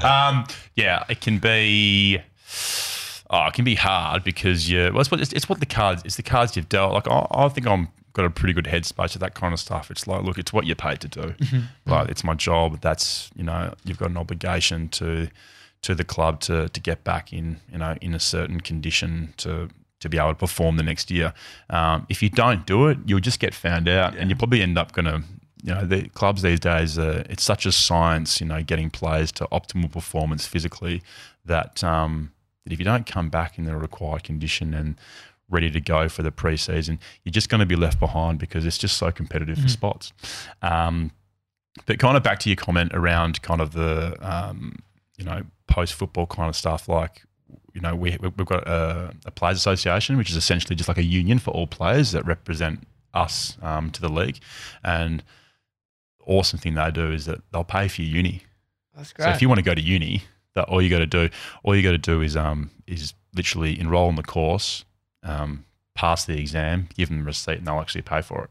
um, 0.04 0.46
yeah, 0.74 1.04
it 1.08 1.20
can 1.20 1.38
be. 1.38 2.20
Oh, 3.32 3.46
it 3.46 3.54
can 3.54 3.64
be 3.64 3.76
hard 3.76 4.24
because 4.24 4.68
you. 4.68 4.90
Well, 4.92 5.00
it's 5.00 5.10
what 5.10 5.20
it's, 5.20 5.32
it's 5.32 5.48
what 5.48 5.60
the 5.60 5.66
cards. 5.66 6.02
It's 6.04 6.16
the 6.16 6.22
cards 6.22 6.56
you've 6.56 6.68
dealt. 6.68 6.92
Like 6.92 7.08
I, 7.08 7.26
I 7.30 7.48
think 7.48 7.66
I'm 7.66 7.88
got 8.12 8.24
a 8.24 8.30
pretty 8.30 8.52
good 8.52 8.64
headspace 8.64 9.12
to 9.12 9.18
that 9.20 9.34
kind 9.34 9.54
of 9.54 9.60
stuff. 9.60 9.90
It's 9.90 10.06
like, 10.08 10.24
look, 10.24 10.36
it's 10.38 10.52
what 10.52 10.66
you're 10.66 10.74
paid 10.74 11.00
to 11.02 11.08
do. 11.08 11.34
Like 11.86 12.08
it's 12.08 12.24
my 12.24 12.34
job. 12.34 12.80
That's 12.80 13.30
you 13.36 13.44
know, 13.44 13.72
you've 13.84 13.98
got 13.98 14.10
an 14.10 14.16
obligation 14.16 14.88
to 14.88 15.28
to 15.82 15.94
the 15.94 16.04
club 16.04 16.40
to 16.40 16.68
to 16.68 16.80
get 16.80 17.04
back 17.04 17.32
in 17.32 17.60
you 17.72 17.78
know 17.78 17.96
in 18.00 18.14
a 18.14 18.20
certain 18.20 18.60
condition 18.60 19.34
to 19.38 19.68
to 20.00 20.08
be 20.08 20.18
able 20.18 20.30
to 20.30 20.34
perform 20.34 20.76
the 20.76 20.82
next 20.82 21.10
year. 21.10 21.34
Um, 21.68 22.06
if 22.08 22.22
you 22.22 22.30
don't 22.30 22.66
do 22.66 22.86
it, 22.86 22.98
you'll 23.04 23.20
just 23.20 23.38
get 23.38 23.54
found 23.54 23.86
out, 23.86 24.16
and 24.16 24.30
you 24.30 24.36
probably 24.36 24.62
end 24.62 24.78
up 24.78 24.92
going 24.92 25.04
to 25.04 25.22
you 25.62 25.74
know, 25.74 25.84
the 25.84 26.08
clubs 26.10 26.42
these 26.42 26.60
days, 26.60 26.98
uh, 26.98 27.24
it's 27.28 27.42
such 27.42 27.66
a 27.66 27.72
science, 27.72 28.40
you 28.40 28.46
know, 28.46 28.62
getting 28.62 28.90
players 28.90 29.32
to 29.32 29.46
optimal 29.52 29.90
performance 29.90 30.46
physically 30.46 31.02
that, 31.44 31.82
um, 31.84 32.32
that 32.64 32.72
if 32.72 32.78
you 32.78 32.84
don't 32.84 33.06
come 33.06 33.28
back 33.28 33.58
in 33.58 33.64
the 33.64 33.76
required 33.76 34.24
condition 34.24 34.74
and 34.74 34.96
ready 35.48 35.70
to 35.70 35.80
go 35.80 36.08
for 36.08 36.22
the 36.22 36.30
preseason, 36.30 36.98
you're 37.24 37.32
just 37.32 37.48
going 37.48 37.58
to 37.58 37.66
be 37.66 37.76
left 37.76 37.98
behind 37.98 38.38
because 38.38 38.64
it's 38.64 38.78
just 38.78 38.96
so 38.96 39.10
competitive 39.10 39.58
for 39.58 39.68
spots. 39.68 40.12
Um, 40.62 41.10
but 41.86 41.98
kind 41.98 42.16
of 42.16 42.22
back 42.22 42.38
to 42.40 42.48
your 42.48 42.56
comment 42.56 42.92
around 42.94 43.42
kind 43.42 43.60
of 43.60 43.72
the, 43.72 44.16
um, 44.20 44.76
you 45.20 45.26
know, 45.26 45.42
post 45.66 45.92
football 45.94 46.26
kind 46.26 46.48
of 46.48 46.56
stuff, 46.56 46.88
like, 46.88 47.22
you 47.74 47.80
know, 47.80 47.94
we, 47.94 48.16
we've 48.20 48.46
got 48.46 48.66
a, 48.66 49.14
a 49.26 49.30
players 49.30 49.58
association, 49.58 50.16
which 50.16 50.30
is 50.30 50.36
essentially 50.36 50.74
just 50.74 50.88
like 50.88 50.98
a 50.98 51.04
union 51.04 51.38
for 51.38 51.50
all 51.50 51.66
players 51.66 52.12
that 52.12 52.24
represent 52.24 52.86
us 53.12 53.58
um, 53.62 53.90
to 53.90 54.00
the 54.00 54.08
league. 54.08 54.38
And 54.82 55.22
the 56.18 56.24
awesome 56.24 56.58
thing 56.58 56.74
they 56.74 56.90
do 56.90 57.12
is 57.12 57.26
that 57.26 57.40
they'll 57.52 57.64
pay 57.64 57.86
for 57.86 58.00
your 58.00 58.16
uni. 58.16 58.42
That's 58.96 59.12
great. 59.12 59.26
So 59.26 59.30
if 59.32 59.42
you 59.42 59.48
want 59.48 59.58
to 59.58 59.64
go 59.64 59.74
to 59.74 59.80
uni, 59.80 60.22
that 60.54 60.64
all 60.68 60.80
you 60.80 60.90
got 60.90 60.98
to 61.00 61.06
do, 61.06 61.28
all 61.62 61.76
you 61.76 61.82
got 61.82 61.92
to 61.92 61.98
do 61.98 62.22
is 62.22 62.36
um 62.36 62.70
is 62.86 63.14
literally 63.34 63.78
enroll 63.78 64.08
in 64.08 64.16
the 64.16 64.22
course, 64.22 64.84
um, 65.22 65.64
pass 65.94 66.24
the 66.24 66.38
exam, 66.38 66.88
give 66.94 67.08
them 67.08 67.18
the 67.18 67.24
receipt, 67.24 67.58
and 67.58 67.66
they'll 67.66 67.78
actually 67.80 68.02
pay 68.02 68.22
for 68.22 68.44
it. 68.44 68.50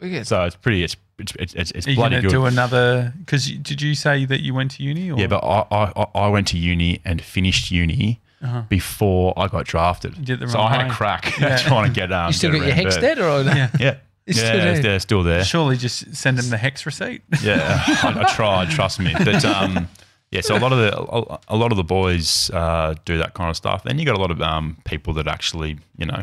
Wicked. 0.00 0.26
So 0.26 0.44
it's 0.44 0.56
pretty, 0.56 0.82
it's 0.84 0.96
it's 1.18 1.32
it's, 1.38 1.54
it's, 1.54 1.70
it's 1.72 1.86
Are 1.86 1.90
you 1.90 1.96
bloody 1.96 2.14
going 2.16 2.22
to 2.22 2.28
good. 2.28 2.34
do 2.34 2.44
another? 2.46 3.12
Because 3.18 3.50
did 3.50 3.82
you 3.82 3.94
say 3.94 4.24
that 4.24 4.40
you 4.40 4.54
went 4.54 4.70
to 4.72 4.82
uni? 4.82 5.10
Or? 5.10 5.18
yeah, 5.18 5.26
but 5.26 5.44
I, 5.44 5.66
I 5.70 6.06
I 6.14 6.28
went 6.28 6.48
to 6.48 6.58
uni 6.58 7.00
and 7.04 7.20
finished 7.22 7.70
uni 7.70 8.20
Uh-huh. 8.42 8.62
before 8.70 9.34
I 9.36 9.48
got 9.48 9.66
drafted. 9.66 10.16
You 10.16 10.24
did 10.24 10.40
the 10.40 10.48
so 10.48 10.60
I 10.60 10.70
had 10.74 10.86
way. 10.86 10.92
a 10.92 10.94
crack 10.94 11.38
Yeah. 11.38 11.56
trying 11.68 11.88
to 11.88 11.92
get 12.00 12.10
um. 12.12 12.28
you 12.28 12.32
still 12.32 12.52
get 12.52 12.60
got 12.60 12.66
your 12.68 12.74
HECS 12.76 12.78
reimbursed. 12.78 13.00
dead 13.00 13.18
or 13.18 13.44
no? 13.44 13.52
yeah. 13.52 13.70
Yeah. 13.78 13.96
You 14.26 14.34
yeah, 14.36 14.48
still 14.52 14.74
do? 14.76 14.82
they're 14.82 15.00
still 15.00 15.22
there. 15.24 15.44
Surely 15.44 15.76
just 15.76 16.14
send 16.14 16.38
him 16.38 16.50
the 16.50 16.56
HECS 16.56 16.86
receipt. 16.86 17.22
Yeah, 17.42 17.82
I, 17.86 18.22
I 18.24 18.34
tried. 18.34 18.70
Trust 18.70 19.00
me. 19.00 19.12
But 19.18 19.44
um, 19.44 19.88
yeah, 20.30 20.40
so 20.42 20.56
a 20.56 20.60
lot 20.60 20.72
of 20.72 20.78
the 20.78 20.96
a, 20.98 21.38
a 21.48 21.56
lot 21.56 21.72
of 21.72 21.76
the 21.76 21.84
boys 21.84 22.48
uh, 22.50 22.94
do 23.04 23.18
that 23.18 23.34
kind 23.34 23.50
of 23.50 23.56
stuff. 23.56 23.82
Then 23.82 23.98
you 23.98 24.04
got 24.06 24.16
a 24.16 24.20
lot 24.20 24.30
of 24.30 24.40
um, 24.40 24.76
people 24.84 25.12
that 25.14 25.26
actually, 25.26 25.78
you 25.98 26.06
know, 26.06 26.22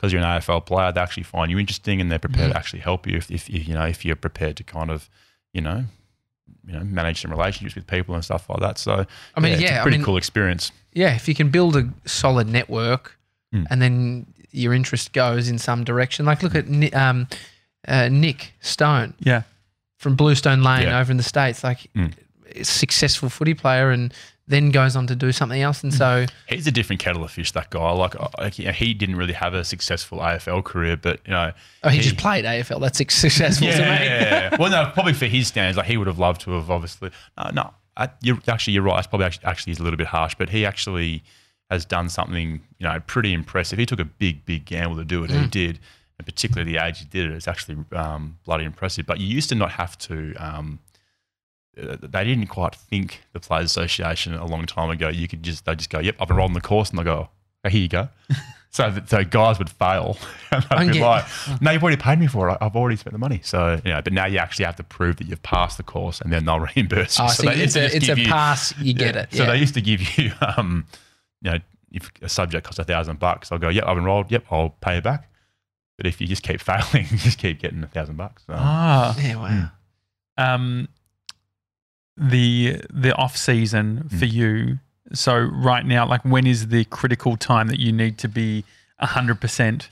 because 0.00 0.14
you're 0.14 0.22
an 0.22 0.40
AFL 0.40 0.64
player, 0.64 0.90
they 0.92 1.00
actually 1.00 1.24
find 1.24 1.50
you 1.50 1.58
interesting 1.58 2.00
and 2.00 2.10
they're 2.10 2.18
prepared 2.18 2.52
to 2.52 2.56
actually 2.56 2.78
help 2.80 3.06
you 3.06 3.18
if, 3.18 3.30
if 3.30 3.50
you 3.50 3.74
know 3.74 3.84
if 3.84 4.02
you're 4.02 4.16
prepared 4.16 4.56
to 4.56 4.64
kind 4.64 4.90
of, 4.90 5.10
you 5.52 5.60
know, 5.60 5.84
you 6.66 6.72
know, 6.72 6.80
manage 6.84 7.20
some 7.20 7.30
relationships 7.30 7.74
with 7.74 7.86
people 7.86 8.14
and 8.14 8.24
stuff 8.24 8.48
like 8.48 8.60
that. 8.60 8.78
So 8.78 9.04
I 9.34 9.40
mean, 9.40 9.52
it's 9.52 9.62
yeah, 9.62 9.76
a 9.76 9.80
I 9.80 9.82
pretty 9.82 9.98
mean- 9.98 10.04
cool 10.06 10.16
experience. 10.16 10.72
Yeah, 10.94 11.14
if 11.14 11.28
you 11.28 11.34
can 11.34 11.50
build 11.50 11.76
a 11.76 11.88
solid 12.06 12.48
network 12.48 13.16
Mm. 13.54 13.66
and 13.68 13.82
then 13.82 14.26
your 14.52 14.72
interest 14.72 15.12
goes 15.12 15.48
in 15.48 15.58
some 15.58 15.82
direction. 15.82 16.24
Like, 16.24 16.40
look 16.44 16.54
at 16.54 16.66
um, 16.94 17.26
uh, 17.88 18.08
Nick 18.08 18.52
Stone 18.60 19.14
Yeah. 19.18 19.42
from 19.98 20.14
Bluestone 20.14 20.62
Lane 20.62 20.82
Yeah. 20.84 21.00
over 21.00 21.10
in 21.10 21.16
the 21.16 21.24
States. 21.24 21.64
Like, 21.64 21.90
Mm. 21.96 22.12
a 22.54 22.64
successful 22.64 23.28
footy 23.28 23.54
player 23.54 23.90
and 23.90 24.14
then 24.50 24.70
goes 24.70 24.96
on 24.96 25.06
to 25.06 25.16
do 25.16 25.32
something 25.32 25.60
else. 25.60 25.80
Mm. 25.80 25.84
And 25.84 25.94
so, 25.94 26.26
He's 26.48 26.66
a 26.66 26.72
different 26.72 27.00
kettle 27.00 27.24
of 27.24 27.30
fish. 27.30 27.52
That 27.52 27.70
guy, 27.70 27.90
like, 27.92 28.14
like 28.38 28.58
you 28.58 28.66
know, 28.66 28.72
he 28.72 28.94
didn't 28.94 29.16
really 29.16 29.32
have 29.32 29.54
a 29.54 29.64
successful 29.64 30.18
AFL 30.18 30.64
career, 30.64 30.96
but 30.96 31.20
you 31.24 31.32
know, 31.32 31.52
oh, 31.84 31.88
he, 31.88 32.00
just 32.00 32.16
played 32.16 32.44
AFL. 32.44 32.80
That's 32.80 32.98
successful 32.98 33.68
to 33.68 33.72
me. 33.72 33.82
Yeah. 33.82 34.56
well, 34.58 34.70
no, 34.70 34.90
probably 34.92 35.14
for 35.14 35.26
his 35.26 35.48
standards, 35.48 35.76
like 35.76 35.86
he 35.86 35.96
would 35.96 36.06
have 36.06 36.18
loved 36.18 36.42
to 36.42 36.52
have 36.52 36.70
obviously. 36.70 37.10
No, 37.38 37.50
no 37.50 37.74
I, 37.96 38.08
you're, 38.22 38.38
actually, 38.48 38.72
you're 38.72 38.82
right. 38.82 38.98
It's 38.98 39.06
probably 39.06 39.26
actually, 39.26 39.44
actually 39.44 39.72
is 39.72 39.78
a 39.78 39.82
little 39.82 39.98
bit 39.98 40.06
harsh, 40.06 40.34
but 40.36 40.48
he 40.48 40.64
actually 40.64 41.22
has 41.70 41.84
done 41.84 42.08
something, 42.08 42.60
you 42.78 42.88
know, 42.88 42.98
pretty 43.06 43.32
impressive. 43.32 43.78
He 43.78 43.86
took 43.86 44.00
a 44.00 44.04
big, 44.04 44.44
big 44.44 44.64
gamble 44.64 44.96
to 44.96 45.04
do 45.04 45.22
it. 45.22 45.30
He 45.30 45.46
did, 45.46 45.78
and 46.18 46.26
particularly 46.26 46.72
the 46.72 46.84
age 46.84 46.98
he 46.98 47.04
did 47.04 47.30
it. 47.30 47.34
It's 47.34 47.46
actually 47.46 47.78
um, 47.92 48.38
bloody 48.44 48.64
impressive. 48.64 49.06
But 49.06 49.20
you 49.20 49.26
used 49.26 49.50
to 49.50 49.54
not 49.54 49.72
have 49.72 49.96
to. 49.98 50.34
Um, 50.36 50.80
they 51.74 52.24
didn't 52.24 52.48
quite 52.48 52.74
think 52.74 53.22
the 53.32 53.40
Players 53.40 53.66
Association 53.66 54.34
a 54.34 54.46
long 54.46 54.66
time 54.66 54.90
ago. 54.90 55.08
You 55.08 55.28
could 55.28 55.42
just 55.42 55.64
they 55.64 55.74
just 55.74 55.90
go, 55.90 55.98
"Yep, 56.00 56.16
I've 56.20 56.30
enrolled 56.30 56.50
in 56.50 56.54
the 56.54 56.60
course," 56.60 56.90
and 56.90 56.98
they 56.98 57.04
go, 57.04 57.28
oh, 57.64 57.68
"Here 57.68 57.80
you 57.82 57.88
go." 57.88 58.08
so, 58.70 58.90
th- 58.90 59.08
so 59.08 59.24
guys 59.24 59.58
would 59.58 59.70
fail, 59.70 60.16
and 60.50 60.62
they'd 60.64 60.76
And 60.78 60.92
be 60.92 61.00
like, 61.00 61.24
"No, 61.60 61.70
you've 61.70 61.82
already 61.82 62.00
paid 62.00 62.18
me 62.18 62.26
for 62.26 62.48
it. 62.50 62.58
I- 62.60 62.66
I've 62.66 62.76
already 62.76 62.96
spent 62.96 63.12
the 63.12 63.18
money." 63.18 63.40
So, 63.44 63.80
you 63.84 63.92
know, 63.92 64.02
but 64.02 64.12
now 64.12 64.26
you 64.26 64.38
actually 64.38 64.64
have 64.64 64.76
to 64.76 64.82
prove 64.84 65.16
that 65.18 65.26
you've 65.28 65.42
passed 65.42 65.76
the 65.76 65.82
course, 65.84 66.20
and 66.20 66.32
then 66.32 66.44
they'll 66.44 66.60
reimburse 66.76 67.18
you. 67.18 67.24
Oh, 67.24 67.28
so 67.28 67.44
so 67.44 67.50
it's 67.50 67.76
a, 67.76 67.84
it's 67.84 67.94
a 67.96 67.98
give 68.00 68.18
you- 68.18 68.26
pass. 68.28 68.76
You 68.78 68.92
get 68.94 69.14
yeah. 69.14 69.22
it. 69.22 69.32
So 69.34 69.46
they 69.46 69.56
used 69.56 69.74
to 69.74 69.80
give 69.80 70.18
you, 70.18 70.32
um, 70.56 70.86
you 71.42 71.52
know, 71.52 71.58
if 71.92 72.10
a 72.22 72.28
subject 72.28 72.64
costs 72.64 72.78
a 72.78 72.84
thousand 72.84 73.18
bucks, 73.20 73.50
I'll 73.52 73.58
go, 73.58 73.68
"Yep, 73.68 73.84
I've 73.86 73.98
enrolled. 73.98 74.30
Yep, 74.30 74.44
I'll 74.50 74.70
pay 74.80 74.96
you 74.96 75.00
back." 75.02 75.28
But 75.96 76.06
if 76.06 76.20
you 76.20 76.26
just 76.26 76.42
keep 76.42 76.60
failing, 76.60 77.06
you 77.10 77.18
just 77.18 77.38
keep 77.38 77.60
getting 77.60 77.82
a 77.82 77.86
thousand 77.86 78.16
bucks. 78.16 78.44
So. 78.46 78.54
Ah. 78.56 79.16
yeah, 79.20 79.36
wow. 79.36 79.70
Um, 80.38 80.88
the 82.20 82.80
the 82.92 83.14
off 83.16 83.36
season 83.36 84.08
for 84.08 84.26
you. 84.26 84.78
So 85.12 85.36
right 85.38 85.84
now, 85.84 86.06
like 86.06 86.24
when 86.24 86.46
is 86.46 86.68
the 86.68 86.84
critical 86.84 87.36
time 87.36 87.68
that 87.68 87.80
you 87.80 87.92
need 87.92 88.18
to 88.18 88.28
be 88.28 88.64
hundred 89.00 89.40
percent? 89.40 89.88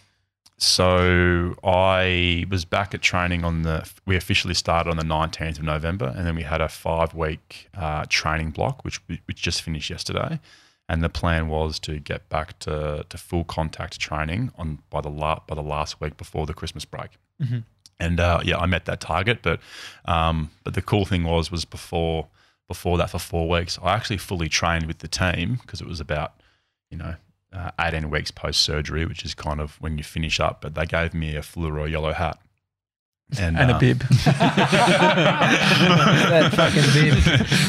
So 0.59 1.55
I 1.65 2.45
was 2.51 2.65
back 2.65 2.93
at 2.93 3.01
training 3.01 3.45
on 3.45 3.63
the. 3.63 3.89
We 4.07 4.17
officially 4.17 4.55
started 4.55 4.91
on 4.91 4.97
the 4.97 5.05
nineteenth 5.05 5.59
of 5.59 5.65
November, 5.65 6.13
and 6.17 6.27
then 6.27 6.35
we 6.37 6.43
had 6.43 6.61
a 6.61 6.69
five 6.69 7.15
week 7.15 7.69
uh, 7.77 8.05
training 8.09 8.51
block, 8.51 8.85
which 8.85 9.01
which 9.27 9.41
just 9.41 9.63
finished 9.63 9.89
yesterday. 9.89 10.41
And 10.91 11.03
the 11.03 11.11
plan 11.11 11.49
was 11.49 11.79
to 11.81 11.99
get 11.99 12.29
back 12.31 12.59
to, 12.61 13.05
to 13.07 13.19
full 13.19 13.45
contact 13.45 14.01
training 14.01 14.53
on 14.57 14.79
by 14.89 15.01
the 15.03 15.11
la- 15.11 15.41
by 15.47 15.55
the 15.55 15.63
last 15.63 16.01
week 16.01 16.17
before 16.17 16.47
the 16.47 16.55
Christmas 16.55 16.85
break. 16.85 17.11
And 18.01 18.21
uh, 18.21 18.41
yeah, 18.45 18.59
I 18.59 18.67
met 18.67 18.85
that 18.85 19.01
target. 19.01 19.41
But 19.43 19.61
um, 20.05 20.51
but 20.65 20.75
the 20.75 20.83
cool 20.83 21.05
thing 21.05 21.25
was 21.25 21.51
was 21.51 21.65
before 21.65 22.29
before 22.69 22.99
that 22.99 23.11
for 23.11 23.19
four 23.19 23.49
weeks, 23.49 23.79
I 23.83 23.95
actually 23.95 24.19
fully 24.19 24.49
trained 24.49 24.87
with 24.87 24.99
the 24.99 25.09
team 25.09 25.59
because 25.63 25.81
it 25.81 25.87
was 25.87 26.01
about 26.01 26.35
you 26.91 26.99
know 26.99 27.17
uh, 27.53 27.71
18 27.81 28.11
weeks 28.11 28.31
post 28.31 28.61
surgery, 28.61 29.05
which 29.07 29.25
is 29.25 29.35
kind 29.35 29.61
of 29.61 29.81
when 29.81 29.99
you 29.99 30.05
finish 30.05 30.39
up. 30.39 30.61
But 30.61 30.75
they 30.75 30.87
gave 30.87 31.15
me 31.15 31.35
a 31.35 31.41
fluoro 31.41 31.91
yellow 31.91 32.13
hat. 32.13 32.39
and, 33.39 33.59
and 33.59 33.71
a 33.71 33.75
uh, 33.75 33.79
bib. 33.79 33.99
that 34.25 34.41
fucking 36.55 36.83
bib. 36.95 37.15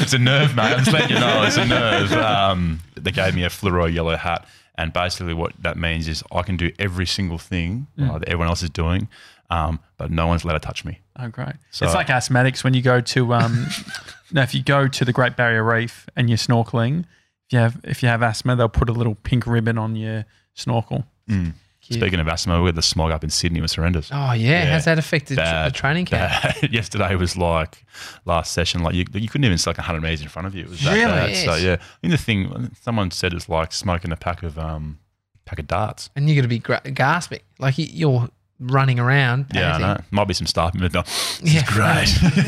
it's 0.00 0.12
a 0.12 0.18
nerve, 0.18 0.54
mate. 0.54 0.72
I'm 0.72 0.78
just 0.78 0.92
letting 0.92 1.10
you 1.10 1.20
know, 1.20 1.42
it's 1.44 1.56
a 1.56 1.66
nerve. 1.66 2.12
Um, 2.12 2.80
they 2.94 3.10
gave 3.10 3.34
me 3.34 3.44
a 3.44 3.48
fluoro 3.48 3.92
yellow 3.92 4.16
hat, 4.16 4.46
and 4.76 4.92
basically 4.92 5.34
what 5.34 5.52
that 5.60 5.76
means 5.76 6.08
is 6.08 6.22
I 6.32 6.42
can 6.42 6.56
do 6.56 6.70
every 6.78 7.06
single 7.06 7.38
thing 7.38 7.88
uh, 8.00 8.18
that 8.18 8.28
everyone 8.28 8.48
else 8.48 8.62
is 8.62 8.70
doing, 8.70 9.08
um, 9.50 9.80
but 9.96 10.10
no 10.10 10.26
one's 10.26 10.44
allowed 10.44 10.54
to 10.54 10.60
touch 10.60 10.84
me. 10.84 11.00
Oh, 11.18 11.28
great. 11.28 11.54
So- 11.70 11.84
it's 11.86 11.94
like 11.94 12.06
asthmatics 12.08 12.64
when 12.64 12.74
you 12.74 12.82
go 12.82 13.00
to 13.00 13.34
um, 13.34 13.66
now 14.32 14.42
if 14.42 14.54
you 14.54 14.62
go 14.62 14.88
to 14.88 15.04
the 15.04 15.12
Great 15.12 15.36
Barrier 15.36 15.62
Reef 15.64 16.06
and 16.16 16.28
you're 16.30 16.38
snorkeling, 16.38 17.00
if 17.46 17.52
you 17.52 17.58
have 17.58 17.80
if 17.84 18.02
you 18.02 18.08
have 18.08 18.22
asthma, 18.22 18.56
they'll 18.56 18.68
put 18.68 18.88
a 18.88 18.92
little 18.92 19.14
pink 19.16 19.46
ribbon 19.46 19.76
on 19.78 19.96
your 19.96 20.24
snorkel. 20.54 21.04
Cute. 21.28 21.98
Speaking 21.98 22.20
of 22.20 22.28
asthma, 22.28 22.60
we 22.60 22.66
had 22.66 22.74
the 22.74 22.82
smog 22.82 23.10
up 23.10 23.24
in 23.24 23.30
Sydney 23.30 23.60
was 23.60 23.74
horrendous. 23.74 24.10
Oh 24.12 24.32
yeah, 24.32 24.34
Yeah. 24.64 24.64
how's 24.72 24.84
that 24.84 24.98
affected 24.98 25.36
tr- 25.38 25.42
the 25.44 25.70
training 25.72 26.04
camp? 26.04 26.30
Yesterday 26.70 27.14
was 27.16 27.36
like 27.36 27.84
last 28.26 28.52
session, 28.52 28.82
like 28.82 28.94
you, 28.94 29.04
you 29.14 29.28
couldn't 29.28 29.44
even 29.46 29.56
see 29.58 29.70
like 29.70 29.78
100 29.78 30.00
meters 30.02 30.20
in 30.20 30.28
front 30.28 30.46
of 30.46 30.54
you. 30.54 30.64
It 30.64 30.68
was 30.70 30.82
that 30.82 30.92
Really? 30.94 31.06
bad. 31.32 31.36
So 31.36 31.54
yeah, 31.56 31.76
I 31.80 31.96
mean, 32.06 32.10
the 32.12 32.18
thing 32.18 32.70
someone 32.82 33.10
said 33.10 33.32
it's 33.32 33.48
like 33.48 33.72
smoking 33.72 34.12
a 34.12 34.16
pack 34.16 34.42
of 34.42 34.58
um 34.58 34.98
pack 35.46 35.58
of 35.58 35.66
darts. 35.66 36.10
And 36.14 36.28
you're 36.28 36.34
going 36.36 36.42
to 36.44 36.48
be 36.48 36.58
gra- 36.58 36.82
gasping, 36.92 37.40
like 37.58 37.74
you're 37.78 38.28
running 38.60 38.98
around. 39.00 39.46
Yeah, 39.54 39.74
I 39.74 39.78
know. 39.78 40.00
Might 40.10 40.28
be 40.28 40.34
some 40.34 40.46
staff 40.46 40.74
members. 40.74 40.92
going, 40.92 41.04
Yeah, 41.42 41.64
great. 41.66 42.06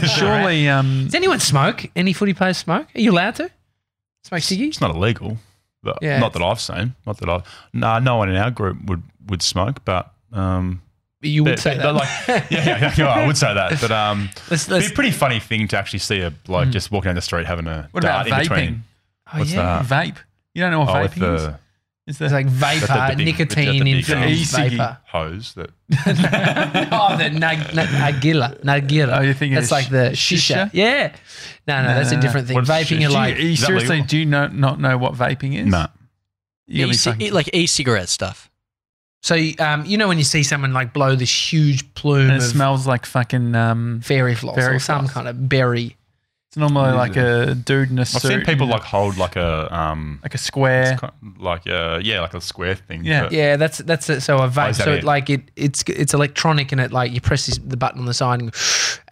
Surely, 0.09 0.69
um, 0.69 1.05
Does 1.07 1.15
anyone 1.15 1.41
smoke? 1.41 1.87
Any 1.97 2.13
footy 2.13 2.35
players 2.35 2.59
smoke? 2.59 2.87
Are 2.95 3.01
you 3.01 3.11
allowed 3.13 3.37
to 3.37 3.51
smoke 4.25 4.41
ciggies? 4.43 4.69
It's 4.69 4.81
not 4.81 4.95
illegal, 4.95 5.39
but 5.83 5.99
Yeah. 6.03 6.19
not 6.19 6.33
that 6.35 6.43
I've 6.43 6.61
seen. 6.61 6.95
Not 7.07 7.19
that 7.19 7.29
I've. 7.29 7.43
Nah, 7.73 7.99
no 7.99 8.17
one 8.17 8.29
in 8.29 8.37
our 8.37 8.51
group 8.51 8.85
would 8.85 9.03
would 9.27 9.43
smoke, 9.43 9.85
but 9.85 10.13
um, 10.33 10.83
You 11.23 11.45
would 11.45 11.53
but- 11.53 11.59
say 11.61 11.77
but 11.77 11.93
that. 11.93 11.95
like, 11.95 12.09
yeah, 12.51 12.67
yeah, 12.81 12.95
yeah, 12.97 13.07
I 13.07 13.27
would 13.27 13.37
say 13.37 13.55
that. 13.55 13.81
But 13.81 13.91
um, 13.91 14.29
let's, 14.51 14.65
it'd 14.65 14.73
let's, 14.73 14.89
be 14.89 14.93
a 14.93 14.95
pretty 14.95 15.11
funny 15.13 15.41
thing 15.41 15.69
to 15.69 15.79
actually 15.79 16.01
see 16.01 16.21
a 16.21 16.31
bloke 16.31 16.71
just 16.71 16.91
walking 16.91 17.09
down 17.09 17.15
the 17.15 17.21
street 17.23 17.47
having 17.47 17.67
a 17.69 17.89
what 17.93 18.03
dart 18.03 18.27
about 18.27 18.41
in 18.43 18.47
vaping? 18.47 18.49
between. 18.51 18.85
oh, 19.33 19.39
what's 19.39 19.53
yeah. 19.53 19.83
that? 19.83 19.87
Vape. 19.87 20.17
You 20.55 20.63
don't 20.63 20.71
know 20.73 20.81
what 20.81 20.89
Oh, 20.91 21.01
with 21.03 21.15
vaping 21.15 21.35
is? 21.37 21.43
the 21.45 21.59
Is 22.13 22.19
the 22.19 22.25
It's 22.27 22.35
like 22.35 22.47
vapor, 22.47 22.87
the- 22.87 23.07
the 23.11 23.17
big- 23.17 23.27
nicotine 23.27 23.73
the- 23.73 23.79
the 23.79 23.85
big, 24.03 24.11
um, 24.11 24.23
infused 24.23 24.55
vapor. 24.57 24.99
hose 25.07 25.55
that. 25.55 25.71
oh, 26.93 27.17
the 27.17 27.31
nag, 27.31 27.75
nag, 27.75 27.89
nagila, 27.89 28.61
nagila. 28.63 29.19
Oh, 29.19 29.23
you 29.23 29.35
think 29.35 29.55
that's 29.55 29.65
it's 29.67 29.73
like 29.73 29.89
the 29.89 30.11
shisha? 30.15 30.67
shisha? 30.67 30.71
Yeah. 30.73 31.15
No, 31.67 31.83
no, 31.83 31.89
No, 31.89 31.95
that's 31.95 32.13
a 32.13 32.21
different 32.21 32.49
thing. 32.49 32.59
Vaping, 32.59 32.65
shisha? 32.85 33.01
you're 33.01 33.09
do 33.11 33.15
like, 33.15 33.39
you, 33.39 33.49
you 33.49 33.57
seriously 33.57 33.97
legal? 33.97 34.07
do 34.07 34.19
you 34.19 34.27
know, 34.27 34.47
not 34.49 34.81
know 34.81 34.99
what 34.99 35.15
vaping 35.15 35.57
is? 35.59 35.67
Nah. 35.67 35.89
You 36.67 36.79
gotta 36.87 36.89
be 36.91 36.95
E-ci- 36.95 37.11
fucking- 37.11 37.33
like 37.33 37.51
e-cigarette 37.55 38.09
stuff. 38.09 38.51
so 39.23 39.37
um, 39.59 39.85
you 39.85 39.97
know 39.99 40.09
when 40.09 40.19
you 40.19 40.25
see 40.25 40.43
someone 40.43 40.73
like 40.73 40.93
blow 40.93 41.15
this 41.17 41.53
huge 41.53 41.95
plume 41.95 42.31
and 42.31 42.33
it 42.33 42.37
of 42.37 42.43
smells 42.51 42.87
like 42.87 43.05
fucking. 43.07 43.55
Um, 43.55 44.01
fairy 44.03 44.35
floss 44.35 44.57
fairy 44.57 44.77
or 44.77 44.79
some 44.79 45.09
kind 45.09 45.29
of 45.29 45.49
berry. 45.49 45.97
It's 46.53 46.59
normally 46.59 46.93
What 46.95 47.11
is 47.11 47.17
like 47.17 47.17
a 47.17 47.55
dude 47.55 47.91
in 47.91 47.99
a 47.99 48.03
I've 48.03 48.09
suit. 48.09 48.21
seen 48.29 48.41
people 48.43 48.67
like 48.67 48.83
hold 48.83 49.17
like 49.17 49.37
a 49.37 49.75
um, 49.75 50.21
like 50.23 50.35
a 50.35 50.39
square. 50.39 50.93
it's 50.93 51.01
kind 51.01 51.13
like 51.39 51.65
a, 51.67 51.99
yeah, 52.03 52.21
like 52.21 52.35
a 52.35 52.43
square 52.43 52.75
thing. 52.75 53.05
Yeah. 53.05 53.23
but- 53.23 53.33
Yeah, 53.33 53.57
that's 53.57 53.79
that's 53.79 54.11
it. 54.11 54.21
So 54.21 54.37
a 54.37 54.49
vape. 54.49 54.71
is 54.73 54.77
that 54.79 54.85
So 54.85 54.93
it? 54.93 54.99
it, 54.99 55.05
like 55.05 55.31
it, 55.31 55.51
it's 55.57 55.83
it's 55.87 56.13
electronic 56.13 56.71
and 56.71 56.79
it 56.81 56.93
like 56.93 57.11
you 57.11 57.23
press 57.23 57.47
this, 57.47 57.57
the 57.59 57.79
button 57.79 58.01
on 58.01 58.05
the 58.07 58.13
side 58.13 58.41
and, 58.41 58.55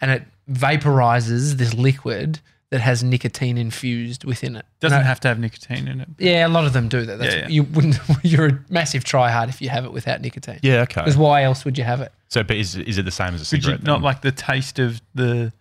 and 0.01 0.11
it 0.11 0.23
vaporizes 0.51 1.53
this 1.53 1.73
liquid 1.73 2.39
that 2.69 2.79
has 2.79 3.03
nicotine 3.03 3.57
infused 3.57 4.23
within 4.23 4.55
it. 4.55 4.65
Doesn't 4.79 4.95
And 4.97 5.03
I- 5.03 5.07
have 5.07 5.19
to 5.21 5.27
have 5.27 5.39
nicotine 5.39 5.87
in 5.87 5.99
it. 5.99 6.07
Yeah, 6.19 6.47
a 6.47 6.47
lot 6.47 6.65
of 6.65 6.73
them 6.73 6.87
do 6.87 7.05
that. 7.05 7.17
That's, 7.19 7.33
Yeah, 7.35 7.41
yeah. 7.41 7.47
You 7.49 7.63
wouldn't. 7.63 7.97
You're 8.23 8.45
a 8.47 8.59
massive 8.69 9.03
tryhard 9.03 9.49
if 9.49 9.61
you 9.61 9.69
have 9.69 9.83
it 9.83 9.91
without 9.91 10.21
nicotine. 10.21 10.59
Yeah. 10.61 10.81
Okay. 10.81 11.01
Because 11.01 11.17
why 11.17 11.43
else 11.43 11.65
would 11.65 11.77
you 11.77 11.83
have 11.83 11.99
it? 12.01 12.11
So, 12.29 12.43
but 12.43 12.55
is, 12.55 12.75
is 12.77 12.97
it 12.97 13.03
the 13.03 13.11
same 13.11 13.33
as 13.33 13.41
a 13.41 13.55
Would 13.55 13.63
you 13.65 13.71
cigarette? 13.71 13.83
not 13.83 13.95
then? 13.97 14.03
like 14.03 14.21
the 14.21 14.31
taste 14.31 14.79
of 14.79 15.01
the? 15.15 15.51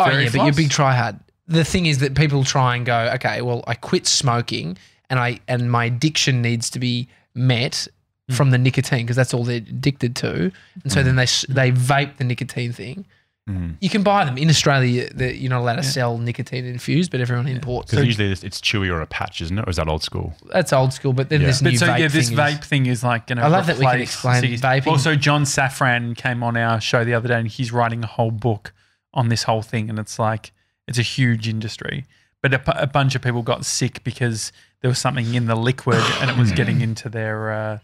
Oh 0.00 0.04
fairy 0.04 0.24
yeah, 0.24 0.28
but 0.30 0.34
you're 0.34 0.42
a 0.44 0.52
floss? 0.52 0.56
big 0.56 0.68
tryhard. 0.68 1.20
The 1.48 1.64
thing 1.64 1.86
is 1.86 1.98
that 1.98 2.14
people 2.14 2.44
try 2.44 2.76
and 2.76 2.84
go, 2.86 3.10
okay, 3.14 3.40
well, 3.42 3.64
I 3.66 3.74
quit 3.74 4.06
smoking 4.06 4.76
and 5.10 5.18
I 5.18 5.40
and 5.48 5.70
my 5.70 5.86
addiction 5.86 6.42
needs 6.42 6.70
to 6.70 6.78
be 6.78 7.08
met 7.34 7.88
Hmm. 8.28 8.34
from 8.34 8.50
the 8.50 8.58
nicotine 8.58 9.06
because 9.06 9.16
that's 9.16 9.32
all 9.32 9.42
they're 9.44 9.56
addicted 9.56 10.14
to. 10.16 10.52
And 10.82 10.92
so 10.92 11.02
then 11.02 11.16
they 11.16 11.24
they 11.48 11.72
vape 11.72 12.18
the 12.18 12.24
nicotine 12.24 12.72
thing. 12.72 13.06
Mm. 13.48 13.76
You 13.80 13.88
can 13.88 14.02
buy 14.02 14.26
them 14.26 14.36
in 14.36 14.50
Australia. 14.50 15.08
That 15.14 15.36
you're 15.36 15.48
not 15.48 15.60
allowed 15.62 15.76
to 15.76 15.82
sell 15.82 16.18
nicotine 16.18 16.66
infused, 16.66 17.10
but 17.10 17.20
everyone 17.22 17.48
imports. 17.48 17.90
Because 17.92 18.02
So 18.02 18.06
usually 18.06 18.30
it's, 18.30 18.44
it's 18.44 18.60
chewy 18.60 18.90
or 18.90 19.00
a 19.00 19.06
patch, 19.06 19.40
isn't 19.40 19.58
it? 19.58 19.66
Or 19.66 19.70
is 19.70 19.76
that 19.76 19.88
old 19.88 20.02
school? 20.02 20.34
that's 20.52 20.74
old 20.74 20.92
school. 20.92 21.14
But 21.14 21.30
then 21.30 21.40
Yeah. 21.40 21.46
this 21.46 21.62
But 21.62 21.70
new 21.72 21.78
so 21.78 21.86
vape 21.86 21.98
yeah, 22.00 22.08
this 22.08 22.28
thing 22.28 22.36
vape 22.36 22.60
is- 22.60 22.66
thing 22.66 22.84
is 22.84 23.02
like 23.02 23.26
going 23.28 23.38
to. 23.38 23.44
I 23.44 23.48
love 23.48 23.66
that 23.68 23.78
we 23.78 23.86
can 23.86 24.00
explain 24.02 24.42
vaping. 24.42 24.86
Also, 24.88 25.14
John 25.16 25.44
Safran 25.44 26.14
came 26.14 26.42
on 26.42 26.58
our 26.58 26.78
show 26.82 27.04
the 27.06 27.14
other 27.14 27.28
day, 27.28 27.38
and 27.38 27.48
he's 27.48 27.72
writing 27.72 28.04
a 28.04 28.06
whole 28.06 28.30
book 28.30 28.74
on 29.14 29.30
this 29.30 29.44
whole 29.44 29.62
thing, 29.62 29.88
and 29.88 29.98
it's 29.98 30.18
like 30.18 30.52
it's 30.88 30.98
a 30.98 31.02
huge 31.02 31.46
industry. 31.48 32.04
But 32.42 32.54
a, 32.54 32.82
a 32.82 32.86
bunch 32.86 33.14
of 33.14 33.22
people 33.22 33.42
got 33.42 33.64
sick 33.64 34.02
because 34.04 34.52
there 34.80 34.88
was 34.88 34.98
something 34.98 35.34
in 35.34 35.46
the 35.46 35.54
liquid, 35.56 36.02
and 36.20 36.30
it 36.30 36.36
was 36.36 36.52
getting 36.52 36.80
into 36.80 37.08
their 37.08 37.52
uh, 37.52 37.78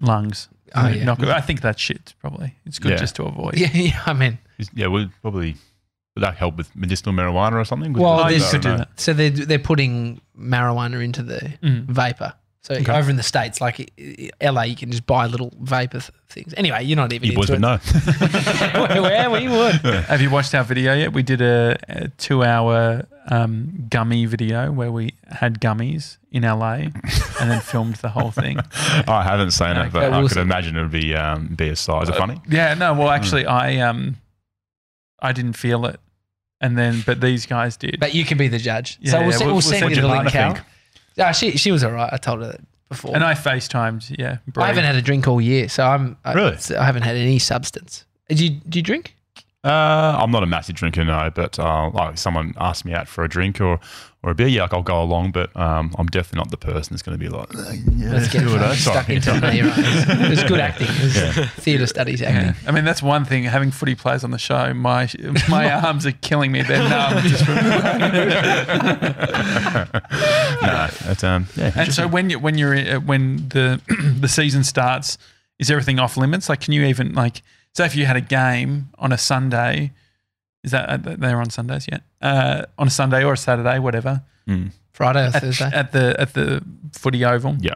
lungs. 0.00 0.48
Oh, 0.74 0.88
yeah. 0.88 1.04
Not 1.04 1.18
good. 1.18 1.28
I 1.30 1.40
think 1.40 1.60
that's 1.60 1.80
shit. 1.80 2.14
Probably 2.20 2.54
it's 2.66 2.78
good 2.78 2.92
Yeah. 2.92 2.96
just 2.98 3.16
to 3.16 3.22
avoid. 3.24 3.54
yeah, 3.56 3.70
yeah. 3.72 4.02
I 4.06 4.12
mean, 4.12 4.38
Is- 4.58 4.68
Yeah, 4.74 4.88
would 4.88 5.10
probably 5.22 5.56
would 6.14 6.22
that 6.24 6.36
help 6.36 6.56
with 6.56 6.74
medicinal 6.74 7.14
marijuana 7.14 7.52
or 7.54 7.64
something? 7.64 7.92
Would- 7.92 8.02
Well, 8.02 8.16
would- 8.16 8.24
Oh, 8.24 8.28
you 8.28 8.38
there's- 8.38 8.50
could 8.52 8.62
do 8.62 8.76
that. 8.76 9.00
so 9.00 9.12
they're 9.12 9.30
they're 9.30 9.58
putting 9.58 10.20
marijuana 10.38 11.02
into 11.02 11.22
the 11.22 11.38
Mm. 11.62 11.84
vapor. 11.86 12.34
So 12.66 12.74
over 12.92 13.08
in 13.10 13.16
the 13.16 13.22
states, 13.22 13.60
like 13.60 13.78
i- 13.80 13.86
i- 14.42 14.50
LA, 14.50 14.62
you 14.64 14.74
can 14.74 14.90
just 14.90 15.06
buy 15.06 15.26
little 15.26 15.52
vapor 15.60 16.00
th- 16.00 16.10
things. 16.28 16.52
Anyway, 16.56 16.82
you're 16.84 16.96
not 16.96 17.12
even 17.12 17.30
You 17.30 17.36
boys 17.36 17.48
into 17.48 17.68
would 17.68 17.80
know. 17.84 19.02
Where 19.02 19.30
we 19.30 19.46
would. 19.48 19.76
Have 20.06 20.20
you 20.20 20.30
watched 20.30 20.54
our 20.54 20.64
video 20.64 20.92
yet? 20.94 21.12
We 21.12 21.22
did 21.22 21.40
a, 21.40 21.76
a 21.88 22.08
two-hour 22.08 23.06
um, 23.28 23.86
gummy 23.88 24.26
video 24.26 24.72
where 24.72 24.90
we 24.90 25.14
had 25.28 25.60
gummies 25.60 26.18
in 26.32 26.42
LA 26.42 26.72
and 27.40 27.50
then 27.50 27.60
filmed 27.60 27.96
the 27.96 28.08
whole 28.08 28.30
thing. 28.32 28.58
I 28.72 29.22
haven't 29.22 29.52
seen 29.52 29.76
it, 29.76 29.92
but 29.92 30.04
I 30.12 30.18
we'll 30.18 30.28
could 30.28 30.34
see. 30.34 30.40
imagine 30.40 30.76
it 30.76 30.82
would 30.82 30.90
be 30.90 31.14
um, 31.14 31.54
be 31.54 31.68
a 31.68 31.76
size. 31.76 32.04
Is 32.08 32.16
it 32.16 32.18
funny? 32.18 32.40
Yeah, 32.48 32.74
no. 32.74 32.94
Well, 32.94 33.10
actually, 33.10 33.46
I 33.46 33.76
um, 33.78 34.16
I 35.20 35.32
didn't 35.32 35.54
feel 35.54 35.86
it, 35.86 36.00
and 36.60 36.76
then 36.76 37.02
but 37.06 37.20
these 37.20 37.46
guys 37.46 37.76
did. 37.76 37.98
But 38.00 38.14
you 38.14 38.24
can 38.24 38.38
be 38.38 38.48
the 38.48 38.58
judge. 38.58 38.98
Yeah, 39.00 39.12
so 39.12 39.18
we'll, 39.20 39.30
yeah, 39.30 39.36
se- 39.36 39.38
we'll- 39.38 39.46
we'll 39.46 39.54
we'll 39.54 39.62
send 39.62 39.80
send 39.80 39.96
you 39.96 40.02
the 40.02 40.08
link, 40.08 40.26
out. 40.26 40.32
Cal. 40.32 40.58
Yeah, 41.16 41.32
she 41.32 41.52
she 41.56 41.72
was 41.72 41.82
all 41.82 41.92
right. 41.92 42.12
I 42.12 42.16
told 42.18 42.40
her 42.40 42.48
that 42.48 42.60
before. 42.88 43.14
and 43.14 43.24
I 43.24 43.34
FaceTimed. 43.34 44.16
Yeah, 44.18 44.38
Brie. 44.46 44.64
I 44.64 44.68
haven't 44.68 44.84
had 44.84 44.94
a 44.96 45.02
drink 45.02 45.26
all 45.26 45.40
year, 45.40 45.68
so 45.68 45.84
I'm 45.84 46.16
I, 46.24 46.34
Really? 46.34 46.56
I 46.78 46.84
haven't 46.84 47.02
had 47.02 47.16
any 47.16 47.38
substance. 47.38 48.04
Do 48.28 48.44
you 48.44 48.50
do 48.68 48.78
you 48.78 48.82
drink? 48.82 49.14
Uh, 49.64 50.16
I'm 50.20 50.30
not 50.30 50.44
a 50.44 50.46
massive 50.46 50.76
drinker, 50.76 51.04
no. 51.04 51.30
But 51.34 51.58
uh, 51.58 51.90
like 51.90 52.18
someone 52.18 52.54
asked 52.58 52.84
me 52.84 52.92
out 52.92 53.08
for 53.08 53.24
a 53.24 53.28
drink 53.28 53.60
or, 53.60 53.80
or 54.26 54.32
a 54.32 54.34
beer, 54.34 54.48
yeah, 54.48 54.62
like 54.62 54.74
I'll 54.74 54.82
go 54.82 55.00
along. 55.00 55.30
But 55.30 55.56
um, 55.56 55.94
I'm 55.96 56.08
definitely 56.08 56.38
not 56.38 56.50
the 56.50 56.56
person 56.56 56.94
that's 56.94 57.02
going 57.02 57.16
to 57.16 57.24
be 57.24 57.30
like, 57.30 57.46
yeah, 57.52 58.12
Let's 58.12 58.28
get 58.28 58.40
do 58.40 58.56
it, 58.56 58.74
stuck 58.74 59.08
into 59.08 59.36
it. 59.36 59.40
No, 59.40 59.50
you're. 59.50 59.68
It 59.68 60.30
was 60.30 60.42
good 60.42 60.58
acting. 60.58 60.88
It 60.90 61.36
was 61.36 61.48
theatre 61.50 61.86
studies 61.86 62.20
acting. 62.20 62.60
I 62.66 62.72
mean, 62.72 62.84
that's 62.84 63.00
one 63.00 63.24
thing. 63.24 63.44
Having 63.44 63.70
footy 63.70 63.94
players 63.94 64.24
on 64.24 64.32
the 64.32 64.38
show, 64.38 64.74
my 64.74 65.08
my 65.48 65.72
arms 65.72 66.06
are 66.06 66.12
killing 66.12 66.50
me. 66.50 66.62
They're 66.62 66.88
numb 66.88 67.22
just 67.22 67.44
from. 67.44 67.54
no, 67.58 67.60
it's, 71.04 71.22
um, 71.22 71.46
yeah. 71.56 71.70
and 71.76 71.94
so 71.94 72.08
when 72.08 72.28
you 72.28 72.40
when 72.40 72.58
you're 72.58 72.74
uh, 72.74 72.98
when 72.98 73.48
the 73.50 73.80
the 74.20 74.28
season 74.28 74.64
starts, 74.64 75.18
is 75.60 75.70
everything 75.70 76.00
off 76.00 76.16
limits? 76.16 76.48
Like, 76.48 76.62
can 76.62 76.72
you 76.72 76.82
even 76.86 77.14
like 77.14 77.42
say 77.74 77.86
if 77.86 77.94
you 77.94 78.06
had 78.06 78.16
a 78.16 78.20
game 78.20 78.88
on 78.98 79.12
a 79.12 79.18
Sunday? 79.18 79.92
Is 80.64 80.72
that 80.72 80.88
uh, 80.88 81.16
they're 81.16 81.40
on 81.40 81.50
Sundays 81.50 81.86
yet? 81.90 82.02
Uh, 82.20 82.62
on 82.78 82.88
a 82.88 82.90
Sunday 82.90 83.24
or 83.24 83.34
a 83.34 83.36
Saturday, 83.36 83.78
whatever. 83.78 84.22
Mm. 84.48 84.72
Friday 84.92 85.24
or 85.24 85.36
at, 85.36 85.42
Thursday. 85.42 85.70
at 85.72 85.92
the 85.92 86.16
at 86.18 86.34
the 86.34 86.62
footy 86.92 87.24
oval. 87.24 87.56
Yeah. 87.60 87.74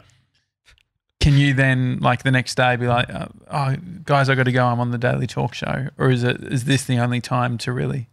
Can 1.19 1.37
you 1.37 1.53
then 1.53 1.99
like 1.99 2.23
the 2.23 2.31
next 2.31 2.55
day 2.55 2.75
be 2.75 2.87
like, 2.87 3.13
uh, 3.13 3.27
oh 3.51 3.75
guys, 4.05 4.27
I 4.27 4.35
got 4.35 4.43
to 4.43 4.51
go. 4.51 4.65
I'm 4.65 4.79
on 4.79 4.91
the 4.91 4.97
daily 4.97 5.27
talk 5.27 5.53
show, 5.53 5.89
or 5.97 6.09
is 6.09 6.23
it 6.23 6.41
is 6.41 6.65
this 6.65 6.83
the 6.85 6.97
only 6.97 7.21
time 7.21 7.57
to 7.59 7.71
really 7.71 8.07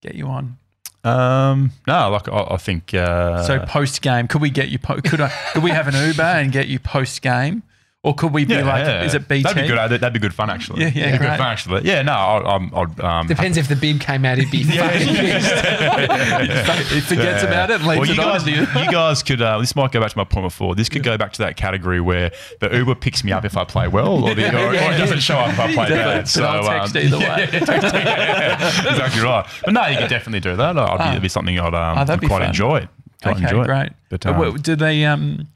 get 0.00 0.14
you 0.14 0.26
on? 0.26 0.56
Um, 1.04 1.72
no, 1.86 2.08
like 2.08 2.28
I, 2.28 2.46
I 2.52 2.56
think. 2.56 2.94
Uh, 2.94 3.42
so 3.42 3.60
post 3.66 4.00
game, 4.00 4.26
could 4.26 4.40
we 4.40 4.48
get 4.48 4.68
you? 4.68 4.78
Po- 4.78 5.02
could 5.02 5.20
I? 5.20 5.28
Could 5.52 5.62
we 5.62 5.70
have 5.70 5.86
an 5.86 5.94
Uber 6.08 6.22
and 6.22 6.50
get 6.50 6.68
you 6.68 6.78
post 6.78 7.20
game, 7.20 7.62
or 8.04 8.14
could 8.14 8.34
we 8.34 8.44
be 8.44 8.52
yeah, 8.52 8.64
like, 8.66 8.84
yeah. 8.84 9.02
is 9.02 9.14
it 9.14 9.26
BT? 9.26 9.42
That'd 9.44 9.62
be 9.62 9.66
good. 9.68 9.78
That'd, 9.78 10.00
that'd 10.02 10.12
be 10.12 10.18
good 10.20 10.34
fun, 10.34 10.50
actually. 10.50 10.82
Yeah, 10.82 10.88
yeah, 10.94 11.04
That'd 11.06 11.20
be 11.20 11.26
good 11.26 11.36
fun, 11.38 11.46
actually. 11.46 11.84
Yeah, 11.86 12.02
no, 12.02 12.12
I, 12.12 12.54
I'm. 12.54 12.74
I'd, 12.74 13.00
um, 13.00 13.26
Depends 13.26 13.56
if 13.56 13.66
the 13.66 13.76
bib 13.76 13.98
came 13.98 14.26
out, 14.26 14.36
he'd 14.36 14.50
be 14.50 14.62
fucking 14.62 15.08
pissed. 15.16 16.92
He 16.92 17.00
forgets 17.00 17.42
Yeah. 17.42 17.48
about 17.48 17.70
it 17.70 17.80
and 17.80 17.86
leaves 17.86 18.00
well, 18.00 18.06
you 18.06 18.12
it 18.12 18.18
on. 18.18 18.38
guys, 18.38 18.46
you? 18.46 18.60
you 18.82 18.90
guys 18.92 19.22
could. 19.22 19.40
Uh, 19.40 19.58
this 19.58 19.74
might 19.74 19.90
go 19.90 20.00
back 20.02 20.10
to 20.10 20.18
my 20.18 20.24
point 20.24 20.44
before. 20.44 20.74
This 20.74 20.90
could 20.90 21.02
go 21.02 21.16
back 21.16 21.32
to 21.32 21.38
that 21.38 21.56
category 21.56 22.00
where 22.02 22.30
the 22.60 22.76
Uber 22.76 22.94
picks 22.96 23.24
me 23.24 23.32
up 23.32 23.46
if 23.46 23.56
I 23.56 23.64
play 23.64 23.88
well, 23.88 24.22
or, 24.22 24.34
the, 24.34 24.48
or, 24.54 24.68
or 24.68 24.74
it 24.74 24.98
doesn't 24.98 25.20
show 25.20 25.38
up 25.38 25.54
if 25.54 25.58
I 25.58 25.72
play 25.72 25.88
bad. 25.88 26.28
So 26.28 26.44
I'll 26.44 26.62
text 26.62 26.94
um, 26.96 27.02
either 27.02 27.18
way. 27.18 27.24
yeah, 27.24 28.90
exactly 28.90 29.22
right. 29.22 29.46
But 29.64 29.72
no, 29.72 29.86
you 29.86 29.96
could 29.96 30.10
definitely 30.10 30.40
do 30.40 30.56
that. 30.56 30.78
I'd 30.78 30.98
be, 30.98 31.08
it'd 31.10 31.22
be 31.22 31.28
something 31.30 31.58
I'd, 31.58 31.74
um, 31.74 31.98
Oh, 31.98 32.04
that'd 32.04 32.20
be 32.20 32.26
quite 32.26 32.40
fun. 32.40 32.48
enjoy. 32.48 32.88
Quite 33.22 33.36
okay, 33.36 33.44
enjoy. 33.44 33.64
great. 33.64 33.92
But 34.10 34.26
Uh, 34.26 34.30
um, 34.30 34.38
well, 34.38 34.52
do 34.52 34.76
they 34.76 35.04
um 35.06 35.48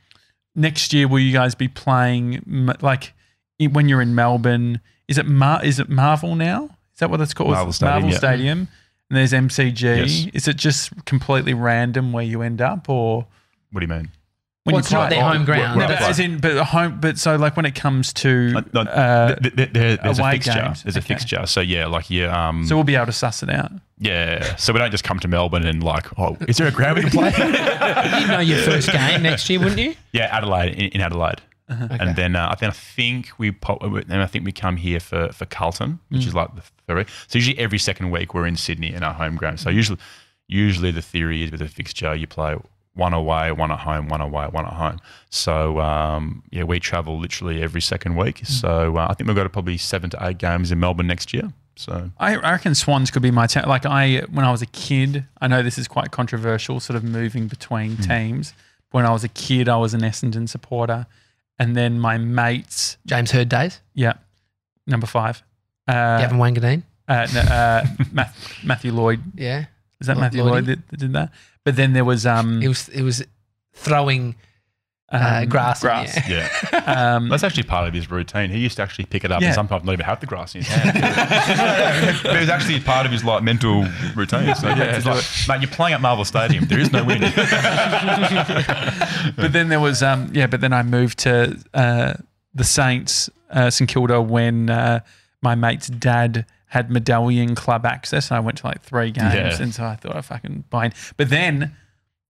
next 0.58 0.92
year? 0.92 1.08
Will 1.08 1.20
you 1.20 1.32
guys 1.32 1.54
be 1.54 1.68
playing 1.68 2.42
like 2.80 3.14
when 3.58 3.88
you're 3.88 4.02
in 4.02 4.14
Melbourne? 4.14 4.80
Is 5.06 5.16
it 5.16 5.26
Mar- 5.26 5.64
Is 5.64 5.78
it 5.78 5.88
Marvel 5.88 6.34
now? 6.34 6.64
Is 6.94 7.00
that 7.00 7.10
what 7.10 7.20
it's 7.20 7.32
called? 7.32 7.50
Marvel 7.50 7.72
Stadium, 7.72 7.92
Marvel 7.94 8.10
yeah. 8.10 8.16
Stadium. 8.18 8.68
And 9.10 9.16
there's 9.16 9.32
MCG. 9.32 9.82
Yes. 9.82 10.26
Is 10.34 10.48
it 10.48 10.56
just 10.56 10.92
completely 11.06 11.54
random 11.54 12.12
where 12.12 12.24
you 12.24 12.42
end 12.42 12.60
up, 12.60 12.88
or 12.90 13.26
What 13.70 13.80
do 13.80 13.86
you 13.86 13.88
mean? 13.88 14.10
When 14.68 14.74
Well, 14.74 14.80
you 14.80 14.84
it's 14.84 14.92
not 14.92 15.10
their 15.10 15.22
home 15.22 15.44
ground. 15.44 15.78
No, 15.78 15.86
Right, 15.86 15.98
but 15.98 16.08
as 16.08 16.18
in, 16.18 16.38
but 16.38 16.56
home, 16.66 16.98
but 17.00 17.18
so 17.18 17.36
like 17.36 17.56
when 17.56 17.64
it 17.66 17.74
comes 17.74 18.12
to, 18.14 18.52
Uh, 18.56 18.62
no, 18.74 18.80
uh, 18.82 19.34
th- 19.36 19.56
th- 19.56 19.70
there- 19.72 19.96
there's 19.96 20.18
a 20.18 20.30
fixture. 20.30 20.52
games. 20.52 20.82
There's 20.82 20.96
a 20.96 21.00
fixture. 21.00 21.46
So 21.46 21.60
yeah, 21.60 21.86
like 21.86 22.10
yeah, 22.10 22.48
um, 22.48 22.66
so 22.66 22.74
we'll 22.76 22.84
be 22.84 22.94
able 22.96 23.06
to 23.06 23.12
suss 23.12 23.42
it 23.42 23.50
out. 23.50 23.72
yeah. 23.98 24.56
So 24.56 24.72
we 24.72 24.78
don't 24.78 24.90
just 24.90 25.04
come 25.04 25.18
to 25.20 25.28
Melbourne 25.28 25.64
and 25.66 25.82
like, 25.82 26.06
oh, 26.18 26.36
is 26.46 26.58
there 26.58 26.68
a 26.68 26.70
ground 26.70 26.96
we 26.98 27.02
can 27.02 27.10
play? 27.10 27.32
You 28.20 28.26
know 28.28 28.40
your 28.40 28.58
first 28.58 28.92
game 28.92 29.22
next 29.22 29.48
year, 29.50 29.58
wouldn't 29.58 29.80
you? 29.80 29.94
yeah, 30.12 30.28
Adelaide 30.36 30.74
in, 30.74 30.90
in 30.92 31.00
Adelaide. 31.00 31.40
Uh-huh. 31.70 31.86
And 32.00 32.16
then 32.16 32.34
uh, 32.36 32.54
then 32.58 32.70
I 32.70 32.72
think 32.72 33.30
we 33.38 33.52
pop, 33.52 33.82
and 33.82 34.22
I 34.22 34.26
think 34.26 34.44
we 34.46 34.52
come 34.52 34.76
here 34.76 35.00
for 35.00 35.28
for 35.32 35.44
Carlton, 35.46 35.98
which 36.08 36.22
Mm. 36.22 36.28
is 36.28 36.34
like 36.34 36.54
the 36.54 36.62
ferry. 36.86 37.04
So 37.26 37.38
usually 37.38 37.58
every 37.58 37.78
second 37.78 38.10
week 38.10 38.32
we're 38.34 38.46
in 38.46 38.56
Sydney 38.56 38.92
in 38.94 39.02
our 39.02 39.12
home 39.12 39.36
ground. 39.36 39.60
So 39.60 39.68
usually 39.68 39.98
usually 40.46 40.90
the 40.92 41.02
theory 41.02 41.42
is 41.42 41.50
with 41.50 41.60
a 41.60 41.68
fixture 41.68 42.14
you 42.14 42.26
play 42.26 42.56
one 42.98 43.14
away, 43.14 43.52
one 43.52 43.70
at 43.70 43.78
home, 43.80 44.08
one 44.08 44.20
away, 44.20 44.46
one 44.50 44.66
at 44.66 44.72
home. 44.74 44.98
So 45.30 45.80
um, 45.80 46.42
yeah, 46.50 46.64
we 46.64 46.80
travel 46.80 47.18
literally 47.18 47.62
every 47.62 47.80
second 47.80 48.16
week. 48.16 48.40
Mm. 48.42 48.46
So 48.46 48.96
uh, 48.98 49.06
I 49.08 49.14
think 49.14 49.28
we've 49.28 49.36
got 49.36 49.50
probably 49.52 49.78
seven 49.78 50.10
to 50.10 50.18
eight 50.26 50.38
games 50.38 50.70
in 50.72 50.78
Melbourne 50.80 51.06
next 51.06 51.32
year. 51.32 51.52
So 51.76 52.10
I, 52.18 52.34
I 52.36 52.50
reckon 52.52 52.74
Swans 52.74 53.10
could 53.12 53.22
be 53.22 53.30
my 53.30 53.46
town. 53.46 53.68
Like 53.68 53.86
I, 53.86 54.22
when 54.30 54.44
I 54.44 54.50
was 54.50 54.62
a 54.62 54.66
kid, 54.66 55.24
I 55.40 55.46
know 55.46 55.62
this 55.62 55.78
is 55.78 55.86
quite 55.86 56.10
controversial, 56.10 56.80
sort 56.80 56.96
of 56.96 57.04
moving 57.04 57.46
between 57.46 57.96
Hmm. 57.96 58.02
teams. 58.02 58.52
When 58.90 59.04
I 59.06 59.10
was 59.12 59.22
a 59.22 59.28
kid, 59.28 59.68
I 59.68 59.76
was 59.76 59.92
an 59.94 60.00
Essendon 60.00 60.48
supporter, 60.48 61.06
and 61.58 61.76
then 61.76 62.00
my 62.00 62.16
mates, 62.18 62.96
James 63.06 63.30
Hird 63.32 63.48
days. 63.50 63.80
yeah, 63.94 64.14
number 64.86 65.06
five, 65.06 65.42
uh, 65.86 66.18
Gavin 66.20 66.38
Wanganeen. 66.38 66.82
uh, 67.06 67.26
no, 67.34 67.40
uh, 67.40 67.86
Math, 68.12 68.58
Matthew 68.64 68.92
Lloyd. 68.92 69.20
Yeah. 69.36 69.66
Is 70.00 70.06
that 70.06 70.16
Lloyd- 70.16 70.22
Matthew 70.22 70.42
Lloyd 70.42 70.66
that, 70.66 70.88
that 70.88 70.96
did 70.98 71.12
that? 71.12 71.30
But 71.68 71.76
then 71.76 71.92
there 71.92 72.04
was 72.04 72.24
um, 72.24 72.62
It 72.62 72.68
was 72.68 72.88
it 72.88 73.02
was 73.02 73.22
throwing 73.74 74.36
uh, 75.12 75.40
um, 75.42 75.48
grass. 75.48 75.82
in 75.82 75.86
grass. 75.88 76.16
air. 76.16 76.24
yeah, 76.72 77.14
Um, 77.16 77.28
that's 77.28 77.42
actually 77.44 77.64
part 77.64 77.86
of 77.88 77.92
his 77.94 78.10
routine. 78.10 78.48
He 78.50 78.58
used 78.58 78.76
to 78.76 78.82
actually 78.82 79.04
pick 79.06 79.22
it 79.24 79.30
up 79.30 79.40
Yeah. 79.42 79.48
and 79.48 79.54
sometimes 79.54 79.84
not 79.84 79.92
even 79.92 80.06
have 80.06 80.20
the 80.20 80.26
grass 80.26 80.54
in 80.54 80.62
his 80.62 80.70
hand. 80.70 80.96
but 82.22 82.36
it 82.36 82.40
was 82.40 82.48
actually 82.48 82.80
part 82.80 83.04
of 83.06 83.12
his 83.12 83.22
like 83.22 83.42
mental 83.42 83.86
routine. 84.16 84.54
So 84.54 84.68
yeah, 84.68 84.96
it's 84.96 85.04
like, 85.06 85.24
mate, 85.48 85.60
you're 85.62 85.74
playing 85.76 85.92
at 85.94 86.00
Marvel 86.00 86.24
Stadium. 86.24 86.64
There 86.64 86.78
is 86.80 86.90
no 86.92 87.04
wind. 87.04 87.20
but 89.36 89.52
then 89.52 89.68
there 89.68 89.80
was 89.80 90.02
um 90.02 90.30
yeah 90.32 90.46
but 90.46 90.60
then 90.60 90.72
i 90.72 90.82
moved 90.82 91.18
to 91.18 91.56
uh 91.74 92.14
the 92.54 92.64
saints 92.64 93.30
uh 93.50 93.68
st 93.70 93.88
kilda 93.90 94.20
when 94.20 94.70
uh 94.70 95.00
my 95.42 95.54
mate's 95.54 95.88
dad 95.88 96.44
had 96.68 96.90
medallion 96.90 97.54
club 97.54 97.84
access 97.86 98.30
and 98.30 98.36
i 98.36 98.40
went 98.40 98.58
to 98.58 98.66
like 98.66 98.82
three 98.82 99.10
games 99.10 99.34
Yeah. 99.34 99.62
and 99.62 99.74
so 99.74 99.84
i 99.84 99.96
thought 99.96 100.16
i 100.16 100.20
fucking 100.20 100.64
buy 100.70 100.86
in 100.86 100.92
but 101.16 101.30
then 101.30 101.76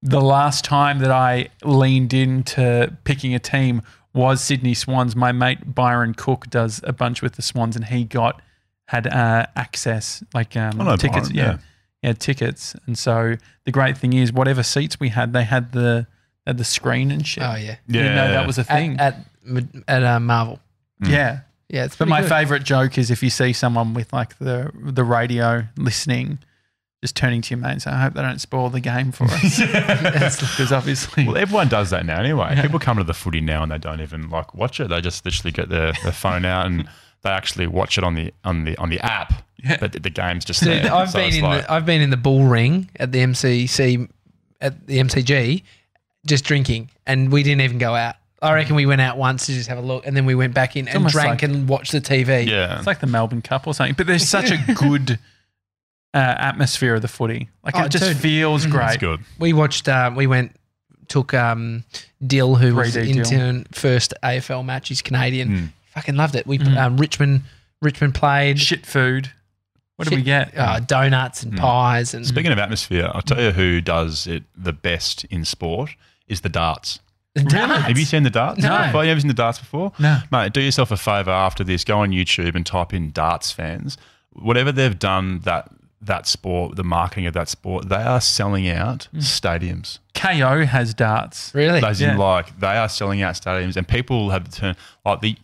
the 0.03 0.21
last 0.21 0.65
time 0.65 1.01
that 1.01 1.11
i 1.11 1.49
leaned 1.65 2.15
into 2.15 2.97
picking 3.05 3.35
a 3.35 3.39
team 3.39 3.83
was 4.15 4.41
sydney 4.43 4.75
swans 4.75 5.15
my 5.17 5.33
mate 5.33 5.75
byron 5.75 6.15
cook 6.15 6.49
does 6.51 6.81
a 6.85 6.93
bunch 6.93 7.21
with 7.23 7.35
the 7.37 7.43
swans 7.43 7.77
and 7.77 7.87
he 7.87 8.05
got 8.05 8.41
had 8.87 9.07
uh 9.07 9.45
access 9.57 10.23
like 10.35 10.57
um 10.57 10.81
I 10.81 10.85
know 10.85 10.97
tickets 10.97 11.29
Byron, 11.29 11.35
yeah 11.35 11.45
yeah. 11.53 11.59
he 12.03 12.07
had 12.09 12.21
tickets, 12.21 12.75
and 12.87 12.97
so 12.97 13.35
the 13.65 13.73
great 13.73 13.99
thing 13.99 14.13
is, 14.15 14.33
whatever 14.33 14.63
seats 14.63 14.99
we 15.01 15.09
had, 15.11 15.33
they 15.35 15.45
had 15.45 15.73
the 15.73 16.07
had 16.47 16.57
the 16.57 16.65
screen 16.65 17.11
and 17.11 17.27
shit. 17.27 17.43
Oh 17.43 17.55
yeah. 17.57 17.77
You 17.87 18.03
know 18.05 18.31
that 18.31 18.47
was 18.47 18.57
a 18.57 18.65
thing. 18.65 18.99
at, 18.99 19.17
at 19.89 20.03
uh, 20.05 20.21
Marvel. 20.21 20.61
yeah, 21.05 21.41
Yeah, 21.69 21.85
it's 21.85 21.97
but 21.97 22.09
my 22.09 22.21
good. 22.23 22.31
favorite 22.31 22.63
joke 22.65 22.97
is 22.99 23.11
if 23.11 23.23
you 23.23 23.31
see 23.31 23.53
someone 23.53 23.93
with 23.95 24.13
like 24.13 24.39
the 24.39 24.71
the 24.75 25.05
radio 25.05 25.65
listening, 25.77 26.39
just 27.03 27.15
turning 27.15 27.43
to 27.43 27.51
your 27.55 27.59
mate 27.63 27.73
and 27.73 27.83
saying, 27.83 27.95
"I 27.97 28.03
hope 28.03 28.15
they 28.15 28.23
don't 28.23 28.41
spoil 28.41 28.71
the 28.71 28.81
game 28.81 29.13
for 29.13 29.25
us," 29.25 29.59
because 29.61 30.73
obviously, 30.73 31.27
Well, 31.27 31.37
everyone 31.37 31.69
does 31.69 31.91
that 31.91 32.07
now 32.07 32.21
anyway. 32.21 32.59
People 32.63 32.79
come 32.79 32.97
to 32.97 33.05
the 33.05 33.13
footy 33.15 33.41
now 33.43 33.63
and 33.63 33.71
they 33.71 33.79
don't 33.79 34.01
even 34.01 34.31
like 34.31 34.55
watch 34.55 34.81
it. 34.81 34.89
They 34.89 35.01
just 35.03 35.25
literally 35.25 35.53
get 35.53 35.69
their, 35.69 35.93
their 36.03 36.13
phone 36.13 36.45
out 36.45 36.67
and 36.67 36.89
they 37.23 37.31
actually 37.31 37.67
watch 37.67 37.99
it 37.99 38.05
on 38.05 38.15
the 38.15 38.33
on 38.45 38.65
the 38.65 38.77
on 38.79 38.89
the 38.89 39.01
app. 39.01 39.45
Yeah. 39.63 39.77
But 39.81 39.93
the, 39.93 40.01
the 40.01 40.11
game's 40.11 40.45
just 40.45 40.63
Dude, 40.63 40.85
there. 40.85 40.95
I've 40.95 41.11
So 41.11 41.19
been 41.19 41.35
in 41.35 41.43
like- 41.43 41.67
the 41.67 41.73
I've 41.73 41.85
been 41.85 42.01
in 42.01 42.11
the 42.11 42.17
bull 42.17 42.45
ring 42.45 42.89
at 42.97 43.13
the 43.13 43.19
MCC 43.19 44.09
at 44.61 44.87
the 44.87 44.99
MCG, 44.99 45.63
just 46.27 46.45
drinking, 46.45 46.91
and 47.07 47.31
we 47.31 47.43
didn't 47.43 47.61
even 47.61 47.77
go 47.79 47.95
out. 47.95 48.15
I 48.41 48.55
reckon 48.55 48.77
we 48.77 48.87
went 48.87 49.01
out 49.01 49.17
once 49.19 49.47
to 49.47 49.53
just 49.53 49.69
have 49.69 49.79
a 49.79 49.83
look, 49.83 50.07
and 50.07 50.17
then 50.17 50.25
we 50.27 50.35
went 50.35 50.55
back 50.55 50.77
in 50.77 50.87
and 50.89 50.97
almost 50.99 51.15
drank 51.15 51.29
like- 51.31 51.43
and 51.43 51.69
watched 51.69 51.93
the 51.93 52.01
TV. 52.01 52.47
yeah. 52.47 52.79
it's 52.79 52.87
like 52.87 53.01
the 53.01 53.07
Melbourne 53.09 53.43
Cup 53.43 53.67
or 53.67 53.75
something. 53.75 53.95
But 53.97 54.07
there's 54.07 54.29
such 54.29 54.51
a 54.53 54.59
good 54.75 55.19
uh, 56.15 56.19
atmosphere 56.19 56.95
of 56.95 57.03
the 57.03 57.09
footy. 57.09 57.49
Like 57.65 57.75
Oh, 57.77 57.85
it 57.85 57.91
just 57.91 58.05
dude. 58.05 58.17
feels 58.17 58.65
It's 58.65 58.73
great. 58.73 59.01
good. 59.01 59.21
We 59.39 59.53
watched. 59.53 59.89
Uh, 59.89 60.11
we 60.15 60.27
went 60.27 60.53
took 61.09 61.33
um, 61.35 61.85
Dill, 62.27 62.55
who 62.55 62.75
was 62.75 62.95
3D 62.95 63.07
Dill. 63.15 63.19
intern 63.19 63.67
first 63.73 64.13
AFL 64.23 64.65
match. 64.65 64.89
He's 64.89 65.01
Canadian. 65.03 65.49
Mm. 65.49 65.69
Fucking 65.95 66.17
loved 66.17 66.35
it. 66.35 66.47
We 66.47 66.59
Mm. 66.59 66.77
um, 66.77 66.97
Richmond 66.97 67.43
Richmond 67.83 68.15
played. 68.15 68.59
Shit 68.61 68.85
food. 68.87 69.31
What 69.97 70.07
do 70.09 70.15
we 70.15 70.23
get? 70.23 70.57
uh, 70.57 70.79
donuts 70.81 71.43
and 71.43 71.55
Mm. 71.55 71.59
pies 71.59 72.15
and 72.15 72.25
Speaking 72.25 72.53
of 72.53 72.59
atmosphere, 72.59 73.11
I'll 73.13 73.23
tell 73.23 73.41
you 73.43 73.51
who 73.51 73.81
does 73.81 74.29
it 74.29 74.45
the 74.57 74.73
best 74.73 75.25
in 75.25 75.45
sport 75.45 75.91
is 76.29 76.43
the 76.43 76.49
darts. 76.49 77.01
Donuts. 77.45 77.85
Have 77.85 77.99
you 77.99 78.05
seen 78.05 78.23
the 78.23 78.31
darts? 78.31 78.63
No. 78.63 78.85
Before? 78.87 79.05
You 79.05 79.11
ever 79.11 79.21
seen 79.21 79.29
the 79.29 79.35
darts 79.35 79.59
before? 79.59 79.93
No. 79.99 80.21
Mate, 80.31 80.53
do 80.53 80.61
yourself 80.61 80.91
a 80.91 80.97
favour 80.97 81.31
after 81.31 81.65
this. 81.65 81.85
Go 81.85 81.99
on 81.99 82.11
YouTube 82.11 82.55
and 82.55 82.65
type 82.65 82.93
in 82.93 83.11
darts 83.11 83.51
fans. 83.53 83.97
Whatever 84.33 84.73
they've 84.73 84.99
done 84.99 85.41
that 85.41 85.71
that 86.01 86.27
sport, 86.27 86.77
the 86.77 86.85
marketing 86.85 87.27
of 87.27 87.35
that 87.35 87.49
sport, 87.49 87.89
they 87.89 87.97
are 87.97 88.21
selling 88.21 88.69
out 88.69 89.09
hmm. 89.11 89.19
stadiums. 89.19 89.99
Kayo 90.15 90.65
has 90.65 90.95
darts. 90.95 91.53
really? 91.55 91.83
As 91.83 92.01
Yeah. 92.01 92.13
in, 92.13 92.19
like 92.19 92.59
they 92.61 92.77
are 92.77 92.89
selling 92.89 93.23
out 93.23 93.35
stadiums, 93.35 93.77
and 93.77 93.87
people 93.87 94.31
have 94.31 94.51
turned 94.51 94.77
like 95.05 95.21
the. 95.21 95.37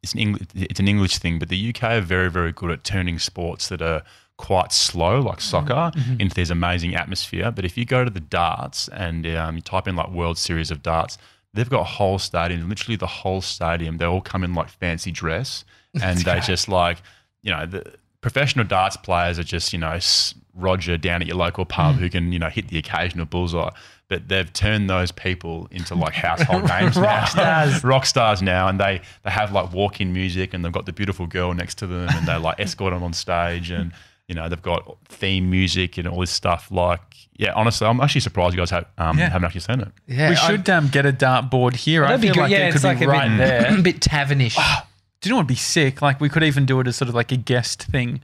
It's 0.00 0.12
an 0.14 0.20
English, 0.20 0.46
it's 0.54 0.80
an 0.80 0.86
English 0.86 1.18
thing, 1.18 1.40
but 1.40 1.48
the 1.48 1.68
UK 1.70 1.82
are 1.82 2.00
very, 2.00 2.30
very 2.30 2.52
good 2.52 2.70
at 2.70 2.84
turning 2.84 3.18
sports 3.18 3.68
that 3.68 3.82
are 3.82 4.02
quite 4.38 4.72
slow, 4.72 5.20
like 5.20 5.40
soccer, 5.40 5.90
into 6.18 6.34
this 6.34 6.48
amazing 6.48 6.94
atmosphere. 6.94 7.50
But 7.50 7.64
if 7.66 7.76
you 7.76 7.84
go 7.84 8.04
to 8.04 8.10
the 8.10 8.20
darts 8.20 8.88
and 8.88 9.26
um, 9.36 9.56
you 9.56 9.62
type 9.62 9.86
in 9.86 9.96
like 9.96 10.10
World 10.10 10.38
Series 10.38 10.70
of 10.70 10.82
Darts, 10.82 11.18
they've 11.52 11.68
got 11.68 11.84
whole 11.84 12.18
stadiums, 12.18 12.66
literally 12.68 12.96
the 12.96 13.06
whole 13.06 13.40
stadium. 13.42 13.98
They 13.98 14.06
all 14.06 14.20
come 14.22 14.44
in 14.44 14.54
like 14.54 14.70
fancy 14.70 15.10
dress, 15.10 15.64
and 16.02 16.18
they 16.20 16.40
just 16.40 16.68
like 16.68 16.98
you 17.42 17.50
know 17.52 17.66
the 17.66 17.84
professional 18.20 18.64
darts 18.64 18.96
players 18.96 19.38
are 19.38 19.44
just 19.44 19.72
you 19.72 19.78
know 19.78 19.92
s- 19.92 20.34
Roger 20.54 20.96
down 20.96 21.20
at 21.22 21.28
your 21.28 21.36
local 21.36 21.64
pub 21.64 21.96
who 21.96 22.08
can 22.10 22.32
you 22.32 22.38
know 22.38 22.48
hit 22.48 22.68
the 22.68 22.78
occasional 22.78 23.26
bullseye. 23.26 23.70
But 24.08 24.28
they've 24.28 24.50
turned 24.52 24.88
those 24.88 25.12
people 25.12 25.68
into 25.70 25.94
like 25.94 26.14
household 26.26 26.66
names 26.68 26.96
now. 26.96 27.02
Rock 27.02 27.28
stars. 27.28 27.84
rock 27.92 28.06
stars 28.06 28.40
now, 28.40 28.66
and 28.68 28.80
they 28.80 29.00
they 29.24 29.30
have 29.30 29.52
like 29.52 29.72
walk-in 29.72 30.12
music, 30.12 30.54
and 30.54 30.64
they've 30.64 30.72
got 30.72 30.86
the 30.86 30.92
beautiful 30.92 31.26
girl 31.26 31.52
next 31.54 31.76
to 31.78 31.86
them, 31.86 32.08
and 32.10 32.26
they 32.26 32.36
like 32.36 32.58
escort 32.60 32.92
them 32.92 33.02
on 33.02 33.12
stage, 33.12 33.70
and 33.70 33.92
you 34.28 34.34
know 34.34 34.48
they've 34.48 34.62
got 34.62 34.96
theme 35.08 35.50
music 35.50 35.98
and 35.98 36.06
all 36.06 36.20
this 36.20 36.30
stuff. 36.30 36.70
Like, 36.70 37.00
yeah, 37.36 37.52
honestly, 37.56 37.86
I'm 37.86 38.00
actually 38.00 38.20
surprised 38.20 38.54
you 38.54 38.60
guys 38.60 38.70
have, 38.70 38.84
um, 38.98 39.18
Yeah. 39.18 39.30
haven't 39.30 39.46
actually 39.46 39.60
seen 39.62 39.80
it. 39.80 39.88
yeah, 40.06 40.30
we 40.30 40.36
I- 40.36 40.46
should 40.46 40.68
um, 40.70 40.88
get 40.88 41.06
a 41.06 41.12
dart 41.12 41.50
board 41.50 41.74
here. 41.76 42.04
I 42.04 42.08
That'd 42.08 42.20
be 42.20 42.26
feel 42.28 42.34
good. 42.34 42.40
like 42.42 42.50
yeah, 42.52 42.66
it 42.66 42.68
it's 42.68 42.76
could 42.82 42.84
like 42.84 42.98
be 43.00 43.04
a 43.06 43.08
right 43.08 43.28
bit, 43.28 43.38
there. 43.38 43.74
a 43.78 43.82
bit 43.82 44.00
tavernish. 44.02 44.54
Do 44.56 44.62
you 45.28 45.30
know 45.30 45.36
what 45.36 45.42
would 45.42 45.46
be 45.48 45.54
sick? 45.56 46.00
Like 46.02 46.20
we 46.20 46.28
could 46.28 46.44
even 46.44 46.66
do 46.66 46.78
it 46.80 46.86
as 46.86 46.96
sort 46.96 47.08
of 47.08 47.14
like 47.14 47.32
a 47.32 47.36
guest 47.36 47.84
thing, 47.84 48.20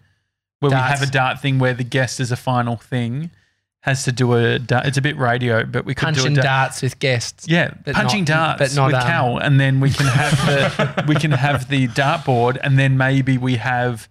where 0.61 0.71
we 0.71 0.77
Darts. 0.77 1.01
have 1.01 1.09
a 1.09 1.11
dart 1.11 1.41
thing 1.41 1.59
where 1.59 1.75
the 1.75 1.85
guest 1.85 2.21
is 2.21 2.31
a 2.31 2.37
final 2.37 2.77
thing, 2.77 3.31
has 3.81 4.05
to 4.05 4.13
do 4.13 4.33
a 4.35 4.59
dart. 4.61 4.87
It's 4.87 4.97
a 4.99 5.03
bit 5.03 5.17
radio, 5.19 5.65
but 5.65 5.85
we 5.85 5.95
could 5.95 6.15
do 6.15 6.21
punching 6.21 6.33
a 6.39 6.43
dart. 6.43 6.45
darts 6.45 6.83
with 6.83 6.99
guests. 7.01 7.47
Yeah, 7.49 7.73
but 7.85 7.95
punching 7.95 8.21
not- 8.21 8.59
darts 8.59 8.75
but 8.75 8.81
not, 8.81 8.87
with 8.87 8.95
um, 8.97 9.03
Cal, 9.09 9.39
and 9.39 9.59
then 9.59 9.81
we 9.81 9.91
can 9.91 10.07
have 10.07 10.31
the 10.47 11.05
we 11.09 11.15
can 11.17 11.33
have 11.33 11.69
the 11.69 11.89
dartboard, 11.89 12.59
and 12.63 12.79
then 12.79 12.97
maybe 12.97 13.39
we 13.39 13.57
have 13.57 14.09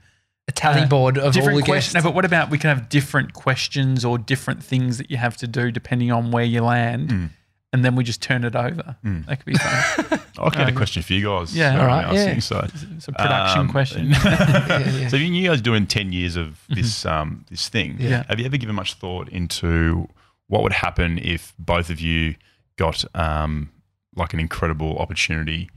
A 0.48 0.52
tally 0.52 0.82
uh, 0.82 0.88
board 0.88 1.18
of 1.18 1.24
all 1.26 1.32
the 1.32 1.41
questions. 1.41 1.65
guests. 1.68 1.94
No, 1.94 2.02
but 2.02 2.14
what 2.14 2.26
about 2.26 2.49
we 2.49 2.57
can 2.57 2.70
have 2.76 2.90
different 2.90 3.32
questions 3.34 4.03
or 4.03 4.18
different 4.18 4.61
things 4.64 4.98
that 4.98 5.10
you 5.10 5.18
have 5.18 5.38
to 5.38 5.48
do 5.48 5.72
depending 5.72 6.11
on 6.11 6.32
where 6.32 6.44
you 6.44 6.61
land, 6.61 7.11
Hmm. 7.11 7.26
and 7.72 7.86
then 7.86 7.95
we 7.95 8.03
just 8.03 8.22
turn 8.22 8.44
it 8.44 8.56
over. 8.56 8.98
Mm. 9.06 9.26
That 9.26 9.38
could 9.38 9.45
be 9.45 9.53
fun. 9.56 10.20
I'll 10.38 10.49
get 10.49 10.64
a 10.64 10.68
Um, 10.68 10.76
question 10.76 11.02
for 11.02 11.14
you 11.14 11.26
guys. 11.26 11.56
yeah, 11.56 11.80
all 11.80 11.86
right, 11.88 12.07
when 12.07 12.15
I 12.18 12.20
yeah. 12.20 12.26
sing, 12.32 12.41
So, 12.41 12.60
it's 12.98 13.07
a 13.07 13.14
production 13.14 13.61
um, 13.61 13.70
question. 13.70 14.11
Yeah, 14.24 14.90
yeah. 14.90 15.07
So, 15.07 15.15
you 15.15 15.48
guys 15.48 15.61
doing 15.61 15.88
ten 15.88 16.11
years 16.11 16.36
of 16.36 16.60
this 16.70 17.06
um, 17.06 17.45
this 17.49 17.70
thing. 17.70 17.95
Yeah. 17.99 18.24
Have 18.28 18.40
you 18.40 18.45
ever 18.45 18.57
given 18.57 18.76
much 18.76 18.95
thought 18.95 19.30
into 19.30 20.10
what 20.48 20.61
would 20.64 20.74
happen 20.74 21.20
if 21.20 21.53
both 21.57 21.90
of 21.90 22.02
you 22.02 22.36
got 22.76 23.06
um, 23.15 23.70
like 24.15 24.34
an 24.34 24.40
incredible 24.41 24.98
opportunity? 24.98 25.70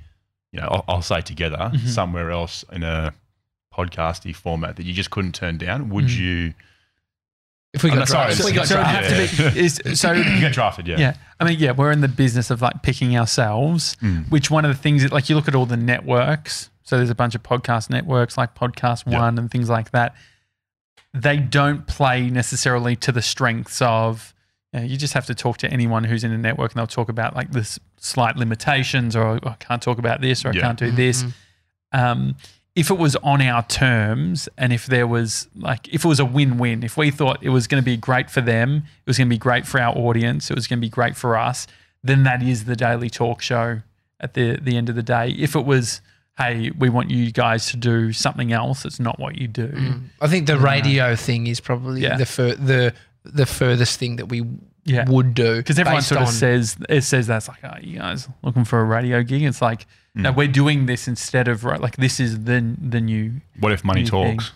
You 0.52 0.60
know, 0.60 0.68
I'll, 0.70 0.84
I'll 0.88 1.02
say 1.02 1.20
together 1.20 1.70
Mhm. 1.72 1.86
somewhere 1.86 2.30
else 2.32 2.64
in 2.72 2.82
a 2.82 3.12
podcasty 3.76 4.34
format 4.34 4.76
that 4.76 4.86
you 4.86 4.92
just 4.92 5.10
couldn't 5.10 5.34
turn 5.34 5.58
down. 5.58 5.88
Would 5.90 6.06
Mm. 6.06 6.16
you? 6.18 6.54
if 7.74 7.82
we 7.82 7.90
Oh, 7.90 7.94
got 7.94 7.98
no, 7.98 8.04
sorry, 8.06 8.26
drafted, 8.34 8.40
if 8.40 8.46
we 8.46 8.52
got 8.56 8.66
so 8.68 8.74
it 8.74 8.78
drafted. 8.84 9.12
have 9.30 9.36
to 9.36 9.50
be 9.52 9.60
is 9.60 10.00
so 10.00 10.12
You 10.12 10.40
get 10.40 10.52
drafted, 10.54 10.88
yeah. 10.88 10.98
yeah. 10.98 11.14
I 11.38 11.44
mean, 11.44 11.58
yeah, 11.58 11.72
we're 11.72 11.92
in 11.92 12.00
the 12.00 12.08
business 12.08 12.50
of 12.50 12.62
like 12.62 12.82
picking 12.82 13.14
ourselves. 13.18 13.96
Mm. 14.02 14.30
Which 14.30 14.50
one 14.50 14.64
of 14.64 14.70
the 14.74 14.80
things 14.80 15.02
that 15.02 15.12
like 15.12 15.28
you 15.28 15.36
look 15.36 15.46
at 15.46 15.54
all 15.54 15.66
the 15.66 15.76
networks. 15.76 16.70
So 16.84 16.96
there's 16.96 17.10
a 17.10 17.14
bunch 17.14 17.34
of 17.34 17.42
podcast 17.42 17.90
networks 17.90 18.38
like 18.38 18.54
Podcast 18.54 19.04
Yeah. 19.06 19.18
One 19.20 19.36
and 19.38 19.50
things 19.50 19.68
like 19.68 19.90
that. 19.90 20.14
they 21.12 21.36
don't 21.38 21.86
play 21.86 22.28
necessarily 22.30 22.94
to 22.96 23.12
the 23.12 23.22
strengths 23.22 23.80
of. 23.82 24.32
You, 24.72 24.80
know, 24.80 24.86
you 24.86 24.96
just 24.96 25.14
have 25.14 25.26
to 25.26 25.34
talk 25.34 25.58
to 25.58 25.70
anyone 25.70 26.04
who's 26.04 26.24
in 26.24 26.32
a 26.32 26.38
network, 26.38 26.72
and 26.72 26.78
they'll 26.78 26.86
talk 26.86 27.08
about 27.08 27.34
like 27.36 27.50
this 27.52 27.78
slight 27.98 28.36
limitations, 28.36 29.14
or 29.16 29.38
I 29.46 29.54
can't 29.60 29.82
talk 29.82 29.98
about 29.98 30.20
this, 30.20 30.44
or 30.44 30.48
I 30.48 30.52
Yeah. 30.52 30.60
can't 30.62 30.78
do 30.78 30.90
this. 30.90 31.24
Um, 31.92 32.36
if 32.76 32.90
it 32.90 32.98
was 32.98 33.16
on 33.16 33.40
our 33.40 33.64
terms, 33.66 34.48
and 34.58 34.72
if 34.72 34.86
there 34.86 35.06
was 35.06 35.48
like, 35.56 35.88
if 35.92 36.04
it 36.04 36.08
was 36.08 36.20
a 36.20 36.24
win-win, 36.26 36.82
if 36.84 36.96
we 36.96 37.10
thought 37.10 37.38
it 37.42 37.48
was 37.48 37.66
going 37.66 37.82
to 37.82 37.84
be 37.84 37.96
great 37.96 38.30
for 38.30 38.42
them, 38.42 38.84
it 39.04 39.06
was 39.08 39.16
going 39.18 39.28
to 39.28 39.34
be 39.34 39.38
great 39.38 39.66
for 39.66 39.80
our 39.80 39.96
audience, 39.96 40.50
it 40.50 40.54
was 40.54 40.66
going 40.68 40.78
to 40.78 40.86
be 40.86 40.90
great 40.90 41.16
for 41.16 41.36
us, 41.36 41.66
then 42.04 42.22
that 42.24 42.42
is 42.42 42.66
the 42.66 42.76
daily 42.76 43.08
talk 43.10 43.40
show 43.42 43.80
at 44.20 44.34
the 44.34 44.58
the 44.62 44.76
end 44.76 44.88
of 44.88 44.94
the 44.94 45.02
day. 45.02 45.30
If 45.30 45.56
it 45.56 45.64
was, 45.64 46.00
hey, 46.38 46.70
we 46.78 46.88
want 46.90 47.10
you 47.10 47.32
guys 47.32 47.70
to 47.70 47.76
do 47.78 48.12
something 48.12 48.52
else, 48.52 48.84
it's 48.84 49.00
not 49.00 49.18
what 49.18 49.38
you 49.38 49.48
do. 49.48 49.68
Mm. 49.68 50.02
I 50.20 50.28
think 50.28 50.46
the 50.46 50.58
radio 50.58 51.16
thing 51.16 51.46
is 51.46 51.60
probably 51.60 52.02
Yeah. 52.02 52.16
the 52.18 52.26
fur- 52.26 52.54
the 52.54 52.92
the 53.24 53.46
furthest 53.46 53.98
thing 53.98 54.16
that 54.16 54.26
we 54.26 54.44
Yeah. 54.84 55.04
would 55.08 55.34
do 55.34 55.56
Because 55.56 55.78
everyone 55.80 56.02
sort 56.02 56.20
of 56.22 56.28
says 56.28 56.76
it 56.88 57.02
says 57.02 57.26
that's 57.26 57.48
like, 57.48 57.58
oh, 57.64 57.78
you 57.80 57.98
guys 57.98 58.28
looking 58.42 58.64
for 58.64 58.78
a 58.80 58.84
radio 58.84 59.22
gig? 59.24 59.42
It's 59.42 59.60
like, 59.60 59.86
no, 60.16 60.32
we're 60.32 60.48
doing 60.48 60.86
this 60.86 61.06
instead 61.06 61.46
of 61.46 61.64
right. 61.64 61.80
Like 61.80 61.96
this 61.96 62.18
is 62.18 62.44
the 62.44 62.74
the 62.80 63.00
new. 63.00 63.34
What 63.60 63.72
if 63.72 63.84
money 63.84 64.02
New 64.02 64.08
thing. 64.10 64.36
talks? 64.38 64.52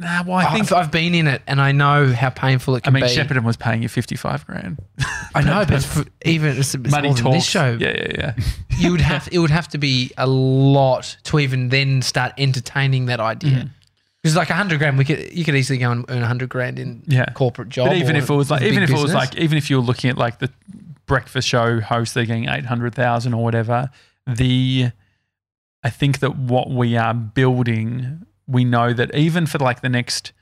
Nah, 0.00 0.22
well, 0.24 0.36
I 0.36 0.52
think 0.54 0.70
I've, 0.70 0.84
I've 0.84 0.90
been 0.92 1.12
in 1.12 1.26
it 1.26 1.42
and 1.48 1.60
I 1.60 1.72
know 1.72 2.12
how 2.12 2.30
painful 2.30 2.76
it 2.76 2.84
can 2.84 2.92
be. 2.92 3.00
I 3.02 3.06
mean 3.06 3.10
be. 3.12 3.20
Shepparton 3.20 3.42
was 3.44 3.56
paying 3.56 3.82
you 3.82 3.88
fifty 3.88 4.14
five 4.14 4.46
grand. 4.46 4.78
I 5.34 5.42
know, 5.42 5.64
but 5.68 5.82
for, 5.92 6.04
even 6.24 6.56
it's, 6.56 6.72
it's 6.72 6.88
Money 6.90 7.08
more 7.08 7.14
than 7.16 7.24
talks. 7.24 7.36
this 7.36 7.44
show. 7.46 7.76
Yeah, 7.80 7.94
yeah, 7.96 8.12
yeah. 8.18 8.34
You 8.78 8.92
would 8.92 9.00
have 9.00 9.28
it 9.32 9.40
would 9.40 9.50
have 9.50 9.66
to 9.68 9.78
be 9.78 10.12
a 10.16 10.28
lot 10.28 11.16
to 11.24 11.40
even 11.40 11.70
then 11.70 12.00
start 12.02 12.32
entertaining 12.38 13.06
that 13.06 13.18
idea. 13.18 13.50
Mm. 13.64 13.70
Because 14.22 14.36
like 14.36 14.50
a 14.50 14.54
hundred 14.54 14.78
grand, 14.78 14.98
we 14.98 15.04
could 15.04 15.32
you 15.32 15.44
could 15.44 15.56
easily 15.56 15.80
go 15.80 15.90
and 15.90 16.04
earn 16.08 16.22
a 16.22 16.26
hundred 16.28 16.48
grand 16.48 16.78
in 16.78 17.02
Yeah. 17.08 17.24
corporate 17.34 17.68
job. 17.68 17.88
But 17.88 17.96
even 17.96 18.14
if 18.14 18.30
it 18.30 18.34
was 18.34 18.52
like, 18.52 18.62
even 18.62 18.84
if 18.84 18.90
big 18.90 18.98
it 18.98 19.02
was 19.02 19.14
like, 19.14 19.34
even 19.36 19.58
if 19.58 19.68
you 19.68 19.78
were 19.78 19.82
looking 19.82 20.10
at 20.10 20.16
like 20.16 20.38
the 20.38 20.48
breakfast 21.06 21.48
show 21.48 21.80
host, 21.80 22.14
they're 22.14 22.24
getting 22.24 22.48
eight 22.48 22.66
hundred 22.66 22.94
thousand 22.94 23.34
or 23.34 23.42
whatever. 23.42 23.90
The, 24.28 24.92
I 25.82 25.90
think 25.90 26.18
that 26.20 26.36
what 26.36 26.70
we 26.70 26.96
are 26.96 27.14
building, 27.14 28.26
we 28.46 28.64
know 28.64 28.92
that 28.92 29.14
even 29.14 29.46
for 29.46 29.58
like 29.58 29.80
the 29.80 29.88
next 29.88 30.32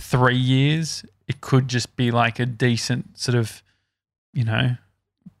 three 0.00 0.36
years, 0.36 1.04
it 1.26 1.40
could 1.40 1.68
just 1.68 1.96
be 1.96 2.10
like 2.10 2.38
a 2.38 2.46
decent 2.46 3.18
sort 3.18 3.34
of, 3.36 3.62
you 4.32 4.44
know, 4.44 4.76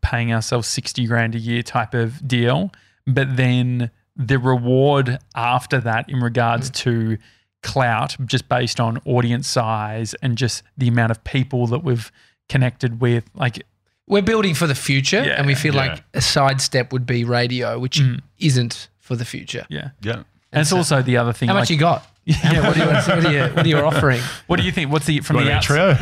paying 0.00 0.32
ourselves 0.32 0.66
sixty 0.66 1.06
grand 1.06 1.34
a 1.34 1.38
year 1.38 1.62
type 1.62 1.94
of 1.94 2.26
deal. 2.26 2.72
But 3.06 3.36
then 3.36 3.90
the 4.16 4.38
reward 4.38 5.18
after 5.34 5.80
that, 5.80 6.08
in 6.08 6.20
regards 6.20 6.70
mm. 6.70 6.74
to 6.74 7.18
clout, 7.62 8.16
just 8.26 8.48
based 8.48 8.80
on 8.80 9.00
audience 9.04 9.48
size 9.48 10.14
and 10.22 10.36
just 10.36 10.64
the 10.76 10.88
amount 10.88 11.12
of 11.12 11.22
people 11.24 11.66
that 11.68 11.84
we've 11.84 12.10
connected 12.48 13.00
with, 13.00 13.30
like 13.34 13.64
we're 14.12 14.22
building 14.32 14.54
for 14.54 14.66
the 14.66 14.74
future, 14.74 15.22
Yeah, 15.24 15.36
and 15.38 15.46
we 15.46 15.54
feel 15.54 15.74
yeah. 15.74 15.84
like 15.86 16.02
a 16.14 16.20
sidestep 16.20 16.92
would 16.92 17.06
be 17.06 17.24
radio, 17.24 17.78
which 17.78 17.98
Mm. 18.00 18.20
isn't 18.38 18.88
for 19.00 19.16
the 19.16 19.24
future. 19.24 19.64
yeah. 19.68 19.90
Yeah. 20.02 20.22
And 20.52 20.60
it's 20.60 20.70
so- 20.70 20.76
also 20.76 21.02
the 21.02 21.16
other 21.16 21.32
thing. 21.32 21.48
How 21.48 21.54
like, 21.54 21.62
much 21.62 21.70
you 21.70 21.78
got? 21.78 22.06
Yeah, 22.24 22.62
what, 22.68 22.74
do 22.74 22.80
you, 22.82 22.86
what, 22.86 23.08
are 23.26 23.32
you, 23.32 23.42
what 23.54 23.64
are 23.66 23.68
you 23.68 23.78
offering? 23.78 24.20
What 24.46 24.60
do 24.60 24.62
you 24.64 24.70
think? 24.70 24.92
What's 24.92 25.06
the 25.06 25.18
from 25.26 25.36
Want 25.36 25.46
the 25.48 25.52
a 25.52 25.56
outside? 25.56 25.98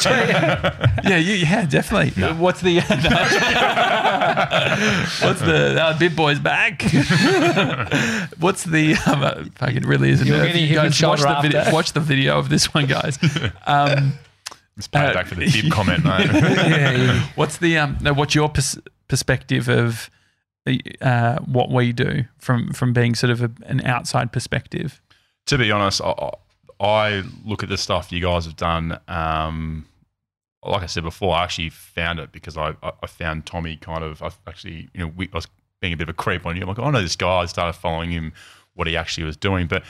trio? 0.00 0.10
Yeah, 1.10 1.18
you, 1.18 1.34
yeah, 1.34 1.66
definitely. 1.66 2.10
What's 2.44 2.60
the 2.62 2.80
what's 5.22 5.40
the 5.40 5.80
uh, 5.82 5.98
big 5.98 6.16
boys 6.16 6.38
back? 6.40 6.82
what's 8.38 8.64
the 8.64 8.96
um, 9.06 9.22
uh, 9.22 9.44
fucking 9.56 9.82
really 9.84 10.10
isn't 10.10 10.26
You're 10.26 10.42
it? 10.42 10.46
getting 10.48 10.62
You 10.62 10.68
him 10.80 10.86
in 10.86 10.90
guys 10.92 11.02
watch 11.02 11.20
the 11.20 11.38
video. 11.42 11.72
Watch 11.72 11.92
the 11.92 12.00
video 12.00 12.38
of 12.38 12.48
this 12.48 12.72
one, 12.74 12.86
guys. 12.86 13.18
Um, 13.66 14.14
Let's 14.76 14.88
play 14.88 15.06
Uh, 15.06 15.12
back 15.14 15.26
for 15.26 15.34
the 15.34 15.46
tip 15.46 15.70
comment, 15.72 16.04
mate. 16.04 16.26
yeah, 16.32 16.92
yeah. 16.92 17.26
what's 17.34 17.58
the 17.58 17.76
um? 17.78 17.98
No, 18.00 18.12
what's 18.12 18.34
your 18.34 18.48
pers- 18.48 18.78
perspective 19.08 19.68
of 19.68 20.08
uh, 21.00 21.38
what 21.40 21.70
we 21.70 21.92
do 21.92 22.24
from 22.38 22.72
from 22.72 22.92
being 22.92 23.14
sort 23.14 23.30
of 23.30 23.42
a, 23.42 23.50
an 23.66 23.84
outside 23.86 24.32
perspective? 24.32 25.00
to 25.46 25.58
be 25.58 25.72
honest, 25.72 26.00
I, 26.02 26.30
I 26.78 27.22
look 27.44 27.62
at 27.62 27.68
the 27.68 27.76
stuff 27.78 28.12
you 28.12 28.20
guys 28.20 28.44
have 28.44 28.56
done. 28.56 29.00
Um, 29.08 29.86
like 30.64 30.82
I 30.82 30.86
said 30.86 31.02
before, 31.02 31.34
I 31.34 31.42
actually 31.42 31.70
found 31.70 32.20
it 32.20 32.30
because 32.30 32.56
I, 32.56 32.76
I 32.82 32.92
I 33.02 33.06
found 33.06 33.46
Tommy 33.46 33.76
kind 33.76 34.04
of. 34.04 34.22
I 34.22 34.30
actually, 34.46 34.88
you 34.94 35.00
know, 35.00 35.08
we, 35.16 35.26
I 35.32 35.36
was 35.36 35.48
being 35.80 35.92
a 35.92 35.96
bit 35.96 36.04
of 36.08 36.10
a 36.10 36.16
creep 36.16 36.46
on 36.46 36.56
you. 36.56 36.62
I'm 36.62 36.68
like, 36.68 36.78
oh, 36.78 36.84
I 36.84 36.90
know 36.90 37.02
this 37.02 37.16
guy. 37.16 37.38
I 37.40 37.46
started 37.46 37.72
following 37.72 38.10
him, 38.10 38.32
what 38.74 38.86
he 38.86 38.96
actually 38.96 39.24
was 39.24 39.36
doing, 39.36 39.66
but 39.66 39.82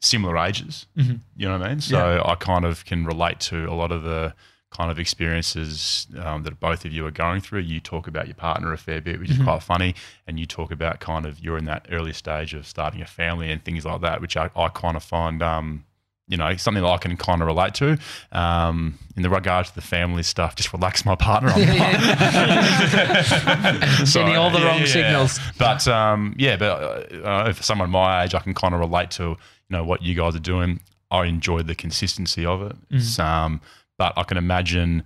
similar 0.00 0.36
ages. 0.38 0.86
Mhm. 0.96 1.20
You 1.36 1.48
know 1.48 1.58
what 1.58 1.66
I 1.66 1.70
mean? 1.70 1.80
So 1.80 2.22
I 2.24 2.34
kind 2.34 2.64
of 2.64 2.84
can 2.84 3.04
relate 3.04 3.40
to 3.40 3.66
a 3.66 3.74
lot 3.74 3.92
of 3.92 4.02
the 4.02 4.34
kind 4.72 4.90
of 4.90 4.98
experiences 4.98 6.06
um, 6.22 6.42
that 6.42 6.60
both 6.60 6.84
of 6.84 6.92
you 6.92 7.06
are 7.06 7.10
going 7.10 7.40
through. 7.40 7.60
You 7.60 7.80
talk 7.80 8.06
about 8.08 8.26
your 8.26 8.34
partner 8.34 8.72
a 8.72 8.78
fair 8.78 9.00
bit, 9.00 9.18
which 9.18 9.30
is 9.30 9.38
quite 9.38 9.62
funny, 9.62 9.94
and 10.26 10.38
you 10.38 10.46
talk 10.46 10.70
about 10.70 11.00
kind 11.00 11.24
of 11.24 11.38
you're 11.40 11.56
in 11.56 11.64
that 11.66 11.86
early 11.90 12.12
stage 12.12 12.52
of 12.52 12.66
starting 12.66 13.00
a 13.00 13.06
family 13.06 13.50
and 13.50 13.64
things 13.64 13.86
like 13.86 14.00
that, 14.02 14.20
which 14.20 14.36
I, 14.36 14.50
I 14.54 14.68
kind 14.68 14.96
of 14.96 15.02
find. 15.02 15.42
Um, 15.42 15.84
you 16.28 16.36
know, 16.36 16.56
something 16.56 16.82
that 16.82 16.88
I 16.88 16.98
can 16.98 17.16
kind 17.16 17.40
of 17.40 17.46
relate 17.46 17.72
to. 17.74 17.96
Um, 18.32 18.98
in 19.16 19.22
the 19.22 19.30
regards 19.30 19.68
to 19.68 19.76
the 19.76 19.80
family 19.80 20.24
stuff, 20.24 20.56
just 20.56 20.72
relax 20.72 21.04
my 21.04 21.14
partner. 21.14 21.50
I'm 21.54 21.60
Sending 24.06 24.36
all 24.36 24.50
the 24.50 24.60
wrong 24.60 24.84
signals. 24.86 25.38
But 25.56 25.86
um, 25.86 26.34
yeah, 26.36 26.56
but 26.56 26.82
uh, 26.82 27.04
uh, 27.24 27.52
for 27.52 27.62
someone 27.62 27.90
my 27.90 28.24
age, 28.24 28.34
I 28.34 28.40
can 28.40 28.54
kind 28.54 28.74
of 28.74 28.80
relate 28.80 29.12
to 29.12 29.36
you 29.68 29.76
know 29.76 29.84
what 29.84 30.02
you 30.02 30.14
guys 30.14 30.34
are 30.36 30.40
doing. 30.40 30.80
I 31.10 31.26
enjoy 31.26 31.62
the 31.62 31.74
consistency 31.74 32.44
of 32.44 32.62
it. 32.62 32.76
It's, 32.90 33.18
um, 33.18 33.60
but 33.98 34.12
I 34.16 34.24
can 34.24 34.36
imagine 34.36 35.04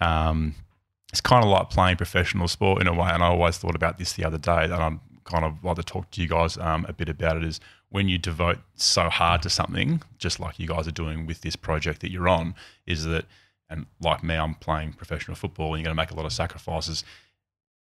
um, 0.00 0.54
it's 1.10 1.20
kind 1.20 1.44
of 1.44 1.50
like 1.50 1.70
playing 1.70 1.96
professional 1.96 2.48
sport 2.48 2.80
in 2.80 2.86
a 2.88 2.92
way. 2.94 3.08
And 3.12 3.22
I 3.22 3.26
always 3.26 3.58
thought 3.58 3.74
about 3.74 3.98
this 3.98 4.14
the 4.14 4.24
other 4.24 4.38
day, 4.38 4.64
and 4.64 4.74
I'm 4.74 5.00
kind 5.24 5.44
of 5.44 5.62
like 5.62 5.76
to 5.76 5.82
talk 5.82 6.10
to 6.12 6.22
you 6.22 6.28
guys 6.28 6.56
um, 6.58 6.86
a 6.88 6.92
bit 6.92 7.08
about 7.08 7.36
it. 7.36 7.44
Is 7.44 7.60
when 7.90 8.08
you 8.08 8.18
devote 8.18 8.58
so 8.74 9.08
hard 9.10 9.42
to 9.42 9.50
something, 9.50 10.02
just 10.18 10.40
like 10.40 10.58
you 10.58 10.66
guys 10.66 10.88
are 10.88 10.92
doing 10.92 11.26
with 11.26 11.42
this 11.42 11.54
project 11.56 12.00
that 12.00 12.10
you're 12.10 12.28
on, 12.28 12.54
is 12.86 13.04
that 13.04 13.26
and 13.70 13.86
like 14.00 14.22
me, 14.24 14.34
I'm 14.34 14.54
playing 14.54 14.94
professional 14.94 15.34
football, 15.36 15.74
and 15.74 15.80
you're 15.80 15.84
going 15.86 15.96
to 15.96 16.02
make 16.02 16.10
a 16.10 16.14
lot 16.14 16.26
of 16.26 16.32
sacrifices. 16.32 17.04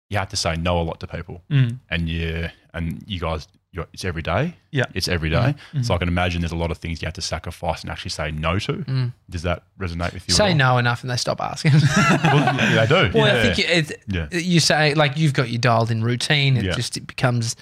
You 0.10 0.18
have 0.18 0.30
to 0.30 0.38
say 0.38 0.56
no 0.56 0.80
a 0.80 0.84
lot 0.84 1.00
to 1.00 1.08
people 1.08 1.42
Mm. 1.50 1.80
and 1.90 2.08
you 2.10 2.50
and 2.74 3.04
you 3.08 3.20
guys 3.20 3.48
it's 3.92 4.06
every 4.06 4.22
day 4.22 4.56
Yeah. 4.72 4.86
it's 4.94 5.08
every 5.08 5.30
day. 5.30 5.56
so 5.82 5.96
i 5.96 5.98
can 5.98 6.08
imagine 6.08 6.42
there's 6.42 6.52
a 6.52 6.56
lot 6.56 6.72
of 6.72 6.78
things 6.78 7.02
you 7.02 7.06
have 7.08 7.14
to 7.16 7.22
sacrifice 7.22 7.82
and 7.82 7.90
actually 7.90 8.12
say 8.12 8.30
no 8.32 8.60
to 8.60 9.12
does 9.30 9.42
that 9.44 9.64
resonate 9.80 10.14
with 10.14 10.28
you 10.28 10.34
at 10.34 10.38
Say 10.38 10.54
no 10.54 10.78
enough, 10.78 11.02
and 11.02 11.10
they 11.10 11.18
stop 11.18 11.42
asking. 11.42 11.72
well, 12.24 12.56
yeah, 12.56 12.86
they 12.86 12.88
do 13.10 13.18
Well, 13.18 13.28
yeah. 13.28 13.50
I 13.50 13.54
think 13.54 13.70
it, 13.70 14.04
Yeah. 14.08 14.28
you 14.32 14.60
say 14.60 14.94
like 14.94 15.18
you've 15.18 15.34
got 15.34 15.50
your 15.50 15.60
dialed 15.60 15.90
in 15.92 16.04
routine. 16.04 16.58
It 16.58 16.76
just 16.76 16.98
it 16.98 17.08
becomes 17.08 17.56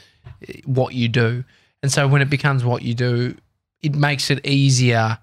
eh, 0.48 0.60
what 0.66 0.94
you 0.94 1.08
do, 1.08 1.44
and 1.82 1.92
so 1.92 2.08
when 2.08 2.22
it 2.22 2.30
becomes 2.30 2.64
what 2.66 2.82
you 2.82 2.94
do, 2.94 3.36
it 3.82 3.96
makes 3.96 4.30
it 4.30 4.46
easier, 4.46 5.18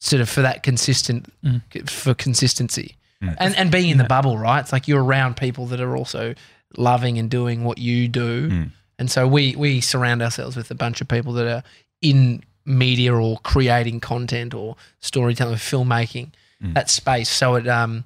sort 0.00 0.22
of 0.22 0.28
for 0.28 0.42
that 0.42 0.62
consistent 0.62 1.30
Mm. 1.44 1.88
for 1.90 2.14
consistency, 2.14 2.96
Mm. 3.22 3.36
and 3.38 3.56
and 3.56 3.70
being 3.70 3.90
in 3.90 3.98
the 3.98 4.04
bubble, 4.04 4.38
right? 4.38 4.60
It's 4.60 4.72
like 4.72 4.88
you're 4.88 5.04
around 5.04 5.36
people 5.36 5.66
that 5.66 5.80
are 5.80 5.94
also 5.96 6.34
loving 6.76 7.18
and 7.18 7.28
doing 7.30 7.64
what 7.64 7.78
you 7.78 8.08
do, 8.08 8.48
Mm. 8.50 8.70
And 9.00 9.10
so 9.10 9.26
we 9.26 9.56
we 9.56 9.80
surround 9.80 10.22
ourselves 10.22 10.54
with 10.56 10.70
a 10.70 10.74
bunch 10.76 11.00
of 11.00 11.08
people 11.08 11.32
that 11.32 11.46
are 11.48 11.62
in 12.00 12.42
media 12.64 13.12
or 13.12 13.38
creating 13.38 13.98
content 14.00 14.54
or 14.54 14.76
storytelling, 15.00 15.54
or 15.54 15.58
filmmaking, 15.58 16.30
Mm. 16.62 16.74
that 16.74 16.90
space. 16.90 17.28
So 17.30 17.54
it 17.56 17.66
um, 17.66 18.04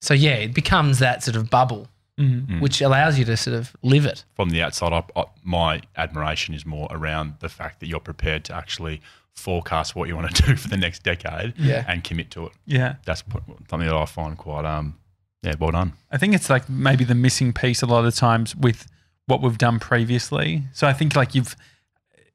so 0.00 0.14
yeah, 0.14 0.34
it 0.46 0.54
becomes 0.54 0.98
that 1.00 1.24
sort 1.24 1.36
of 1.36 1.48
bubble, 1.50 1.88
Mm. 2.20 2.46
Mm. 2.46 2.60
which 2.60 2.80
allows 2.82 3.18
you 3.18 3.24
to 3.24 3.36
sort 3.36 3.56
of 3.56 3.74
live 3.82 4.04
it. 4.04 4.24
from 4.36 4.50
the 4.50 4.60
outside 4.62 4.92
I, 4.92 5.02
I, 5.20 5.24
my 5.42 5.80
admiration 5.96 6.54
is 6.54 6.66
more 6.66 6.86
around 6.90 7.34
the 7.40 7.48
fact 7.48 7.80
that 7.80 7.86
you're 7.86 8.00
prepared 8.12 8.44
to 8.46 8.54
actually 8.54 9.00
forecast 9.34 9.94
what 9.96 10.08
you 10.08 10.16
want 10.16 10.34
to 10.34 10.42
do 10.42 10.56
for 10.56 10.68
the 10.68 10.76
next 10.76 11.02
decade 11.04 11.54
Yeah. 11.56 11.84
and 11.88 12.02
commit 12.02 12.30
to 12.32 12.46
it 12.46 12.52
Yeah. 12.66 12.96
that's 13.04 13.22
something 13.70 13.88
that 13.88 13.94
i 13.94 14.04
find 14.04 14.36
quite 14.36 14.64
um 14.64 14.96
yeah 15.44 15.54
well 15.60 15.70
done 15.70 15.92
I 16.10 16.18
think 16.18 16.34
it's 16.34 16.50
like 16.50 16.68
maybe 16.68 17.04
the 17.04 17.14
missing 17.14 17.52
piece 17.52 17.80
a 17.82 17.86
lot 17.86 18.04
of 18.04 18.14
times 18.16 18.56
with 18.56 18.86
what 19.28 19.42
we've 19.42 19.58
done 19.58 19.78
previously. 19.78 20.64
So 20.72 20.88
I 20.88 20.92
think 20.92 21.14
like 21.14 21.34
you've, 21.34 21.54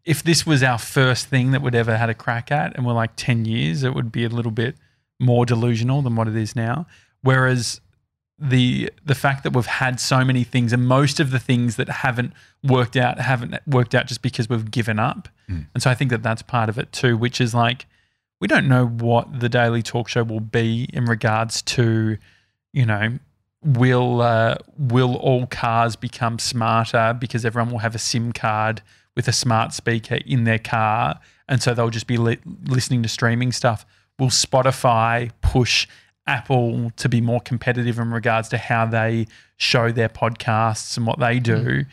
if 0.06 0.24
this 0.24 0.46
was 0.46 0.64
our 0.64 0.78
first 0.78 1.28
thing 1.28 1.52
that 1.52 1.62
we'd 1.62 1.76
ever 1.76 1.98
had 1.98 2.10
a 2.10 2.14
crack 2.14 2.52
at 2.52 2.76
and 2.76 2.86
we're 2.86 2.94
like 2.94 3.16
10 3.16 3.46
years, 3.46 3.84
it 3.84 3.94
would 3.94 4.12
be 4.12 4.24
a 4.24 4.30
little 4.30 4.52
bit 4.52 4.76
more 5.20 5.46
delusional 5.46 6.02
than 6.02 6.16
what 6.16 6.28
it 6.28 6.36
is 6.36 6.56
now. 6.56 6.86
Whereas 7.22 7.82
the 8.40 8.92
the 9.06 9.16
fact 9.16 9.44
that 9.44 9.54
we've 9.54 9.66
had 9.66 10.00
so 10.00 10.26
many 10.26 10.44
things 10.44 10.74
and 10.74 10.88
most 10.88 11.20
of 11.20 11.32
the 11.32 11.40
things 11.40 11.76
that 11.76 11.88
haven't 11.88 12.34
worked 12.64 12.98
out 12.98 13.20
haven't 13.20 13.56
worked 13.68 13.96
out 13.96 14.08
just 14.08 14.22
because 14.22 14.50
we've 14.50 14.72
given 14.72 15.00
up. 15.00 15.30
Mm. 15.50 15.68
And 15.74 15.84
so 15.84 15.90
I 15.90 15.96
think 15.96 16.12
that 16.12 16.24
that's 16.24 16.42
part 16.42 16.68
of 16.68 16.78
it 16.78 16.92
too, 16.92 17.16
which 17.16 17.40
is 17.40 17.54
like 17.54 17.86
we 18.42 18.48
don't 18.48 18.68
know 18.68 18.86
what 18.86 19.40
the 19.40 19.50
daily 19.50 19.82
talk 19.82 20.10
show 20.10 20.24
will 20.24 20.42
be 20.42 20.90
in 20.92 21.06
regards 21.06 21.62
to, 21.62 22.18
you 22.74 22.86
know, 22.86 23.20
will 23.64 24.22
uh, 24.22 24.56
will 24.78 25.16
all 25.16 25.48
cars 25.48 25.96
become 25.96 26.40
smarter 26.40 27.16
because 27.20 27.46
everyone 27.46 27.72
will 27.72 27.80
have 27.80 27.96
a 27.96 28.00
SIM 28.00 28.32
card 28.34 28.82
with 29.16 29.28
a 29.28 29.32
smart 29.32 29.74
speaker 29.74 30.20
in 30.26 30.44
their 30.44 30.60
car, 30.60 31.20
and 31.48 31.62
so 31.62 31.74
they'll 31.74 31.90
just 31.90 32.08
be 32.08 32.18
li- 32.18 32.40
listening 32.66 33.04
to 33.04 33.10
streaming 33.10 33.52
stuff. 33.52 33.86
Will 34.20 34.28
Spotify 34.28 35.32
push 35.42 35.88
Apple 36.28 36.92
to 36.98 37.10
be 37.10 37.22
more 37.22 37.42
competitive 37.42 38.00
in 38.00 38.12
regards 38.12 38.50
to 38.50 38.58
how 38.58 38.86
they 38.86 39.28
show 39.58 39.92
their 39.92 40.10
podcasts 40.10 40.98
and 40.98 41.06
what 41.06 41.20
they 41.20 41.40
do? 41.40 41.86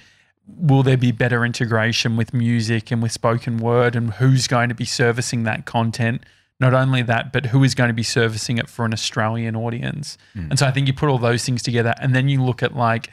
Will 0.47 0.83
there 0.83 0.97
be 0.97 1.13
better 1.13 1.45
integration 1.45 2.17
with 2.17 2.35
music 2.35 2.91
and 2.91 3.03
with 3.03 3.13
spoken 3.13 3.59
word, 3.59 3.95
and 3.95 4.15
who's 4.15 4.47
going 4.47 4.69
to 4.69 4.75
be 4.75 4.85
servicing 4.85 5.45
that 5.45 5.67
content? 5.67 6.25
Not 6.61 6.75
only 6.75 7.03
that, 7.03 7.33
but 7.33 7.47
who 7.47 7.65
is 7.65 7.75
going 7.75 7.89
to 7.89 7.95
be 7.95 8.03
servicing 8.03 8.59
it 8.59 8.69
for 8.69 8.85
an 8.85 8.93
Australian 8.93 9.57
audience? 9.57 10.19
And 10.35 10.59
so 10.59 10.67
I 10.67 10.71
think 10.71 10.87
you 10.87 10.93
put 10.93 11.09
all 11.09 11.19
those 11.19 11.45
things 11.45 11.63
together, 11.63 11.95
and 12.01 12.15
then 12.15 12.29
you 12.29 12.43
look 12.43 12.63
at 12.63 12.77
like 12.77 13.09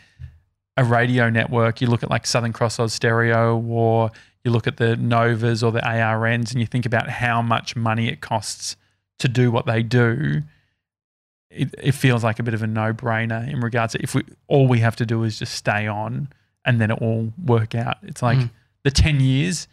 a 0.76 0.84
radio 0.84 1.30
network, 1.30 1.80
you 1.82 1.88
look 1.88 2.04
at 2.04 2.10
like 2.10 2.28
Southern 2.28 2.54
Cross 2.54 2.78
Austereo, 2.78 3.58
or 3.68 4.12
you 4.44 4.52
look 4.52 4.68
at 4.68 4.78
the 4.78 4.96
Novas 4.98 5.64
or 5.64 5.72
the 5.72 5.80
ARNs, 5.82 6.52
and 6.52 6.60
you 6.60 6.68
think 6.68 6.86
about 6.86 7.10
how 7.10 7.42
much 7.42 7.76
money 7.76 8.10
it 8.10 8.22
costs 8.22 8.76
to 9.20 9.28
do 9.28 9.50
what 9.50 9.66
they 9.66 9.82
do. 9.82 10.44
It, 11.50 11.74
it 11.82 11.92
feels 11.94 12.24
like 12.24 12.40
a 12.40 12.44
bit 12.44 12.54
of 12.54 12.62
a 12.62 12.68
no 12.68 12.94
brainer 12.94 13.50
in 13.52 13.62
regards 13.62 13.94
to 13.94 14.04
if 14.04 14.14
we 14.14 14.24
all 14.48 14.68
we 14.68 14.80
have 14.80 14.98
to 14.98 15.06
do 15.06 15.24
is 15.24 15.40
just 15.40 15.56
stay 15.56 15.88
on 15.88 16.28
and 16.66 16.82
then 16.82 16.92
it 16.92 17.02
will 17.02 17.32
work 17.44 17.74
out. 17.74 17.98
It's 18.04 18.22
like 18.22 18.38
Mm. 18.38 18.50
the 18.84 18.92
10 18.92 19.22
years, 19.22 19.68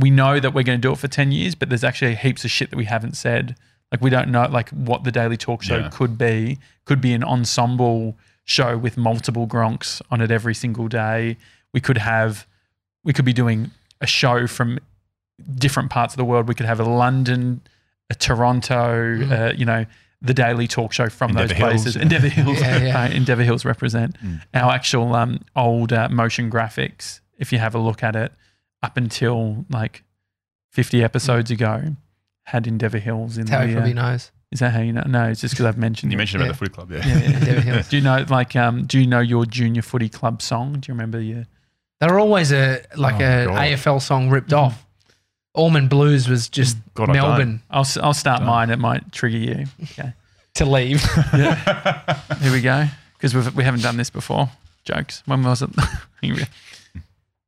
we 0.00 0.10
know 0.10 0.40
that 0.40 0.54
we're 0.54 0.62
going 0.64 0.80
to 0.80 0.88
do 0.88 0.92
it 0.92 0.98
for 0.98 1.08
10 1.08 1.32
years, 1.32 1.54
but 1.54 1.68
there's 1.68 1.84
actually 1.84 2.14
heaps 2.14 2.44
of 2.44 2.50
shit 2.50 2.70
that 2.70 2.76
we 2.76 2.86
haven't 2.86 3.16
said. 3.16 3.56
Like 3.92 4.00
we 4.00 4.10
don't 4.10 4.28
know 4.30 4.46
like 4.48 4.70
what 4.70 5.04
the 5.04 5.12
daily 5.12 5.36
talk 5.36 5.62
show 5.62 5.78
Yeah. 5.78 5.90
could 5.92 6.16
be. 6.16 6.58
Could 6.84 7.00
be 7.00 7.12
an 7.12 7.24
ensemble 7.24 8.16
show 8.44 8.76
with 8.78 8.96
multiple 8.96 9.46
gronks 9.46 10.00
on 10.10 10.20
it 10.20 10.30
every 10.30 10.54
single 10.54 10.88
day. 10.88 11.36
We 11.74 11.80
could 11.80 11.98
have 11.98 12.46
we 13.04 13.12
could 13.12 13.24
be 13.24 13.32
doing 13.32 13.70
a 14.00 14.06
show 14.06 14.46
from 14.46 14.78
different 15.56 15.90
parts 15.90 16.14
of 16.14 16.18
the 16.18 16.24
world. 16.24 16.48
We 16.48 16.54
could 16.54 16.66
have 16.66 16.80
a 16.80 16.84
London, 16.84 17.60
a 18.10 18.14
Toronto, 18.14 19.20
uh, 19.30 19.52
you 19.56 19.64
know, 19.64 19.86
the 20.22 20.34
daily 20.34 20.66
talk 20.68 20.92
show 20.92 21.08
from 21.08 21.30
Endeavour 21.30 21.48
those 21.48 21.56
Hills, 21.56 21.70
places. 21.72 21.96
yeah. 21.96 22.02
Endeavour 22.02 22.28
Hills, 22.28 22.60
Yeah, 22.60 22.78
yeah. 22.82 22.94
right, 22.94 23.12
Endeavour 23.12 23.42
Hills 23.42 23.64
represent 23.64 24.16
our 24.54 24.70
actual 24.72 25.14
um, 25.14 25.40
old 25.56 25.92
uh, 25.92 26.08
motion 26.10 26.50
graphics. 26.50 27.20
If 27.38 27.52
you 27.52 27.58
have 27.58 27.74
a 27.74 27.78
look 27.78 28.02
at 28.02 28.14
it, 28.16 28.32
up 28.82 28.96
until 28.96 29.64
like 29.70 30.02
fifty 30.72 31.02
episodes 31.02 31.50
ago, 31.50 31.96
had 32.44 32.66
Endeavour 32.66 32.98
Hills 32.98 33.36
in 33.38 33.46
That's 33.46 33.50
how 33.60 33.60
he 33.66 33.68
the. 33.68 33.80
probably 33.80 33.92
Uh, 33.92 34.02
knows. 34.10 34.30
is 34.52 34.60
that 34.60 34.72
how 34.72 34.80
you 34.80 34.92
know? 34.92 35.02
No, 35.06 35.24
it's 35.28 35.40
just 35.40 35.54
because 35.54 35.66
I've 35.66 35.78
mentioned 35.78 36.12
You 36.12 36.16
it. 36.16 36.18
mentioned 36.18 36.42
about 36.42 36.48
Yeah. 36.48 36.52
the 36.52 36.58
footy 36.58 36.72
club, 36.72 36.90
yeah. 36.92 37.06
Yeah, 37.06 37.18
yeah. 37.18 37.38
Endeavour 37.38 37.60
Hills. 37.60 37.88
Do 37.90 37.96
you 37.96 38.02
know 38.02 38.24
like 38.28 38.56
um? 38.56 38.84
Do 38.86 38.98
you 38.98 39.06
know 39.06 39.20
your 39.20 39.46
junior 39.46 39.82
footy 39.82 40.08
club 40.08 40.42
song? 40.42 40.74
Do 40.80 40.90
you 40.90 40.94
remember 40.94 41.20
your? 41.20 41.44
They're 42.00 42.18
always 42.18 42.50
a 42.52 42.82
like 42.96 43.16
Oh, 43.20 43.42
a 43.42 43.44
God. 43.46 43.58
AFL 43.58 44.00
song 44.02 44.30
ripped 44.30 44.52
off. 44.52 44.86
Almond 45.54 45.90
Blues 45.90 46.28
was 46.28 46.48
just 46.48 46.76
God, 46.94 47.10
I 47.10 47.14
don't. 47.14 47.22
Melbourne 47.28 47.62
I'll 47.70 47.80
s- 47.80 47.96
I'll 47.96 48.14
start 48.14 48.42
mine. 48.42 48.70
It 48.70 48.78
might 48.78 49.10
trigger 49.12 49.36
you. 49.36 49.66
Okay. 49.82 50.12
to 50.54 50.64
leave. 50.64 51.02
Here 51.32 52.52
we 52.52 52.60
go. 52.60 52.86
Because 53.14 53.34
we've 53.34 53.54
we 53.54 53.64
haven't 53.64 53.82
done 53.82 53.96
this 53.96 54.10
before. 54.10 54.48
Jokes. 54.84 55.22
When 55.26 55.42
was 55.42 55.60
it? 55.62 55.70
Here 56.22 56.34
we 56.34 56.40
go. 56.40 56.46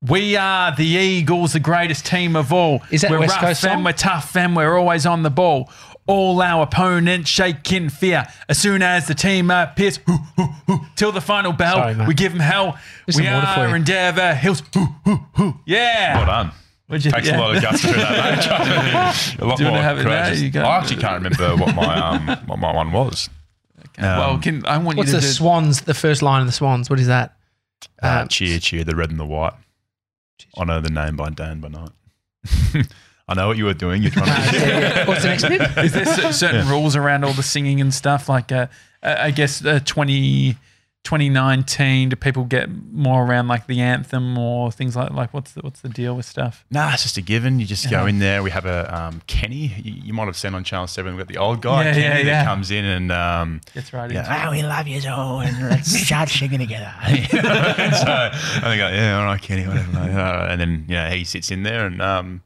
We 0.07 0.37
are 0.37 0.74
the 0.74 0.85
Eagles, 0.85 1.53
the 1.53 1.61
greatest 1.61 2.05
team 2.07 2.35
of 2.35 2.53
all. 2.53 2.83
Is 2.91 3.03
that 3.03 3.11
we're 3.11 3.20
West 3.20 3.33
rough 3.37 3.41
Coast 3.41 3.65
and 3.65 3.73
song? 3.74 3.85
we're 3.85 3.93
tough 3.93 4.37
and 4.37 4.57
we're 4.57 4.77
always 4.77 5.07
on 5.07 5.23
the 5.23 5.31
ball. 5.31 5.70
All 6.09 6.43
our 6.43 6.65
opponents 6.65 7.31
shake 7.31 7.70
in 7.73 7.89
fear. 7.89 8.27
As 8.49 8.59
soon 8.59 8.83
as 8.83 9.07
the 9.07 9.15
team 9.15 9.53
appears, 9.53 9.99
hoo, 10.05 10.16
hoo, 10.37 10.49
hoo, 10.66 10.81
till 10.97 11.12
the 11.12 11.20
final 11.20 11.53
bell, 11.53 11.77
Sorry, 11.77 11.95
mate. 11.95 12.09
we 12.09 12.15
give 12.15 12.33
them 12.33 12.41
hell. 12.41 12.73
Here's 13.07 13.16
we 13.16 13.23
some 13.24 13.33
water 13.35 13.47
for 13.47 13.61
are 13.61 13.69
you. 13.69 13.74
Endeavour 13.77 14.35
Hills. 14.35 14.62
Hoo, 14.74 14.87
hoo, 15.05 15.20
hoo. 15.37 15.55
Yeah. 15.66 16.16
Well 16.16 16.27
done. 16.27 16.51
What'd 16.89 17.05
you- 17.05 17.12
Takes 17.12 17.29
yeah. 17.29 17.39
a 17.39 17.41
lot 17.41 17.57
of 17.57 17.62
guts 17.62 17.81
to 17.83 17.87
do 17.87 17.93
that. 17.95 18.37
mate. 18.37 19.37
a 19.41 19.45
lot 19.45 19.57
Do 19.59 19.62
you 19.65 19.70
wanna 19.70 19.77
more 19.77 19.83
have 19.85 19.99
it 19.99 20.03
now? 20.03 20.23
courageous. 20.24 20.41
You 20.43 20.51
go- 20.51 20.62
I 20.62 20.79
actually 20.79 21.01
can't 21.01 21.23
remember 21.23 21.65
what 21.65 21.77
my 21.77 21.97
um 21.97 22.27
what 22.47 22.59
my 22.59 22.73
one 22.74 22.91
was. 22.91 23.31
well, 24.01 24.31
Um, 24.33 24.41
can, 24.41 24.66
I 24.66 24.79
want 24.79 24.99
What's 24.99 25.11
you 25.11 25.15
the 25.16 25.20
to 25.20 25.27
do, 25.29 25.33
Swans? 25.33 25.83
The 25.83 25.95
first 25.95 26.20
line 26.23 26.41
of 26.41 26.49
the 26.49 26.53
Swans. 26.53 26.91
What 26.91 26.99
is 26.99 27.07
that? 27.07 27.37
Uh, 28.03 28.23
Um, 28.23 28.29
cheer, 28.29 28.59
cheer, 28.59 28.83
the 28.83 28.97
red 28.97 29.11
and 29.11 29.20
the 29.20 29.24
white. 29.27 29.53
I 30.56 30.64
know 30.64 30.81
the 30.81 30.90
name 30.90 31.16
by 31.16 31.31
Dan 31.31 31.60
by 31.60 31.69
night. 31.69 31.90
I 33.28 33.35
know 33.35 33.47
what 33.48 33.56
you 33.56 33.64
were 33.64 33.74
doing. 33.74 34.02
You're 34.02 34.10
trying 34.10 34.51
to. 34.51 34.59
yeah, 34.59 34.78
yeah. 34.78 35.05
What's 35.09 35.23
the 35.23 35.28
next 35.28 35.48
bit? 35.48 35.60
Is 35.85 35.93
there 35.93 36.05
cer- 36.05 36.32
certain 36.32 36.69
rules 36.69 36.97
around 36.97 37.24
all 37.24 37.32
the 37.32 37.43
singing 37.43 37.81
and 37.81 37.94
stuff? 37.94 38.28
Like, 38.28 38.51
uh, 38.52 38.66
uh, 39.02 39.16
I 39.19 39.31
guess 39.31 39.64
uh, 39.64 39.81
20, 39.85 40.56
2019, 41.05 42.11
do 42.11 42.16
people 42.16 42.45
get 42.45 42.69
more 42.93 43.24
around 43.24 43.49
like 43.49 43.66
the 43.66 43.81
anthem 43.81 44.39
or 44.39 44.70
things 44.70 44.95
like 44.95 45.11
like 45.11 45.35
what's 45.35 45.53
the 45.53 45.61
what's 45.62 45.81
the 45.81 45.89
deal 45.89 46.15
with 46.15 46.24
stuff? 46.24 46.65
Nah, 46.70 46.93
it's 46.93 47.03
just 47.03 47.16
a 47.16 47.20
given. 47.20 47.59
You 47.59 47.66
just 47.66 47.91
go 47.91 48.07
in 48.07 48.19
there. 48.20 48.43
We 48.43 48.51
have 48.51 48.66
a 48.66 48.95
um, 48.97 49.20
Kenny. 49.27 49.74
You, 49.83 49.95
you 50.05 50.12
might 50.12 50.27
have 50.27 50.37
seen 50.37 50.55
on 50.55 50.62
Channel 50.65 50.87
Seven. 50.87 51.15
We've 51.16 51.27
got 51.27 51.33
the 51.33 51.41
old 51.41 51.61
guy 51.61 51.85
Yeah, 51.85 51.93
Kenny 51.93 52.05
yeah, 52.05 52.15
that 52.15 52.24
yeah. 52.24 52.45
comes 52.45 52.70
in 52.70 52.85
and 52.85 53.11
um, 53.12 53.61
Gets 53.74 53.93
right 53.93 54.11
yeah, 54.11 54.20
into 54.20 54.49
oh, 54.49 54.51
we 54.53 54.62
love 54.62 54.87
you 54.87 55.01
so, 55.01 55.41
and 55.41 55.70
let's 55.70 55.91
start 55.91 56.29
singing 56.29 56.61
together. 56.61 56.93
so 57.01 57.09
I 57.09 58.31
think, 58.62 58.79
yeah, 58.79 59.19
all 59.19 59.24
right, 59.24 59.43
Kenny, 59.43 59.66
whatever. 59.66 59.93
mate. 59.93 60.15
Uh, 60.15 60.47
and 60.51 60.61
then 60.61 60.85
you 60.89 60.95
know 60.95 61.09
he 61.11 61.24
sits 61.24 61.51
in 61.51 61.65
there 61.65 61.87
and 61.87 62.01
um, 62.01 62.43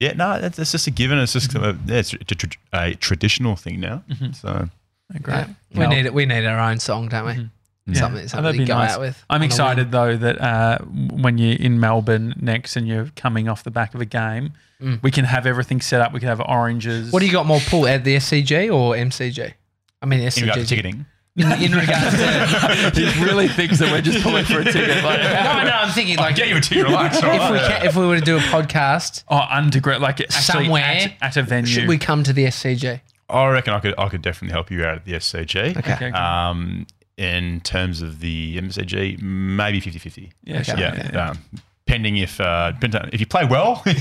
yeah, 0.00 0.14
no, 0.14 0.40
that's, 0.40 0.56
that's 0.56 0.72
just 0.72 0.86
a 0.86 0.90
given. 0.90 1.18
It's 1.18 1.34
just 1.34 1.54
a, 1.54 1.78
yeah, 1.86 1.98
it's 1.98 2.12
a, 2.12 2.16
tra- 2.16 2.50
a 2.72 2.94
traditional 2.94 3.54
thing 3.54 3.78
now. 3.80 4.02
So 4.32 4.68
it. 5.14 5.22
Great. 5.22 5.46
Yeah. 5.70 5.78
We 5.78 5.86
need 5.94 6.06
it. 6.06 6.14
We 6.14 6.26
need 6.26 6.44
our 6.46 6.58
own 6.58 6.78
song, 6.80 7.08
don't 7.08 7.26
we? 7.26 7.50
Yeah. 7.86 7.94
Something, 7.94 8.24
Oh, 8.24 8.26
something 8.26 8.44
that'd 8.44 8.58
to 8.60 8.62
be 8.64 8.66
go 8.68 8.74
nice. 8.78 8.92
out 8.92 9.00
with. 9.00 9.24
I'm 9.30 9.42
excited 9.42 9.90
though 9.90 10.16
that 10.16 10.40
uh, 10.40 10.78
when 10.84 11.38
you're 11.38 11.56
in 11.56 11.80
Melbourne 11.80 12.34
next 12.40 12.76
and 12.76 12.86
you're 12.86 13.10
coming 13.16 13.48
off 13.48 13.64
the 13.64 13.70
back 13.70 13.94
of 13.94 14.00
a 14.00 14.04
game, 14.06 14.52
Mm. 14.80 15.02
we 15.02 15.10
can 15.10 15.26
have 15.26 15.44
everything 15.44 15.82
set 15.82 16.00
up. 16.00 16.10
We 16.14 16.20
can 16.20 16.28
have 16.30 16.40
oranges. 16.40 17.12
What 17.12 17.20
do 17.20 17.26
you 17.26 17.32
got 17.32 17.44
more 17.44 17.60
pull 17.68 17.86
at 17.86 18.02
the 18.02 18.16
SCG 18.16 18.72
or 18.72 18.94
MCG? 18.94 19.52
I 20.00 20.06
mean 20.06 20.20
in 20.20 20.28
SCG. 20.28 20.40
regard 20.40 20.58
to 20.60 20.66
ticketing, 20.66 21.04
In, 21.36 21.52
in 21.52 21.72
regards 21.72 22.16
to 22.16 22.90
he 23.00 23.22
really 23.24 23.46
thinks 23.48 23.78
that 23.80 23.92
we're 23.92 24.00
just 24.00 24.22
pulling 24.22 24.46
for 24.46 24.60
a 24.60 24.64
ticket. 24.64 25.04
Like, 25.04 25.20
no, 25.20 25.64
no, 25.64 25.70
I'm 25.70 25.90
thinking 25.92 26.16
like 26.16 26.34
get 26.34 26.48
you 26.48 26.56
a 26.56 26.60
ticket, 26.62 26.84
relax. 26.84 27.22
all 27.22 27.30
if 27.30 27.50
we 27.50 27.58
can, 27.58 27.86
if 27.86 27.94
we 27.94 28.06
were 28.06 28.18
to 28.18 28.24
do 28.24 28.38
a 28.38 28.40
podcast, 28.40 29.24
oh, 29.28 29.42
underground, 29.50 30.00
like 30.02 30.18
actually 30.22 30.64
Somewhere. 30.64 30.82
at, 30.82 31.12
at 31.20 31.36
a 31.36 31.42
venue. 31.42 31.66
should 31.70 31.86
we 31.88 31.98
come 31.98 32.22
to 32.24 32.32
the 32.32 32.46
SCG? 32.46 33.00
I 33.28 33.48
reckon 33.48 33.74
I 33.74 33.80
could 33.80 33.94
I 33.98 34.08
could 34.08 34.22
definitely 34.22 34.52
help 34.54 34.70
you 34.70 34.82
out 34.86 34.96
at 34.96 35.04
the 35.04 35.12
SCG. 35.12 35.76
Okay. 35.76 35.92
Okay. 35.92 36.10
Um, 36.12 36.86
in 37.16 37.60
terms 37.60 38.02
of 38.02 38.20
the 38.20 38.56
MCG, 38.58 39.20
maybe 39.20 39.80
50-50. 39.80 40.30
yeah, 40.44 40.62
sure. 40.62 40.78
yeah, 40.78 41.10
yeah. 41.12 41.30
Um, 41.30 41.38
pending 41.86 42.18
if 42.18 42.40
uh, 42.40 42.72
if 43.12 43.18
you 43.18 43.26
play 43.26 43.44
well, 43.44 43.82
I'll, 43.86 43.96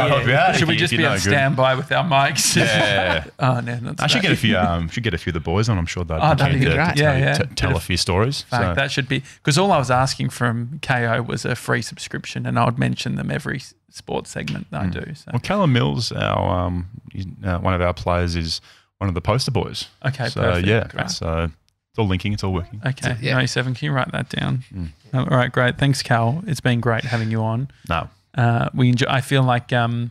I'll 0.00 0.08
help 0.08 0.26
you 0.26 0.32
out. 0.34 0.54
Should 0.54 0.62
If 0.62 0.68
we 0.68 0.74
you- 0.74 0.78
just 0.78 0.90
be 0.92 0.98
you're 0.98 1.06
on 1.08 1.14
no 1.14 1.16
good- 1.16 1.22
standby 1.30 1.74
with 1.74 1.90
our 1.90 2.04
mics? 2.04 2.56
Yeah. 2.56 3.24
oh 3.40 3.58
no, 3.64 3.76
that's 3.80 4.00
I 4.02 4.06
should 4.06 4.22
get 4.22 4.30
a 4.30 4.36
few. 4.36 4.56
Um, 4.56 4.88
should 4.88 5.02
get 5.02 5.12
a 5.12 5.18
few 5.18 5.30
of 5.30 5.34
the 5.34 5.40
boys 5.40 5.68
on. 5.68 5.76
I'm 5.76 5.86
sure 5.86 6.04
they'd 6.04 6.14
Oh, 6.20 6.34
that'd 6.34 6.58
be 6.58 6.64
to- 6.64 6.72
great. 6.74 6.94
to 6.96 7.02
tell, 7.02 7.18
Yeah, 7.18 7.18
yeah. 7.18 7.32
t- 7.38 7.54
tell 7.56 7.76
a 7.76 7.80
few 7.80 7.96
stories. 7.96 8.42
Fact, 8.42 8.62
so. 8.62 8.74
that 8.74 8.90
should 8.92 9.08
be 9.08 9.22
because 9.42 9.58
all 9.58 9.72
I 9.72 9.78
was 9.78 9.90
asking 9.90 10.30
from 10.30 10.78
Kayo 10.82 11.26
was 11.26 11.44
a 11.44 11.56
free 11.56 11.82
subscription, 11.82 12.46
and 12.46 12.58
I 12.58 12.64
would 12.64 12.78
mention 12.78 13.16
them 13.16 13.30
every 13.30 13.60
sports 13.90 14.30
segment 14.30 14.70
that 14.70 14.80
I 14.82 14.86
do. 14.86 15.14
So 15.14 15.30
Well, 15.32 15.40
Callum 15.40 15.72
Mills, 15.72 16.12
our 16.12 16.66
um, 16.66 16.86
uh, 17.44 17.58
one 17.58 17.74
of 17.74 17.80
our 17.80 17.92
players, 17.94 18.36
is 18.36 18.60
one 18.98 19.08
of 19.08 19.14
the 19.14 19.20
poster 19.20 19.50
boys. 19.50 19.88
okay, 20.06 20.28
so 20.28 20.40
perfect. 20.42 20.66
yeah, 20.68 20.86
Great. 20.88 21.10
so 21.10 21.50
it's 21.94 21.98
all 22.00 22.08
linking. 22.08 22.32
It's 22.32 22.42
all 22.42 22.52
working. 22.52 22.82
Okay, 22.84 23.16
Yeah. 23.20 23.34
97, 23.34 23.74
can 23.74 23.86
you 23.86 23.92
write 23.92 24.10
that 24.10 24.28
down? 24.28 24.64
Mm. 24.74 24.88
All 25.14 25.26
right, 25.26 25.52
great. 25.52 25.78
Thanks, 25.78 26.02
Cal. 26.02 26.42
It's 26.44 26.60
been 26.60 26.80
great 26.80 27.04
having 27.04 27.30
you 27.30 27.40
on. 27.40 27.68
No, 27.88 28.08
Uh, 28.36 28.68
we 28.74 28.88
enjoy, 28.88 29.06
I 29.08 29.20
feel 29.20 29.44
like 29.44 29.72
um, 29.72 30.10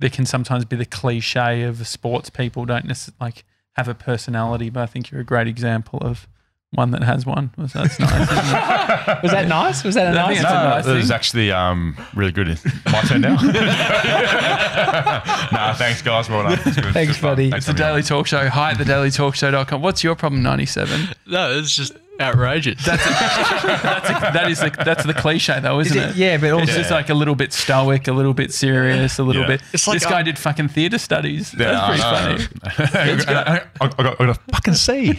there 0.00 0.10
can 0.10 0.26
sometimes 0.26 0.66
be 0.66 0.76
the 0.76 0.84
cliche 0.84 1.62
of 1.62 1.86
sports 1.88 2.28
people 2.28 2.66
don't 2.66 2.84
necessarily 2.84 3.16
like 3.20 3.44
have 3.76 3.88
a 3.88 3.94
personality, 3.94 4.68
but 4.68 4.82
I 4.82 4.86
think 4.86 5.10
you're 5.10 5.22
a 5.22 5.24
great 5.24 5.48
example 5.48 5.98
of 6.00 6.28
one 6.74 6.90
that 6.92 7.02
has 7.02 7.26
one. 7.26 7.50
So 7.68 7.82
that's 7.82 7.98
nice. 7.98 8.28
Was 9.22 9.32
that 9.32 9.46
nice? 9.48 9.84
Was 9.84 9.94
that 9.94 10.14
a 10.14 10.20
I 10.20 10.26
think 10.26 10.28
nice? 10.28 10.40
it's 10.40 10.50
a 10.50 10.54
no, 10.54 10.64
nice 10.68 10.84
this 10.84 11.02
is 11.04 11.08
thing. 11.08 11.14
actually 11.14 11.52
um, 11.52 11.96
really 12.14 12.32
good. 12.32 12.58
My 12.86 13.00
turn 13.02 13.20
now. 13.22 13.34
nah, 15.52 15.74
thanks 15.74 16.02
guys. 16.02 16.28
Well 16.28 16.42
done. 16.44 16.52
It's 16.64 16.76
good. 16.76 16.92
Thanks, 16.92 17.12
Good 17.14 17.20
fun. 17.20 17.30
buddy. 17.32 17.50
Thanks 17.50 17.66
It's 17.66 17.66
the 17.66 17.72
for 17.78 17.82
having 17.82 17.94
Daily 17.96 18.02
Talk 18.02 18.26
Show. 18.26 18.48
Hi 18.48 18.70
at 18.72 18.76
thedailytalkshow.com. 18.78 19.82
What's 19.82 20.04
your 20.04 20.14
problem, 20.14 20.42
97? 20.42 21.08
No, 21.26 21.58
it's 21.58 21.74
just 21.74 21.92
outrageous. 22.20 22.84
That's, 22.84 23.04
that's 23.82 24.08
a, 24.08 24.12
that 24.32 24.50
is 24.50 24.60
the, 24.60 24.70
that's 24.84 25.04
the 25.04 25.14
cliche 25.14 25.58
though, 25.60 25.80
isn't 25.80 25.96
Is 25.96 26.02
it? 26.04 26.10
it- 26.10 26.16
yeah, 26.16 26.36
but 26.36 26.50
also 26.52 26.64
It's 26.64 26.74
just 26.74 26.90
like 26.90 27.08
a 27.10 27.14
little 27.14 27.34
bit 27.34 27.52
stoic, 27.52 28.06
a 28.08 28.12
little 28.12 28.34
bit 28.34 28.52
serious, 28.52 29.18
a 29.18 29.22
little 29.24 29.42
Yeah. 29.42 29.48
bit. 29.48 29.62
It's 29.72 29.86
like 29.86 29.96
this 30.00 30.06
guy 30.08 30.16
I'm- 30.16 30.24
did 30.24 30.38
fucking 30.38 30.68
theatre 30.68 30.98
studies. 30.98 31.54
Yeah, 31.58 31.72
That's 31.72 32.02
pretty 32.02 32.48
I 32.62 32.70
funny. 32.70 33.20
I, 33.20 33.24
got, 33.24 33.48
I, 33.48 33.88
got, 33.88 34.00
I 34.20 34.26
got 34.26 34.28
a 34.30 34.34
fucking 34.52 34.74
C. 34.74 35.14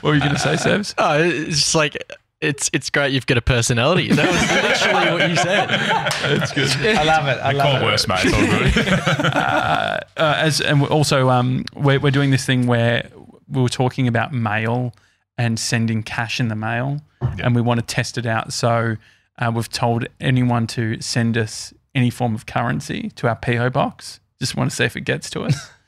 What 0.00 0.02
were 0.10 0.14
you 0.14 0.20
going 0.20 0.32
to 0.32 0.38
say, 0.38 0.54
Sebs? 0.54 0.94
oh, 0.98 1.22
it's 1.22 1.56
just 1.58 1.74
like 1.74 1.96
it's 2.40 2.68
it's 2.72 2.90
great. 2.90 3.12
You've 3.12 3.26
got 3.26 3.38
a 3.38 3.42
personality. 3.42 4.08
That 4.08 4.28
was 4.28 4.90
literally 4.90 5.12
what 5.12 5.30
you 5.30 5.36
said. 5.36 5.68
That's 5.68 6.52
good. 6.52 6.96
I 6.96 7.04
love 7.04 7.28
it. 7.28 7.40
I 7.40 7.52
Call 7.54 7.72
love 7.74 7.82
it. 7.82 7.84
worse, 7.84 8.08
mate. 8.08 8.18
It's 8.24 8.34
all 8.34 9.22
good. 9.22 9.32
uh, 9.36 10.00
as 10.16 10.60
and 10.60 10.82
also 10.88 11.28
um, 11.30 11.64
we're, 11.74 12.00
we're 12.00 12.10
doing 12.10 12.30
this 12.30 12.44
thing 12.44 12.66
where 12.66 13.08
we 13.48 13.62
were 13.62 13.68
talking 13.68 14.08
about 14.08 14.32
mail 14.32 14.92
and 15.38 15.58
sending 15.58 16.02
cash 16.02 16.38
in 16.40 16.48
the 16.48 16.54
mail, 16.56 17.00
and 17.42 17.54
we 17.54 17.60
want 17.62 17.80
to 17.80 17.86
test 17.86 18.18
it 18.18 18.26
out. 18.26 18.52
So 18.52 18.96
uh, 19.38 19.50
we've 19.54 19.68
told 19.70 20.06
anyone 20.20 20.66
to 20.68 21.00
send 21.00 21.36
us 21.38 21.72
any 21.94 22.10
form 22.10 22.34
of 22.34 22.46
currency 22.46 23.10
to 23.16 23.28
our 23.28 23.36
PO 23.36 23.70
box. 23.70 24.20
Just 24.40 24.56
want 24.56 24.70
to 24.70 24.76
see 24.76 24.84
if 24.84 24.96
it 24.96 25.02
gets 25.02 25.30
to 25.30 25.42
us. 25.42 25.70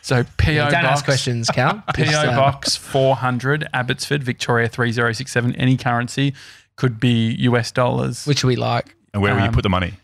So 0.00 0.24
PO 0.38 0.54
Don't 0.54 0.72
box, 0.72 0.84
ask 0.86 1.04
questions, 1.04 1.50
Cal. 1.50 1.82
PO 1.94 2.02
Just, 2.04 2.14
uh, 2.26 2.34
box 2.34 2.76
400 2.76 3.68
Abbotsford, 3.74 4.24
Victoria 4.24 4.66
3067. 4.66 5.54
Any 5.56 5.76
currency 5.76 6.34
could 6.76 6.98
be 6.98 7.34
US 7.40 7.70
dollars. 7.70 8.24
which 8.26 8.42
we 8.42 8.56
like. 8.56 8.96
And 9.12 9.22
where 9.22 9.34
will 9.34 9.42
you 9.42 9.48
Um, 9.48 9.54
put 9.54 9.62
the 9.62 9.68
money? 9.68 9.94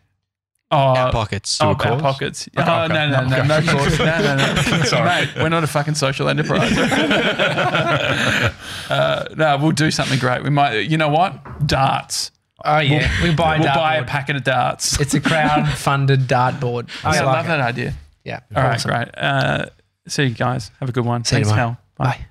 Oh, 0.74 0.96
Our 0.96 1.12
pockets. 1.12 1.58
Oh, 1.60 1.68
our 1.68 1.74
cause? 1.76 2.00
pockets. 2.02 2.48
Okay, 2.56 2.64
oh, 2.70 2.84
okay. 2.84 2.94
no, 2.94 3.08
no, 3.10 3.26
no, 3.26 3.36
Okay. 3.38 3.46
no, 3.48 3.60
cause. 3.72 3.98
No, 3.98 4.04
no, 4.04 4.36
no. 4.36 4.82
Sorry. 4.84 5.04
Mate, 5.08 5.28
we're 5.36 5.48
not 5.48 5.64
a 5.64 5.66
fucking 5.66 5.94
social 5.94 6.28
enterprise. 6.28 6.76
uh, 8.90 9.28
no, 9.36 9.56
we'll 9.58 9.72
do 9.72 9.90
something 9.90 10.18
great. 10.18 10.42
We 10.42 10.50
might, 10.50 10.80
you 10.80 10.96
know 10.98 11.08
what? 11.08 11.66
Darts. 11.66 12.30
Oh 12.66 12.78
yeah, 12.78 13.10
we 13.22 13.34
buy. 13.34 13.58
we'll 13.58 13.74
buy 13.74 13.96
a 13.96 14.04
packet 14.04 14.36
of 14.36 14.44
darts. 14.44 14.98
It's 14.98 15.12
a 15.12 15.20
crowd-funded 15.20 16.20
dartboard. 16.28 16.88
I 17.04 17.18
I 17.18 17.20
love 17.22 17.44
it. 17.44 17.48
that 17.48 17.60
idea. 17.60 17.92
Yeah. 18.24 18.40
All 18.56 18.62
right, 18.62 18.74
awesome. 18.76 18.90
great. 18.90 19.08
Uh, 19.18 19.66
see 20.08 20.24
you 20.24 20.30
guys. 20.34 20.70
Have 20.80 20.88
a 20.88 20.92
good 20.92 21.04
one. 21.04 21.24
See 21.24 21.36
you 21.36 21.44
Thanks, 21.44 21.50
tomorrow. 21.50 21.76
Cal. 21.76 21.80
Bye. 21.98 22.04
Bye. 22.18 22.26